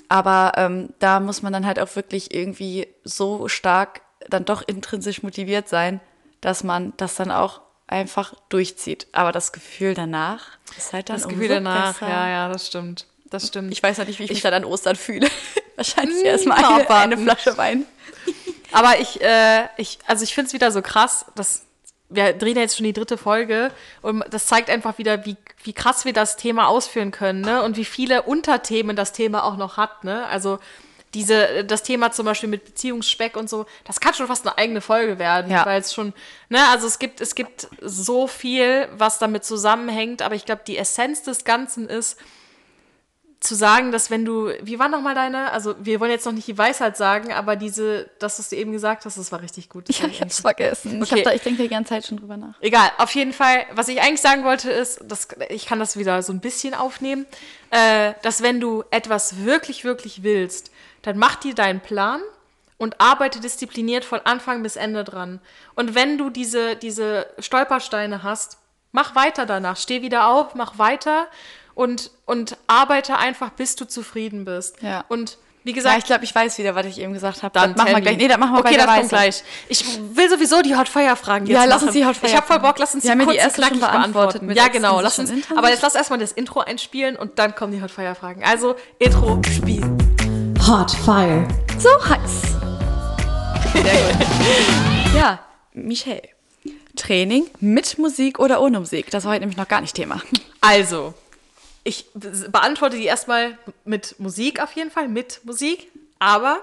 Aber 0.09 0.53
ähm, 0.57 0.91
da 1.01 1.18
muss 1.20 1.43
man 1.43 1.53
dann 1.53 1.66
halt 1.66 1.80
auch 1.80 1.97
wirklich 1.97 2.32
irgendwie 2.32 2.87
so 3.03 3.49
stark 3.49 4.03
dann 4.28 4.45
doch 4.45 4.62
intrinsisch 4.66 5.22
motiviert 5.22 5.68
sein, 5.68 6.01
dass 6.41 6.62
man 6.62 6.93
das 6.99 7.16
dann 7.16 7.30
auch 7.32 7.61
einfach 7.89 8.34
durchzieht. 8.49 9.07
Aber 9.12 9.32
das 9.32 9.53
Gefühl 9.53 9.95
danach 9.95 10.59
ist 10.76 10.93
halt 10.93 11.09
dann 11.09 11.16
das 11.16 11.28
Gefühl 11.28 11.49
danach, 11.49 11.95
besser. 11.95 12.09
ja, 12.09 12.28
ja, 12.28 12.49
das 12.49 12.66
stimmt. 12.68 13.07
Das 13.30 13.49
stimmt. 13.49 13.72
Ich 13.72 13.82
weiß 13.82 13.99
noch 13.99 14.07
nicht, 14.07 14.18
wie 14.20 14.24
ich, 14.24 14.30
mich 14.30 14.43
dann 14.43 14.55
an 14.55 14.64
Ostern 14.64 14.95
fühle. 14.97 15.28
Wahrscheinlich 15.76 16.18
Hm, 16.18 16.26
erstmal 16.26 16.61
mal 16.62 16.80
eine, 16.87 16.91
eine 16.91 17.18
Flasche 17.18 17.57
Wein. 17.59 17.84
Aber 18.77 19.01
ich, 19.01 19.20
äh, 19.22 19.68
ich, 19.79 19.99
also 20.07 20.22
ich 20.22 20.35
finde 20.35 20.49
es 20.49 20.53
wieder 20.53 20.70
so 20.70 20.83
krass, 20.83 21.24
dass 21.35 21.62
wir 22.11 22.35
drehen 22.35 22.57
ja 22.57 22.62
jetzt 22.62 22.77
schon 22.77 22.85
die 22.85 22.93
dritte 22.93 23.16
Folge 23.16 23.72
und 24.03 24.22
das 24.31 24.47
zeigt 24.47 24.68
einfach 24.70 24.99
wieder, 24.99 25.24
wie, 25.24 25.37
wie 25.64 25.72
krass 25.72 26.05
wir 26.05 26.12
das 26.12 26.37
Thema 26.37 26.68
ausführen 26.68 27.11
können, 27.11 27.41
ne? 27.41 27.62
Und 27.62 27.77
wie 27.77 27.85
viele 27.87 28.22
Unterthemen 28.22 28.95
das 28.95 29.12
Thema 29.12 29.45
auch 29.45 29.57
noch 29.57 29.77
hat, 29.77 30.05
ne? 30.05 30.27
Also 30.27 30.59
diese, 31.14 31.64
das 31.64 31.83
Thema 31.83 32.12
zum 32.12 32.27
Beispiel 32.27 32.51
mit 32.51 32.64
Beziehungsspeck 32.66 33.37
und 33.37 33.49
so, 33.49 33.64
das 33.85 33.99
kann 33.99 34.12
schon 34.12 34.27
fast 34.27 34.47
eine 34.47 34.59
eigene 34.59 34.81
Folge 34.83 35.18
werden, 35.18 35.51
Ja. 35.51 35.64
weil 35.64 35.81
es 35.81 35.95
schon, 35.95 36.12
ne, 36.51 36.59
also 36.70 36.87
es 36.87 36.99
gibt, 36.99 37.22
es 37.22 37.35
gibt 37.35 37.68
so 37.81 38.27
viel, 38.27 38.89
was 38.99 39.18
damit 39.18 39.43
zusammenhängt, 39.45 40.20
aber 40.20 40.35
ich 40.35 40.45
glaube, 40.45 40.62
die 40.66 40.77
Essenz 40.77 41.22
des 41.22 41.45
Ganzen 41.45 41.89
ist, 41.89 42.18
zu 43.47 43.55
sagen, 43.55 43.92
dass 43.92 44.11
wenn 44.11 44.24
du, 44.24 44.51
wie 44.62 44.78
war 44.78 44.88
nochmal 44.88 45.14
deine, 45.14 45.53
also 45.53 45.74
wir 45.78 46.01
wollen 46.01 46.11
jetzt 46.11 46.26
noch 46.26 46.32
nicht 46.32 46.49
die 46.49 46.59
Weisheit 46.59 46.97
sagen, 46.97 47.32
aber 47.32 47.57
diese, 47.57 48.11
das, 48.18 48.38
was 48.38 48.49
du 48.51 48.57
eben 48.57 48.72
gesagt 48.72 49.05
hast, 49.05 49.16
das 49.16 49.32
war 49.32 49.40
richtig 49.40 49.68
gut. 49.68 49.88
Das 49.88 49.99
Ja, 49.99 50.07
ich 50.07 50.14
ich 50.14 50.20
hab's 50.20 50.40
vergessen. 50.40 51.03
Ich, 51.03 51.12
Okay. 51.12 51.22
da, 51.22 51.32
ich 51.32 51.42
denke 51.42 51.62
die 51.62 51.68
ganze 51.68 51.90
Zeit 51.90 52.07
schon 52.07 52.18
drüber 52.18 52.36
nach. 52.36 52.55
Egal, 52.61 52.90
auf 52.99 53.14
jeden 53.14 53.32
Fall, 53.32 53.64
was 53.72 53.88
ich 53.88 54.01
eigentlich 54.03 54.20
sagen 54.20 54.44
wollte, 54.44 54.70
ist, 54.70 55.01
dass, 55.07 55.28
ich 55.49 55.66
kann 55.66 55.78
das 55.78 55.97
wieder 55.97 56.22
so 56.22 56.32
ein 56.32 56.40
bisschen 56.40 56.74
aufnehmen, 56.74 57.26
äh, 57.70 58.12
dass 58.22 58.42
wenn 58.42 58.61
du 58.61 58.84
etwas 58.90 59.44
wirklich, 59.44 59.84
wirklich 59.84 60.22
willst, 60.22 60.70
dann 61.03 61.16
mach 61.18 61.36
dir 61.36 61.55
deinen 61.55 61.80
Plan 61.80 62.20
und 62.78 63.01
arbeite 63.01 63.40
diszipliniert 63.40 64.05
von 64.05 64.20
Anfang 64.24 64.62
bis 64.62 64.76
Ende 64.76 65.05
dran. 65.05 65.40
Und 65.74 65.94
wenn 65.94 66.18
du 66.18 66.30
diese, 66.30 66.76
diese 66.76 67.26
Stolpersteine 67.38 68.22
hast, 68.22 68.59
mach 68.92 69.14
weiter 69.14 69.47
danach, 69.47 69.76
steh 69.76 70.03
wieder 70.03 70.28
auf, 70.28 70.55
mach 70.55 70.78
weiter 70.78 71.26
und, 71.77 72.11
und 72.24 72.57
arbeite 72.66 73.16
einfach, 73.18 73.51
bis 73.51 73.77
du 73.77 73.85
zufrieden 73.87 74.45
bist. 74.45 74.83
Ja. 74.83 75.05
Und 75.09 75.39
wie 75.62 75.70
Ja, 75.70 75.77
gesagt, 75.77 75.99
ich 75.99 76.05
glaube, 76.05 76.24
ich 76.24 76.35
weiß 76.35 76.59
wieder, 76.59 76.74
was 76.74 76.87
ich 76.87 76.99
eben 77.01 77.12
gesagt 77.12 77.43
habe. 77.43 77.53
dann 77.53 77.74
Das 77.74 77.83
machen 77.85 77.95
wir 77.95 78.01
gleich. 78.01 78.16
Nee, 78.16 78.29
das 78.29 78.39
machen 78.39 78.53
wir 78.55 78.61
okay, 78.61 78.70
bei 78.70 78.77
der 78.77 78.87
das 78.87 78.97
kommt 78.97 79.09
gleich. 79.11 79.45
Ich 79.68 79.85
will 80.14 80.31
sowieso 80.31 80.62
die 80.62 80.74
Hot 80.77 80.89
Fire 80.89 81.16
Fragen 81.16 81.47
jetzt 81.47 81.55
Ja, 81.55 81.64
lass 81.64 81.83
uns 81.83 81.93
die 81.93 82.07
Hot 82.07 82.16
Fire 82.16 82.31
Ich 82.31 82.37
habe 82.37 82.47
voll. 82.47 82.61
Bock, 82.61 82.79
lass 82.79 82.95
uns 82.95 83.03
die 83.03 83.09
ja 83.09 83.14
die 83.14 83.24
kurz 83.24 83.37
und 83.37 83.43
erste 83.43 83.62
schon 83.62 83.70
knackig 83.79 83.81
beantwortet 83.81 84.41
beantworten. 84.43 84.57
Ja, 84.57 84.68
genau. 84.68 85.01
Lass 85.01 85.18
uns, 85.18 85.31
aber 85.55 85.68
jetzt 85.70 85.83
lass 85.83 85.95
erstmal 85.95 86.18
das 86.18 86.33
Intro 86.33 86.61
einspielen 86.61 87.16
und 87.16 87.39
dann 87.39 87.55
kommen 87.55 87.72
die 87.72 87.83
Hot 87.83 87.91
Fire 87.91 88.14
Fragen. 88.14 88.43
Also, 88.45 88.77
Intro, 88.99 89.41
Spiel. 89.45 89.83
Hot 90.66 90.91
Fire. 90.93 91.47
So 91.79 91.91
heiß. 92.09 92.43
Sehr 93.74 93.83
gut. 93.83 94.27
ja, 95.16 95.41
Michelle. 95.74 96.22
Training 96.97 97.45
mit 97.61 97.99
Musik 97.99 98.39
oder 98.39 98.62
ohne 98.62 98.81
Musik? 98.81 99.11
Das 99.11 99.24
war 99.24 99.33
heute 99.33 99.41
nämlich 99.41 99.59
noch 99.59 99.68
gar 99.68 99.81
nicht 99.83 99.95
Thema. 99.95 100.22
Also, 100.62 101.12
ich 101.87 102.11
be- 102.14 102.49
beantworte 102.51 102.97
die 102.97 103.05
erstmal 103.05 103.57
mit 103.84 104.18
Musik 104.18 104.61
auf 104.61 104.72
jeden 104.72 104.91
Fall, 104.91 105.09
mit 105.09 105.41
Musik. 105.45 105.91
Aber 106.18 106.59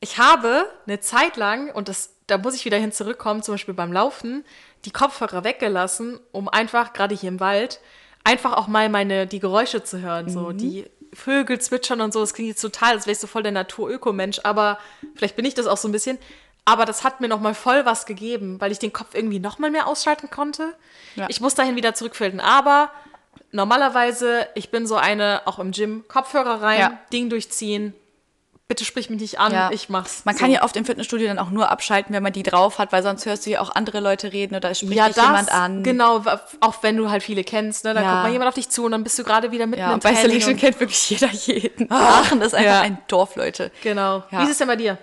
ich 0.00 0.18
habe 0.18 0.66
eine 0.86 1.00
Zeit 1.00 1.36
lang, 1.36 1.70
und 1.72 1.88
das, 1.88 2.10
da 2.26 2.38
muss 2.38 2.54
ich 2.54 2.64
wieder 2.64 2.76
hin 2.76 2.92
zurückkommen, 2.92 3.42
zum 3.42 3.54
Beispiel 3.54 3.74
beim 3.74 3.92
Laufen, 3.92 4.44
die 4.84 4.90
Kopfhörer 4.90 5.44
weggelassen, 5.44 6.20
um 6.32 6.48
einfach, 6.48 6.92
gerade 6.92 7.14
hier 7.14 7.28
im 7.28 7.40
Wald, 7.40 7.80
einfach 8.22 8.52
auch 8.52 8.66
mal 8.66 8.88
meine, 8.88 9.26
die 9.26 9.40
Geräusche 9.40 9.82
zu 9.82 10.00
hören. 10.00 10.28
So 10.28 10.52
die 10.52 10.86
Vögel 11.12 11.58
zwitschern 11.58 12.00
und 12.00 12.12
so. 12.12 12.20
Das 12.20 12.34
klingt 12.34 12.50
jetzt 12.50 12.60
total, 12.60 12.92
als 12.92 13.06
wäre 13.06 13.12
ich 13.12 13.18
so 13.18 13.26
voll 13.26 13.42
der 13.42 13.52
Natur-Öko-Mensch, 13.52 14.40
aber 14.44 14.78
vielleicht 15.14 15.36
bin 15.36 15.44
ich 15.44 15.54
das 15.54 15.66
auch 15.66 15.76
so 15.78 15.88
ein 15.88 15.92
bisschen. 15.92 16.18
Aber 16.66 16.84
das 16.84 17.02
hat 17.02 17.20
mir 17.20 17.28
noch 17.28 17.40
mal 17.40 17.54
voll 17.54 17.86
was 17.86 18.04
gegeben, 18.04 18.60
weil 18.60 18.70
ich 18.70 18.78
den 18.78 18.92
Kopf 18.92 19.14
irgendwie 19.14 19.40
noch 19.40 19.58
mal 19.58 19.70
mehr 19.70 19.86
ausschalten 19.86 20.30
konnte. 20.30 20.74
Ja. 21.16 21.26
Ich 21.28 21.40
muss 21.40 21.54
dahin 21.54 21.74
wieder 21.74 21.94
zurückfinden. 21.94 22.38
Aber 22.40 22.90
normalerweise, 23.52 24.46
ich 24.54 24.70
bin 24.70 24.86
so 24.86 24.96
eine, 24.96 25.42
auch 25.46 25.58
im 25.58 25.72
Gym, 25.72 26.04
Kopfhörer 26.08 26.62
rein, 26.62 26.80
Ja. 26.80 26.98
Ding 27.12 27.30
durchziehen. 27.30 27.94
Bitte 28.68 28.84
sprich 28.84 29.10
mich 29.10 29.20
nicht 29.20 29.40
an, 29.40 29.52
Ja. 29.52 29.70
ich 29.72 29.88
mach's. 29.88 30.24
Man 30.24 30.36
so. 30.36 30.40
kann 30.42 30.50
ja 30.52 30.62
oft 30.62 30.76
im 30.76 30.84
Fitnessstudio 30.84 31.26
dann 31.26 31.40
auch 31.40 31.50
nur 31.50 31.70
abschalten, 31.70 32.14
wenn 32.14 32.22
man 32.22 32.32
die 32.32 32.44
drauf 32.44 32.78
hat, 32.78 32.92
weil 32.92 33.02
sonst 33.02 33.26
hörst 33.26 33.44
du 33.44 33.50
ja 33.50 33.60
auch 33.60 33.74
andere 33.74 33.98
Leute 33.98 34.32
reden 34.32 34.54
oder 34.54 34.70
es 34.70 34.78
spricht 34.78 34.94
ja, 34.94 35.06
dich 35.06 35.16
das, 35.16 35.24
jemand 35.24 35.52
an. 35.52 35.82
Genau, 35.82 36.22
auch 36.60 36.74
wenn 36.82 36.96
du 36.96 37.10
halt 37.10 37.24
viele 37.24 37.42
kennst, 37.42 37.82
ne? 37.84 37.94
Dann 37.94 38.04
Ja. 38.04 38.10
kommt 38.12 38.22
mal 38.24 38.32
jemand 38.32 38.46
auf 38.48 38.54
dich 38.54 38.68
zu 38.68 38.84
und 38.84 38.92
dann 38.92 39.02
bist 39.02 39.18
du 39.18 39.24
gerade 39.24 39.50
wieder 39.50 39.66
mitten 39.66 39.80
Ja, 39.82 39.88
im 39.88 39.94
und 39.94 40.04
bei 40.04 40.12
Training 40.12 40.40
Selection 40.40 40.56
kennt 40.56 40.78
wirklich 40.78 41.10
jeder 41.10 41.32
jeden. 41.32 41.90
Aachen 41.90 42.40
ist 42.42 42.54
einfach 42.54 42.70
ja. 42.70 42.80
ein 42.82 42.98
Dorf, 43.08 43.34
Leute. 43.34 43.72
Genau. 43.82 44.22
Wie 44.30 44.44
ist 44.44 44.50
es 44.50 44.58
denn 44.58 44.68
bei 44.68 44.76
dir? 44.76 44.98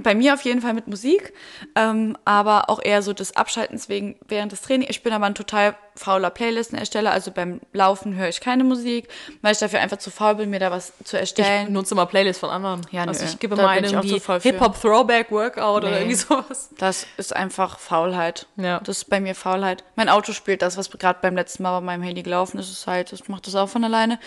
Bei 0.00 0.14
mir 0.14 0.34
auf 0.34 0.42
jeden 0.42 0.60
Fall 0.60 0.74
mit 0.74 0.86
Musik, 0.86 1.32
ähm, 1.74 2.16
aber 2.24 2.70
auch 2.70 2.80
eher 2.82 3.02
so 3.02 3.12
des 3.12 3.36
Abschaltens 3.36 3.88
wegen 3.88 4.16
während 4.28 4.52
des 4.52 4.60
Trainings. 4.62 4.90
Ich 4.90 5.02
bin 5.02 5.12
aber 5.12 5.26
ein 5.26 5.34
total 5.34 5.74
fauler 5.96 6.30
Playlistenersteller, 6.30 7.10
also 7.10 7.32
beim 7.32 7.60
Laufen 7.72 8.14
höre 8.14 8.28
ich 8.28 8.40
keine 8.40 8.62
Musik, 8.62 9.08
weil 9.42 9.52
ich 9.52 9.58
dafür 9.58 9.80
einfach 9.80 9.96
zu 9.96 10.12
faul 10.12 10.36
bin, 10.36 10.50
mir 10.50 10.60
da 10.60 10.70
was 10.70 10.92
zu 11.02 11.16
Ich 11.16 11.20
erstellen. 11.22 11.72
nutze 11.72 11.96
mal 11.96 12.04
Playlists 12.06 12.38
von 12.38 12.50
anderen. 12.50 12.82
Ja, 12.92 13.04
also 13.04 13.24
nö. 13.24 13.28
ich 13.30 13.38
gebe 13.40 13.56
mal 13.56 13.84
ich 13.84 13.92
irgendwie. 13.92 14.20
Hip-Hop-Throwback-Workout 14.88 15.76
oder 15.78 15.90
Nee. 15.90 15.96
irgendwie 15.96 16.14
sowas. 16.14 16.70
Das 16.78 17.06
ist 17.16 17.34
einfach 17.34 17.78
Faulheit. 17.78 18.46
Ja. 18.56 18.80
Das 18.80 18.98
ist 18.98 19.10
bei 19.10 19.20
mir 19.20 19.34
Faulheit. 19.34 19.84
Mein 19.96 20.08
Auto 20.08 20.32
spielt 20.32 20.62
das, 20.62 20.76
was 20.76 20.90
gerade 20.90 21.18
beim 21.20 21.34
letzten 21.34 21.62
Mal 21.64 21.78
bei 21.80 21.84
meinem 21.84 22.02
Handy 22.02 22.22
gelaufen 22.22 22.58
ist. 22.58 22.70
ist 22.70 22.86
halt, 22.86 23.10
das 23.12 23.28
macht 23.28 23.46
das 23.46 23.54
auch 23.56 23.68
von 23.68 23.82
alleine. 23.84 24.18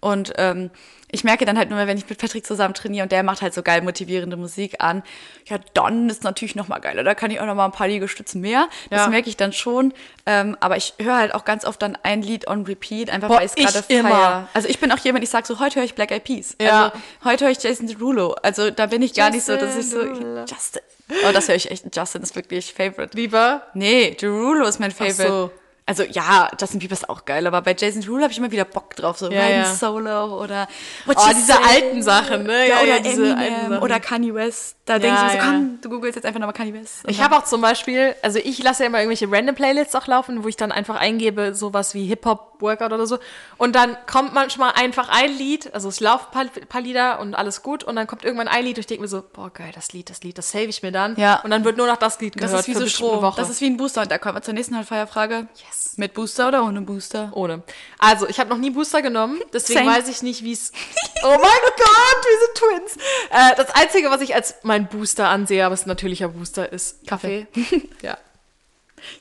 Und 0.00 0.34
ähm, 0.36 0.70
ich 1.14 1.24
merke 1.24 1.44
dann 1.46 1.56
halt 1.56 1.70
nur, 1.70 1.78
wenn 1.86 1.96
ich 1.96 2.08
mit 2.08 2.18
Patrick 2.18 2.44
zusammen 2.44 2.74
trainiere 2.74 3.04
und 3.04 3.12
der 3.12 3.22
macht 3.22 3.40
halt 3.40 3.54
so 3.54 3.62
geil 3.62 3.80
motivierende 3.82 4.36
Musik 4.36 4.76
an, 4.80 5.02
ja, 5.46 5.56
dann 5.72 6.08
ist 6.10 6.24
natürlich 6.24 6.54
noch 6.56 6.68
mal 6.68 6.78
geiler. 6.80 7.04
Da 7.04 7.14
kann 7.14 7.30
ich 7.30 7.40
auch 7.40 7.46
noch 7.46 7.54
mal 7.54 7.64
ein 7.64 7.72
paar 7.72 7.88
Liegestützen 7.88 8.40
mehr. 8.40 8.68
Das 8.90 9.02
Ja. 9.02 9.08
merke 9.08 9.28
ich 9.28 9.36
dann 9.36 9.52
schon. 9.52 9.94
Ähm, 10.26 10.56
aber 10.60 10.76
ich 10.76 10.94
höre 11.00 11.16
halt 11.16 11.34
auch 11.34 11.44
ganz 11.44 11.64
oft 11.64 11.80
dann 11.80 11.96
ein 12.02 12.20
Lied 12.22 12.46
on 12.48 12.64
repeat, 12.64 13.08
einfach 13.10 13.28
Boah, 13.28 13.38
weil 13.38 13.46
ich 13.46 13.52
es 13.56 13.72
gerade 13.72 13.84
ich 13.88 13.96
immer. 13.96 14.08
feier. 14.10 14.48
Also 14.54 14.68
ich 14.68 14.78
bin 14.78 14.90
auch 14.92 14.98
jemand, 14.98 15.24
ich 15.24 15.30
sage 15.30 15.46
so, 15.46 15.60
heute 15.60 15.76
höre 15.76 15.84
ich 15.84 15.94
Black 15.94 16.10
Eyed 16.10 16.24
Peas. 16.24 16.56
Ja. 16.60 16.84
Also 16.86 16.98
heute 17.24 17.44
höre 17.44 17.52
ich 17.52 17.62
Jason 17.62 17.86
Derulo. 17.86 18.34
Also 18.42 18.70
da 18.70 18.86
bin 18.86 19.00
ich 19.02 19.14
gar 19.14 19.30
nicht 19.30 19.44
so, 19.44 19.56
dass 19.56 19.76
ich 19.76 19.88
so, 19.90 20.02
Derulo. 20.02 20.44
Justin. 20.46 20.82
Oh, 21.28 21.32
das 21.32 21.48
höre 21.48 21.54
ich 21.56 21.70
echt. 21.70 21.94
Justin 21.94 22.22
ist 22.22 22.34
wirklich 22.34 22.72
Favorite. 22.72 23.16
Lieber? 23.16 23.62
Nee, 23.74 24.16
Derulo 24.20 24.66
ist 24.66 24.80
mein 24.80 24.90
Favorite. 24.90 25.28
so. 25.28 25.50
Also 25.86 26.02
ja, 26.02 26.50
Justin 26.58 26.80
Bieber 26.80 26.94
ist 26.94 27.10
auch 27.10 27.26
geil, 27.26 27.46
aber 27.46 27.60
bei 27.60 27.76
Jason 27.78 28.00
Derulo 28.00 28.22
habe 28.22 28.32
ich 28.32 28.38
immer 28.38 28.50
wieder 28.50 28.64
Bock 28.64 28.96
drauf, 28.96 29.18
so 29.18 29.30
Ja, 29.30 29.42
Riding 29.42 29.56
ja. 29.64 29.74
Solo 29.74 30.42
oder 30.42 30.66
What 31.04 31.18
Oh, 31.18 31.26
diese 31.28 31.46
Say. 31.52 31.58
alten 31.62 32.02
Sachen, 32.02 32.44
ne? 32.44 32.66
Ja, 32.66 32.76
Ja, 32.76 32.82
oder 32.82 32.86
ja, 32.96 32.98
diese 33.00 33.36
alten 33.36 33.68
Sachen. 33.68 33.82
oder 33.82 34.00
Kanye 34.00 34.32
West. 34.34 34.76
Da 34.86 34.98
denke 34.98 35.16
ich 35.16 35.22
mir 35.24 35.30
so, 35.30 35.36
ja. 35.36 35.44
komm, 35.44 35.78
du 35.82 35.88
googelst 35.90 36.16
jetzt 36.16 36.24
einfach 36.24 36.40
nochmal 36.40 36.54
Kanye 36.54 36.72
West. 36.72 37.04
Ich 37.06 37.20
habe 37.20 37.36
auch 37.36 37.44
zum 37.44 37.60
Beispiel, 37.60 38.14
also 38.22 38.38
ich 38.38 38.62
lasse 38.62 38.82
ja 38.82 38.86
immer 38.86 38.98
irgendwelche 39.00 39.30
random 39.30 39.54
Playlists 39.54 39.94
auch 39.94 40.06
laufen, 40.06 40.42
wo 40.42 40.48
ich 40.48 40.56
dann 40.56 40.72
einfach 40.72 40.96
eingebe, 40.96 41.54
sowas 41.54 41.92
wie 41.94 42.06
Hip-Hop-Workout 42.06 42.92
oder 42.92 43.06
so. 43.06 43.18
Und 43.58 43.76
dann 43.76 43.94
kommt 44.06 44.32
manchmal 44.32 44.72
einfach 44.76 45.10
ein 45.10 45.36
Lied, 45.36 45.72
also 45.74 45.90
es 45.90 46.00
laufen 46.00 46.26
ein 46.34 46.48
paar, 46.48 46.60
paar 46.66 46.80
Lieder 46.80 47.20
und 47.20 47.34
alles 47.34 47.62
gut. 47.62 47.84
Und 47.84 47.96
dann 47.96 48.06
kommt 48.06 48.24
irgendwann 48.24 48.48
ein 48.48 48.64
Lied 48.64 48.76
und 48.78 48.80
ich 48.80 48.86
denke 48.86 49.02
mir 49.02 49.08
so, 49.08 49.22
boah 49.34 49.50
geil, 49.50 49.70
das 49.74 49.92
Lied, 49.92 50.08
das 50.08 50.22
Lied, 50.22 50.38
das 50.38 50.50
save 50.50 50.64
ich 50.64 50.82
mir 50.82 50.92
dann. 50.92 51.14
Ja. 51.16 51.40
Und 51.42 51.50
dann 51.50 51.62
wird 51.64 51.76
nur 51.76 51.86
noch 51.86 51.96
das 51.98 52.18
Lied 52.20 52.34
das 52.36 52.50
gehört 52.50 52.68
ist 52.68 52.74
wie 52.74 52.80
so 52.80 52.86
Strom. 52.86 53.20
Woche. 53.22 53.38
Das 53.40 53.50
ist 53.50 53.60
wie 53.60 53.66
ein 53.66 53.76
Booster. 53.76 54.00
Und 54.02 54.10
da 54.10 54.16
kommen 54.16 54.36
wir 54.36 54.42
zur 54.42 54.54
nächsten 54.54 54.82
Feierfrage. 54.82 55.46
Yes. 55.56 55.73
Mit 55.96 56.14
Booster 56.14 56.48
oder 56.48 56.64
ohne 56.64 56.80
Booster? 56.80 57.30
Ohne. 57.34 57.62
Also, 57.98 58.28
ich 58.28 58.40
habe 58.40 58.50
noch 58.50 58.58
nie 58.58 58.70
Booster 58.70 59.00
genommen, 59.02 59.40
deswegen 59.52 59.80
Same. 59.80 59.90
weiß 59.92 60.08
ich 60.08 60.22
nicht, 60.22 60.42
wie 60.44 60.52
es. 60.52 60.72
Oh 61.26 61.28
mein 61.28 61.38
Gott, 61.40 62.24
wir 62.26 62.38
sind 62.38 62.92
Twins. 62.92 63.04
Äh, 63.30 63.56
das 63.56 63.70
Einzige, 63.74 64.10
was 64.10 64.20
ich 64.20 64.34
als 64.34 64.56
mein 64.62 64.88
Booster 64.88 65.28
ansehe, 65.30 65.64
aber 65.64 65.72
es 65.72 65.80
ist 65.80 65.86
ein 65.86 65.90
natürlicher 65.90 66.28
Booster 66.28 66.70
ist 66.70 67.06
Kaffee. 67.06 67.46
ja. 68.02 68.18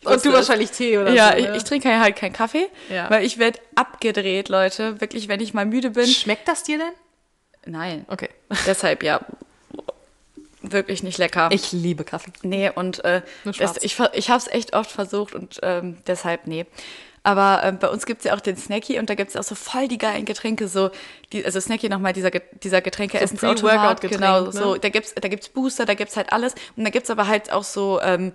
Und 0.04 0.26
du 0.26 0.30
es. 0.30 0.36
wahrscheinlich 0.36 0.72
Tee 0.72 0.98
oder 0.98 1.14
Ja, 1.14 1.32
so. 1.32 1.38
ich, 1.38 1.48
ne? 1.48 1.56
ich 1.58 1.64
trinke 1.64 1.98
halt 2.00 2.18
keinen 2.18 2.34
Kaffee, 2.34 2.68
Ja. 2.90 3.10
weil 3.10 3.24
ich 3.26 3.38
werde 3.38 3.60
abgedreht, 3.76 4.50
Leute. 4.50 5.00
Wirklich, 5.00 5.30
wenn 5.30 5.40
ich 5.40 5.54
mal 5.54 5.66
müde 5.66 5.92
bin. 5.92 6.08
Schmeckt 6.08 6.46
das 6.50 6.64
dir 6.64 6.78
denn? 6.78 6.92
Nein. 7.74 8.06
Okay. 8.10 8.30
Deshalb 8.68 9.02
ja. 9.04 9.22
Wirklich 10.64 11.04
nicht 11.04 11.18
lecker. 11.18 11.50
Ich 11.52 11.72
liebe 11.74 12.04
Kaffee. 12.06 12.32
Nee, 12.42 12.72
und 12.74 13.04
äh, 13.04 13.22
das, 13.44 13.78
ich, 13.84 14.00
ich 14.14 14.30
habe 14.30 14.40
es 14.40 14.48
echt 14.48 14.74
oft 14.74 14.90
versucht 14.90 15.36
und 15.36 15.60
ähm, 15.62 15.98
deshalb 16.08 16.48
nee. 16.48 16.66
Aber 17.22 17.62
ähm, 17.64 17.80
bei 17.80 17.90
uns 17.90 18.06
gibt's 18.06 18.26
ja 18.26 18.34
auch 18.34 18.42
den 18.42 18.58
Snacky 18.58 19.00
und 19.00 19.10
da 19.10 19.16
gibt's 19.16 19.36
auch 19.36 19.44
so 19.44 19.56
voll 19.56 19.88
die 19.88 19.98
geilen 19.98 20.26
Getränke, 20.26 20.68
so, 20.68 20.90
die, 21.32 21.46
also 21.46 21.60
Snacky 21.60 21.88
nochmal 21.88 22.12
dieser, 22.12 22.32
dieser 22.32 22.82
Getränke 22.82 23.18
So 23.18 23.24
Essensautomat, 23.24 23.62
Pre-Workout-Getränk, 23.62 24.22
genau, 24.22 24.42
ne? 24.46 24.52
so, 24.52 24.76
da 24.76 24.90
gibt's, 24.90 25.16
da 25.16 25.28
gibt's 25.30 25.50
Booster, 25.50 25.86
da 25.86 25.94
gibt's 25.94 26.18
halt 26.18 26.34
alles 26.34 26.54
und 26.76 26.84
da 26.84 26.90
gibt's 26.90 27.10
aber 27.10 27.28
halt 27.28 27.52
auch 27.52 27.64
so 27.64 28.02
ähm, 28.02 28.34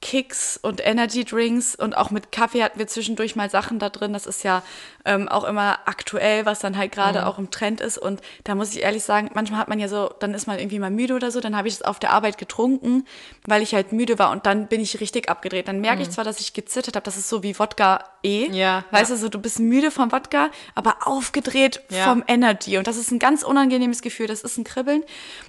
Kicks 0.00 0.58
und 0.60 0.86
Energy 0.86 1.24
Drinks 1.24 1.74
und 1.74 1.96
auch 1.96 2.10
mit 2.10 2.30
Kaffee 2.30 2.62
hatten 2.62 2.78
wir 2.78 2.86
zwischendurch 2.86 3.36
mal 3.36 3.48
Sachen 3.48 3.78
da 3.78 3.88
drin. 3.88 4.12
Das 4.12 4.26
ist 4.26 4.44
ja 4.44 4.62
ähm, 5.04 5.28
auch 5.28 5.44
immer 5.44 5.78
aktuell, 5.84 6.46
was 6.46 6.60
dann 6.60 6.76
halt 6.78 6.92
gerade 6.92 7.20
Mhm. 7.20 7.24
auch 7.26 7.38
im 7.38 7.50
Trend 7.50 7.80
ist. 7.80 7.98
Und 7.98 8.20
da 8.44 8.54
muss 8.54 8.74
ich 8.74 8.82
ehrlich 8.82 9.02
sagen, 9.04 9.30
manchmal 9.34 9.60
hat 9.60 9.68
man 9.68 9.78
ja 9.78 9.88
so, 9.88 10.10
dann 10.20 10.32
ist 10.34 10.46
man 10.46 10.58
irgendwie 10.58 10.78
mal 10.78 10.90
müde 10.90 11.14
oder 11.14 11.30
so, 11.30 11.40
dann 11.40 11.56
habe 11.56 11.68
ich 11.68 11.74
es 11.74 11.82
auf 11.82 11.98
der 11.98 12.12
Arbeit 12.12 12.38
getrunken, 12.38 13.06
weil 13.46 13.62
ich 13.62 13.74
halt 13.74 13.92
müde 13.92 14.18
war 14.18 14.30
und 14.30 14.46
dann 14.46 14.66
bin 14.68 14.80
ich 14.80 15.00
richtig 15.00 15.28
abgedreht. 15.28 15.68
Dann 15.68 15.80
merke 15.80 16.02
ich 16.02 16.10
zwar, 16.10 16.24
dass 16.24 16.40
ich 16.40 16.52
gezittert 16.54 16.96
habe, 16.96 17.04
das 17.04 17.16
ist 17.16 17.28
so 17.28 17.42
wie 17.42 17.58
Wodka 17.58 18.04
E. 18.22 18.48
Mhm. 18.48 18.54
Ja, 18.54 18.84
Weißt 18.90 19.10
ja. 19.10 19.16
du, 19.16 19.20
so 19.22 19.28
du 19.28 19.38
bist 19.38 19.58
müde 19.60 19.90
vom 19.90 20.10
Wodka, 20.12 20.48
aber 20.74 20.96
aufgedreht 21.06 21.82
Ja. 21.90 22.04
vom 22.04 22.24
Energy. 22.26 22.78
Und 22.78 22.86
das 22.86 22.96
ist 22.96 23.10
ein 23.10 23.18
ganz 23.18 23.42
unangenehmes 23.42 24.00
Gefühl. 24.02 24.26
Das 24.26 24.40
ist 24.42 24.56
ein 24.56 24.64
Kribbeln. 24.64 25.02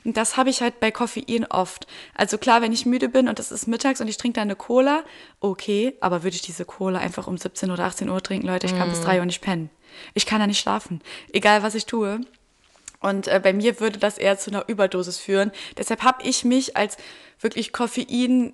Und 0.03 0.18
das 0.18 0.36
habe 0.38 0.49
ich 0.49 0.62
halt 0.62 0.80
bei 0.82 0.91
Koffein 0.91 1.45
oft. 1.49 1.88
Also 2.14 2.38
klar, 2.38 2.62
wenn 2.62 2.74
ich 2.74 2.86
müde 2.86 3.08
bin 3.10 3.30
und 3.30 3.39
es 3.39 3.51
ist 3.51 3.68
mittags 3.68 4.01
und 4.01 4.08
ich 4.10 4.18
trinke 4.18 4.36
dann 4.39 4.47
eine 4.49 4.56
Cola, 4.58 5.03
okay, 5.50 5.96
aber 6.02 6.24
würde 6.24 6.36
ich 6.36 6.41
diese 6.41 6.66
Cola 6.66 7.00
einfach 7.00 7.28
um 7.28 7.38
17 7.38 7.72
oder 7.72 7.86
18 7.86 8.10
Uhr 8.10 8.22
trinken, 8.22 8.48
Leute, 8.48 8.68
ich 8.68 8.78
kann 8.78 8.89
bis 8.89 9.02
3 9.02 9.20
Uhr 9.20 9.26
nicht 9.26 9.41
pennen. 9.41 9.70
Ich 10.14 10.26
kann 10.26 10.39
da 10.39 10.48
nicht 10.48 10.60
schlafen. 10.60 11.02
Egal, 11.32 11.64
was 11.64 11.76
ich 11.76 11.86
tue. 11.86 12.22
Und 13.00 13.28
äh, 13.28 13.39
bei 13.41 13.54
mir 13.54 13.80
würde 13.80 14.00
das 14.00 14.18
eher 14.18 14.38
zu 14.38 14.52
einer 14.52 14.68
Überdosis 14.68 15.18
führen. 15.18 15.52
Deshalb 15.78 16.04
habe 16.04 16.24
ich 16.24 16.43
mich 16.43 16.76
als 16.76 16.98
wirklich 17.39 17.72
Koffein 17.72 18.54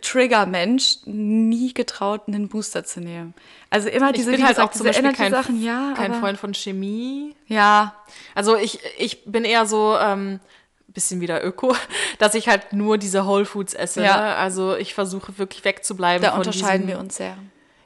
Trigger-Mensch 0.00 0.98
nie 1.04 1.74
getraut, 1.74 2.22
einen 2.28 2.48
Booster 2.48 2.84
zu 2.84 3.00
nehmen. 3.00 3.34
Also 3.70 3.88
immer 3.88 4.12
diese, 4.12 4.30
ich 4.30 4.36
bin 4.36 4.46
halt 4.46 4.60
auch 4.60 4.70
zum 4.70 4.86
Beispiel 4.86 5.12
kein, 5.12 5.32
Energy-Sachen, 5.32 5.62
ja, 5.62 5.94
kein 5.96 6.14
Freund 6.14 6.38
von 6.38 6.54
Chemie. 6.54 7.34
Ja, 7.46 7.94
Also 8.34 8.56
ich, 8.56 8.78
ich 8.98 9.24
bin 9.24 9.44
eher 9.44 9.66
so 9.66 9.96
ähm, 10.00 10.38
bisschen 10.92 11.20
wieder 11.20 11.44
Öko, 11.44 11.74
dass 12.18 12.34
ich 12.34 12.48
halt 12.48 12.72
nur 12.72 12.98
diese 12.98 13.26
Whole 13.26 13.44
Foods 13.44 13.74
esse. 13.74 14.02
Ja. 14.02 14.16
Ne? 14.16 14.36
Also 14.36 14.76
ich 14.76 14.94
versuche 14.94 15.38
wirklich 15.38 15.64
wegzubleiben 15.64 16.22
da 16.22 16.36
unterscheiden 16.36 16.86
wir 16.86 16.98
uns 16.98 17.16
sehr. 17.16 17.36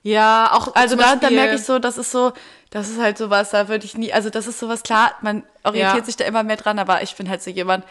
Ja, 0.02 0.50
auch 0.52 0.74
Also 0.74 0.96
da, 0.96 1.16
da 1.16 1.30
merke 1.30 1.54
ich 1.54 1.62
so, 1.64 1.78
das 1.78 1.96
ist 1.96 2.10
so, 2.10 2.32
das 2.70 2.90
ist 2.90 2.98
halt 3.00 3.16
sowas, 3.16 3.50
da 3.50 3.68
würde 3.68 3.86
ich 3.86 3.96
nie, 3.96 4.12
also 4.12 4.28
das 4.28 4.46
ist 4.46 4.58
sowas, 4.58 4.82
klar, 4.82 5.12
man 5.22 5.44
orientiert 5.62 5.98
Ja. 6.00 6.04
sich 6.04 6.16
da 6.16 6.24
immer 6.24 6.42
mehr 6.42 6.56
dran, 6.56 6.78
aber 6.78 7.02
ich 7.02 7.14
bin 7.16 7.30
halt 7.30 7.42
so 7.42 7.50
jemand, 7.50 7.84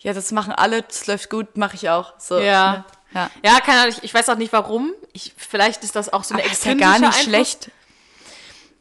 ja, 0.00 0.12
das 0.12 0.32
machen 0.32 0.52
alle, 0.52 0.82
das 0.82 1.06
läuft 1.06 1.30
gut, 1.30 1.56
mache 1.56 1.76
ich 1.76 1.88
auch. 1.88 2.14
So, 2.18 2.38
Ja. 2.40 2.72
ne? 2.72 2.84
ja. 3.14 3.30
Ja, 3.44 3.60
keine 3.60 3.80
Ahnung, 3.82 3.94
ich, 3.96 4.02
ich 4.04 4.12
weiß 4.12 4.28
auch 4.28 4.36
nicht 4.36 4.52
warum. 4.52 4.92
Ich, 5.12 5.34
vielleicht 5.36 5.84
ist 5.84 5.94
das 5.94 6.12
auch 6.12 6.24
so 6.24 6.34
eine 6.34 6.42
Aber 6.42 6.52
ist 6.52 6.64
ja 6.64 6.74
gar 6.74 6.94
nicht 6.98 7.04
Einfluss. 7.06 7.22
schlecht. 7.24 7.70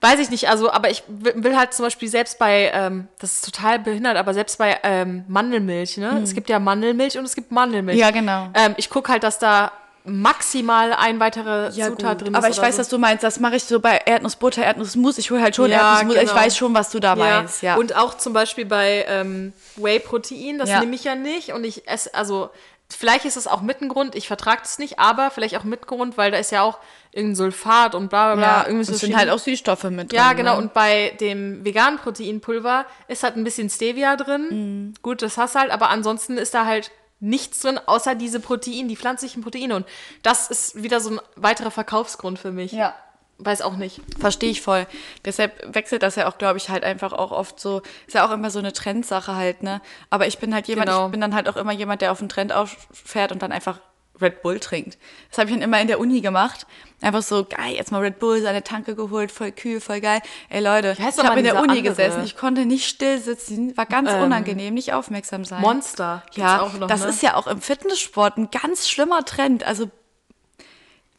Weiß 0.05 0.19
ich 0.19 0.29
nicht, 0.29 0.47
also, 0.49 0.71
aber 0.71 0.89
ich 0.91 1.03
will 1.07 1.57
halt 1.57 1.73
zum 1.73 1.85
Beispiel 1.85 2.07
selbst 2.07 2.37
bei, 2.37 2.71
ähm, 2.73 3.07
das 3.19 3.33
ist 3.33 3.45
total 3.45 3.79
behindert, 3.79 4.17
aber 4.17 4.33
selbst 4.35 4.57
bei 4.57 4.77
ähm, 4.83 5.25
Mandelmilch, 5.27 5.97
ne? 5.97 6.21
Es 6.23 6.33
gibt 6.35 6.47
ja 6.49 6.59
Mandelmilch 6.59 7.17
und 7.17 7.25
es 7.25 7.33
gibt 7.33 7.51
Mandelmilch. 7.51 7.97
Ja, 7.97 8.11
genau. 8.11 8.49
Ähm, 8.53 8.75
ich 8.77 8.89
gucke 8.89 9.11
halt, 9.11 9.23
dass 9.23 9.39
da 9.39 9.71
maximal 10.05 10.93
ein 10.93 11.19
weitere 11.19 11.71
Zutat 11.71 12.21
drin 12.21 12.33
ist. 12.33 12.37
aber 12.37 12.49
ich 12.49 12.57
weiß, 12.59 12.75
so. 12.75 12.81
was 12.81 12.89
du 12.89 12.97
meinst. 12.99 13.23
Das 13.23 13.39
mache 13.39 13.55
ich 13.55 13.63
so 13.63 13.79
bei 13.79 13.99
Erdnussbutter, 14.05 14.63
Erdnussmus. 14.63 15.17
Ich 15.17 15.31
hole 15.31 15.41
halt 15.41 15.55
schon 15.55 15.71
Ja, 15.71 15.97
Erdnussmus. 15.97 16.15
Ich 16.15 16.29
genau. 16.29 16.41
weiß 16.41 16.57
schon, 16.57 16.73
was 16.75 16.91
du 16.91 16.99
da 16.99 17.15
meinst. 17.15 17.63
Ja. 17.63 17.75
Und 17.75 17.95
auch 17.95 18.15
zum 18.15 18.33
Beispiel 18.33 18.65
bei 18.65 19.05
ähm, 19.07 19.53
Whey-Protein, 19.77 20.59
das 20.59 20.69
Ja. 20.69 20.79
nehme 20.79 20.95
ich 20.95 21.03
ja 21.03 21.15
nicht. 21.15 21.53
Und 21.53 21.63
ich 21.63 21.87
esse, 21.87 22.13
also 22.13 22.51
vielleicht 22.89 23.25
ist 23.25 23.37
es 23.37 23.47
auch 23.47 23.61
mit 23.61 23.81
ein 23.81 23.89
Grund, 23.89 24.15
ich 24.15 24.27
vertrage 24.27 24.61
es 24.63 24.77
nicht, 24.79 24.99
aber 24.99 25.31
vielleicht 25.31 25.57
auch 25.57 25.63
mit 25.63 25.87
Grund, 25.87 26.17
weil 26.17 26.31
da 26.31 26.37
ist 26.37 26.51
ja 26.51 26.61
auch 26.61 26.79
irgendein 27.11 27.35
Sulfat 27.35 27.95
und 27.95 28.09
bla 28.09 28.33
bla 28.33 28.35
bla. 28.35 28.45
ja, 28.45 28.63
irgendwie 28.65 28.81
es 28.81 28.87
so 28.87 28.93
sind 28.93 29.15
halt 29.15 29.29
auch 29.29 29.39
Süßstoffe 29.39 29.85
mit 29.85 30.11
drin. 30.11 30.17
Ja, 30.17 30.33
genau. 30.33 30.55
Ne? 30.55 30.61
Und 30.61 30.73
bei 30.73 31.15
dem 31.19 31.63
veganen 31.65 31.97
Proteinpulver 31.99 32.85
ist 33.07 33.23
halt 33.23 33.37
ein 33.37 33.43
bisschen 33.43 33.69
Stevia 33.69 34.15
drin. 34.15 34.47
Mhm. 34.49 34.93
Gut, 35.01 35.21
das 35.21 35.37
hast 35.37 35.55
du 35.55 35.59
halt, 35.59 35.71
aber 35.71 35.89
ansonsten 35.89 36.37
ist 36.37 36.53
da 36.53 36.65
halt 36.65 36.91
nichts 37.19 37.59
drin, 37.59 37.79
außer 37.83 38.13
diese 38.15 38.39
Proteine, 38.39 38.87
die 38.87 38.97
pflanzlichen 38.97 39.41
Proteine. 39.41 39.75
Und 39.75 39.85
das 40.21 40.49
ist 40.49 40.81
wieder 40.81 40.99
so 40.99 41.11
ein 41.11 41.19
weiterer 41.35 41.71
Verkaufsgrund 41.71 42.37
für 42.39 42.51
mich. 42.51 42.71
Ja. 42.71 42.93
Weiß 43.37 43.61
auch 43.61 43.75
nicht. 43.75 43.99
Verstehe 44.17 44.49
ich 44.49 44.61
voll. 44.61 44.87
Deshalb 45.25 45.75
wechselt 45.75 46.03
das 46.03 46.15
ja 46.15 46.27
auch, 46.29 46.37
glaube 46.37 46.57
ich, 46.57 46.69
halt 46.69 46.83
einfach 46.85 47.11
auch 47.11 47.31
oft 47.31 47.59
so. 47.59 47.81
Ist 48.07 48.13
ja 48.13 48.25
auch 48.25 48.31
immer 48.31 48.49
so 48.49 48.59
eine 48.59 48.71
Trendsache 48.71 49.35
halt, 49.35 49.61
ne? 49.61 49.81
Aber 50.09 50.25
ich 50.25 50.37
bin 50.39 50.53
halt 50.53 50.67
jemand, 50.67 50.87
Genau. 50.87 51.05
ich 51.07 51.11
bin 51.11 51.19
dann 51.19 51.35
halt 51.35 51.49
auch 51.49 51.57
immer 51.57 51.73
jemand, 51.73 52.01
der 52.01 52.13
auf 52.13 52.19
den 52.19 52.29
Trend 52.29 52.53
auffährt 52.53 53.33
und 53.33 53.41
dann 53.41 53.51
einfach 53.51 53.79
Red 54.21 54.41
Bull 54.41 54.59
trinkt. 54.59 54.97
Das 55.29 55.39
habe 55.39 55.49
ich 55.49 55.55
dann 55.55 55.61
immer 55.61 55.79
in 55.81 55.87
der 55.87 55.99
Uni 55.99 56.21
gemacht. 56.21 56.65
Einfach 57.01 57.21
so, 57.21 57.43
geil, 57.45 57.73
jetzt 57.75 57.91
mal 57.91 57.99
Red 57.99 58.19
Bull, 58.19 58.41
seine 58.41 58.63
Tanke 58.63 58.95
geholt, 58.95 59.31
voll 59.31 59.51
kühl, 59.51 59.81
voll 59.81 59.99
geil. 59.99 60.21
Ey 60.49 60.61
Leute, 60.61 60.95
ich 60.97 60.99
noch 61.17 61.25
habe 61.25 61.39
in 61.39 61.43
der 61.43 61.55
Uni 61.55 61.79
andere? 61.79 61.81
gesessen, 61.81 62.23
ich 62.23 62.37
konnte 62.37 62.65
nicht 62.65 62.87
still 62.87 63.19
sitzen, 63.19 63.75
war 63.75 63.85
ganz 63.85 64.11
unangenehm, 64.13 64.73
nicht 64.73 64.93
aufmerksam 64.93 65.43
sein. 65.43 65.61
Monster. 65.61 66.23
Ja, 66.35 66.69
noch, 66.79 66.87
das 66.87 67.01
ne? 67.01 67.09
ist 67.09 67.21
ja 67.21 67.35
auch 67.35 67.47
im 67.47 67.61
Fitnesssport 67.61 68.37
ein 68.37 68.49
ganz 68.49 68.87
schlimmer 68.87 69.25
Trend. 69.25 69.65
Also, 69.65 69.89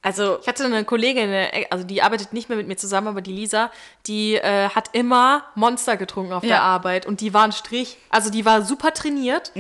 also 0.06 0.38
Ich 0.40 0.46
hatte 0.46 0.64
eine 0.64 0.84
Kollegin, 0.84 1.30
also 1.70 1.84
die 1.84 2.00
arbeitet 2.00 2.32
nicht 2.32 2.48
mehr 2.48 2.56
mit 2.56 2.68
mir 2.68 2.76
zusammen, 2.76 3.08
aber 3.08 3.20
die 3.20 3.32
Lisa, 3.32 3.72
die 4.06 4.36
äh, 4.36 4.68
hat 4.68 4.90
immer 4.92 5.44
Monster 5.56 5.96
getrunken 5.96 6.32
auf 6.32 6.42
der 6.42 6.50
Ja. 6.50 6.62
Arbeit 6.62 7.06
und 7.06 7.20
die 7.20 7.34
war 7.34 7.42
ein 7.42 7.50
Strich. 7.52 7.98
Also 8.10 8.30
die 8.30 8.44
war 8.44 8.62
super 8.62 8.94
trainiert, 8.94 9.50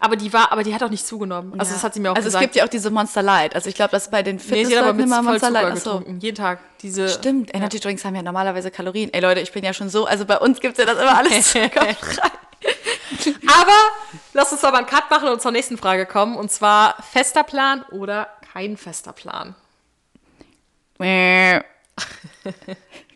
aber 0.00 0.16
die 0.16 0.32
war, 0.32 0.50
aber 0.50 0.64
die 0.64 0.74
hat 0.74 0.82
auch 0.82 0.90
nicht 0.90 1.06
zugenommen. 1.06 1.58
Also 1.58 1.72
das 1.72 1.84
hat 1.84 1.94
sie 1.94 2.00
mir 2.00 2.10
auch 2.10 2.16
also 2.16 2.26
gesagt. 2.26 2.42
es 2.42 2.46
gibt 2.46 2.56
ja 2.56 2.64
auch 2.64 2.68
diese 2.68 2.90
Monster 2.90 3.22
Light. 3.22 3.54
Also 3.54 3.68
ich 3.68 3.76
glaube, 3.76 3.92
dass 3.92 4.10
bei 4.10 4.24
den 4.24 4.40
nee, 4.50 4.64
sie 4.64 4.76
hat 4.76 4.84
aber 4.84 4.92
mit 4.94 5.06
immer 5.06 5.22
Monster 5.22 5.50
Light. 5.50 5.74
Getrunken, 5.74 6.18
jeden 6.18 6.36
Tag. 6.36 6.58
Diese 6.82 7.08
Stimmt, 7.08 7.54
Energy 7.54 7.78
Drinks 7.78 8.04
haben 8.04 8.16
ja 8.16 8.22
normalerweise 8.22 8.72
Kalorien. 8.72 9.12
Ey 9.12 9.20
Leute, 9.20 9.40
ich 9.40 9.52
bin 9.52 9.64
ja 9.64 9.72
schon 9.72 9.88
so, 9.88 10.06
also 10.06 10.24
bei 10.26 10.38
uns 10.38 10.58
gibt's 10.60 10.78
ja 10.78 10.84
das 10.84 10.98
immer 10.98 11.16
alles 11.16 11.48
zuckerfrei. 11.52 11.96
Aber 13.46 13.72
lass 14.32 14.50
uns 14.52 14.64
aber 14.64 14.78
einen 14.78 14.86
Cut 14.86 15.10
machen 15.10 15.28
und 15.28 15.40
zur 15.40 15.52
nächsten 15.52 15.78
Frage 15.78 16.06
kommen. 16.06 16.36
Und 16.36 16.50
zwar 16.50 16.96
fester 17.12 17.44
Plan 17.44 17.82
oder 17.92 18.28
kein 18.52 18.76
fester 18.76 19.12
Plan? 19.12 19.54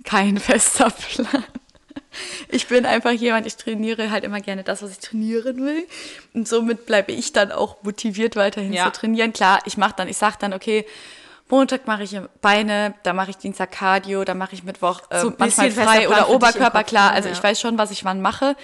Kein 0.04 0.38
fester 0.38 0.90
Plan. 0.90 1.44
Ich 2.48 2.66
bin 2.68 2.86
einfach 2.86 3.10
jemand, 3.10 3.46
ich 3.46 3.56
trainiere 3.56 4.10
halt 4.10 4.24
immer 4.24 4.40
gerne 4.40 4.62
das, 4.62 4.82
was 4.82 4.90
ich 4.92 4.98
trainieren 5.00 5.58
will. 5.64 5.86
Und 6.32 6.48
somit 6.48 6.86
bleibe 6.86 7.12
ich 7.12 7.32
dann 7.32 7.52
auch 7.52 7.82
motiviert, 7.82 8.36
weiterhin 8.36 8.72
Ja. 8.72 8.86
zu 8.86 9.00
trainieren. 9.00 9.32
Klar, 9.32 9.58
ich 9.66 9.76
mache 9.76 9.94
dann, 9.96 10.08
ich 10.08 10.16
sage 10.16 10.36
dann, 10.40 10.54
okay, 10.54 10.86
Montag 11.48 11.86
mache 11.86 12.02
ich 12.04 12.18
Beine, 12.40 12.94
dann 13.02 13.16
mache 13.16 13.30
ich 13.30 13.36
Dienstag 13.36 13.70
Cardio, 13.72 14.24
dann 14.24 14.38
mache 14.38 14.54
ich 14.54 14.64
Mittwoch 14.64 15.02
äh, 15.10 15.20
So 15.20 15.32
manchmal 15.38 15.70
frei 15.70 16.08
oder 16.08 16.28
Oberkörper, 16.30 16.78
Kopf, 16.80 16.88
klar. 16.88 17.10
ne? 17.10 17.16
Also 17.16 17.28
Ja. 17.28 17.34
ich 17.34 17.42
weiß 17.42 17.60
schon, 17.60 17.76
was 17.78 17.90
ich 17.90 18.04
wann 18.04 18.20
mache. 18.20 18.56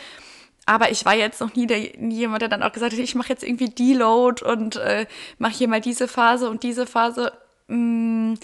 Aber 0.64 0.90
ich 0.90 1.04
war 1.04 1.14
jetzt 1.14 1.40
noch 1.40 1.54
nie, 1.54 1.66
der, 1.66 1.78
nie 1.98 2.16
jemand, 2.18 2.40
der 2.42 2.48
dann 2.48 2.62
auch 2.62 2.72
gesagt 2.72 2.92
hat, 2.92 2.98
ich 2.98 3.14
mache 3.16 3.28
jetzt 3.28 3.42
irgendwie 3.42 3.68
Deload 3.68 4.44
und 4.44 4.76
äh, 4.76 5.06
mache 5.38 5.52
hier 5.52 5.68
mal 5.68 5.80
diese 5.80 6.08
Phase 6.08 6.48
und 6.48 6.62
diese 6.62 6.86
Phase. 6.86 7.32
Mm, 7.68 8.34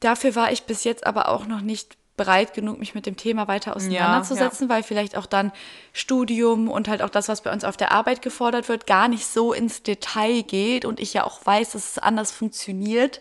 dafür 0.00 0.34
war 0.34 0.52
ich 0.52 0.64
bis 0.64 0.84
jetzt 0.84 1.06
aber 1.06 1.28
auch 1.28 1.46
noch 1.46 1.60
nicht 1.60 1.96
bereit 2.16 2.52
genug, 2.52 2.78
mich 2.78 2.94
mit 2.94 3.06
dem 3.06 3.16
Thema 3.16 3.48
weiter 3.48 3.76
auseinanderzusetzen, 3.76 4.68
weil 4.68 4.82
vielleicht 4.82 5.16
auch 5.16 5.26
dann 5.26 5.52
Studium 5.92 6.68
und 6.68 6.88
halt 6.88 7.00
auch 7.00 7.08
das, 7.08 7.28
was 7.28 7.42
bei 7.42 7.52
uns 7.52 7.64
auf 7.64 7.76
der 7.76 7.92
Arbeit 7.92 8.20
gefordert 8.20 8.68
wird, 8.68 8.86
gar 8.86 9.08
nicht 9.08 9.26
so 9.26 9.52
ins 9.52 9.82
Detail 9.82 10.42
geht 10.42 10.84
und 10.84 11.00
ich 11.00 11.14
ja 11.14 11.24
auch 11.24 11.46
weiß, 11.46 11.72
dass 11.72 11.92
es 11.92 11.98
anders 11.98 12.32
funktioniert. 12.32 13.20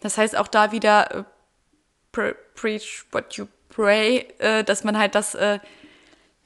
Das 0.00 0.16
heißt 0.16 0.36
auch 0.36 0.48
da 0.48 0.72
wieder 0.72 1.14
äh, 1.14 1.24
pre 2.12 2.36
preach 2.54 3.04
what 3.12 3.34
you 3.34 3.46
pray, 3.68 4.26
äh, 4.38 4.64
dass 4.64 4.84
man 4.84 4.96
halt 4.96 5.14
das 5.14 5.34
äh, 5.34 5.58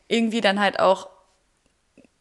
irgendwie 0.08 0.40
dann 0.40 0.58
halt 0.58 0.80
auch 0.80 1.08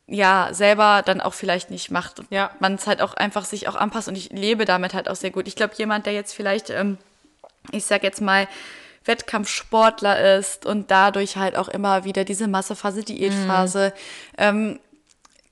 ja 0.08 0.50
selber 0.52 1.04
dann 1.06 1.22
auch 1.22 1.34
vielleicht 1.34 1.72
nicht 1.72 1.90
macht. 1.90 2.20
Und 2.20 2.28
Ja. 2.32 2.52
Man 2.60 2.76
es 2.76 2.86
halt 2.86 3.02
auch 3.02 3.14
einfach 3.14 3.46
sich 3.46 3.68
auch 3.68 3.76
anpasst 3.76 4.08
und 4.08 4.16
ich 4.16 4.32
lebe 4.32 4.66
damit 4.66 4.94
halt 4.94 5.10
auch 5.10 5.16
sehr 5.16 5.32
gut. 5.32 5.48
Ich 5.48 5.56
glaube, 5.56 5.74
jemand, 5.78 6.06
der 6.06 6.14
jetzt 6.14 6.34
vielleicht, 6.34 6.70
ähm, 6.70 6.98
ich 7.72 7.86
sag 7.86 8.04
jetzt 8.04 8.22
mal, 8.22 8.48
Wettkampfsportler 9.06 10.38
ist 10.38 10.66
und 10.66 10.92
dadurch 10.92 11.38
halt 11.38 11.56
auch 11.56 11.68
immer 11.68 12.04
wieder 12.04 12.24
diese 12.26 12.48
Massephase, 12.48 13.04
Diätphase, 13.04 13.94
ähm, 14.38 14.80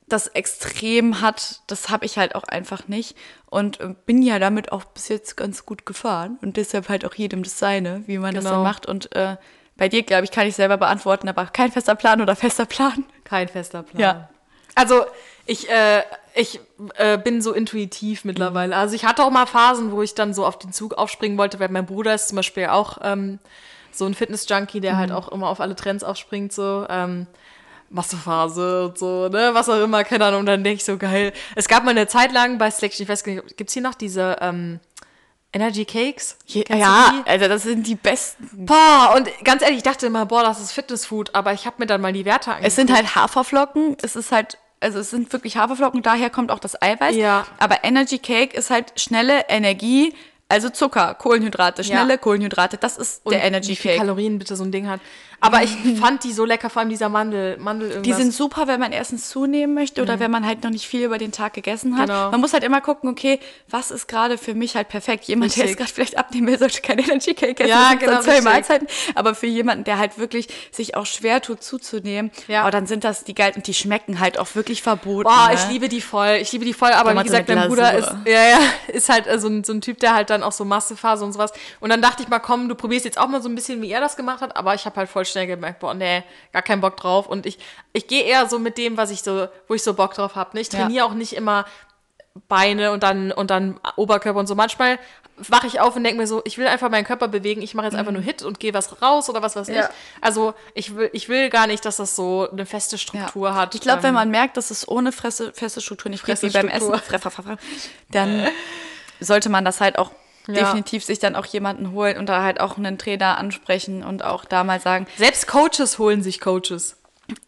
das 0.09 0.27
extrem 0.27 1.21
hat, 1.21 1.61
das 1.67 1.89
habe 1.89 2.05
ich 2.05 2.17
halt 2.17 2.33
auch 2.35 2.43
einfach 2.45 2.87
nicht 2.87 3.17
und 3.49 3.79
bin 4.05 4.21
ja 4.21 4.39
damit 4.39 4.71
auch 4.71 4.85
bis 4.85 5.09
jetzt 5.09 5.35
ganz 5.35 5.65
gut 5.65 5.85
gefahren 5.85 6.37
und 6.41 6.55
deshalb 6.55 6.87
halt 6.87 7.03
auch 7.03 7.13
jedem 7.15 7.43
das 7.43 7.59
seine, 7.59 8.03
wie 8.07 8.17
man 8.17 8.33
das 8.33 8.45
Genau. 8.45 8.55
dann 8.55 8.63
macht 8.63 8.85
und 8.85 9.13
äh, 9.15 9.35
bei 9.75 9.89
dir, 9.89 10.03
glaube 10.03 10.23
ich, 10.23 10.31
kann 10.31 10.47
ich 10.47 10.55
selber 10.55 10.77
beantworten, 10.77 11.27
aber 11.29 11.45
kein 11.45 11.71
fester 11.71 11.93
Plan 11.95 12.21
oder 12.21 12.35
fester 12.35 12.65
Plan. 12.65 13.05
Kein 13.25 13.47
fester 13.47 13.83
Plan. 13.83 14.01
Ja. 14.01 14.29
Also 14.73 15.05
ich, 15.45 15.69
äh, 15.69 16.01
ich 16.37 16.59
äh, 16.95 17.17
bin 17.17 17.41
so 17.41 17.53
intuitiv 17.53 18.23
mittlerweile. 18.25 18.75
Also 18.75 18.95
ich 18.95 19.05
hatte 19.05 19.23
auch 19.23 19.31
mal 19.31 19.45
Phasen, 19.45 19.91
wo 19.91 20.01
ich 20.01 20.15
dann 20.15 20.33
so 20.33 20.45
auf 20.45 20.59
den 20.59 20.71
Zug 20.71 20.93
aufspringen 20.93 21.37
wollte, 21.37 21.59
weil 21.59 21.69
mein 21.69 21.85
Bruder 21.85 22.13
ist 22.13 22.29
zum 22.29 22.35
Beispiel 22.35 22.67
auch 22.67 22.99
ähm, 23.01 23.39
so 23.91 24.05
ein 24.05 24.13
Fitness-Junkie, 24.13 24.79
der 24.79 24.97
halt 24.97 25.11
auch 25.11 25.29
immer 25.29 25.49
auf 25.49 25.59
alle 25.59 25.75
Trends 25.75 26.03
aufspringt. 26.03 26.53
So. 26.53 26.85
Ähm, 26.89 27.27
Massephase 27.89 28.85
und 28.85 28.97
so, 28.97 29.29
ne, 29.29 29.51
was 29.53 29.69
auch 29.69 29.81
immer, 29.81 30.03
keine 30.03 30.25
Ahnung. 30.25 30.41
Und 30.41 30.45
dann 30.47 30.63
denke 30.63 30.77
ich 30.77 30.85
so, 30.85 30.97
geil. 30.97 31.31
Es 31.55 31.67
gab 31.67 31.83
mal 31.83 31.91
eine 31.91 32.07
Zeit 32.07 32.33
lang 32.33 32.57
bei 32.57 32.69
Selection, 32.69 33.03
ich 33.03 33.09
weiß 33.09 33.23
gar 33.23 33.33
nicht, 33.33 33.57
gibt's 33.57 33.73
hier 33.73 33.81
noch 33.81 33.95
diese 33.95 34.37
ähm, 34.41 34.79
Energy 35.53 35.85
Cakes? 35.85 36.37
Du 36.51 36.63
Ja, 36.75 37.23
also 37.25 37.47
das 37.47 37.63
sind 37.63 37.87
die 37.87 37.95
besten. 37.95 38.65
Boah, 38.65 39.13
und 39.15 39.29
ganz 39.43 39.61
ehrlich, 39.61 39.77
ich 39.77 39.83
dachte 39.83 40.05
immer, 40.05 40.25
boah, 40.25 40.43
das 40.43 40.59
ist 40.59 40.71
Fitnessfood, 40.71 41.33
aber 41.33 41.53
ich 41.53 41.65
habe 41.65 41.77
mir 41.79 41.85
dann 41.85 42.01
mal 42.01 42.13
die 42.13 42.25
Werte 42.25 42.51
angeguckt. 42.51 42.67
Es 42.67 42.75
sind 42.75 42.93
halt 42.93 43.15
Haferflocken, 43.15 43.97
es 44.01 44.15
ist 44.15 44.31
halt, 44.31 44.57
also 44.79 44.99
es 44.99 45.09
sind 45.09 45.31
wirklich 45.33 45.57
Haferflocken, 45.57 46.01
daher 46.01 46.29
kommt 46.29 46.51
auch 46.51 46.59
das 46.59 46.81
Eiweiß. 46.81 47.15
Ja. 47.15 47.45
Aber 47.57 47.83
Energy 47.83 48.19
Cake 48.19 48.55
ist 48.55 48.69
halt 48.69 48.99
schnelle 48.99 49.45
Energie, 49.49 50.13
also 50.49 50.69
Zucker, 50.69 51.13
Kohlenhydrate, 51.15 51.83
schnelle 51.83 52.11
Ja. 52.11 52.17
Kohlenhydrate, 52.17 52.77
das 52.77 52.97
ist 52.97 53.25
und 53.25 53.33
der 53.33 53.43
Energy 53.43 53.69
wie 53.71 53.75
viel 53.75 53.91
Cake. 53.91 53.99
Kalorien 53.99 54.37
bitte 54.39 54.55
so 54.55 54.63
ein 54.63 54.71
Ding 54.71 54.87
hat. 54.87 54.99
Aber 55.39 55.61
ich 55.61 55.69
fand 55.99 56.23
die 56.23 56.33
so 56.33 56.45
lecker, 56.45 56.69
vor 56.69 56.79
allem 56.79 56.89
dieser 56.89 57.09
Mandel, 57.09 57.57
Mandel 57.57 57.89
irgendwas. 57.89 58.17
Die 58.17 58.23
sind 58.23 58.33
super, 58.33 58.67
wenn 58.67 58.79
man 58.79 58.91
erstens 58.91 59.29
zunehmen 59.29 59.75
möchte 59.75 60.01
oder 60.01 60.19
wenn 60.19 60.31
man 60.31 60.45
halt 60.45 60.63
noch 60.63 60.71
nicht 60.71 60.87
viel 60.87 61.03
über 61.03 61.19
den 61.19 61.31
Tag 61.31 61.53
gegessen 61.53 61.95
hat. 61.97 62.07
Mhm. 62.07 62.13
Genau. 62.13 62.31
Man 62.31 62.41
muss 62.41 62.53
halt 62.53 62.63
immer 62.63 62.81
gucken, 62.81 63.09
okay, 63.09 63.39
was 63.69 63.91
ist 63.91 64.07
gerade 64.07 64.37
für 64.37 64.55
mich 64.55 64.75
halt 64.75 64.89
perfekt. 64.89 65.25
Jemand, 65.25 65.55
der 65.55 65.63
Richtig. 65.65 65.69
jetzt 65.69 65.77
gerade 65.77 65.93
vielleicht 65.93 66.17
abnehmen 66.17 66.47
will, 66.47 66.57
sollte 66.57 66.81
kein 66.81 66.97
Energy 66.97 67.35
Cake 67.35 67.63
essen. 67.63 67.69
Ja, 67.69 67.93
genau, 67.93 68.21
zwei. 68.21 68.41
Mahlzeiten. 68.41 68.87
Aber 69.13 69.35
für 69.35 69.45
jemanden, 69.45 69.83
der 69.83 69.99
halt 69.99 70.17
wirklich 70.17 70.47
sich 70.71 70.95
auch 70.95 71.05
schwer 71.05 71.41
tut 71.41 71.61
zuzunehmen, 71.61 72.31
Ja. 72.47 72.67
oh, 72.67 72.71
dann 72.71 72.87
sind 72.87 73.03
das 73.03 73.23
die 73.23 73.35
geil 73.35 73.53
und 73.55 73.67
die 73.67 73.73
schmecken 73.75 74.19
halt 74.19 74.39
auch 74.39 74.55
wirklich 74.55 74.81
verboten. 74.81 75.29
Boah, 75.29 75.49
ne? 75.49 75.53
ich 75.53 75.69
liebe 75.69 75.87
die 75.87 76.01
voll. 76.01 76.39
Ich 76.41 76.51
liebe 76.51 76.65
die 76.65 76.73
voll, 76.73 76.91
aber 76.91 77.15
wie 77.17 77.23
gesagt, 77.23 77.47
mein 77.49 77.67
Bruder 77.67 77.93
ist, 77.93 78.11
ja, 78.25 78.43
ja, 78.49 78.59
ist 78.87 79.09
halt 79.09 79.27
äh, 79.27 79.37
so 79.37 79.47
ein, 79.47 79.63
so 79.63 79.73
ein 79.73 79.81
Typ, 79.81 79.99
der 79.99 80.15
halt 80.15 80.31
dann 80.31 80.41
auch 80.41 80.51
so 80.51 80.65
Massephase 80.65 81.23
und 81.23 81.33
sowas. 81.33 81.51
Und 81.79 81.89
dann 81.89 82.01
dachte 82.01 82.23
ich 82.23 82.29
mal, 82.29 82.39
komm, 82.39 82.69
du 82.69 82.75
probierst 82.75 83.05
jetzt 83.05 83.19
auch 83.19 83.27
mal 83.27 83.41
so 83.41 83.49
ein 83.49 83.55
bisschen, 83.55 83.81
wie 83.83 83.91
er 83.91 84.01
das 84.01 84.15
gemacht 84.17 84.41
hat, 84.41 84.57
aber 84.57 84.73
ich 84.73 84.85
habe 84.85 84.95
halt 84.95 85.09
voll 85.09 85.25
schnell 85.29 85.47
gemerkt, 85.47 85.79
boah, 85.79 85.93
nee, 85.93 86.23
gar 86.53 86.61
keinen 86.61 86.81
Bock 86.81 86.97
drauf. 86.97 87.27
Und 87.27 87.45
ich, 87.45 87.57
ich 87.93 88.07
gehe 88.07 88.23
eher 88.23 88.47
so 88.47 88.59
mit 88.59 88.77
dem, 88.77 88.97
was 88.97 89.11
ich 89.11 89.21
so, 89.23 89.47
wo 89.67 89.73
ich 89.73 89.83
so 89.83 89.93
Bock 89.93 90.13
drauf 90.13 90.35
habe. 90.35 90.51
Ne? 90.55 90.61
Ich 90.61 90.71
Ja. 90.71 90.79
trainiere 90.79 91.05
auch 91.05 91.13
nicht 91.13 91.33
immer 91.33 91.65
Beine 92.47 92.91
und 92.91 93.01
dann 93.03 93.31
und 93.31 93.49
dann 93.49 93.79
Oberkörper 93.95 94.39
und 94.39 94.47
so. 94.47 94.53
Manchmal 94.55 94.99
wache 95.37 95.67
ich 95.67 95.79
auf 95.79 95.95
und 95.95 96.03
denke 96.03 96.19
mir 96.19 96.27
so, 96.27 96.41
ich 96.45 96.57
will 96.57 96.67
einfach 96.67 96.89
meinen 96.89 97.03
Körper 97.05 97.27
bewegen, 97.27 97.61
ich 97.61 97.73
mache 97.75 97.87
jetzt 97.87 97.95
einfach 97.95 98.11
nur 98.11 98.21
Hit 98.21 98.41
und 98.43 98.59
gehe 98.59 98.73
was 98.73 99.01
raus 99.03 99.29
oder 99.29 99.41
was 99.41 99.55
weiß 99.55 99.67
Mhm. 99.67 99.73
Ja. 99.75 99.81
ich. 99.85 99.89
Also 100.23 100.53
ich 100.73 100.95
will, 100.95 101.09
ich 101.13 101.29
will 101.29 101.49
gar 101.49 101.67
nicht, 101.67 101.83
dass 101.85 101.97
das 101.97 102.15
so 102.15 102.47
eine 102.51 102.65
feste 102.65 102.97
Struktur 102.97 103.53
hat. 103.55 103.73
Ich 103.75 103.81
glaube, 103.81 104.01
wenn 104.03 104.09
Ähm, 104.09 104.15
man 104.15 104.29
merkt, 104.31 104.57
dass 104.57 104.71
es 104.71 104.87
ohne 104.87 105.11
feste, 105.11 105.51
feste 105.53 105.81
Struktur 105.81 106.09
nicht 106.11 106.25
geht, 106.25 106.41
wie 106.41 106.49
beim 106.49 106.67
Essen, 106.69 106.93
dann 108.11 108.47
sollte 109.19 109.49
man 109.49 109.65
das 109.65 109.81
halt 109.81 109.97
auch 109.97 110.11
Ja. 110.47 110.53
definitiv 110.53 111.03
sich 111.03 111.19
dann 111.19 111.35
auch 111.35 111.45
jemanden 111.45 111.91
holen 111.91 112.17
und 112.17 112.27
da 112.29 112.41
halt 112.43 112.59
auch 112.59 112.77
einen 112.77 112.97
Trainer 112.97 113.37
ansprechen 113.37 114.03
und 114.03 114.23
auch 114.23 114.45
da 114.45 114.63
mal 114.63 114.79
sagen, 114.79 115.07
Selbst 115.17 115.47
Coaches 115.47 115.99
holen 115.99 116.23
sich 116.23 116.39
Coaches. 116.39 116.95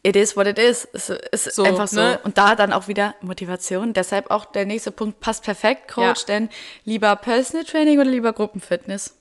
it 0.03 0.15
is 0.17 0.35
what 0.35 0.45
it 0.47 0.59
is. 0.59 0.85
Es 0.91 1.09
ist 1.09 1.55
So, 1.55 1.63
einfach 1.63 1.87
so. 1.87 2.01
ne? 2.01 2.19
Und 2.23 2.37
da 2.37 2.55
dann 2.55 2.73
auch 2.73 2.87
wieder 2.89 3.15
Motivation. 3.21 3.93
Deshalb 3.93 4.29
auch 4.31 4.43
der 4.45 4.65
nächste 4.65 4.91
Punkt 4.91 5.21
passt 5.21 5.43
perfekt, 5.45 5.87
Coach, 5.89 6.21
Ja. 6.21 6.25
denn 6.27 6.49
lieber 6.83 7.15
Personal 7.15 7.63
Training 7.65 7.99
oder 7.99 8.09
lieber 8.09 8.33
Gruppenfitness? 8.33 9.15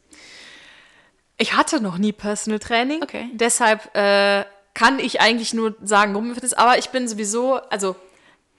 Ich 1.36 1.52
hatte 1.56 1.80
noch 1.80 1.98
nie 1.98 2.12
Personal 2.12 2.58
Training. 2.58 3.02
Okay. 3.02 3.30
Deshalb 3.32 3.94
äh, 3.94 4.44
kann 4.74 4.98
ich 4.98 5.20
eigentlich 5.20 5.54
nur 5.54 5.76
sagen 5.84 6.12
Gruppenfitness, 6.14 6.54
aber 6.54 6.78
ich 6.78 6.88
bin 6.90 7.06
sowieso, 7.06 7.54
also 7.70 7.94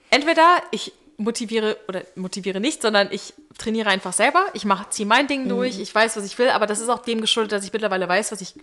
entweder 0.08 0.46
ich 0.70 0.92
motiviere 1.18 1.76
oder 1.88 2.02
motiviere 2.14 2.60
nicht, 2.60 2.80
sondern 2.80 3.08
ich 3.10 3.34
trainiere 3.60 3.88
einfach 3.90 4.12
selber. 4.12 4.44
Ich 4.54 4.64
mache, 4.64 4.86
ziehe 4.90 5.06
mein 5.06 5.26
Ding 5.26 5.48
durch, 5.48 5.78
ich 5.78 5.94
weiß, 5.94 6.16
was 6.16 6.24
ich 6.24 6.38
will, 6.38 6.48
aber 6.50 6.66
das 6.66 6.80
ist 6.80 6.88
auch 6.88 7.00
dem 7.02 7.20
geschuldet, 7.20 7.52
dass 7.52 7.64
ich 7.64 7.72
mittlerweile 7.72 8.08
weiß, 8.08 8.32
was 8.32 8.40
ich, 8.40 8.54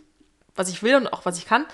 was 0.56 0.70
ich 0.70 0.82
will 0.84 0.96
und 0.96 1.08
auch 1.14 1.26
was 1.26 1.38
ich 1.38 1.46
kann. 1.46 1.66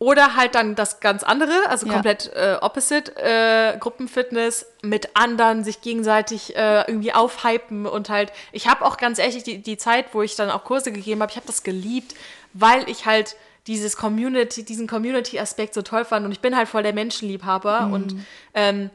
Oder 0.00 0.34
halt 0.36 0.54
dann 0.54 0.74
das 0.74 0.98
ganz 1.00 1.22
andere, 1.22 1.52
also 1.68 1.86
Ja. 1.86 1.92
komplett 1.94 2.30
äh, 2.34 2.56
opposite, 2.60 3.14
äh, 3.16 3.78
Gruppenfitness 3.78 4.66
mit 4.82 5.16
anderen, 5.16 5.62
sich 5.64 5.82
gegenseitig 5.82 6.56
äh, 6.56 6.82
irgendwie 6.88 7.12
aufhypen 7.12 7.86
und 7.86 8.08
halt, 8.08 8.32
ich 8.52 8.68
habe 8.68 8.84
auch 8.84 8.96
ganz 8.96 9.18
ehrlich 9.18 9.44
die, 9.44 9.58
die 9.62 9.76
Zeit, 9.76 10.06
wo 10.12 10.22
ich 10.22 10.34
dann 10.34 10.50
auch 10.50 10.64
Kurse 10.64 10.90
gegeben 10.92 11.22
habe, 11.22 11.30
ich 11.30 11.36
habe 11.36 11.46
das 11.46 11.62
geliebt, 11.62 12.14
weil 12.52 12.88
ich 12.88 13.06
halt 13.06 13.36
dieses 13.66 13.96
Community, 13.96 14.62
diesen 14.64 14.86
Community-Aspekt 14.86 15.72
so 15.72 15.80
toll 15.82 16.04
fand 16.04 16.26
und 16.26 16.32
ich 16.32 16.40
bin 16.40 16.54
halt 16.56 16.68
voll 16.68 16.82
der 16.82 16.92
Menschenliebhaber 16.92 17.88
und 17.90 18.16
ähm, 18.52 18.90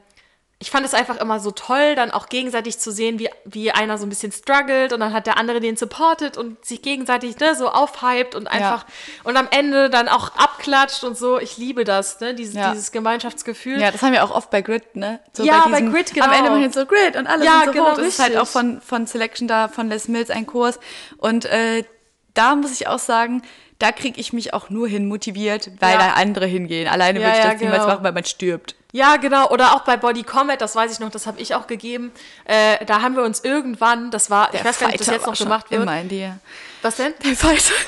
ich 0.62 0.72
fand 0.72 0.86
es 0.86 0.93
einfach 0.93 1.16
immer 1.22 1.39
so 1.39 1.51
toll, 1.51 1.95
dann 1.95 2.12
auch 2.12 2.28
gegenseitig 2.28 2.80
zu 2.80 2.91
sehen, 2.91 3.18
wie, 3.18 3.30
wie 3.45 3.72
einer 3.72 3.97
so 3.97 4.05
ein 4.05 4.10
bisschen 4.10 4.34
struggelt 4.34 4.91
und 4.91 4.99
dann 4.99 5.14
hat 5.14 5.26
der 5.26 5.38
andere 5.38 5.62
den 5.62 5.78
supportet 5.78 6.36
und 6.38 6.66
sich 6.66 6.82
gegenseitig 6.82 7.39
ne, 7.39 7.55
so 7.55 7.70
aufhypt 7.70 8.36
und 8.36 8.47
einfach 8.47 8.86
und 9.24 9.38
am 9.38 9.47
Ende 9.51 9.89
dann 9.89 10.10
auch 10.10 10.36
abklatscht 10.36 11.05
und 11.05 11.18
so. 11.18 11.39
Ich 11.39 11.55
liebe 11.57 11.86
das, 11.86 12.20
ne, 12.20 12.36
dieses, 12.36 12.55
Ja. 12.55 12.72
dieses 12.72 12.91
Gemeinschaftsgefühl. 12.91 13.80
Ja, 13.80 13.89
das 13.89 14.01
haben 14.01 14.12
wir 14.12 14.22
auch 14.22 14.32
oft 14.32 14.49
bei 14.51 14.62
Grid, 14.62 14.97
ne? 14.97 15.22
So 15.32 15.45
Ja, 15.45 15.66
bei 15.70 15.80
Grid, 15.80 16.14
genau. 16.14 16.26
Am 16.26 16.34
Ende 16.34 16.49
machen 16.49 16.62
wir 16.64 16.72
so 16.74 16.86
Grid 16.86 17.16
und 17.16 17.26
alle 17.28 17.45
Ja, 17.45 17.60
sind 17.60 17.66
so 17.68 17.72
genau, 17.72 17.91
hoch. 17.91 17.95
Das 17.97 18.05
ist 18.07 18.20
halt 18.20 18.32
richtig. 18.32 18.41
auch 18.41 18.47
von, 18.51 18.82
von 18.82 19.07
Selection 19.07 19.47
da, 19.47 19.70
von 19.70 19.88
Les 19.88 20.10
Mills 20.10 20.30
ein 20.30 20.45
Kurs. 20.45 20.78
Und 21.20 21.45
äh, 21.45 21.86
da 22.34 22.55
muss 22.55 22.74
ich 22.74 22.88
auch 22.88 22.99
sagen, 22.99 23.43
da 23.80 23.91
kriege 23.93 24.19
ich 24.19 24.34
mich 24.34 24.53
auch 24.53 24.69
nur 24.69 24.88
hin 24.88 25.07
motiviert, 25.07 25.71
weil 25.80 25.93
Ja. 25.93 25.97
da 25.99 26.13
andere 26.13 26.45
hingehen. 26.45 26.88
Alleine 26.88 27.19
Ja, 27.19 27.25
würde 27.27 27.38
ich 27.38 27.43
ja, 27.45 27.51
das 27.51 27.61
niemals 27.61 27.77
genau. 27.80 27.88
machen, 27.93 28.03
weil 28.03 28.11
man 28.11 28.25
stirbt. 28.25 28.75
Ja, 28.91 29.15
genau. 29.17 29.49
Oder 29.49 29.73
auch 29.75 29.82
bei 29.82 29.95
Body 29.97 30.23
Combat, 30.23 30.59
das 30.61 30.75
weiß 30.75 30.91
ich 30.91 30.99
noch, 30.99 31.11
das 31.11 31.25
habe 31.27 31.39
ich 31.39 31.53
auch 31.55 31.67
gegeben. 31.67 32.11
Äh, 32.45 32.84
da 32.86 33.01
haben 33.01 33.15
wir 33.15 33.23
uns 33.23 33.43
irgendwann, 33.43 34.11
das 34.11 34.30
war, 34.30 34.53
ich 34.53 34.63
weiß 34.65 34.80
gar 34.80 34.88
nicht, 34.88 34.95
ob 34.95 34.99
das 34.99 35.07
Fighter 35.07 35.21
jetzt 35.32 35.39
noch 35.39 35.45
gemacht 35.45 35.71
wird. 35.71 35.84
Immer 35.84 36.01
in 36.01 36.09
dir. 36.09 36.39
Was 36.82 36.95
denn? 36.97 37.13
Der 37.23 37.36
Fighter. 37.36 37.73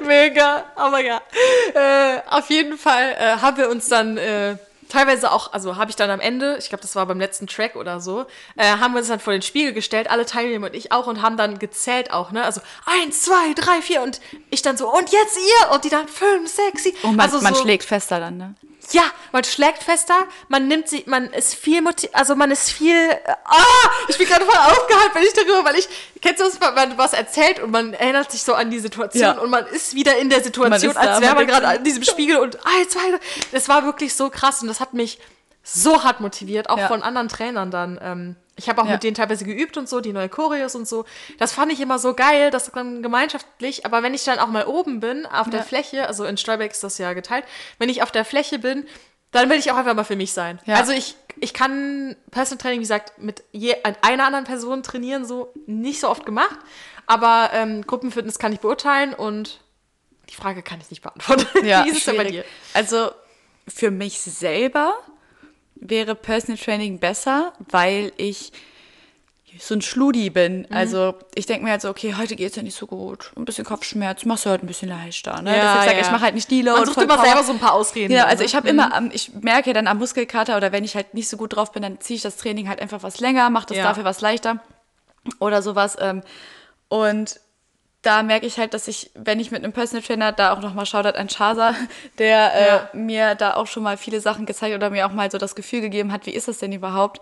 Mega, 0.00 0.64
aber 0.76 1.00
ja. 1.00 1.20
Äh, 1.74 2.20
auf 2.30 2.48
jeden 2.50 2.78
Fall 2.78 3.16
äh, 3.18 3.36
haben 3.40 3.56
wir 3.56 3.68
uns 3.70 3.88
dann 3.88 4.16
äh, 4.16 4.56
teilweise 4.92 5.32
auch, 5.32 5.52
also 5.52 5.76
habe 5.76 5.90
ich 5.90 5.96
dann 5.96 6.10
am 6.10 6.20
Ende, 6.20 6.56
ich 6.58 6.68
glaube, 6.68 6.82
das 6.82 6.94
war 6.94 7.06
beim 7.06 7.18
letzten 7.18 7.46
Track 7.46 7.76
oder 7.76 8.00
so, 8.00 8.26
äh, 8.56 8.64
haben 8.64 8.92
wir 8.92 8.98
uns 8.98 9.08
dann 9.08 9.20
vor 9.20 9.32
den 9.32 9.42
Spiegel 9.42 9.72
gestellt, 9.72 10.10
alle 10.10 10.26
Teilnehmer 10.26 10.66
und 10.66 10.74
ich 10.74 10.92
auch, 10.92 11.06
und 11.06 11.22
haben 11.22 11.36
dann 11.36 11.58
gezählt 11.58 12.12
auch, 12.12 12.30
ne? 12.30 12.44
Also 12.44 12.60
eins, 12.84 13.22
zwei, 13.22 13.54
drei, 13.54 13.80
vier 13.80 14.02
und 14.02 14.20
ich 14.50 14.62
dann 14.62 14.76
so, 14.76 14.92
und 14.92 15.10
jetzt 15.10 15.36
ihr! 15.36 15.72
Und 15.72 15.84
die 15.84 15.88
dann 15.88 16.08
fünf, 16.08 16.48
sechs, 16.48 16.84
sieben. 16.84 16.98
Und 17.02 17.16
man, 17.16 17.26
also 17.26 17.40
man 17.40 17.54
so, 17.54 17.62
schlägt 17.62 17.84
fester 17.84 18.20
dann, 18.20 18.36
ne? 18.36 18.54
Ja, 18.92 19.02
man 19.32 19.42
schlägt 19.44 19.82
fester, 19.82 20.14
man 20.48 20.68
nimmt 20.68 20.88
sie, 20.88 21.02
man 21.06 21.26
ist 21.32 21.54
viel 21.54 21.80
motiv 21.82 22.10
also 22.12 22.34
man 22.36 22.50
ist 22.50 22.70
viel, 22.70 22.94
äh, 22.94 23.18
ah, 23.44 23.62
ich 24.08 24.18
bin 24.18 24.26
gerade 24.26 24.44
voll 24.44 24.54
aufgehalten, 24.54 25.14
wenn 25.14 25.22
ich 25.22 25.32
darüber, 25.32 25.64
weil 25.64 25.76
ich, 25.76 25.88
kennst 26.20 26.40
du 26.40 26.44
das, 26.44 26.60
man 26.60 26.98
was 26.98 27.12
erzählt 27.12 27.60
und 27.60 27.70
man 27.70 27.94
erinnert 27.94 28.30
sich 28.30 28.42
so 28.42 28.54
an 28.54 28.70
die 28.70 28.78
Situation 28.80 29.22
Ja. 29.22 29.32
und 29.32 29.50
man 29.50 29.66
ist 29.66 29.94
wieder 29.94 30.16
in 30.18 30.28
der 30.30 30.42
Situation, 30.42 30.96
als 30.96 31.20
wäre 31.20 31.34
man 31.34 31.46
gerade 31.46 31.66
an 31.68 31.84
diesem 31.84 32.02
Spiegel 32.02 32.36
und 32.38 32.58
eins, 32.66 32.90
zwei, 32.90 33.10
drei. 33.10 33.18
das 33.52 33.68
war 33.68 33.84
wirklich 33.84 34.14
so 34.14 34.30
krass 34.30 34.62
und 34.62 34.68
das 34.68 34.80
hat 34.80 34.94
mich 34.94 35.18
so 35.62 36.02
hart 36.04 36.20
motiviert, 36.20 36.68
auch 36.68 36.78
Ja. 36.78 36.88
von 36.88 37.02
anderen 37.02 37.28
Trainern 37.28 37.70
dann. 37.70 37.98
Ähm, 38.02 38.36
ich 38.56 38.68
habe 38.68 38.82
auch 38.82 38.86
Ja. 38.86 38.92
mit 38.92 39.02
denen 39.02 39.14
teilweise 39.14 39.44
geübt 39.44 39.76
und 39.76 39.88
so, 39.88 40.00
die 40.00 40.12
neue 40.12 40.28
Choreos 40.28 40.74
und 40.74 40.86
so. 40.86 41.04
Das 41.38 41.52
fand 41.52 41.72
ich 41.72 41.80
immer 41.80 41.98
so 41.98 42.14
geil, 42.14 42.50
das 42.50 42.70
dann 42.72 43.02
gemeinschaftlich. 43.02 43.86
Aber 43.86 44.02
wenn 44.02 44.14
ich 44.14 44.24
dann 44.24 44.38
auch 44.38 44.48
mal 44.48 44.66
oben 44.66 45.00
bin, 45.00 45.24
auf 45.26 45.48
der 45.50 45.60
Ja. 45.60 45.64
Fläche, 45.66 46.06
also 46.06 46.24
in 46.24 46.36
Stolbeck 46.36 46.72
ist 46.72 46.84
das 46.84 46.98
ja 46.98 47.12
geteilt, 47.14 47.44
wenn 47.78 47.88
ich 47.88 48.02
auf 48.02 48.10
der 48.10 48.24
Fläche 48.24 48.58
bin, 48.58 48.86
dann 49.30 49.48
will 49.48 49.58
ich 49.58 49.70
auch 49.72 49.76
einfach 49.76 49.94
mal 49.94 50.04
für 50.04 50.16
mich 50.16 50.32
sein. 50.34 50.60
Ja. 50.66 50.74
Also 50.76 50.92
ich, 50.92 51.16
ich 51.40 51.54
kann 51.54 52.14
Personal 52.30 52.58
Training, 52.60 52.80
wie 52.80 52.84
gesagt, 52.84 53.18
mit 53.18 53.42
je, 53.52 53.74
einer 54.02 54.26
anderen 54.26 54.44
Person 54.44 54.82
trainieren, 54.82 55.24
so 55.24 55.52
nicht 55.66 56.00
so 56.00 56.10
oft 56.10 56.26
gemacht. 56.26 56.58
Aber 57.06 57.50
ähm, 57.54 57.86
Gruppenfitness 57.86 58.38
kann 58.38 58.52
ich 58.52 58.60
beurteilen 58.60 59.14
und 59.14 59.60
die 60.28 60.34
Frage 60.36 60.62
kann 60.62 60.80
ich 60.80 60.90
nicht 60.90 61.02
beantworten. 61.02 61.46
Ja, 61.66 61.84
wie 61.84 61.90
ist 61.90 61.98
es 61.98 62.04
denn 62.04 62.16
bei 62.18 62.24
dir? 62.24 62.44
Also 62.74 63.10
für 63.66 63.90
mich 63.90 64.20
selber 64.20 64.94
wäre 65.88 66.14
Personal 66.14 66.58
Training 66.58 66.98
besser, 66.98 67.52
weil 67.70 68.12
ich 68.16 68.52
so 69.58 69.74
ein 69.74 69.82
Schludi 69.82 70.30
bin. 70.30 70.60
Mhm. 70.60 70.66
Also 70.70 71.14
ich 71.34 71.44
denke 71.44 71.64
mir 71.64 71.72
halt 71.72 71.82
so, 71.82 71.90
okay, 71.90 72.14
heute 72.16 72.36
geht's 72.36 72.56
ja 72.56 72.62
nicht 72.62 72.74
so 72.76 72.86
gut. 72.86 73.32
Ein 73.36 73.44
bisschen 73.44 73.66
Kopfschmerz, 73.66 74.24
machst 74.24 74.46
du 74.46 74.50
heute 74.50 74.64
ein 74.64 74.66
bisschen 74.66 74.88
leichter. 74.88 75.42
Ne? 75.42 75.54
Ja, 75.54 75.80
ich 75.80 75.84
sage, 75.84 75.98
ja. 75.98 76.04
ich 76.06 76.10
mache 76.10 76.22
halt 76.22 76.34
nicht 76.34 76.50
die 76.50 76.62
Load. 76.62 76.78
Man 76.78 76.86
sucht 76.86 77.02
immer 77.02 77.18
selber 77.22 77.42
so 77.44 77.52
ein 77.52 77.58
paar 77.58 77.74
Ausreden. 77.74 78.08
Genau, 78.08 78.22
dann, 78.22 78.30
also 78.30 78.40
ne? 78.42 78.46
ich 78.46 78.54
habe 78.56 78.68
immer, 78.68 78.94
am- 78.94 79.10
ich 79.12 79.32
merke 79.34 79.74
dann 79.74 79.86
am 79.88 79.98
Muskelkater 79.98 80.56
oder 80.56 80.72
wenn 80.72 80.84
ich 80.84 80.94
halt 80.96 81.12
nicht 81.12 81.28
so 81.28 81.36
gut 81.36 81.54
drauf 81.54 81.70
bin, 81.72 81.82
dann 81.82 82.00
ziehe 82.00 82.16
ich 82.16 82.22
das 82.22 82.38
Training 82.38 82.66
halt 82.68 82.80
einfach 82.80 83.02
was 83.02 83.20
länger, 83.20 83.50
mache 83.50 83.66
das 83.66 83.76
Ja. 83.76 83.84
dafür 83.84 84.04
was 84.04 84.22
leichter 84.22 84.58
oder 85.38 85.60
sowas. 85.60 85.98
ähm, 86.00 86.22
Und 86.88 87.38
da 88.02 88.22
merke 88.24 88.46
ich 88.46 88.58
halt, 88.58 88.74
dass 88.74 88.88
ich, 88.88 89.10
wenn 89.14 89.38
ich 89.38 89.50
mit 89.52 89.62
einem 89.62 89.72
Personal 89.72 90.02
Trainer 90.04 90.32
da 90.32 90.52
auch 90.52 90.60
nochmal 90.60 90.86
Shoutout 90.86 91.16
an 91.16 91.28
Chaza, 91.28 91.74
der 92.18 92.54
äh, 92.54 92.66
Ja. 92.66 92.88
mir 92.92 93.34
da 93.36 93.54
auch 93.54 93.66
schon 93.68 93.82
mal 93.84 93.96
viele 93.96 94.20
Sachen 94.20 94.44
gezeigt 94.44 94.74
oder 94.74 94.90
mir 94.90 95.06
auch 95.06 95.12
mal 95.12 95.30
so 95.30 95.38
das 95.38 95.54
Gefühl 95.54 95.80
gegeben 95.80 96.12
hat, 96.12 96.26
wie 96.26 96.30
ist 96.32 96.48
das 96.48 96.58
denn 96.58 96.72
überhaupt, 96.72 97.20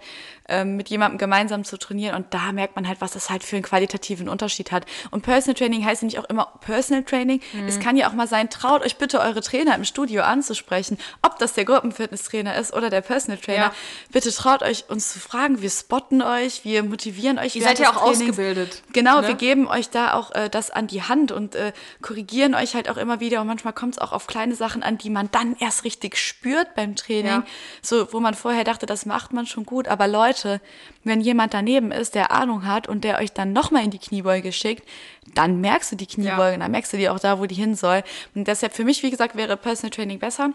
ähm, 0.49 0.77
mit 0.77 0.89
jemandem 0.89 1.19
gemeinsam 1.19 1.65
zu 1.65 1.77
trainieren. 1.77 2.17
Und 2.17 2.33
da 2.35 2.51
merkt 2.53 2.75
man 2.77 2.89
halt, 2.89 3.01
was 3.01 3.13
das 3.13 3.31
halt 3.31 3.45
für 3.45 3.57
einen 3.57 3.63
qualitativen 3.63 4.29
Unterschied 4.29 4.73
hat. 4.73 4.85
Und 5.11 5.23
Personal 5.23 5.55
Training 5.55 5.85
heißt 5.85 6.03
ja 6.03 6.07
nicht 6.07 6.19
auch 6.19 6.25
immer 6.25 6.47
Personal 6.61 7.05
Training. 7.05 7.41
Es 7.69 7.79
kann 7.79 7.97
ja 7.97 8.09
auch 8.09 8.15
mal 8.15 8.27
sein, 8.27 8.49
traut 8.51 8.83
euch 8.83 8.97
bitte 8.97 9.21
eure 9.21 9.43
Trainer 9.43 9.75
im 9.77 9.85
Studio 9.85 10.23
anzusprechen, 10.23 10.99
ob 11.23 11.39
das 11.39 11.53
der 11.53 11.67
Gruppenfitnesstrainer 11.67 12.57
ist 12.57 12.73
oder 12.73 12.91
der 12.91 13.01
Personal 13.03 13.39
Trainer. 13.39 13.65
Ja. 13.67 13.73
Bitte 14.13 14.33
traut 14.33 14.63
euch, 14.63 14.87
uns 14.89 15.13
zu 15.13 15.21
fragen. 15.21 15.61
Wir 15.63 15.71
spotten 15.71 16.23
euch, 16.23 16.65
wir 16.65 16.83
motivieren 16.83 17.39
euch. 17.39 17.55
Ihr 17.55 17.63
seid 17.63 17.79
ja 17.79 17.91
auch 17.91 17.99
Trainings. 18.03 18.21
ausgebildet, 18.31 18.83
Genau, 18.93 19.21
ne? 19.21 19.29
wir 19.29 19.35
geben 19.35 19.69
euch 19.69 19.91
da 19.91 20.15
auch 20.15 20.33
äh, 20.35 20.49
das 20.49 20.70
an 20.75 20.87
die 20.87 21.03
Hand 21.03 21.33
und 21.33 21.55
äh, 21.55 21.73
korrigieren 22.03 22.55
euch 22.55 22.75
halt 22.75 22.89
auch 22.89 22.97
immer 22.97 23.21
wieder. 23.21 23.41
Und 23.41 23.47
manchmal 23.47 23.73
kommt 23.73 23.95
es 23.95 23.99
auch 23.99 24.13
auf 24.13 24.27
kleine 24.27 24.55
Sachen 24.55 24.83
an, 24.83 24.99
die 24.99 25.11
man 25.11 25.31
dann 25.31 25.57
erst 25.59 25.85
richtig 25.85 26.17
spürt 26.17 26.75
beim 26.75 26.97
Training. 26.97 27.27
Ja. 27.27 27.45
So, 27.83 28.13
wo 28.13 28.21
man 28.21 28.35
vorher 28.35 28.65
dachte, 28.65 28.87
das 28.87 29.07
macht 29.07 29.33
man 29.33 29.47
schon 29.47 29.65
gut. 29.65 29.89
Aber 29.89 30.07
Leute, 30.09 30.61
wenn 31.05 31.21
jemand 31.21 31.55
daneben 31.55 31.93
ist, 31.93 32.15
der 32.15 32.31
Ahnung 32.31 32.67
hat 32.67 32.89
und 32.89 33.05
der 33.05 33.19
euch 33.19 33.33
dann 33.33 33.53
nochmal 33.53 33.85
in 33.85 33.91
die 33.91 33.99
Kniebeuge 33.99 34.53
schickt, 34.53 34.89
dann 35.35 35.61
merkst 35.61 35.93
du 35.93 35.97
die 35.97 36.07
Kniebeuge, 36.07 36.53
Ja. 36.53 36.59
dann 36.59 36.71
merkst 36.71 36.93
du 36.93 36.97
die 36.97 37.09
auch 37.09 37.21
da, 37.21 37.39
wo 37.39 37.47
die 37.47 37.55
hin 37.55 37.75
soll. 37.75 38.03
Und 38.35 38.49
deshalb 38.49 38.75
für 38.75 38.85
mich, 38.85 39.03
wie 39.03 39.11
gesagt, 39.11 39.37
wäre 39.37 39.57
Personal 39.57 39.91
Training 39.91 40.19
besser. 40.19 40.53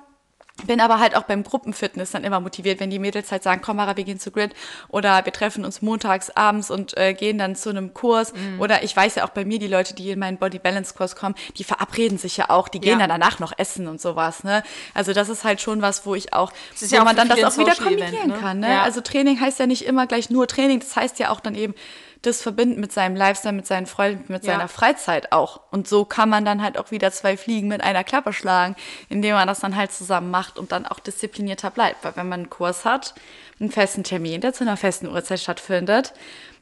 Bin 0.63 0.79
aber 0.79 0.99
halt 1.01 1.17
auch 1.17 1.23
beim 1.23 1.43
Gruppenfitness 1.43 2.11
dann 2.11 2.23
immer 2.23 2.39
motiviert, 2.39 2.79
wenn 2.79 2.89
die 2.89 2.97
Mädels 2.97 3.29
halt 3.29 3.43
sagen, 3.43 3.61
komm 3.61 3.75
Mara, 3.75 3.97
wir 3.97 4.05
gehen 4.05 4.21
zu 4.21 4.31
Grid 4.31 4.53
oder 4.87 5.25
wir 5.25 5.33
treffen 5.33 5.65
uns 5.65 5.81
montags 5.81 6.29
abends 6.29 6.71
und 6.71 6.95
äh, 6.97 7.13
gehen 7.13 7.37
dann 7.37 7.57
zu 7.57 7.69
einem 7.69 7.93
Kurs 7.93 8.31
Mhm. 8.33 8.61
oder 8.61 8.81
ich 8.81 8.95
weiß 8.95 9.15
ja 9.15 9.25
auch 9.25 9.29
bei 9.31 9.43
mir, 9.43 9.59
die 9.59 9.67
Leute, 9.67 9.93
die 9.93 10.09
in 10.11 10.17
meinen 10.19 10.37
Body 10.37 10.57
Balance 10.59 10.93
Kurs 10.95 11.17
kommen, 11.17 11.35
die 11.57 11.65
verabreden 11.65 12.17
sich 12.17 12.37
ja 12.37 12.49
auch, 12.49 12.69
die 12.69 12.79
gehen 12.79 12.99
Ja. 12.99 13.05
dann 13.05 13.19
danach 13.19 13.39
noch 13.39 13.51
essen 13.57 13.89
und 13.89 13.99
sowas, 13.99 14.45
ne? 14.45 14.63
Also 14.93 15.11
das 15.11 15.27
ist 15.27 15.43
halt 15.43 15.59
schon 15.59 15.81
was, 15.81 16.05
wo 16.05 16.15
ich 16.15 16.33
auch, 16.33 16.53
wo 16.79 16.95
ja 16.95 17.03
man 17.03 17.17
dann 17.17 17.27
das 17.27 17.43
auch 17.43 17.57
wieder 17.57 17.75
Social 17.75 17.93
Event, 17.93 17.99
kombinieren 18.11 18.29
ne? 18.29 18.37
kann, 18.39 18.59
ne? 18.59 18.69
Ja. 18.69 18.83
Also 18.83 19.01
Training 19.01 19.39
heißt 19.41 19.59
ja 19.59 19.67
nicht 19.67 19.83
immer 19.85 20.07
gleich 20.07 20.29
nur 20.29 20.47
Training, 20.47 20.79
das 20.79 20.95
heißt 20.95 21.19
ja 21.19 21.31
auch 21.31 21.41
dann 21.41 21.55
eben 21.55 21.75
das 22.21 22.41
verbinden 22.41 22.79
mit 22.79 22.91
seinem 22.91 23.15
Lifestyle, 23.15 23.53
mit 23.53 23.67
seinen 23.67 23.85
Freunden, 23.85 24.31
mit 24.31 24.43
Ja. 24.43 24.53
seiner 24.53 24.67
Freizeit 24.67 25.31
auch. 25.31 25.61
Und 25.71 25.87
so 25.87 26.05
kann 26.05 26.29
man 26.29 26.45
dann 26.45 26.61
halt 26.61 26.77
auch 26.77 26.91
wieder 26.91 27.11
zwei 27.11 27.37
Fliegen 27.37 27.67
mit 27.67 27.81
einer 27.81 28.03
Klappe 28.03 28.33
schlagen, 28.33 28.75
indem 29.09 29.35
man 29.35 29.47
das 29.47 29.59
dann 29.59 29.75
halt 29.75 29.91
zusammen 29.91 30.31
macht 30.31 30.57
und 30.57 30.71
dann 30.71 30.85
auch 30.85 30.99
disziplinierter 30.99 31.69
bleibt. 31.71 32.03
Weil 32.03 32.15
wenn 32.15 32.27
man 32.29 32.41
einen 32.41 32.49
Kurs 32.49 32.85
hat, 32.85 33.13
einen 33.59 33.71
festen 33.71 34.03
Termin, 34.03 34.41
der 34.41 34.53
zu 34.53 34.63
einer 34.63 34.77
festen 34.77 35.07
Uhrzeit 35.07 35.39
stattfindet, 35.39 36.13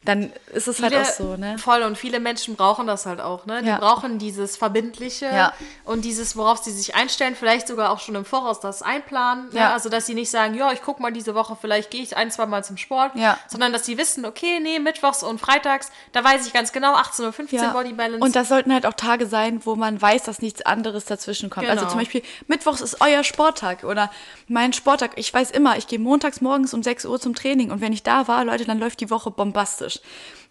dann 0.06 0.34
ist 0.54 0.68
es 0.68 0.82
halt 0.82 0.95
auch 0.95 1.06
so, 1.06 1.38
ne? 1.38 1.58
Voll 1.58 1.82
und 1.84 1.97
viele 1.97 2.20
Menschen 2.20 2.56
brauchen 2.56 2.88
das 2.88 3.06
halt 3.06 3.22
auch, 3.22 3.45
ne? 3.45 3.62
Die 3.62 3.68
Ja. 3.70 3.78
brauchen 3.78 4.20
dieses 4.20 4.58
Verbindliche 4.58 5.26
Ja. 5.28 5.54
und 5.86 6.04
dieses, 6.04 6.36
worauf 6.36 6.60
sie 6.64 6.72
sich 6.72 6.95
einstellen, 6.95 7.36
vielleicht 7.36 7.68
sogar 7.68 7.89
auch 7.91 7.99
schon 7.99 8.16
im 8.16 8.26
Voraus 8.26 8.60
das 8.60 8.82
einplanen. 8.82 9.49
Ne? 9.54 9.60
Ja. 9.62 9.74
Also 9.74 9.89
dass 9.89 10.06
sie 10.06 10.14
nicht 10.14 10.30
sagen, 10.30 10.56
ja, 10.56 10.72
ich 10.74 10.82
guck 10.82 10.99
mal 10.99 11.12
diese 11.12 11.36
Woche, 11.36 11.58
vielleicht 11.60 11.89
gehe 11.91 12.01
ich 12.04 12.18
ein, 12.18 12.32
zwei 12.32 12.45
Mal 12.45 12.64
zum 12.64 12.78
Sport, 12.78 13.14
Ja. 13.16 13.38
sondern 13.47 13.72
dass 13.72 13.86
sie 13.86 13.97
wissen, 13.97 14.26
okay, 14.26 14.60
nee, 14.62 14.80
mittwochs 14.80 15.24
und 15.24 15.39
freitags, 15.39 15.91
da 16.12 16.24
weiß 16.24 16.45
ich 16.47 16.54
ganz 16.54 16.72
genau, 16.74 16.95
18.15 16.95 17.68
Uhr 17.68 17.74
Body 17.74 17.93
Balance. 17.93 18.24
Und 18.24 18.36
das 18.36 18.49
sollten 18.49 18.74
halt 18.74 18.86
auch 18.86 18.93
Tage 18.93 19.26
sein, 19.28 19.62
wo 19.66 19.76
man 19.76 20.01
weiß, 20.01 20.24
dass 20.24 20.41
nichts 20.41 20.62
anderes 20.66 21.06
dazwischen 21.06 21.49
kommt. 21.49 21.68
Also 21.70 21.82
Genau. 21.82 21.91
zum 21.91 21.99
Beispiel 21.99 22.24
Mittwochs 22.47 22.82
ist 22.82 23.01
euer 23.01 23.24
Sporttag 23.24 23.84
oder 23.84 24.12
mein 24.47 24.74
Sporttag. 24.74 25.12
Ich 25.16 25.34
weiß 25.34 25.51
immer, 25.51 25.78
ich 25.78 25.88
gehe 25.88 25.99
montags 25.99 26.41
morgens 26.41 26.74
um 26.74 26.84
6 26.84 27.06
Uhr 27.06 27.20
zum 27.20 27.34
Training 27.36 27.72
und 27.72 27.82
wenn 27.82 27.93
ich 27.93 28.04
da 28.04 28.28
war, 28.28 28.43
Leute, 28.45 28.66
dann 28.66 28.80
läuft 28.80 28.99
die 28.99 29.10
Woche 29.10 29.32
bombastisch. 29.32 29.93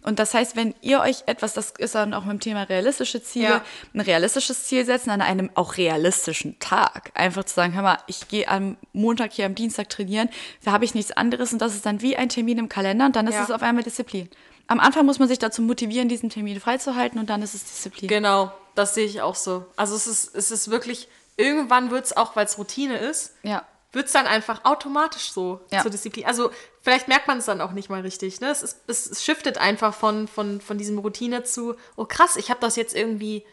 Und 0.05 0.19
das 0.19 0.33
heißt, 0.33 0.57
wenn 0.57 0.75
ihr 0.81 0.99
euch 0.99 1.23
etwas, 1.27 1.53
das 1.53 1.71
ist 1.77 1.95
dann 1.95 2.13
auch 2.13 2.25
mit 2.25 2.33
dem 2.33 2.39
Thema 2.41 2.63
realistische 2.63 3.23
Ziele, 3.23 3.47
Ja. 3.47 3.65
ein 3.93 4.01
realistisches 4.01 4.65
Ziel 4.65 4.85
setzen 4.85 5.11
an 5.11 5.21
einem 5.21 5.49
auch 5.55 5.77
realistischen 5.77 6.59
Tag. 6.59 7.11
Einfach 7.13 7.45
zu 7.45 7.53
sagen, 7.55 7.73
hör 7.73 7.83
mal, 7.83 7.99
ich 8.07 8.27
gehe 8.27 8.47
am 8.49 8.75
Montag 8.91 9.31
hier 9.31 9.45
am 9.45 9.55
Dienstag 9.55 9.87
trainieren, 9.89 10.27
da 10.65 10.73
habe 10.73 10.83
ich 10.83 10.93
nichts 10.93 11.13
anderes 11.13 11.53
und 11.53 11.59
das 11.59 11.73
ist 11.73 11.85
dann 11.85 12.01
wie 12.01 12.17
ein 12.17 12.27
Termin 12.27 12.57
im 12.57 12.67
Kalender 12.67 13.05
und 13.05 13.15
dann 13.15 13.27
ist 13.27 13.35
Ja. 13.35 13.43
es 13.43 13.51
auf 13.51 13.61
einmal 13.63 13.83
Disziplin. 13.83 14.27
Am 14.67 14.81
Anfang 14.81 15.05
muss 15.05 15.19
man 15.19 15.29
sich 15.29 15.39
dazu 15.39 15.61
motivieren, 15.61 16.09
diesen 16.09 16.29
Termin 16.29 16.59
freizuhalten 16.59 17.17
und 17.19 17.29
dann 17.29 17.41
ist 17.41 17.53
es 17.53 17.63
Disziplin. 17.63 18.09
Genau, 18.09 18.51
das 18.75 18.95
sehe 18.95 19.05
ich 19.05 19.21
auch 19.21 19.35
so. 19.35 19.65
Also 19.77 19.95
es 19.95 20.05
ist, 20.07 20.35
es 20.35 20.51
ist 20.51 20.69
wirklich, 20.69 21.07
irgendwann 21.37 21.91
wird 21.91 22.03
es 22.05 22.17
auch, 22.17 22.35
weil 22.35 22.45
es 22.45 22.57
Routine 22.57 22.97
ist, 22.97 23.35
Ja. 23.43 23.65
Wird 23.93 24.07
es 24.07 24.11
dann 24.11 24.25
einfach 24.27 24.65
automatisch 24.65 25.31
so 25.31 25.61
Ja. 25.71 25.81
zur 25.81 25.91
Disziplin. 25.91 26.25
Also 26.25 26.51
vielleicht 26.81 27.07
merkt 27.07 27.27
man 27.27 27.37
es 27.37 27.45
dann 27.45 27.61
auch 27.61 27.71
nicht 27.71 27.89
mal 27.89 28.01
richtig. 28.01 28.41
Ne? 28.41 28.49
Es, 28.49 28.61
ist, 28.63 28.79
es, 28.87 29.05
es 29.05 29.23
shiftet 29.23 29.57
einfach 29.57 29.93
von, 29.93 30.27
von, 30.27 30.59
von 30.61 30.77
diesem 30.77 30.97
Routine 30.97 31.43
zu, 31.43 31.75
oh 31.95 32.05
krass, 32.05 32.35
ich 32.35 32.49
habe 32.49 32.59
das 32.59 32.75
jetzt 32.75 32.95
irgendwie 32.95 33.45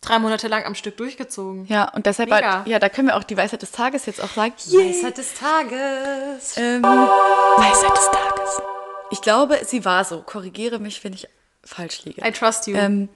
drei 0.00 0.18
Monate 0.20 0.46
lang 0.48 0.64
am 0.64 0.76
Stück 0.76 0.96
durchgezogen. 0.96 1.66
Ja, 1.66 1.92
und 1.92 2.06
deshalb, 2.06 2.30
Mega. 2.30 2.62
ja, 2.66 2.78
da 2.78 2.88
können 2.88 3.08
wir 3.08 3.16
auch 3.16 3.24
die 3.24 3.36
Weisheit 3.36 3.62
des 3.62 3.72
Tages 3.72 4.06
jetzt 4.06 4.22
auch 4.22 4.30
sagen. 4.30 4.54
Weisheit 4.56 5.18
des 5.18 5.34
Tages. 5.34 6.56
Ähm, 6.56 6.82
Weisheit 6.84 7.96
des 7.96 8.06
Tages. 8.06 8.62
Ich 9.10 9.20
glaube, 9.20 9.58
sie 9.64 9.84
war 9.84 10.04
so. 10.04 10.22
Korrigiere 10.22 10.78
mich, 10.78 11.02
wenn 11.02 11.12
ich 11.12 11.26
falsch 11.64 12.04
liege. 12.04 12.24
I 12.26 12.30
trust 12.30 12.66
you. 12.68 12.76
Ähm, 12.76 13.08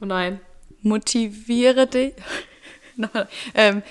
oh 0.00 0.04
nein. 0.04 0.40
motiviere 0.82 1.86
dich. 1.86 2.14
Nochmal. 2.96 3.28
ähm, 3.54 3.82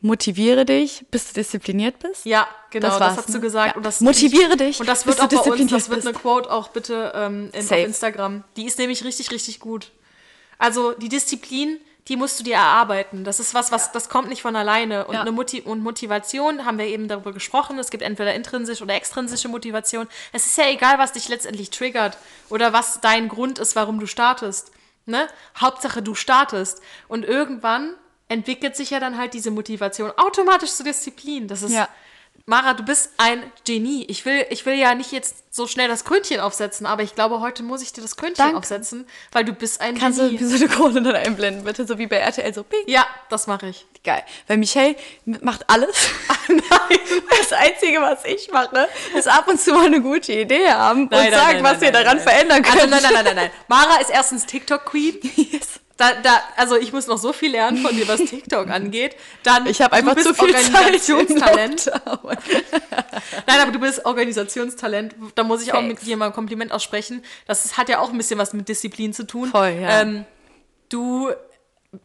motiviere 0.00 0.64
dich, 0.64 1.04
bis 1.10 1.28
du 1.28 1.34
diszipliniert 1.34 1.98
bist. 1.98 2.24
Ja, 2.24 2.46
genau, 2.70 2.88
das, 2.88 3.00
war's, 3.00 3.16
hast 3.16 3.28
ne? 3.28 3.34
du 3.36 3.40
gesagt. 3.40 3.70
Ja. 3.72 3.76
Und 3.76 3.84
das 3.84 4.00
Motiviere 4.00 4.56
dich, 4.56 4.80
Und 4.80 4.88
das 4.88 5.04
bis 5.04 5.18
wird 5.18 5.32
du 5.32 5.38
auch 5.38 5.44
bei 5.44 5.52
uns, 5.52 5.70
das 5.70 5.90
wird 5.90 6.06
eine 6.06 6.14
Quote 6.14 6.50
auch 6.50 6.68
bitte 6.68 7.12
ähm, 7.14 7.50
in, 7.52 7.64
auf. 7.64 7.72
Instagram. 7.72 8.44
Die 8.56 8.64
ist 8.64 8.78
nämlich 8.78 9.04
richtig, 9.04 9.30
richtig 9.30 9.60
gut. 9.60 9.90
Also 10.58 10.92
die 10.92 11.08
Disziplin, 11.08 11.78
die 12.08 12.16
musst 12.16 12.40
du 12.40 12.44
dir 12.44 12.54
erarbeiten. 12.54 13.22
Das 13.24 13.38
ist 13.38 13.54
was, 13.54 13.70
was 13.70 13.92
das 13.92 14.08
kommt 14.08 14.28
nicht 14.28 14.42
von 14.42 14.56
alleine. 14.56 15.06
Und 15.06 15.14
Ja. 15.14 15.20
eine 15.20 15.32
Moti 15.32 15.60
und 15.60 15.82
Motivation 15.82 16.64
haben 16.64 16.78
wir 16.78 16.86
eben 16.86 17.06
darüber 17.06 17.32
gesprochen. 17.32 17.78
Es 17.78 17.90
gibt 17.90 18.02
entweder 18.02 18.34
intrinsische 18.34 18.82
oder 18.82 18.94
extrinsische 18.94 19.48
Motivation. 19.48 20.08
Es 20.32 20.46
ist 20.46 20.56
ja 20.56 20.68
egal, 20.68 20.98
was 20.98 21.12
dich 21.12 21.28
letztendlich 21.28 21.70
triggert 21.70 22.16
oder 22.48 22.72
was 22.72 23.00
dein 23.00 23.28
Grund 23.28 23.58
ist, 23.58 23.76
warum 23.76 24.00
du 24.00 24.06
startest. 24.06 24.70
Ne? 25.06 25.26
Hauptsache, 25.58 26.02
du 26.02 26.14
startest. 26.14 26.80
Und 27.08 27.24
irgendwann 27.24 27.94
entwickelt 28.28 28.76
sich 28.76 28.90
ja 28.90 29.00
dann 29.00 29.16
halt 29.18 29.34
diese 29.34 29.50
Motivation 29.50 30.10
automatisch 30.16 30.70
zur 30.72 30.84
Disziplin. 30.84 31.48
Das 31.48 31.62
ist 31.62 31.72
Ja. 31.72 31.88
Mara, 32.46 32.72
du 32.72 32.82
bist 32.82 33.10
ein 33.18 33.42
Genie. 33.66 34.06
Ich 34.08 34.24
will, 34.24 34.46
ich 34.48 34.64
will 34.64 34.72
ja 34.74 34.94
nicht 34.94 35.12
jetzt 35.12 35.36
so 35.50 35.66
schnell 35.66 35.86
das 35.88 36.04
Krönchen 36.04 36.40
aufsetzen, 36.40 36.86
aber 36.86 37.02
ich 37.02 37.14
glaube, 37.14 37.40
heute 37.40 37.62
muss 37.62 37.82
ich 37.82 37.92
dir 37.92 38.00
das 38.00 38.16
Krönchen 38.16 38.36
Danke. 38.36 38.56
aufsetzen, 38.56 39.06
weil 39.32 39.44
du 39.44 39.52
bist 39.52 39.82
ein 39.82 39.98
Kannst 39.98 40.18
du 40.18 40.28
Genie. 40.30 40.40
wie 40.40 40.44
so 40.44 40.56
eine 40.56 40.68
Krone 40.68 41.02
dann 41.02 41.16
einblenden, 41.16 41.64
bitte? 41.64 41.86
So 41.86 41.98
wie 41.98 42.06
bei 42.06 42.16
RTL, 42.16 42.54
so 42.54 42.62
ping. 42.64 42.80
ja, 42.86 43.06
das 43.28 43.48
mache 43.48 43.68
ich. 43.68 43.84
Geil. 44.02 44.22
Weil 44.46 44.56
Michelle 44.56 44.96
macht 45.26 45.68
alles. 45.68 46.08
Nein. 46.48 46.98
Das 47.28 47.52
Einzige, 47.52 48.00
was 48.00 48.24
ich 48.24 48.50
mache, 48.50 48.88
ist 49.14 49.28
ab 49.28 49.46
und 49.48 49.60
zu 49.60 49.72
mal 49.74 49.86
eine 49.86 50.00
gute 50.00 50.32
Idee 50.32 50.68
haben 50.70 51.02
und 51.02 51.10
Nein, 51.10 51.30
nein, 51.30 51.32
sagen, 51.40 51.54
nein, 51.56 51.64
was 51.64 51.72
nein, 51.72 51.80
wir 51.82 51.92
nein, 51.92 52.04
daran 52.04 52.16
nein. 52.16 52.26
verändern 52.26 52.62
können. 52.62 52.78
Also 52.80 52.88
nein, 52.88 53.02
nein, 53.02 53.12
nein, 53.12 53.24
nein, 53.24 53.36
nein. 53.36 53.50
Mara 53.66 54.00
ist 54.00 54.10
erstens 54.10 54.46
TikTok-Queen. 54.46 55.18
Yes. 55.36 55.80
Da, 55.98 56.12
da, 56.22 56.40
also 56.56 56.76
ich 56.76 56.92
muss 56.92 57.08
noch 57.08 57.18
so 57.18 57.32
viel 57.32 57.50
lernen 57.50 57.78
von 57.78 57.94
dir, 57.94 58.06
was 58.06 58.20
TikTok 58.20 58.68
angeht. 58.70 59.16
Dann, 59.42 59.66
Ich 59.66 59.80
habe 59.82 59.96
einfach 59.96 60.14
zu 60.16 60.32
viel 60.32 60.54
Organisationstalent. 60.54 61.86
Nein, 63.46 63.60
aber 63.60 63.72
du 63.72 63.80
bist 63.80 64.06
Organisationstalent. 64.06 65.16
Da 65.34 65.42
muss 65.42 65.60
ich 65.60 65.72
auch 65.72 65.80
Thanks. 65.80 66.00
mit 66.02 66.08
dir 66.08 66.16
mal 66.16 66.26
ein 66.26 66.32
Kompliment 66.32 66.70
aussprechen. 66.70 67.24
Das 67.48 67.64
ist, 67.64 67.76
hat 67.76 67.88
ja 67.88 67.98
auch 67.98 68.10
ein 68.10 68.16
bisschen 68.16 68.38
was 68.38 68.52
mit 68.52 68.68
Disziplin 68.68 69.12
zu 69.12 69.26
tun. 69.26 69.50
Voll, 69.50 69.70
ja. 69.70 70.02
Ähm, 70.02 70.24
du 70.88 71.32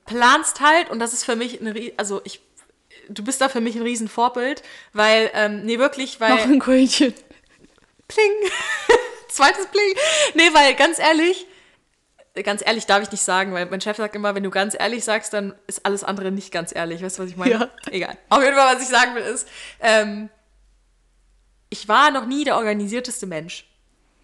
planst 0.05 0.59
halt, 0.59 0.89
und 0.89 0.97
das 0.97 1.13
ist 1.13 1.23
für 1.23 1.35
mich, 1.35 1.61
eine, 1.61 1.91
also 1.95 2.19
ich, 2.23 2.41
du 3.09 3.23
bist 3.23 3.41
da 3.41 3.47
für 3.47 3.61
mich 3.61 3.75
ein 3.75 3.83
Riesenvorbild, 3.83 4.63
weil, 4.93 5.29
ähm, 5.35 5.65
nee, 5.65 5.77
wirklich, 5.77 6.19
weil. 6.19 6.31
Noch 6.31 6.45
ein 6.45 6.59
Krönchen. 6.59 7.13
Pling. 8.07 8.31
Zweites 9.29 9.67
Pling. 9.67 9.93
Nee, 10.33 10.49
weil 10.53 10.73
ganz 10.73 10.97
ehrlich, 10.97 11.45
ganz 12.41 12.63
ehrlich 12.65 12.87
darf 12.87 13.03
ich 13.03 13.11
nicht 13.11 13.21
sagen, 13.21 13.53
weil 13.53 13.67
mein 13.67 13.81
Chef 13.81 13.97
sagt 13.97 14.15
immer, 14.15 14.33
wenn 14.33 14.41
du 14.41 14.49
ganz 14.49 14.75
ehrlich 14.77 15.03
sagst, 15.03 15.33
dann 15.33 15.53
ist 15.67 15.85
alles 15.85 16.03
andere 16.03 16.31
nicht 16.31 16.51
ganz 16.51 16.73
ehrlich. 16.73 17.03
Weißt 17.03 17.19
du, 17.19 17.23
was 17.23 17.29
ich 17.29 17.37
meine? 17.37 17.51
Ja. 17.51 17.69
Egal. 17.91 18.17
Auf 18.29 18.41
jeden 18.41 18.55
Fall, 18.55 18.75
was 18.75 18.81
ich 18.81 18.89
sagen 18.89 19.13
will, 19.13 19.21
ist, 19.21 19.47
ähm, 19.79 20.29
ich 21.69 21.87
war 21.87 22.09
noch 22.09 22.25
nie 22.25 22.43
der 22.43 22.57
organisierteste 22.57 23.27
Mensch. 23.27 23.69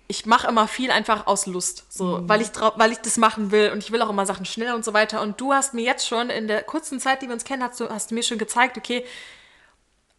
Ich 0.08 0.26
mache 0.26 0.48
immer 0.48 0.68
viel 0.68 0.90
einfach 0.90 1.28
aus 1.28 1.46
Lust, 1.46 1.86
so, 1.90 2.28
weil, 2.28 2.42
ich 2.42 2.50
weil 2.78 2.92
ich 2.92 2.98
das 2.98 3.18
machen 3.18 3.52
will 3.52 3.70
und 3.72 3.78
ich 3.78 3.92
will 3.92 4.02
auch 4.02 4.10
immer 4.10 4.26
Sachen 4.26 4.46
schnell 4.46 4.74
und 4.74 4.84
so 4.84 4.94
weiter. 4.94 5.22
Und 5.22 5.40
du 5.40 5.54
hast 5.54 5.76
mir 5.76 5.84
jetzt 5.84 6.08
schon 6.08 6.32
in 6.32 6.48
der 6.48 6.64
kurzen 6.64 7.00
Zeit, 7.00 7.22
die 7.22 7.28
wir 7.28 7.34
uns 7.34 7.44
kennen, 7.44 7.62
hast 7.62 7.80
du, 7.80 7.90
hast 7.90 8.10
du 8.10 8.16
mir 8.16 8.24
schon 8.24 8.40
gezeigt, 8.40 8.76
okay, 8.76 9.06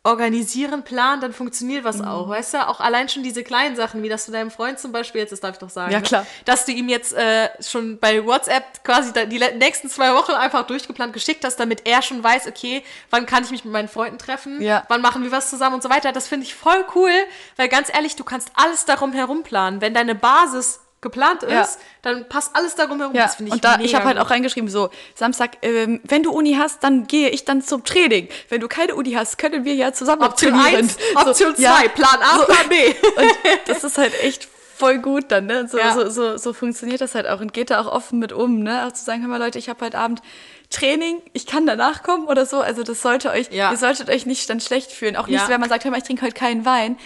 organisieren, 0.03 0.83
planen, 0.83 1.21
dann 1.21 1.35
funktioniert 1.35 1.85
was 1.85 2.01
auch, 2.01 2.27
Mhm. 2.27 2.31
weißt 2.31 2.55
du? 2.55 2.69
Auch 2.69 2.81
allein 2.81 3.11
schon 3.11 3.23
diese 3.23 3.43
kleinen 3.45 3.77
Sachen, 3.77 4.03
wie 4.03 4.09
dass 4.09 4.25
du 4.25 4.33
deinem 4.33 4.51
Freund 4.51 4.79
zum 4.79 4.93
Beispiel, 4.93 5.21
jetzt 5.21 5.31
das 5.31 5.41
darf 5.41 5.53
ich 5.53 5.59
doch 5.59 5.69
sagen, 5.69 5.93
Ja, 5.93 5.99
ne? 5.99 6.05
klar. 6.05 6.27
dass 6.47 6.65
du 6.65 6.73
ihm 6.73 6.89
jetzt 6.89 7.13
äh, 7.13 7.51
schon 7.63 7.99
bei 7.99 8.25
WhatsApp 8.25 8.83
quasi 8.83 9.13
die 9.29 9.39
nächsten 9.59 9.91
zwei 9.91 10.15
Wochen 10.15 10.33
einfach 10.33 10.67
durchgeplant 10.67 11.13
geschickt 11.13 11.45
hast, 11.45 11.57
damit 11.61 11.87
er 11.87 12.01
schon 12.01 12.25
weiß, 12.25 12.47
okay, 12.47 12.83
wann 13.11 13.27
kann 13.27 13.45
ich 13.45 13.51
mich 13.51 13.65
mit 13.65 13.73
meinen 13.75 13.89
Freunden 13.89 14.17
treffen, 14.19 14.63
Ja. 14.63 14.85
wann 14.89 15.03
machen 15.03 15.23
wir 15.23 15.33
was 15.33 15.51
zusammen 15.51 15.75
und 15.75 15.83
so 15.83 15.91
weiter. 15.91 16.13
Das 16.13 16.29
finde 16.29 16.47
ich 16.47 16.55
voll 16.55 16.83
cool, 16.95 17.13
weil 17.57 17.69
ganz 17.69 17.93
ehrlich, 17.93 18.17
du 18.17 18.25
kannst 18.25 18.51
alles 18.55 18.87
darum 18.87 19.13
herum 19.13 19.43
planen. 19.43 19.83
Wenn 19.83 19.93
deine 19.93 20.15
Basis 20.15 20.81
geplant 21.01 21.43
ist, 21.43 21.51
Ja. 21.51 21.67
dann 22.03 22.29
passt 22.29 22.55
alles 22.55 22.75
darum 22.75 22.99
herum. 22.99 23.15
Ja, 23.15 23.23
das 23.25 23.37
finde 23.37 23.49
ich 23.51 23.55
und 23.55 23.65
da, 23.65 23.75
ich 23.77 23.79
mega 23.87 23.99
habe 23.99 24.09
halt 24.09 24.19
auch 24.19 24.31
reingeschrieben, 24.31 24.69
so, 24.69 24.91
Samstag, 25.15 25.59
ähm, 25.63 26.01
wenn 26.05 26.23
du 26.23 26.31
Uni 26.33 26.55
hast, 26.55 26.85
dann 26.85 27.07
gehe 27.07 27.31
ich 27.31 27.45
dann 27.45 27.63
zum 27.63 27.85
Training. 27.85 28.29
Wenn 28.49 28.61
du 28.61 28.69
keine 28.69 28.95
Uni 28.95 29.13
hast, 29.13 29.39
können 29.39 29.65
wir 29.65 29.75
ja 29.75 29.93
zusammen 29.93 30.23
Option 30.23 30.53
trainieren. 30.53 30.91
1, 31.17 31.27
Option 31.27 31.57
2, 31.57 31.63
ja, 31.63 31.83
Plan 31.95 32.19
A, 32.23 32.39
so. 32.39 32.45
Plan 32.45 32.69
B. 32.69 32.75
Und 33.17 33.31
das 33.67 33.83
ist 33.85 33.97
halt 33.99 34.13
echt 34.23 34.47
voll 34.77 34.99
gut 34.99 35.25
dann, 35.29 35.47
ne? 35.47 35.69
So, 35.69 35.79
Ja. 35.79 35.93
so, 35.95 36.09
so, 36.09 36.37
so 36.39 36.53
funktioniert 36.53 37.01
das 37.03 37.15
halt 37.15 37.27
auch 37.27 37.41
und 37.41 37.53
geht 37.53 37.69
da 37.71 37.81
auch 37.83 37.87
offen 37.87 38.19
mit 38.19 38.33
um, 38.33 38.61
ne? 38.63 38.87
Auch 38.87 38.93
zu 38.93 39.05
sagen, 39.05 39.21
hör 39.21 39.29
mal 39.29 39.39
Leute, 39.39 39.59
ich 39.59 39.69
habe 39.69 39.85
heute 39.85 39.99
Abend 39.99 40.23
Training, 40.71 41.21
ich 41.35 41.47
kann 41.47 41.67
danach 41.67 42.03
kommen 42.03 42.27
oder 42.29 42.47
so. 42.47 42.61
Also 42.61 42.83
das 42.83 43.03
sollte 43.03 43.31
euch, 43.31 43.49
Ja. 43.51 43.71
ihr 43.73 43.77
solltet 43.77 44.09
euch 44.09 44.25
nicht 44.25 44.49
dann 44.49 44.61
schlecht 44.61 44.91
fühlen. 44.93 45.17
Auch 45.17 45.27
nicht, 45.27 45.41
Ja. 45.43 45.49
wenn 45.49 45.61
man 45.61 45.69
sagt, 45.69 45.85
hör 45.85 45.91
mal, 45.91 45.99
ich 45.99 46.05
trinke 46.05 46.23
heute 46.25 46.35
keinen 46.35 46.65
Wein. 46.65 46.99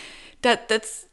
Das, 0.43 0.59
das 0.69 1.07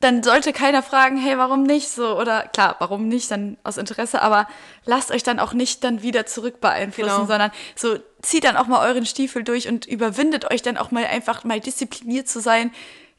dann 0.00 0.22
sollte 0.22 0.52
keiner 0.52 0.82
fragen, 0.82 1.16
hey, 1.16 1.38
warum 1.38 1.62
nicht 1.62 1.88
so? 1.88 2.18
Oder 2.18 2.42
klar, 2.48 2.76
warum 2.80 3.08
nicht, 3.08 3.30
dann 3.30 3.56
aus 3.64 3.78
Interesse, 3.78 4.20
aber 4.20 4.46
lasst 4.84 5.10
euch 5.10 5.22
dann 5.22 5.40
auch 5.40 5.54
nicht 5.54 5.82
dann 5.84 6.02
wieder 6.02 6.26
zurück 6.26 6.60
beeinflussen, 6.60 7.14
Genau. 7.14 7.26
sondern 7.26 7.50
so 7.74 7.98
zieht 8.20 8.44
dann 8.44 8.56
auch 8.58 8.66
mal 8.66 8.86
euren 8.86 9.06
Stiefel 9.06 9.42
durch 9.42 9.68
und 9.68 9.86
überwindet 9.86 10.50
euch 10.50 10.60
dann 10.60 10.76
auch 10.76 10.90
mal 10.90 11.06
einfach 11.06 11.44
mal 11.44 11.60
diszipliniert 11.60 12.28
zu 12.28 12.40
sein. 12.40 12.74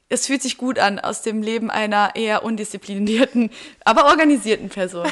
Es 0.09 0.27
fühlt 0.27 0.41
sich 0.43 0.57
gut 0.57 0.77
an 0.77 0.99
aus 0.99 1.23
dem 1.23 1.41
Leben 1.41 1.71
einer 1.71 2.11
eher 2.15 2.43
undisziplinierten, 2.43 3.49
aber 3.83 4.05
organisierten 4.05 4.69
Person. 4.69 5.09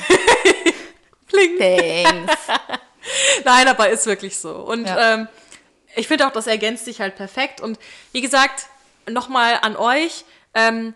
Kling. 1.30 1.58
Thanks. 1.58 2.34
Nein, 3.44 3.68
aber 3.68 3.90
ist 3.90 4.06
wirklich 4.06 4.38
so. 4.38 4.52
Und 4.56 4.86
Ja. 4.88 5.14
ähm, 5.16 5.28
ich 5.96 6.08
finde 6.08 6.28
auch, 6.28 6.32
das 6.32 6.48
ergänzt 6.48 6.86
sich 6.86 7.02
halt 7.02 7.16
perfekt. 7.16 7.60
Und 7.62 7.80
wie 8.12 8.22
gesagt, 8.22 8.68
nochmal 9.10 9.58
an 9.62 9.76
euch. 9.76 10.26
Ähm, 10.54 10.94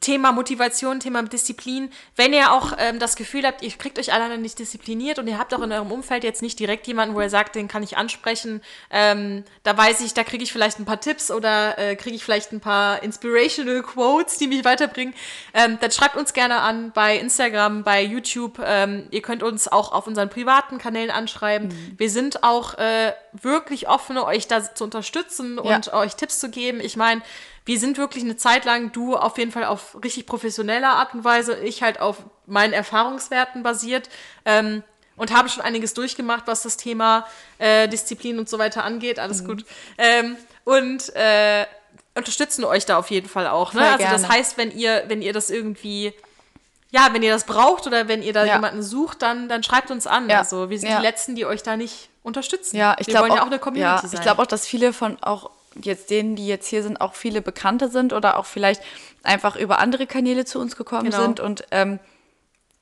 Thema 0.00 0.32
Motivation, 0.32 1.00
Thema 1.00 1.22
Disziplin. 1.22 1.90
Wenn 2.16 2.32
ihr 2.32 2.52
auch 2.52 2.72
ähm, 2.78 2.98
das 2.98 3.16
Gefühl 3.16 3.46
habt, 3.46 3.62
ihr 3.62 3.70
kriegt 3.70 3.98
euch 3.98 4.12
alleine 4.12 4.38
nicht 4.38 4.58
diszipliniert 4.58 5.18
und 5.18 5.28
ihr 5.28 5.38
habt 5.38 5.52
auch 5.54 5.62
in 5.62 5.70
eurem 5.72 5.92
Umfeld 5.92 6.24
jetzt 6.24 6.42
nicht 6.42 6.58
direkt 6.58 6.86
jemanden, 6.86 7.14
wo 7.14 7.20
ihr 7.20 7.30
sagt, 7.30 7.54
den 7.54 7.68
kann 7.68 7.82
ich 7.82 7.96
ansprechen, 7.96 8.62
ähm, 8.90 9.44
da 9.62 9.76
weiß 9.76 10.00
ich, 10.00 10.14
da 10.14 10.24
kriege 10.24 10.42
ich 10.42 10.52
vielleicht 10.52 10.78
ein 10.78 10.84
paar 10.84 11.00
Tipps 11.00 11.30
oder 11.30 11.78
äh, 11.78 11.96
kriege 11.96 12.16
ich 12.16 12.24
vielleicht 12.24 12.52
ein 12.52 12.60
paar 12.60 13.02
inspirational 13.02 13.82
Quotes, 13.82 14.38
die 14.38 14.46
mich 14.46 14.64
weiterbringen, 14.64 15.14
ähm, 15.54 15.78
dann 15.80 15.90
schreibt 15.90 16.16
uns 16.16 16.32
gerne 16.32 16.60
an 16.60 16.92
bei 16.92 17.16
Instagram, 17.18 17.82
bei 17.82 18.02
YouTube. 18.02 18.60
Ähm, 18.64 19.06
ihr 19.10 19.22
könnt 19.22 19.42
uns 19.42 19.68
auch 19.68 19.92
auf 19.92 20.06
unseren 20.06 20.28
privaten 20.30 20.78
Kanälen 20.78 21.10
anschreiben. 21.10 21.68
Mhm. 21.68 21.94
Wir 21.98 22.10
sind 22.10 22.42
auch 22.42 22.74
äh, 22.78 23.12
wirklich 23.32 23.88
offen, 23.88 24.18
euch 24.18 24.48
da 24.48 24.74
zu 24.74 24.84
unterstützen 24.84 25.60
Ja. 25.62 25.76
und 25.76 25.92
euch 25.92 26.16
Tipps 26.16 26.38
zu 26.38 26.50
geben. 26.50 26.80
Ich 26.80 26.96
meine, 26.96 27.22
wir 27.64 27.78
sind 27.78 27.96
wirklich 27.98 28.24
eine 28.24 28.36
Zeit 28.36 28.64
lang, 28.64 28.92
du 28.92 29.16
auf 29.16 29.38
jeden 29.38 29.52
Fall 29.52 29.64
auf 29.64 29.96
richtig 30.02 30.26
professioneller 30.26 30.90
Art 30.94 31.14
und 31.14 31.24
Weise, 31.24 31.58
ich 31.60 31.82
halt 31.82 32.00
auf 32.00 32.18
meinen 32.46 32.72
Erfahrungswerten 32.72 33.62
basiert 33.62 34.08
ähm, 34.44 34.82
und 35.16 35.32
habe 35.36 35.48
schon 35.48 35.62
einiges 35.62 35.94
durchgemacht, 35.94 36.46
was 36.46 36.62
das 36.62 36.76
Thema 36.76 37.26
äh, 37.58 37.86
Disziplin 37.88 38.38
und 38.38 38.48
so 38.48 38.58
weiter 38.58 38.82
angeht. 38.84 39.18
Alles 39.18 39.44
gut. 39.44 39.64
Ähm, 39.98 40.36
und 40.64 41.14
äh, 41.14 41.66
unterstützen 42.14 42.64
euch 42.64 42.84
da 42.84 42.98
auf 42.98 43.10
jeden 43.10 43.28
Fall 43.28 43.46
auch. 43.46 43.72
Ne? 43.74 43.80
Voll 43.80 43.90
Also 43.90 44.04
das 44.04 44.22
gerne. 44.22 44.28
heißt, 44.34 44.58
wenn 44.58 44.70
ihr, 44.70 45.04
wenn 45.06 45.22
ihr 45.22 45.32
das 45.32 45.50
irgendwie 45.50 46.12
ja, 46.94 47.08
wenn 47.12 47.22
ihr 47.22 47.32
das 47.32 47.44
braucht 47.44 47.86
oder 47.86 48.06
wenn 48.06 48.22
ihr 48.22 48.34
da 48.34 48.44
Ja. 48.44 48.56
jemanden 48.56 48.82
sucht, 48.82 49.22
dann, 49.22 49.48
dann 49.48 49.62
schreibt 49.62 49.90
uns 49.90 50.06
an. 50.06 50.28
Ja. 50.28 50.40
Also 50.40 50.68
wir 50.68 50.78
sind 50.78 50.90
Ja. 50.90 50.96
die 50.98 51.02
Letzten, 51.06 51.34
die 51.34 51.46
euch 51.46 51.62
da 51.62 51.76
nicht 51.78 52.10
unterstützen. 52.22 52.76
Ja, 52.76 52.96
ich 52.98 53.06
wir 53.06 53.12
glaube 53.12 53.22
wollen 53.28 53.32
auch, 53.32 53.36
ja 53.36 53.42
auch 53.44 53.46
eine 53.46 53.58
Community 53.58 53.90
ja, 53.90 53.98
sein. 54.02 54.10
Ich 54.12 54.20
glaube 54.20 54.42
auch, 54.42 54.46
dass 54.46 54.66
viele 54.66 54.92
von 54.92 55.16
auch 55.22 55.48
jetzt 55.80 56.10
denen, 56.10 56.36
die 56.36 56.46
jetzt 56.46 56.68
hier 56.68 56.82
sind, 56.82 57.00
auch 57.00 57.14
viele 57.14 57.42
Bekannte 57.42 57.88
sind 57.88 58.12
oder 58.12 58.38
auch 58.38 58.46
vielleicht 58.46 58.82
einfach 59.22 59.56
über 59.56 59.78
andere 59.78 60.06
Kanäle 60.06 60.44
zu 60.44 60.58
uns 60.58 60.76
gekommen 60.76 61.10
Genau. 61.10 61.22
sind. 61.22 61.40
Und 61.40 61.64
ähm, 61.70 61.98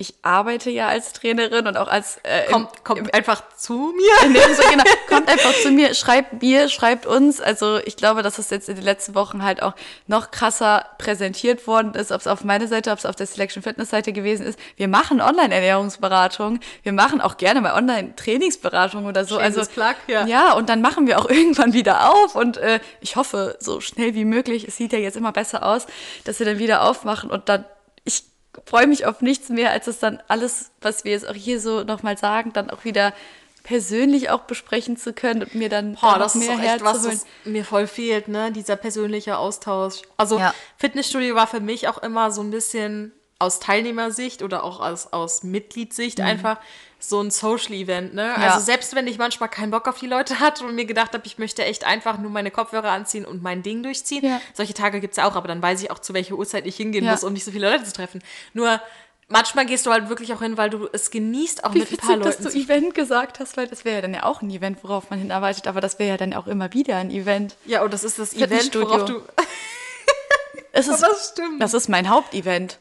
ich 0.01 0.14
arbeite 0.22 0.70
ja 0.70 0.89
als 0.89 1.12
Trainerin 1.12 1.66
und 1.66 1.77
auch 1.77 1.86
als 1.86 2.16
äh, 2.22 2.47
im- 2.47 2.52
kommt, 2.52 2.85
kommt 2.85 3.14
einfach 3.14 3.43
zu 3.55 3.93
mir. 3.94 4.55
So 4.55 4.62
genau. 4.70 4.82
Kommt 5.10 5.28
einfach 5.28 5.52
zu 5.62 5.70
mir, 5.70 5.93
schreibt 5.94 6.40
mir, 6.40 6.68
schreibt 6.68 7.05
uns. 7.05 7.40
Also 7.40 7.78
ich 7.85 7.97
glaube, 7.97 8.22
dass 8.22 8.39
es 8.39 8.48
jetzt 8.48 8.68
in 8.68 8.77
den 8.77 8.85
letzten 8.85 9.14
Wochen 9.14 9.44
halt 9.44 9.62
auch 9.62 9.74
noch 10.06 10.31
krasser 10.31 10.86
präsentiert 10.98 11.66
worden 11.66 11.94
ist, 11.94 12.12
ob 12.12 12.20
es 12.20 12.27
auf 12.27 12.44
meiner 12.44 12.66
Seite, 12.68 12.93
ob 12.93 12.98
es 12.98 13.05
auf 13.05 13.16
der 13.16 13.27
Selection 13.27 13.62
Fitness 13.62 13.90
Seite 13.90 14.12
gewesen 14.12 14.47
ist. 14.47 14.59
Wir 14.77 14.89
machen 14.89 15.20
Online-Ernährungsberatung. 15.20 16.60
Wir 16.82 16.93
machen 16.93 17.20
auch 17.20 17.36
gerne 17.36 17.60
mal 17.60 17.74
Online-Trainingsberatung 17.74 19.05
oder 19.05 19.24
so. 19.24 19.35
Shameless 19.35 19.59
also 19.59 19.70
plug, 19.72 19.94
ja. 20.06 20.27
ja, 20.27 20.52
und 20.55 20.68
dann 20.68 20.81
machen 20.81 21.06
wir 21.06 21.18
auch 21.18 21.28
irgendwann 21.31 21.72
wieder 21.74 22.10
auf 22.10 22.35
und 22.36 22.56
äh, 22.56 22.81
ich 23.01 23.16
hoffe 23.16 23.56
so 23.60 23.81
schnell 23.81 24.14
wie 24.14 24.24
möglich. 24.24 24.66
Es 24.66 24.77
sieht 24.77 24.93
ja 24.93 24.98
jetzt 24.98 25.16
immer 25.16 25.32
besser 25.32 25.64
aus, 25.66 25.86
dass 26.24 26.39
wir 26.39 26.47
dann 26.47 26.59
wieder 26.59 26.82
aufmachen 26.82 27.31
und 27.31 27.48
dann 27.48 27.64
freue 28.66 28.86
mich 28.86 29.06
auf 29.06 29.20
nichts 29.20 29.48
mehr, 29.48 29.70
als 29.70 29.86
es 29.86 29.98
dann 29.98 30.22
alles, 30.28 30.70
was 30.80 31.04
wir 31.04 31.12
jetzt 31.12 31.28
auch 31.28 31.34
hier 31.34 31.60
so 31.60 31.82
nochmal 31.82 32.16
sagen, 32.16 32.52
dann 32.52 32.70
auch 32.70 32.84
wieder 32.84 33.12
persönlich 33.62 34.30
auch 34.30 34.40
besprechen 34.42 34.96
zu 34.96 35.12
können 35.12 35.42
und 35.42 35.54
mir 35.54 35.68
dann 35.68 35.94
Boah, 35.94 36.12
da 36.12 36.18
noch 36.18 36.18
das 36.24 36.34
ist 36.34 36.46
mehr 36.46 36.56
auch 36.56 36.62
echt 36.62 36.84
was, 36.84 37.06
was 37.06 37.26
mir 37.44 37.64
voll 37.64 37.86
fehlt, 37.86 38.28
ne? 38.28 38.52
Dieser 38.52 38.76
persönliche 38.76 39.36
Austausch. 39.38 40.02
Also 40.16 40.38
Ja. 40.38 40.54
Fitnessstudio 40.78 41.34
war 41.34 41.46
für 41.46 41.60
mich 41.60 41.88
auch 41.88 41.98
immer 41.98 42.30
so 42.30 42.40
ein 42.40 42.50
bisschen 42.50 43.12
aus 43.38 43.60
Teilnehmersicht 43.60 44.42
oder 44.42 44.64
auch 44.64 44.80
aus, 44.80 45.12
aus 45.12 45.42
Mitgliedssicht 45.42 46.20
einfach 46.20 46.58
so 47.02 47.20
ein 47.20 47.31
Social-Event, 47.31 48.14
ne? 48.14 48.27
Ja. 48.27 48.35
Also 48.36 48.64
selbst 48.64 48.94
wenn 48.94 49.06
ich 49.06 49.18
manchmal 49.18 49.48
keinen 49.48 49.70
Bock 49.70 49.89
auf 49.89 49.98
die 49.98 50.06
Leute 50.06 50.39
hatte 50.39 50.64
und 50.64 50.74
mir 50.74 50.85
gedacht 50.85 51.12
habe, 51.14 51.27
ich 51.27 51.39
möchte 51.39 51.64
echt 51.64 51.85
einfach 51.85 52.18
nur 52.18 52.31
meine 52.31 52.51
Kopfhörer 52.51 52.90
anziehen 52.90 53.24
und 53.24 53.43
mein 53.43 53.62
Ding 53.62 53.82
durchziehen. 53.82 54.24
Ja. 54.24 54.40
Solche 54.55 54.74
Tage 54.74 55.01
gibt's 55.01 55.16
ja 55.16 55.27
auch, 55.28 55.35
aber 55.35 55.48
dann 55.48 55.62
weiß 55.62 55.82
ich 55.82 55.90
auch, 55.90 55.98
zu 55.98 56.14
welcher 56.14 56.35
Uhrzeit 56.36 56.66
ich 56.66 56.77
hingehen 56.77 57.05
Ja. 57.05 57.12
muss, 57.12 57.24
um 57.24 57.32
nicht 57.32 57.44
so 57.44 57.51
viele 57.51 57.70
Leute 57.70 57.85
zu 57.85 57.93
treffen. 57.93 58.22
Nur 58.52 58.81
manchmal 59.28 59.64
gehst 59.64 59.86
du 59.86 59.90
halt 59.93 60.09
wirklich 60.09 60.32
auch 60.35 60.43
hin, 60.43 60.56
weil 60.59 60.68
du 60.70 60.89
es 60.93 61.10
genießt, 61.10 61.64
auch 61.64 61.74
Wie 61.74 61.78
mit 61.81 61.90
ein 61.90 61.97
paar 61.97 62.16
dass 62.18 62.27
Leuten 62.39 62.44
du 62.44 62.51
zu 62.51 62.59
Event 62.59 62.94
gesagt 62.94 63.40
hast, 63.40 63.56
weil 63.56 63.66
das 63.66 63.85
wäre 63.85 63.97
ja 63.97 64.02
dann 64.02 64.12
ja 64.14 64.24
auch 64.24 64.43
ein 64.43 64.51
Event, 64.51 64.82
worauf 64.82 65.09
man 65.09 65.18
hinarbeitet, 65.18 65.66
aber 65.66 65.81
das 65.81 65.98
wäre 65.98 66.10
ja 66.10 66.16
dann 66.16 66.35
auch 66.35 66.47
immer 66.47 66.72
wieder 66.74 66.97
ein 66.97 67.10
Event. 67.10 67.56
Ja, 67.64 67.82
und 67.82 67.93
das 67.94 68.05
ist 68.05 68.18
das 68.18 68.35
Event, 68.35 68.74
worauf 68.74 69.05
du. 69.06 69.22
Es 70.72 70.86
ist, 70.89 71.01
das 71.02 71.31
stimmt. 71.32 71.62
Das 71.62 71.72
ist 71.74 71.89
mein 71.89 72.09
Hauptevent. 72.10 72.78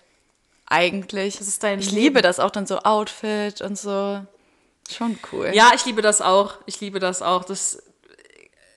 Eigentlich. 0.69 1.37
Das 1.37 1.47
ist 1.47 1.63
dein 1.63 1.79
ich 1.79 1.91
Leben. 1.91 1.97
liebe 2.03 2.21
das 2.21 2.39
auch 2.39 2.51
dann 2.51 2.65
so 2.67 2.79
Outfit 2.79 3.61
und 3.61 3.77
so. 3.77 4.21
Schon 4.89 5.19
cool. 5.31 5.51
Ja, 5.53 5.71
ich 5.75 5.85
liebe 5.85 6.01
das 6.01 6.21
auch. 6.21 6.55
Ich 6.65 6.79
liebe 6.79 6.99
das 6.99 7.21
auch. 7.21 7.43
Das 7.43 7.81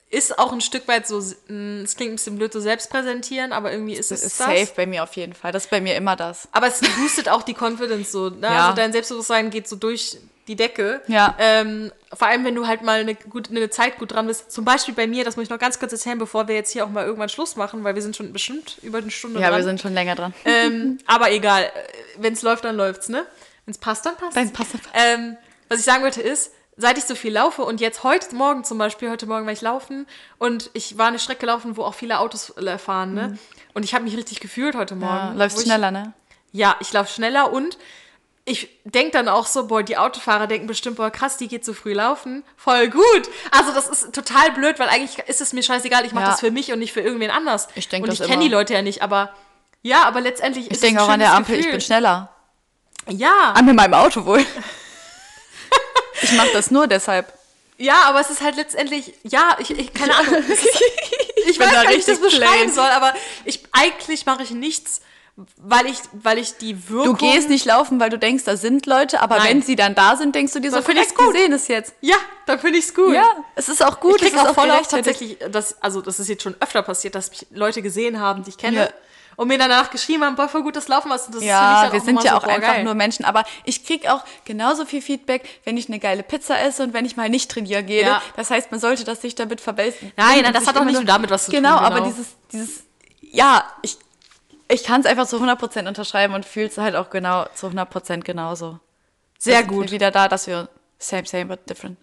ist 0.09 0.37
auch 0.37 0.51
ein 0.53 0.61
Stück 0.61 0.87
weit 0.87 1.07
so, 1.07 1.19
mh, 1.19 1.83
es 1.83 1.95
klingt 1.95 2.11
ein 2.11 2.15
bisschen 2.15 2.35
blöd, 2.37 2.53
so 2.53 2.59
selbst 2.59 2.91
präsentieren, 2.91 3.51
aber 3.51 3.71
irgendwie 3.71 3.93
ist 3.93 4.11
das 4.11 4.19
es 4.19 4.33
ist 4.33 4.39
das. 4.39 4.47
safe 4.47 4.71
bei 4.75 4.85
mir 4.85 5.01
auf 5.03 5.15
jeden 5.15 5.33
Fall. 5.33 5.51
Das 5.51 5.63
ist 5.65 5.69
bei 5.71 5.81
mir 5.81 5.95
immer 5.95 6.15
das. 6.15 6.47
Aber 6.51 6.67
es 6.67 6.81
boostet 6.81 7.29
auch 7.29 7.41
die 7.41 7.55
Confidence 7.59 8.11
so. 8.11 8.29
Ne? 8.29 8.41
Ja. 8.43 8.65
Also 8.65 8.75
dein 8.75 8.91
Selbstbewusstsein 8.91 9.49
geht 9.49 9.67
so 9.67 9.75
durch 9.75 10.17
die 10.47 10.55
Decke. 10.55 11.01
Ja. 11.07 11.35
Ähm, 11.39 11.91
vor 12.13 12.27
allem, 12.27 12.43
wenn 12.45 12.53
du 12.55 12.67
halt 12.67 12.81
mal 12.81 12.99
eine, 12.99 13.15
gut, 13.15 13.49
eine 13.49 13.69
Zeit 13.69 13.97
gut 13.97 14.11
dran 14.11 14.27
bist. 14.27 14.51
Zum 14.51 14.65
Beispiel 14.65 14.93
bei 14.93 15.07
mir, 15.07 15.23
das 15.23 15.35
muss 15.37 15.43
ich 15.43 15.49
noch 15.49 15.59
ganz 15.59 15.79
kurz 15.79 15.93
erzählen, 15.93 16.17
bevor 16.17 16.47
wir 16.47 16.55
jetzt 16.55 16.71
hier 16.71 16.85
auch 16.85 16.89
mal 16.89 17.05
irgendwann 17.05 17.29
Schluss 17.29 17.55
machen, 17.55 17.83
weil 17.83 17.95
wir 17.95 18.01
sind 18.01 18.15
schon 18.15 18.33
bestimmt 18.33 18.77
über 18.81 18.97
eine 18.97 19.09
Stunde 19.11 19.39
Ja, 19.39 19.49
dran. 19.49 19.59
wir 19.59 19.63
sind 19.63 19.79
schon 19.81 19.93
länger 19.93 20.15
dran. 20.15 20.33
Ähm, 20.45 20.97
aber 21.07 21.31
egal, 21.31 21.71
wenn 22.17 22.33
es 22.33 22.41
läuft, 22.41 22.65
dann 22.65 22.75
läuft's, 22.75 23.07
ne? 23.09 23.25
Wenn 23.65 23.71
es 23.71 23.77
passt, 23.77 24.05
dann 24.05 24.17
passt. 24.17 24.35
Dann 24.35 24.51
passt, 24.51 24.73
dann 24.73 24.81
passt. 24.81 24.93
Ähm, 24.95 25.37
was 25.69 25.79
ich 25.79 25.85
sagen 25.85 26.03
wollte 26.03 26.21
ist, 26.21 26.51
seit 26.75 26.97
ich 26.97 27.05
so 27.05 27.15
viel 27.15 27.31
laufe 27.31 27.63
und 27.63 27.79
jetzt 27.79 28.03
heute 28.03 28.35
Morgen 28.35 28.63
zum 28.63 28.77
Beispiel, 28.77 29.09
heute 29.09 29.25
Morgen 29.27 29.45
war 29.45 29.53
ich 29.53 29.61
laufen 29.61 30.05
und 30.39 30.69
ich 30.73 30.97
war 30.97 31.07
eine 31.07 31.19
Strecke 31.19 31.45
laufen, 31.45 31.77
wo 31.77 31.83
auch 31.83 31.93
viele 31.93 32.19
Autos 32.19 32.55
äh, 32.57 32.77
fahren, 32.77 33.13
ne? 33.13 33.37
Und 33.73 33.83
ich 33.85 33.93
habe 33.95 34.03
mich 34.03 34.17
richtig 34.17 34.39
gefühlt 34.39 34.75
heute 34.75 34.95
Morgen. 34.95 35.13
Mhm. 35.13 35.31
Ja, 35.33 35.33
läufst 35.45 35.57
wo 35.57 35.61
ich- 35.61 35.67
schneller, 35.67 35.91
ne? 35.91 36.13
Ja, 36.51 36.75
ich 36.81 36.91
laufe 36.93 37.11
schneller 37.11 37.51
und 37.53 37.77
ich 38.45 38.67
denke 38.83 39.11
dann 39.11 39.29
auch 39.29 39.45
so, 39.47 39.67
boah, 39.67 39.83
die 39.83 39.97
Autofahrer 39.97 40.47
denken 40.47 40.67
bestimmt, 40.67 40.97
boah, 40.97 41.09
krass, 41.09 41.37
die 41.37 41.47
geht 41.47 41.63
so 41.63 41.73
früh 41.73 41.93
laufen. 41.93 42.43
Voll 42.57 42.89
gut. 42.89 43.29
Also 43.51 43.71
das 43.73 43.87
ist 43.87 44.13
total 44.13 44.51
blöd, 44.51 44.79
weil 44.79 44.89
eigentlich 44.89 45.19
ist 45.27 45.39
es 45.41 45.53
mir 45.53 45.63
scheißegal, 45.63 46.05
ich 46.05 46.11
mache 46.11 46.25
Ja. 46.25 46.31
das 46.31 46.41
für 46.41 46.51
mich 46.51 46.71
und 46.73 46.79
nicht 46.79 46.91
für 46.93 46.99
irgendwen 47.01 47.31
anders. 47.31 47.67
Ich 47.75 47.87
denk 47.87 48.03
Und 48.03 48.09
das 48.11 48.19
ich 48.19 48.27
kenne 48.27 48.43
die 48.43 48.49
Leute 48.49 48.73
ja 48.73 48.81
nicht, 48.81 49.01
aber 49.01 49.33
ja, 49.81 50.03
aber 50.03 50.19
letztendlich 50.21 50.65
Ich 50.65 50.71
ist 50.71 50.83
denke 50.83 50.97
es 50.99 51.03
auch 51.03 51.07
ein 51.09 51.13
an 51.15 51.19
der 51.21 51.33
Ampel, 51.33 51.55
ich 51.55 51.59
Gefühl. 51.61 51.71
bin 51.73 51.81
schneller. 51.81 52.29
Ja, 53.09 53.51
An 53.53 53.65
mit 53.65 53.75
meinem 53.75 53.93
Auto 53.93 54.25
wohl. 54.25 54.45
ich 56.21 56.31
mache 56.33 56.51
das 56.53 56.71
nur 56.71 56.87
deshalb. 56.87 57.33
ja, 57.77 58.03
aber 58.03 58.19
es 58.21 58.29
ist 58.29 58.41
halt 58.41 58.55
letztendlich, 58.55 59.13
ja, 59.23 59.57
ich, 59.59 59.71
ich 59.71 59.93
keine 59.93 60.15
Ahnung. 60.15 60.35
Ist, 60.47 60.65
ich 61.47 61.57
bin 61.57 61.67
weiß 61.67 61.73
gar 61.73 61.81
nicht, 61.83 61.91
wie 61.95 61.99
ich 61.99 62.05
das 62.05 62.19
beschreiben 62.21 62.45
plain. 62.71 62.73
soll, 62.73 62.89
aber 62.89 63.13
ich, 63.45 63.61
eigentlich 63.73 64.25
mache 64.25 64.43
ich 64.43 64.51
nichts, 64.51 65.01
weil 65.57 65.87
ich, 65.87 65.97
weil 66.11 66.37
ich 66.37 66.57
die 66.57 66.73
Du 66.73 66.89
Wirkung... 66.89 67.17
gehst 67.17 67.49
nicht 67.49 67.65
laufen, 67.65 67.99
weil 67.99 68.09
du 68.11 68.19
denkst, 68.19 68.43
da 68.43 68.55
sind 68.55 68.85
Leute, 68.85 69.19
aber 69.21 69.37
Nein. 69.37 69.47
wenn 69.49 69.61
sie 69.63 69.75
dann 69.75 69.95
da 69.95 70.15
sind, 70.15 70.35
denkst 70.35 70.53
du 70.53 70.59
dir 70.59 70.69
so, 70.69 70.77
Dann 70.77 70.85
find 70.85 70.99
ich's 70.99 71.15
korrekt, 71.15 71.33
gut. 71.33 71.41
sehen 71.41 71.53
es 71.53 71.67
jetzt. 71.67 71.95
Ja, 72.01 72.17
dann 72.45 72.59
finde 72.59 72.77
ich 72.77 72.85
es 72.85 72.93
gut. 72.93 73.13
Ja, 73.13 73.25
es 73.55 73.67
ist 73.67 73.83
auch 73.83 73.99
gut. 73.99 74.15
ich 74.17 74.21
krieg 74.27 74.35
es 74.35 74.41
ist 74.43 74.47
auch 74.49 74.53
voll 74.53 74.69
oft 74.69 74.91
tatsächlich, 74.91 75.37
das, 75.51 75.81
also 75.81 76.01
das 76.01 76.19
ist 76.19 76.27
jetzt 76.27 76.43
schon 76.43 76.55
öfter 76.59 76.83
passiert, 76.83 77.15
dass 77.15 77.31
mich 77.31 77.47
Leute 77.51 77.81
gesehen 77.81 78.19
haben, 78.19 78.43
die 78.43 78.49
ich 78.51 78.57
kenne. 78.57 78.77
Ja. 78.77 78.89
Und 79.35 79.47
mir 79.47 79.57
danach 79.57 79.89
geschrieben 79.89 80.23
haben, 80.23 80.35
boah, 80.35 80.47
voll 80.47 80.61
gut 80.61 80.75
das 80.75 80.87
Laufen 80.87 81.09
was. 81.09 81.25
Das 81.31 81.43
Ja, 81.43 81.79
finde 81.81 81.87
ich 81.87 81.93
wir 81.93 81.99
auch 82.01 82.05
sind 82.05 82.23
ja 82.23 82.31
so, 82.33 82.37
auch 82.37 82.43
boah, 82.43 82.51
einfach 82.51 82.73
geil. 82.75 82.83
nur 82.83 82.93
Menschen. 82.93 83.25
Aber 83.25 83.43
ich 83.63 83.83
krieg 83.83 84.07
auch 84.07 84.23
genauso 84.45 84.85
viel 84.85 85.01
Feedback, 85.01 85.49
wenn 85.65 85.75
ich 85.75 85.87
eine 85.89 85.97
geile 85.97 86.21
Pizza 86.21 86.61
esse 86.61 86.83
und 86.83 86.93
wenn 86.93 87.03
ich 87.05 87.15
mal 87.17 87.29
nicht 87.29 87.49
trainieren 87.49 87.87
gehe. 87.87 88.03
Ja. 88.03 88.21
Das 88.35 88.51
heißt, 88.51 88.69
man 88.69 88.79
sollte 88.79 89.03
das 89.05 89.21
sich 89.23 89.33
damit 89.33 89.59
verbessern. 89.59 90.11
Nein, 90.17 90.41
nein, 90.43 90.53
das 90.53 90.67
hat 90.67 90.77
auch 90.77 90.83
nicht 90.85 90.93
nur 90.93 91.03
damit 91.05 91.31
was 91.31 91.45
zu 91.45 91.51
tun, 91.51 91.63
Genau, 91.63 91.77
genau. 91.77 91.87
aber 91.87 92.01
dieses, 92.01 92.27
dieses, 92.51 92.83
ja, 93.21 93.63
ich, 93.81 93.97
ich 94.73 94.83
kann 94.83 95.01
es 95.01 95.07
einfach 95.07 95.27
zu 95.27 95.37
100% 95.37 95.87
unterschreiben 95.87 96.33
und 96.33 96.45
fühle 96.45 96.67
es 96.67 96.77
halt 96.77 96.95
auch 96.95 97.09
genau 97.09 97.45
zu 97.55 97.67
100% 97.67 98.21
genauso. 98.21 98.79
Sehr 99.39 99.59
sind 99.59 99.67
gut. 99.67 99.91
Wieder 99.91 100.11
da, 100.11 100.27
dass 100.27 100.47
wir 100.47 100.69
same, 100.99 101.25
same, 101.25 101.45
but 101.45 101.69
different. 101.69 101.97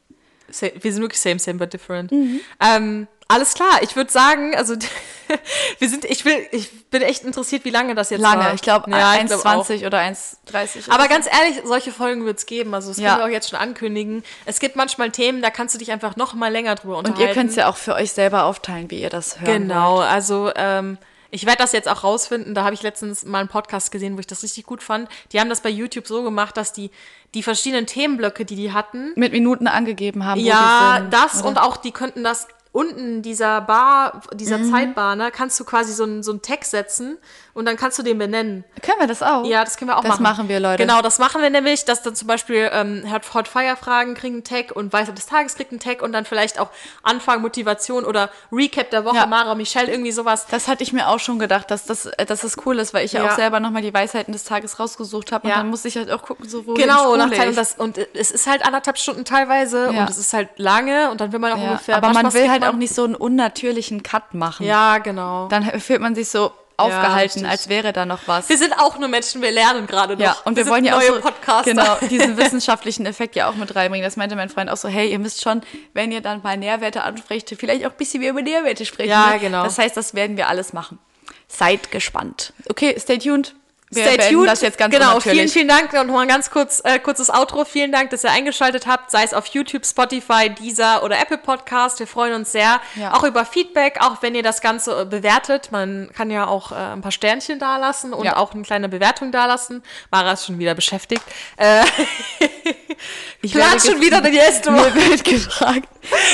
Sa- 0.51 0.69
Wir 0.81 0.93
sind 0.93 1.03
wirklich 1.03 1.21
same, 1.21 1.39
same, 1.39 1.59
but 1.59 1.73
different. 1.73 2.11
Mhm. 2.13 2.41
Ähm, 2.61 3.09
alles 3.29 3.55
klar, 3.55 3.81
ich 3.83 3.95
würde 3.95 4.11
sagen, 4.11 4.57
also 4.57 4.75
wir 5.79 5.89
sind, 5.89 6.05
ich 6.05 6.25
will, 6.25 6.35
ich 6.51 6.91
bin 6.91 7.01
echt 7.03 7.23
interessiert, 7.23 7.65
wie 7.65 7.71
lange 7.71 7.95
das 7.95 8.11
jetzt 8.11 8.21
Lange, 8.21 8.43
war. 8.45 8.55
ich 8.55 8.61
glaube 8.61 8.91
Ja, 8.91 9.15
ich 9.15 9.27
glaub 9.27 9.47
auch. 9.47 9.65
1,20 9.69 9.87
oder 9.87 9.99
1,30. 10.01 10.91
Aber 10.91 11.07
ganz 11.07 11.27
ehrlich, 11.27 11.63
solche 11.65 11.93
Folgen 11.93 12.25
wird 12.25 12.39
es 12.39 12.47
geben. 12.47 12.75
Also 12.75 12.89
das 12.89 12.99
Ja. 12.99 13.11
können 13.11 13.21
wir 13.21 13.25
auch 13.27 13.31
jetzt 13.33 13.49
schon 13.51 13.59
ankündigen. 13.61 14.25
Es 14.47 14.59
gibt 14.59 14.75
manchmal 14.75 15.11
Themen, 15.13 15.41
da 15.43 15.51
kannst 15.51 15.75
du 15.77 15.79
dich 15.79 15.93
einfach 15.93 16.17
noch 16.17 16.35
mal 16.35 16.51
länger 16.51 16.75
drüber 16.75 16.99
und 16.99 17.07
unterhalten. 17.07 17.29
ihr 17.29 17.35
könnt 17.35 17.51
es 17.51 17.57
ja 17.57 17.69
auch 17.69 17.77
für 17.77 17.95
euch 17.95 18.11
selber 18.13 18.45
aufteilen, 18.45 18.91
wie 18.91 19.01
ihr 19.01 19.11
das 19.11 19.41
hören 19.41 19.69
Genau, 19.69 19.99
also 20.01 20.51
ähm, 20.57 20.99
Ich 21.31 21.47
werde 21.47 21.59
das 21.59 21.73
jetzt 21.73 21.89
auch 21.89 22.03
rausfinden. 22.05 22.55
Da 22.55 22.65
habe 22.65 22.75
ich 22.75 22.83
letztens 22.83 23.25
mal 23.25 23.39
einen 23.39 23.49
Podcast 23.49 23.93
gesehen, 23.93 24.17
wo 24.17 24.21
ich 24.21 24.27
das 24.27 24.43
richtig 24.43 24.67
gut 24.67 24.83
fand. 24.83 25.09
Die 25.33 25.41
haben 25.41 25.49
das 25.49 25.61
bei 25.61 25.69
YouTube 25.71 26.07
so 26.07 26.23
gemacht, 26.23 26.57
dass 26.57 26.73
die 26.73 26.91
die 27.35 27.43
verschiedenen 27.45 27.87
Themenblöcke, 27.87 28.45
die 28.45 28.57
die 28.57 28.73
hatten, 28.73 29.13
Mit 29.15 29.33
Minuten 29.33 29.69
angegeben 29.69 30.25
haben. 30.25 30.41
ja, 30.41 30.99
sind, 31.01 31.13
das 31.15 31.39
oder? 31.41 31.49
und 31.51 31.59
auch 31.59 31.77
die 31.77 31.93
könnten 31.93 32.25
das 32.25 32.49
unten 32.73 33.23
dieser 33.23 33.61
Bar, 33.61 34.23
dieser 34.33 34.59
Mhm. 34.59 34.71
Zeitbar, 34.71 35.17
ne, 35.17 35.31
kannst 35.33 35.59
du 35.59 35.65
quasi 35.65 35.93
so 35.93 36.05
einen 36.05 36.23
so 36.23 36.31
einen 36.33 36.43
Text 36.43 36.71
setzen 36.73 37.19
und 37.55 37.65
dann 37.67 37.77
kannst 37.77 37.99
du 37.99 38.03
den 38.03 38.19
benennen. 38.19 38.65
Können 38.83 39.01
wir 39.01 39.07
das 39.07 39.23
auch? 39.23 39.45
Ja, 39.45 39.65
das 39.65 39.77
können 39.77 39.91
wir 39.91 39.97
auch 39.99 40.03
Das 40.03 40.13
machen. 40.21 40.23
machen 40.23 40.49
wir, 40.49 40.61
Leute. 40.61 40.83
Genau, 40.85 41.03
das 41.03 41.19
machen 41.19 41.43
wir 41.43 41.51
nämlich, 41.51 41.85
dass 41.85 42.03
dann 42.03 42.15
zum 42.15 42.29
Beispiel 42.29 42.71
ähm, 42.73 43.05
Hot 43.35 43.49
Fire 43.49 43.77
Fragen 43.77 44.15
kriegen 44.15 44.35
einen 44.37 44.45
Tag 44.45 44.73
und 44.77 44.93
Weisheit 44.93 45.17
des 45.19 45.27
Tages 45.27 45.55
kriegt 45.55 45.71
einen 45.73 45.81
Tag 45.81 46.03
und 46.03 46.13
dann 46.13 46.25
vielleicht 46.25 46.59
auch 46.59 46.69
Anfang, 47.03 47.41
Motivation 47.43 48.05
oder 48.05 48.31
Recap 48.53 48.91
der 48.91 49.05
Woche, 49.05 49.17
Ja. 49.17 49.27
Mara, 49.27 49.55
Michelle, 49.55 49.91
irgendwie 49.91 50.13
sowas. 50.13 50.47
Das 50.51 50.69
hatte 50.69 50.83
ich 50.83 50.93
mir 50.93 51.09
auch 51.09 51.19
schon 51.19 51.39
gedacht, 51.39 51.71
dass 51.71 51.85
das, 51.85 52.07
äh, 52.07 52.27
dass 52.27 52.41
das 52.41 52.57
cool 52.67 52.79
ist, 52.79 52.95
weil 52.95 53.05
ich 53.05 53.13
ja, 53.13 53.25
Ja. 53.25 53.31
auch 53.33 53.37
selber 53.37 53.61
nochmal 53.61 53.83
die 53.83 53.93
Weisheiten 53.93 54.33
des 54.33 54.45
Tages 54.45 54.79
rausgesucht 54.79 55.33
habe. 55.33 55.45
Und 55.45 55.51
Ja. 55.51 55.57
dann 55.57 55.69
musste 55.71 55.89
ich 55.89 55.97
halt 55.97 56.11
auch 56.11 56.23
gucken, 56.23 56.49
so 56.49 56.67
wo 56.67 56.75
Genau, 56.75 57.17
nach 57.17 57.25
und, 57.31 57.57
das, 57.57 57.75
und 57.75 57.99
es 58.15 58.31
ist 58.31 58.47
halt 58.47 58.65
anderthalb 58.65 58.99
Stunden 58.99 59.25
teilweise 59.25 59.91
Ja. 59.93 60.03
und 60.03 60.11
es 60.11 60.19
ist 60.19 60.33
halt 60.33 60.49
lange 60.57 61.11
und 61.11 61.21
dann 61.21 61.33
will 61.33 61.39
man 61.39 61.53
auch 61.53 61.59
ungefähr. 61.63 61.97
Aber 61.97 62.11
man 62.13 62.33
will 62.33 62.49
halt 62.51 62.61
man- 62.61 62.71
auch 62.71 62.77
nicht 62.77 62.95
so 62.95 63.05
einen 63.05 63.15
unnatürlichen 63.15 64.03
Cut 64.03 64.35
machen. 64.35 64.67
Ja, 64.67 64.99
genau. 64.99 65.49
Dann 65.49 65.65
fühlt 65.81 66.01
man 66.01 66.15
sich 66.15 66.29
so 66.31 66.53
aufgehalten, 66.81 67.41
richtig. 67.41 67.51
als 67.51 67.69
wäre 67.69 67.93
da 67.93 68.07
noch 68.07 68.21
was. 68.27 68.49
wir 68.49 68.59
sind 68.59 68.73
auch 68.79 68.99
nur 68.99 69.09
Menschen, 69.09 69.43
wir 69.43 69.51
lernen 69.51 69.87
gerade 69.87 70.15
noch. 70.15 70.23
Ja, 70.23 70.37
und 70.45 70.57
wir, 70.57 70.65
sind 70.65 70.73
wollen 70.73 70.85
ja 70.85 70.97
auch 70.97 71.03
so, 71.03 71.21
Podcaster. 71.21 71.71
genau, 71.71 71.97
diesen 72.11 72.37
wissenschaftlichen 72.37 73.07
Effekt 73.07 73.37
ja 73.37 73.49
auch 73.49 73.55
mit 73.55 73.75
reinbringen. 73.75 74.05
Das 74.05 74.17
meinte 74.17 74.37
mein 74.37 74.49
Freund 74.49 74.71
auch 74.71 74.77
so, 74.77 74.89
hey, 74.89 75.11
ihr 75.11 75.19
müsst 75.19 75.43
schon, 75.43 75.63
wenn 75.95 76.13
ihr 76.13 76.21
dann 76.21 76.43
mal 76.43 76.57
Nährwerte 76.57 77.03
ansprecht, 77.03 77.55
vielleicht 77.59 77.85
auch 77.87 77.91
ein 77.91 77.97
bisschen 77.97 78.21
mehr 78.21 78.31
über 78.31 78.43
Nährwerte 78.43 78.85
sprechen. 78.85 79.11
Ja, 79.11 79.31
ne? 79.31 79.39
genau. 79.39 79.65
Das 79.65 79.79
heißt, 79.79 79.97
das 79.97 80.15
werden 80.15 80.37
wir 80.37 80.49
alles 80.49 80.73
machen. 80.73 80.99
Seid 81.49 81.91
gespannt. 81.91 82.53
Okay, 82.69 82.97
stay 82.99 83.19
tuned. 83.19 83.55
Wir 83.93 84.05
Stay 84.05 84.33
tuned. 84.33 84.49
das 84.49 84.61
jetzt 84.61 84.79
ganz 84.79 84.95
genau, 84.95 85.19
vielen, 85.19 85.49
vielen 85.49 85.67
Dank. 85.67 85.93
Und 85.95 86.07
noch 86.07 86.21
ein 86.21 86.29
ganz 86.29 86.49
kurz, 86.51 86.81
äh, 86.85 87.01
kurzes 87.01 87.29
Outro. 87.29 87.65
Vielen 87.65 87.91
Dank, 87.91 88.11
dass 88.11 88.23
ihr 88.23 88.31
eingeschaltet 88.31 88.87
habt, 88.87 89.11
sei 89.11 89.25
es 89.25 89.35
auf 89.35 89.47
YouTube, 89.47 89.85
Spotify, 89.85 90.49
Deezer 90.49 91.03
oder 91.03 91.19
Apple 91.21 91.39
Podcast. 91.39 91.99
Wir 91.99 92.07
freuen 92.07 92.35
uns 92.35 92.53
sehr. 92.53 92.81
Ja. 92.95 93.15
Auch 93.15 93.25
über 93.25 93.45
Feedback, 93.45 93.99
auch 94.01 94.23
wenn 94.23 94.37
ihr 94.37 94.45
das 94.45 94.61
Ganze 94.61 95.03
äh, 95.03 95.05
bewertet. 95.07 95.73
Man 95.73 96.09
kann 96.17 96.31
ja 96.31 96.47
auch 96.47 96.71
äh, 96.71 96.77
ein 96.77 97.01
paar 97.01 97.11
Sternchen 97.11 97.59
dalassen 97.59 98.13
und 98.13 98.25
Ja. 98.25 98.37
auch 98.37 98.55
eine 98.55 98.63
kleine 98.63 98.89
Bewertung 98.89 99.33
dalassen. 99.33 99.83
Mara 100.13 100.33
ist 100.33 100.47
schon 100.47 100.61
wieder 100.61 100.75
beschäftigt. 100.77 101.23
Äh, 101.57 101.83
Ich 103.43 103.55
werde 103.55 103.81
schon 103.81 104.01
wieder 104.01 104.21
die 104.21 104.37
erste 104.37 104.71
Mir 104.71 104.95
wird 104.95 105.25
gefragt, 105.25 105.89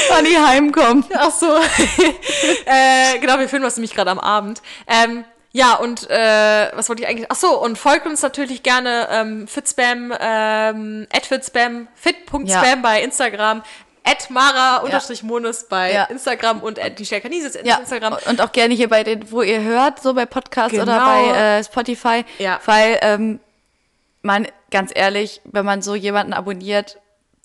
wann 0.09 0.27
ich 0.27 0.37
heimkomme. 0.37 1.05
Ach 1.15 1.31
so. 1.31 1.47
äh, 2.67 3.19
genau, 3.21 3.39
wir 3.39 3.49
filmen 3.49 3.65
das 3.65 3.77
nämlich 3.77 3.95
gerade 3.95 4.11
am 4.11 4.19
Abend. 4.19 4.61
Ähm, 4.89 5.25
ja, 5.57 5.75
und 5.77 6.11
äh, 6.11 6.71
was 6.75 6.89
wollte 6.91 7.03
ich 7.03 7.09
eigentlich? 7.09 7.27
Ach 7.31 7.37
so, 7.37 7.59
und 7.61 7.79
folgt 7.79 8.07
uns 8.07 8.21
natürlich 8.21 8.63
gerne 8.63 9.09
ähm, 9.11 9.49
fitspam, 9.49 10.13
ähm, 10.21 11.07
at 11.11 11.25
fitspam, 11.25 11.89
fit.spam 11.95 12.45
Ja. 12.47 12.75
bei 12.83 13.01
Instagram, 13.03 13.63
at 14.05 14.29
mara-monis 14.31 15.65
bei 15.69 15.93
Ja. 15.95 16.05
Instagram 16.05 16.61
und 16.63 16.79
at 16.79 16.99
Michelle 16.99 17.23
Canises 17.23 17.59
Ja, 17.65 17.77
Instagram. 17.79 18.17
und 18.29 18.41
auch 18.43 18.53
gerne 18.53 18.75
hier 18.75 18.89
bei 18.89 19.03
den, 19.03 19.31
wo 19.33 19.41
ihr 19.43 19.63
hört, 19.63 20.01
so 20.01 20.13
bei 20.15 20.27
Podcasts 20.27 20.75
oder 20.79 20.85
Genau. 20.85 21.07
bei 21.07 21.39
äh, 21.59 21.65
Spotify. 21.65 22.25
Ja. 22.39 22.61
Weil 22.67 22.99
ähm, 23.01 23.41
man, 24.23 24.47
ganz 24.71 24.91
ehrlich, 24.95 25.41
wenn 25.45 25.65
man 25.65 25.81
so 25.83 25.95
jemanden 25.95 26.35
abonniert, 26.35 26.99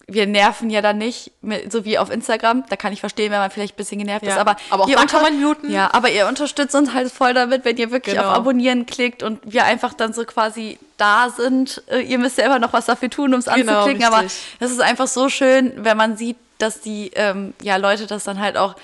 wir 0.08 0.28
nerven 0.28 0.70
ja 0.70 0.82
dann 0.82 0.98
nicht, 0.98 1.32
mit, 1.42 1.72
so 1.72 1.86
wie 1.86 1.98
auf 1.98 2.10
Instagram. 2.12 2.64
Da 2.70 2.76
kann 2.76 2.92
ich 2.92 3.00
verstehen, 3.00 3.32
wenn 3.32 3.40
man 3.40 3.50
vielleicht 3.52 3.76
ein 3.76 3.78
bisschen 3.78 4.00
genervt 4.00 4.26
Ja. 4.26 4.34
ist. 4.34 4.38
Aber, 4.40 4.58
Aber 4.70 4.84
auch 4.84 4.88
ihr 4.90 4.96
da 4.98 5.06
kann 5.06 5.22
man 5.22 5.40
muten. 5.42 5.72
Ja, 5.72 5.90
aber 5.94 6.10
ihr 6.10 6.28
unterstützt 6.28 6.76
uns 6.76 6.94
halt 6.94 7.12
voll 7.12 7.34
damit, 7.34 7.64
wenn 7.66 7.78
ihr 7.78 7.92
wirklich 7.92 8.16
Genau. 8.16 8.30
auf 8.30 8.36
Abonnieren 8.38 8.86
klickt 8.86 9.24
und 9.24 9.40
wir 9.46 9.64
einfach 9.66 9.94
dann 9.94 10.12
so 10.14 10.26
quasi 10.26 10.78
da 10.98 11.30
sind. 11.30 11.82
Äh, 11.88 12.02
Ihr 12.02 12.18
müsst 12.18 12.38
ja 12.38 12.46
immer 12.46 12.60
noch 12.60 12.74
was 12.74 12.86
dafür 12.88 13.10
tun, 13.10 13.34
um 13.34 13.40
es 13.40 13.46
Genau, 13.46 13.72
anzuklicken. 13.80 14.04
Aber 14.06 14.24
richtig. 14.24 14.58
das 14.60 14.72
ist 14.72 14.82
einfach 14.82 15.08
so 15.08 15.30
schön, 15.30 15.74
wenn 15.78 15.96
man 15.98 16.18
sieht, 16.18 16.38
dass 16.58 16.82
die 16.82 17.12
ähm, 17.16 17.54
ja, 17.62 17.78
Leute 17.78 18.06
das 18.08 18.24
dann 18.24 18.40
halt 18.40 18.58
auch 18.58 18.76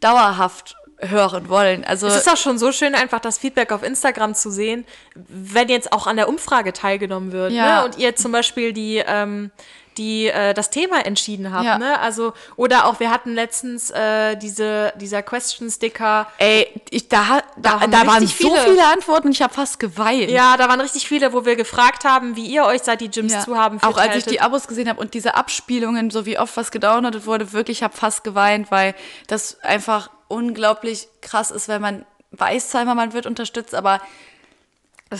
dauerhaft 0.00 0.76
hören 1.00 1.48
wollen. 1.48 1.84
Also 1.84 2.06
Es 2.06 2.14
ist 2.16 2.28
auch 2.30 2.36
schon 2.36 2.58
so 2.58 2.70
schön, 2.70 2.94
einfach 2.94 3.18
das 3.20 3.38
Feedback 3.38 3.72
auf 3.72 3.82
Instagram 3.82 4.34
zu 4.34 4.50
sehen, 4.50 4.84
wenn 5.14 5.68
jetzt 5.68 5.92
auch 5.92 6.06
an 6.06 6.16
der 6.16 6.28
Umfrage 6.28 6.72
teilgenommen 6.72 7.32
wird 7.32 7.52
Ja. 7.52 7.80
ne? 7.80 7.84
und 7.86 7.98
ihr 7.98 8.14
zum 8.14 8.30
Beispiel 8.32 8.72
die, 8.72 9.02
ähm, 9.04 9.50
die 9.98 10.28
äh, 10.28 10.54
das 10.54 10.70
Thema 10.70 11.04
entschieden 11.04 11.52
habt. 11.52 11.64
Ja. 11.64 11.78
Ne? 11.78 11.98
Also, 12.00 12.32
oder 12.56 12.86
auch, 12.86 13.00
wir 13.00 13.10
hatten 13.10 13.34
letztens 13.34 13.90
äh, 13.90 14.36
diese, 14.36 14.92
dieser 15.00 15.22
Question-Sticker. 15.22 16.26
Ey, 16.38 16.68
ich, 16.90 17.08
da, 17.08 17.40
da, 17.56 17.80
haben 17.80 17.90
da, 17.90 18.06
waren 18.06 18.22
richtig 18.22 18.46
so 18.46 18.54
viele- 18.54 18.64
viele 18.76 18.86
Antworten 18.86 19.30
ich 19.30 19.42
habe 19.42 19.52
fast 19.52 19.78
geweint. 19.78 20.30
Ja, 20.30 20.56
da 20.56 20.68
waren 20.68 20.80
richtig 20.80 21.06
viele, 21.08 21.32
wo 21.32 21.44
wir 21.44 21.56
gefragt 21.56 22.04
haben, 22.04 22.36
wie 22.36 22.46
ihr 22.46 22.64
euch 22.64 22.82
seit 22.82 23.00
die 23.00 23.10
Gyms 23.10 23.32
Ja. 23.32 23.40
zu 23.40 23.56
haben. 23.56 23.82
Auch 23.82 23.96
als 23.98 24.16
ich 24.16 24.24
die 24.24 24.40
Abos 24.40 24.66
gesehen 24.68 24.88
habe 24.88 25.00
und 25.00 25.14
diese 25.14 25.34
Abspielungen, 25.34 26.10
so 26.10 26.26
wie 26.26 26.38
oft 26.38 26.56
was 26.56 26.70
gedownloadet 26.70 27.26
wurde, 27.26 27.52
wirklich, 27.52 27.78
ich 27.78 27.82
habe 27.82 27.96
fast 27.96 28.24
geweint, 28.24 28.70
weil 28.70 28.94
das 29.26 29.60
einfach 29.60 30.10
unglaublich 30.28 31.08
krass 31.20 31.50
ist, 31.50 31.68
wenn 31.68 31.82
man 31.82 32.04
weiß 32.30 32.70
zwar 32.70 32.82
immer, 32.82 32.94
man 32.94 33.12
wird 33.12 33.26
unterstützt, 33.26 33.74
aber 33.74 34.00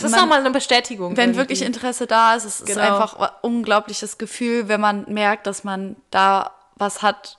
Das 0.01 0.03
ist 0.03 0.11
man- 0.11 0.19
auch 0.21 0.25
mal 0.27 0.39
eine 0.39 0.51
Bestätigung. 0.51 1.15
wenn 1.17 1.29
irgendwie. 1.29 1.39
wirklich 1.39 1.61
Interesse 1.61 2.07
da 2.07 2.35
ist, 2.35 2.45
es 2.45 2.59
ist 2.61 2.65
Genau. 2.67 2.81
einfach 2.81 3.15
ein 3.19 3.29
unglaubliches 3.41 4.17
Gefühl, 4.17 4.67
wenn 4.67 4.81
man 4.81 5.05
merkt, 5.07 5.47
dass 5.47 5.63
man 5.63 5.95
da 6.11 6.51
was 6.75 7.01
hat. 7.01 7.37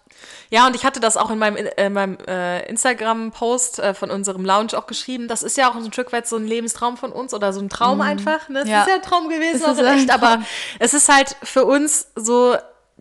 Ja, 0.48 0.66
und 0.66 0.76
ich 0.76 0.84
hatte 0.84 1.00
das 1.00 1.16
auch 1.16 1.30
in 1.30 1.38
meinem, 1.38 1.56
äh, 1.76 1.90
meinem 1.90 2.16
äh, 2.28 2.64
Instagram-Post 2.68 3.80
äh, 3.80 3.94
von 3.94 4.10
unserem 4.10 4.44
Lounge 4.44 4.68
auch 4.78 4.86
geschrieben. 4.86 5.28
Das 5.28 5.42
ist 5.42 5.56
ja 5.56 5.68
auch 5.70 5.74
ein 5.74 5.92
Stück 5.92 6.12
weit 6.12 6.26
so 6.28 6.36
ein 6.36 6.46
Lebenstraum 6.46 6.96
von 6.96 7.12
uns 7.12 7.34
oder 7.34 7.52
so 7.52 7.60
ein 7.60 7.68
Traum 7.68 8.00
einfach. 8.00 8.48
Ne? 8.48 8.62
Mhm. 8.64 8.70
Ja. 8.70 8.82
ist 8.82 8.88
ja 8.88 8.94
ein 8.94 9.02
Traum 9.02 9.28
gewesen, 9.28 9.56
Es 9.56 9.64
auch 9.64 9.76
in 9.78 9.84
echt, 9.86 10.10
aber 10.10 10.42
es 10.78 10.94
ist 10.94 11.08
halt 11.12 11.36
für 11.42 11.64
uns 11.64 12.06
so 12.14 12.56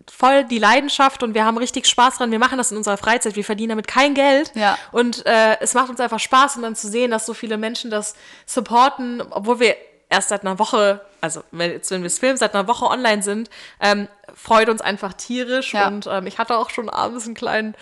voll 0.09 0.43
die 0.43 0.59
Leidenschaft 0.59 1.23
und 1.23 1.33
wir 1.33 1.45
haben 1.45 1.57
richtig 1.57 1.85
Spaß 1.87 2.17
dran. 2.17 2.31
Wir 2.31 2.39
machen 2.39 2.57
das 2.57 2.71
in 2.71 2.77
unserer 2.77 2.97
Freizeit. 2.97 3.35
Wir 3.35 3.43
verdienen 3.43 3.69
damit 3.69 3.87
kein 3.87 4.13
Geld. 4.13 4.51
Ja. 4.55 4.77
Und 4.91 5.25
äh, 5.25 5.59
es 5.59 5.73
macht 5.73 5.89
uns 5.89 5.99
einfach 5.99 6.19
Spaß 6.19 6.57
und 6.57 6.63
dann 6.63 6.75
zu 6.75 6.87
sehen, 6.87 7.11
dass 7.11 7.25
so 7.25 7.33
viele 7.33 7.57
Menschen 7.57 7.91
das 7.91 8.15
supporten, 8.45 9.21
obwohl 9.29 9.59
wir 9.59 9.75
erst 10.09 10.29
seit 10.29 10.41
einer 10.41 10.59
Woche, 10.59 11.01
also 11.21 11.43
wenn, 11.51 11.71
jetzt, 11.71 11.91
wenn 11.91 12.01
wir 12.01 12.07
es 12.07 12.19
filmen, 12.19 12.37
seit 12.37 12.53
einer 12.53 12.67
Woche 12.67 12.85
online 12.85 13.23
sind, 13.23 13.49
ähm, 13.79 14.07
freut 14.33 14.69
uns 14.69 14.81
einfach 14.81 15.13
tierisch. 15.13 15.73
Ja. 15.73 15.87
Und 15.87 16.07
ähm, 16.07 16.27
ich 16.27 16.37
hatte 16.37 16.57
auch 16.57 16.69
schon 16.69 16.89
abends 16.89 17.25
einen 17.25 17.35
kleinen 17.35 17.75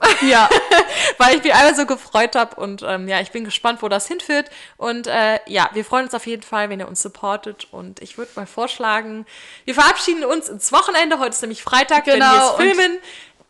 Ja, 0.22 0.48
weil 1.18 1.36
ich 1.36 1.42
mich 1.44 1.54
einmal 1.54 1.74
so 1.74 1.86
gefreut 1.86 2.34
habe 2.36 2.56
und 2.60 2.82
ähm, 2.86 3.08
ja, 3.08 3.20
ich 3.20 3.30
bin 3.30 3.44
gespannt, 3.44 3.82
wo 3.82 3.88
das 3.88 4.06
hinführt. 4.06 4.48
Und 4.76 5.06
äh, 5.06 5.38
ja, 5.46 5.68
wir 5.72 5.84
freuen 5.84 6.04
uns 6.06 6.14
auf 6.14 6.26
jeden 6.26 6.42
Fall, 6.42 6.70
wenn 6.70 6.80
ihr 6.80 6.88
uns 6.88 7.02
supportet. 7.02 7.68
Und 7.72 8.00
ich 8.00 8.16
würde 8.16 8.30
mal 8.36 8.46
vorschlagen, 8.46 9.26
wir 9.64 9.74
verabschieden 9.74 10.24
uns 10.24 10.48
ins 10.48 10.72
Wochenende. 10.72 11.18
Heute 11.18 11.30
ist 11.30 11.42
nämlich 11.42 11.62
Freitag, 11.62 12.06
wenn 12.06 12.20
wir 12.20 12.26
Genau, 12.30 12.50
es 12.50 12.56
filmen. 12.56 12.98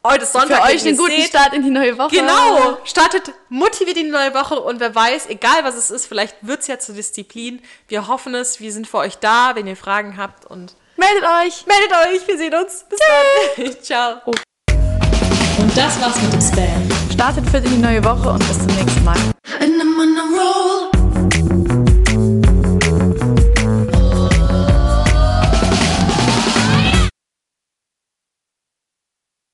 Heute 0.06 0.24
ist 0.24 0.32
Sonntag. 0.32 0.58
für 0.58 0.62
euch 0.74 0.84
einen 0.86 0.96
guten 0.98 1.12
seht. 1.12 1.28
Start 1.28 1.54
in 1.54 1.62
die 1.62 1.70
neue 1.70 1.96
Woche. 1.96 2.14
Genau, 2.14 2.76
startet 2.84 3.32
motiviert 3.48 3.96
in 3.96 4.04
die 4.06 4.10
neue 4.10 4.34
Woche 4.34 4.60
und 4.60 4.78
wer 4.80 4.94
weiß, 4.94 5.28
egal 5.30 5.64
was 5.64 5.76
es 5.76 5.90
ist, 5.90 6.06
vielleicht 6.06 6.36
wird 6.42 6.60
es 6.60 6.66
ja 6.66 6.78
zur 6.78 6.94
Disziplin. 6.94 7.62
Wir 7.88 8.06
hoffen 8.06 8.34
es, 8.34 8.60
wir 8.60 8.70
sind 8.70 8.86
für 8.86 8.98
euch 8.98 9.16
da, 9.16 9.52
wenn 9.54 9.66
ihr 9.66 9.76
Fragen 9.76 10.16
habt 10.18 10.44
und 10.44 10.74
Meldet 10.96 11.24
euch. 11.24 11.64
meldet 11.66 11.92
euch, 11.92 12.28
wir 12.28 12.36
sehen 12.38 12.54
uns. 12.54 12.84
Bis 12.88 12.98
dann. 13.56 13.82
Ciao. 13.82 14.20
Und 15.58 15.76
das 15.76 16.00
war's 16.00 16.20
mit 16.22 16.32
dem 16.32 16.40
Spam. 16.40 17.10
Startet 17.12 17.46
in 17.64 17.70
die 17.70 17.78
neue 17.78 18.04
Woche 18.04 18.30
und 18.30 18.38
bis 18.48 18.58
zum 18.58 18.66
nächsten 18.66 19.04
Mal. 19.04 19.16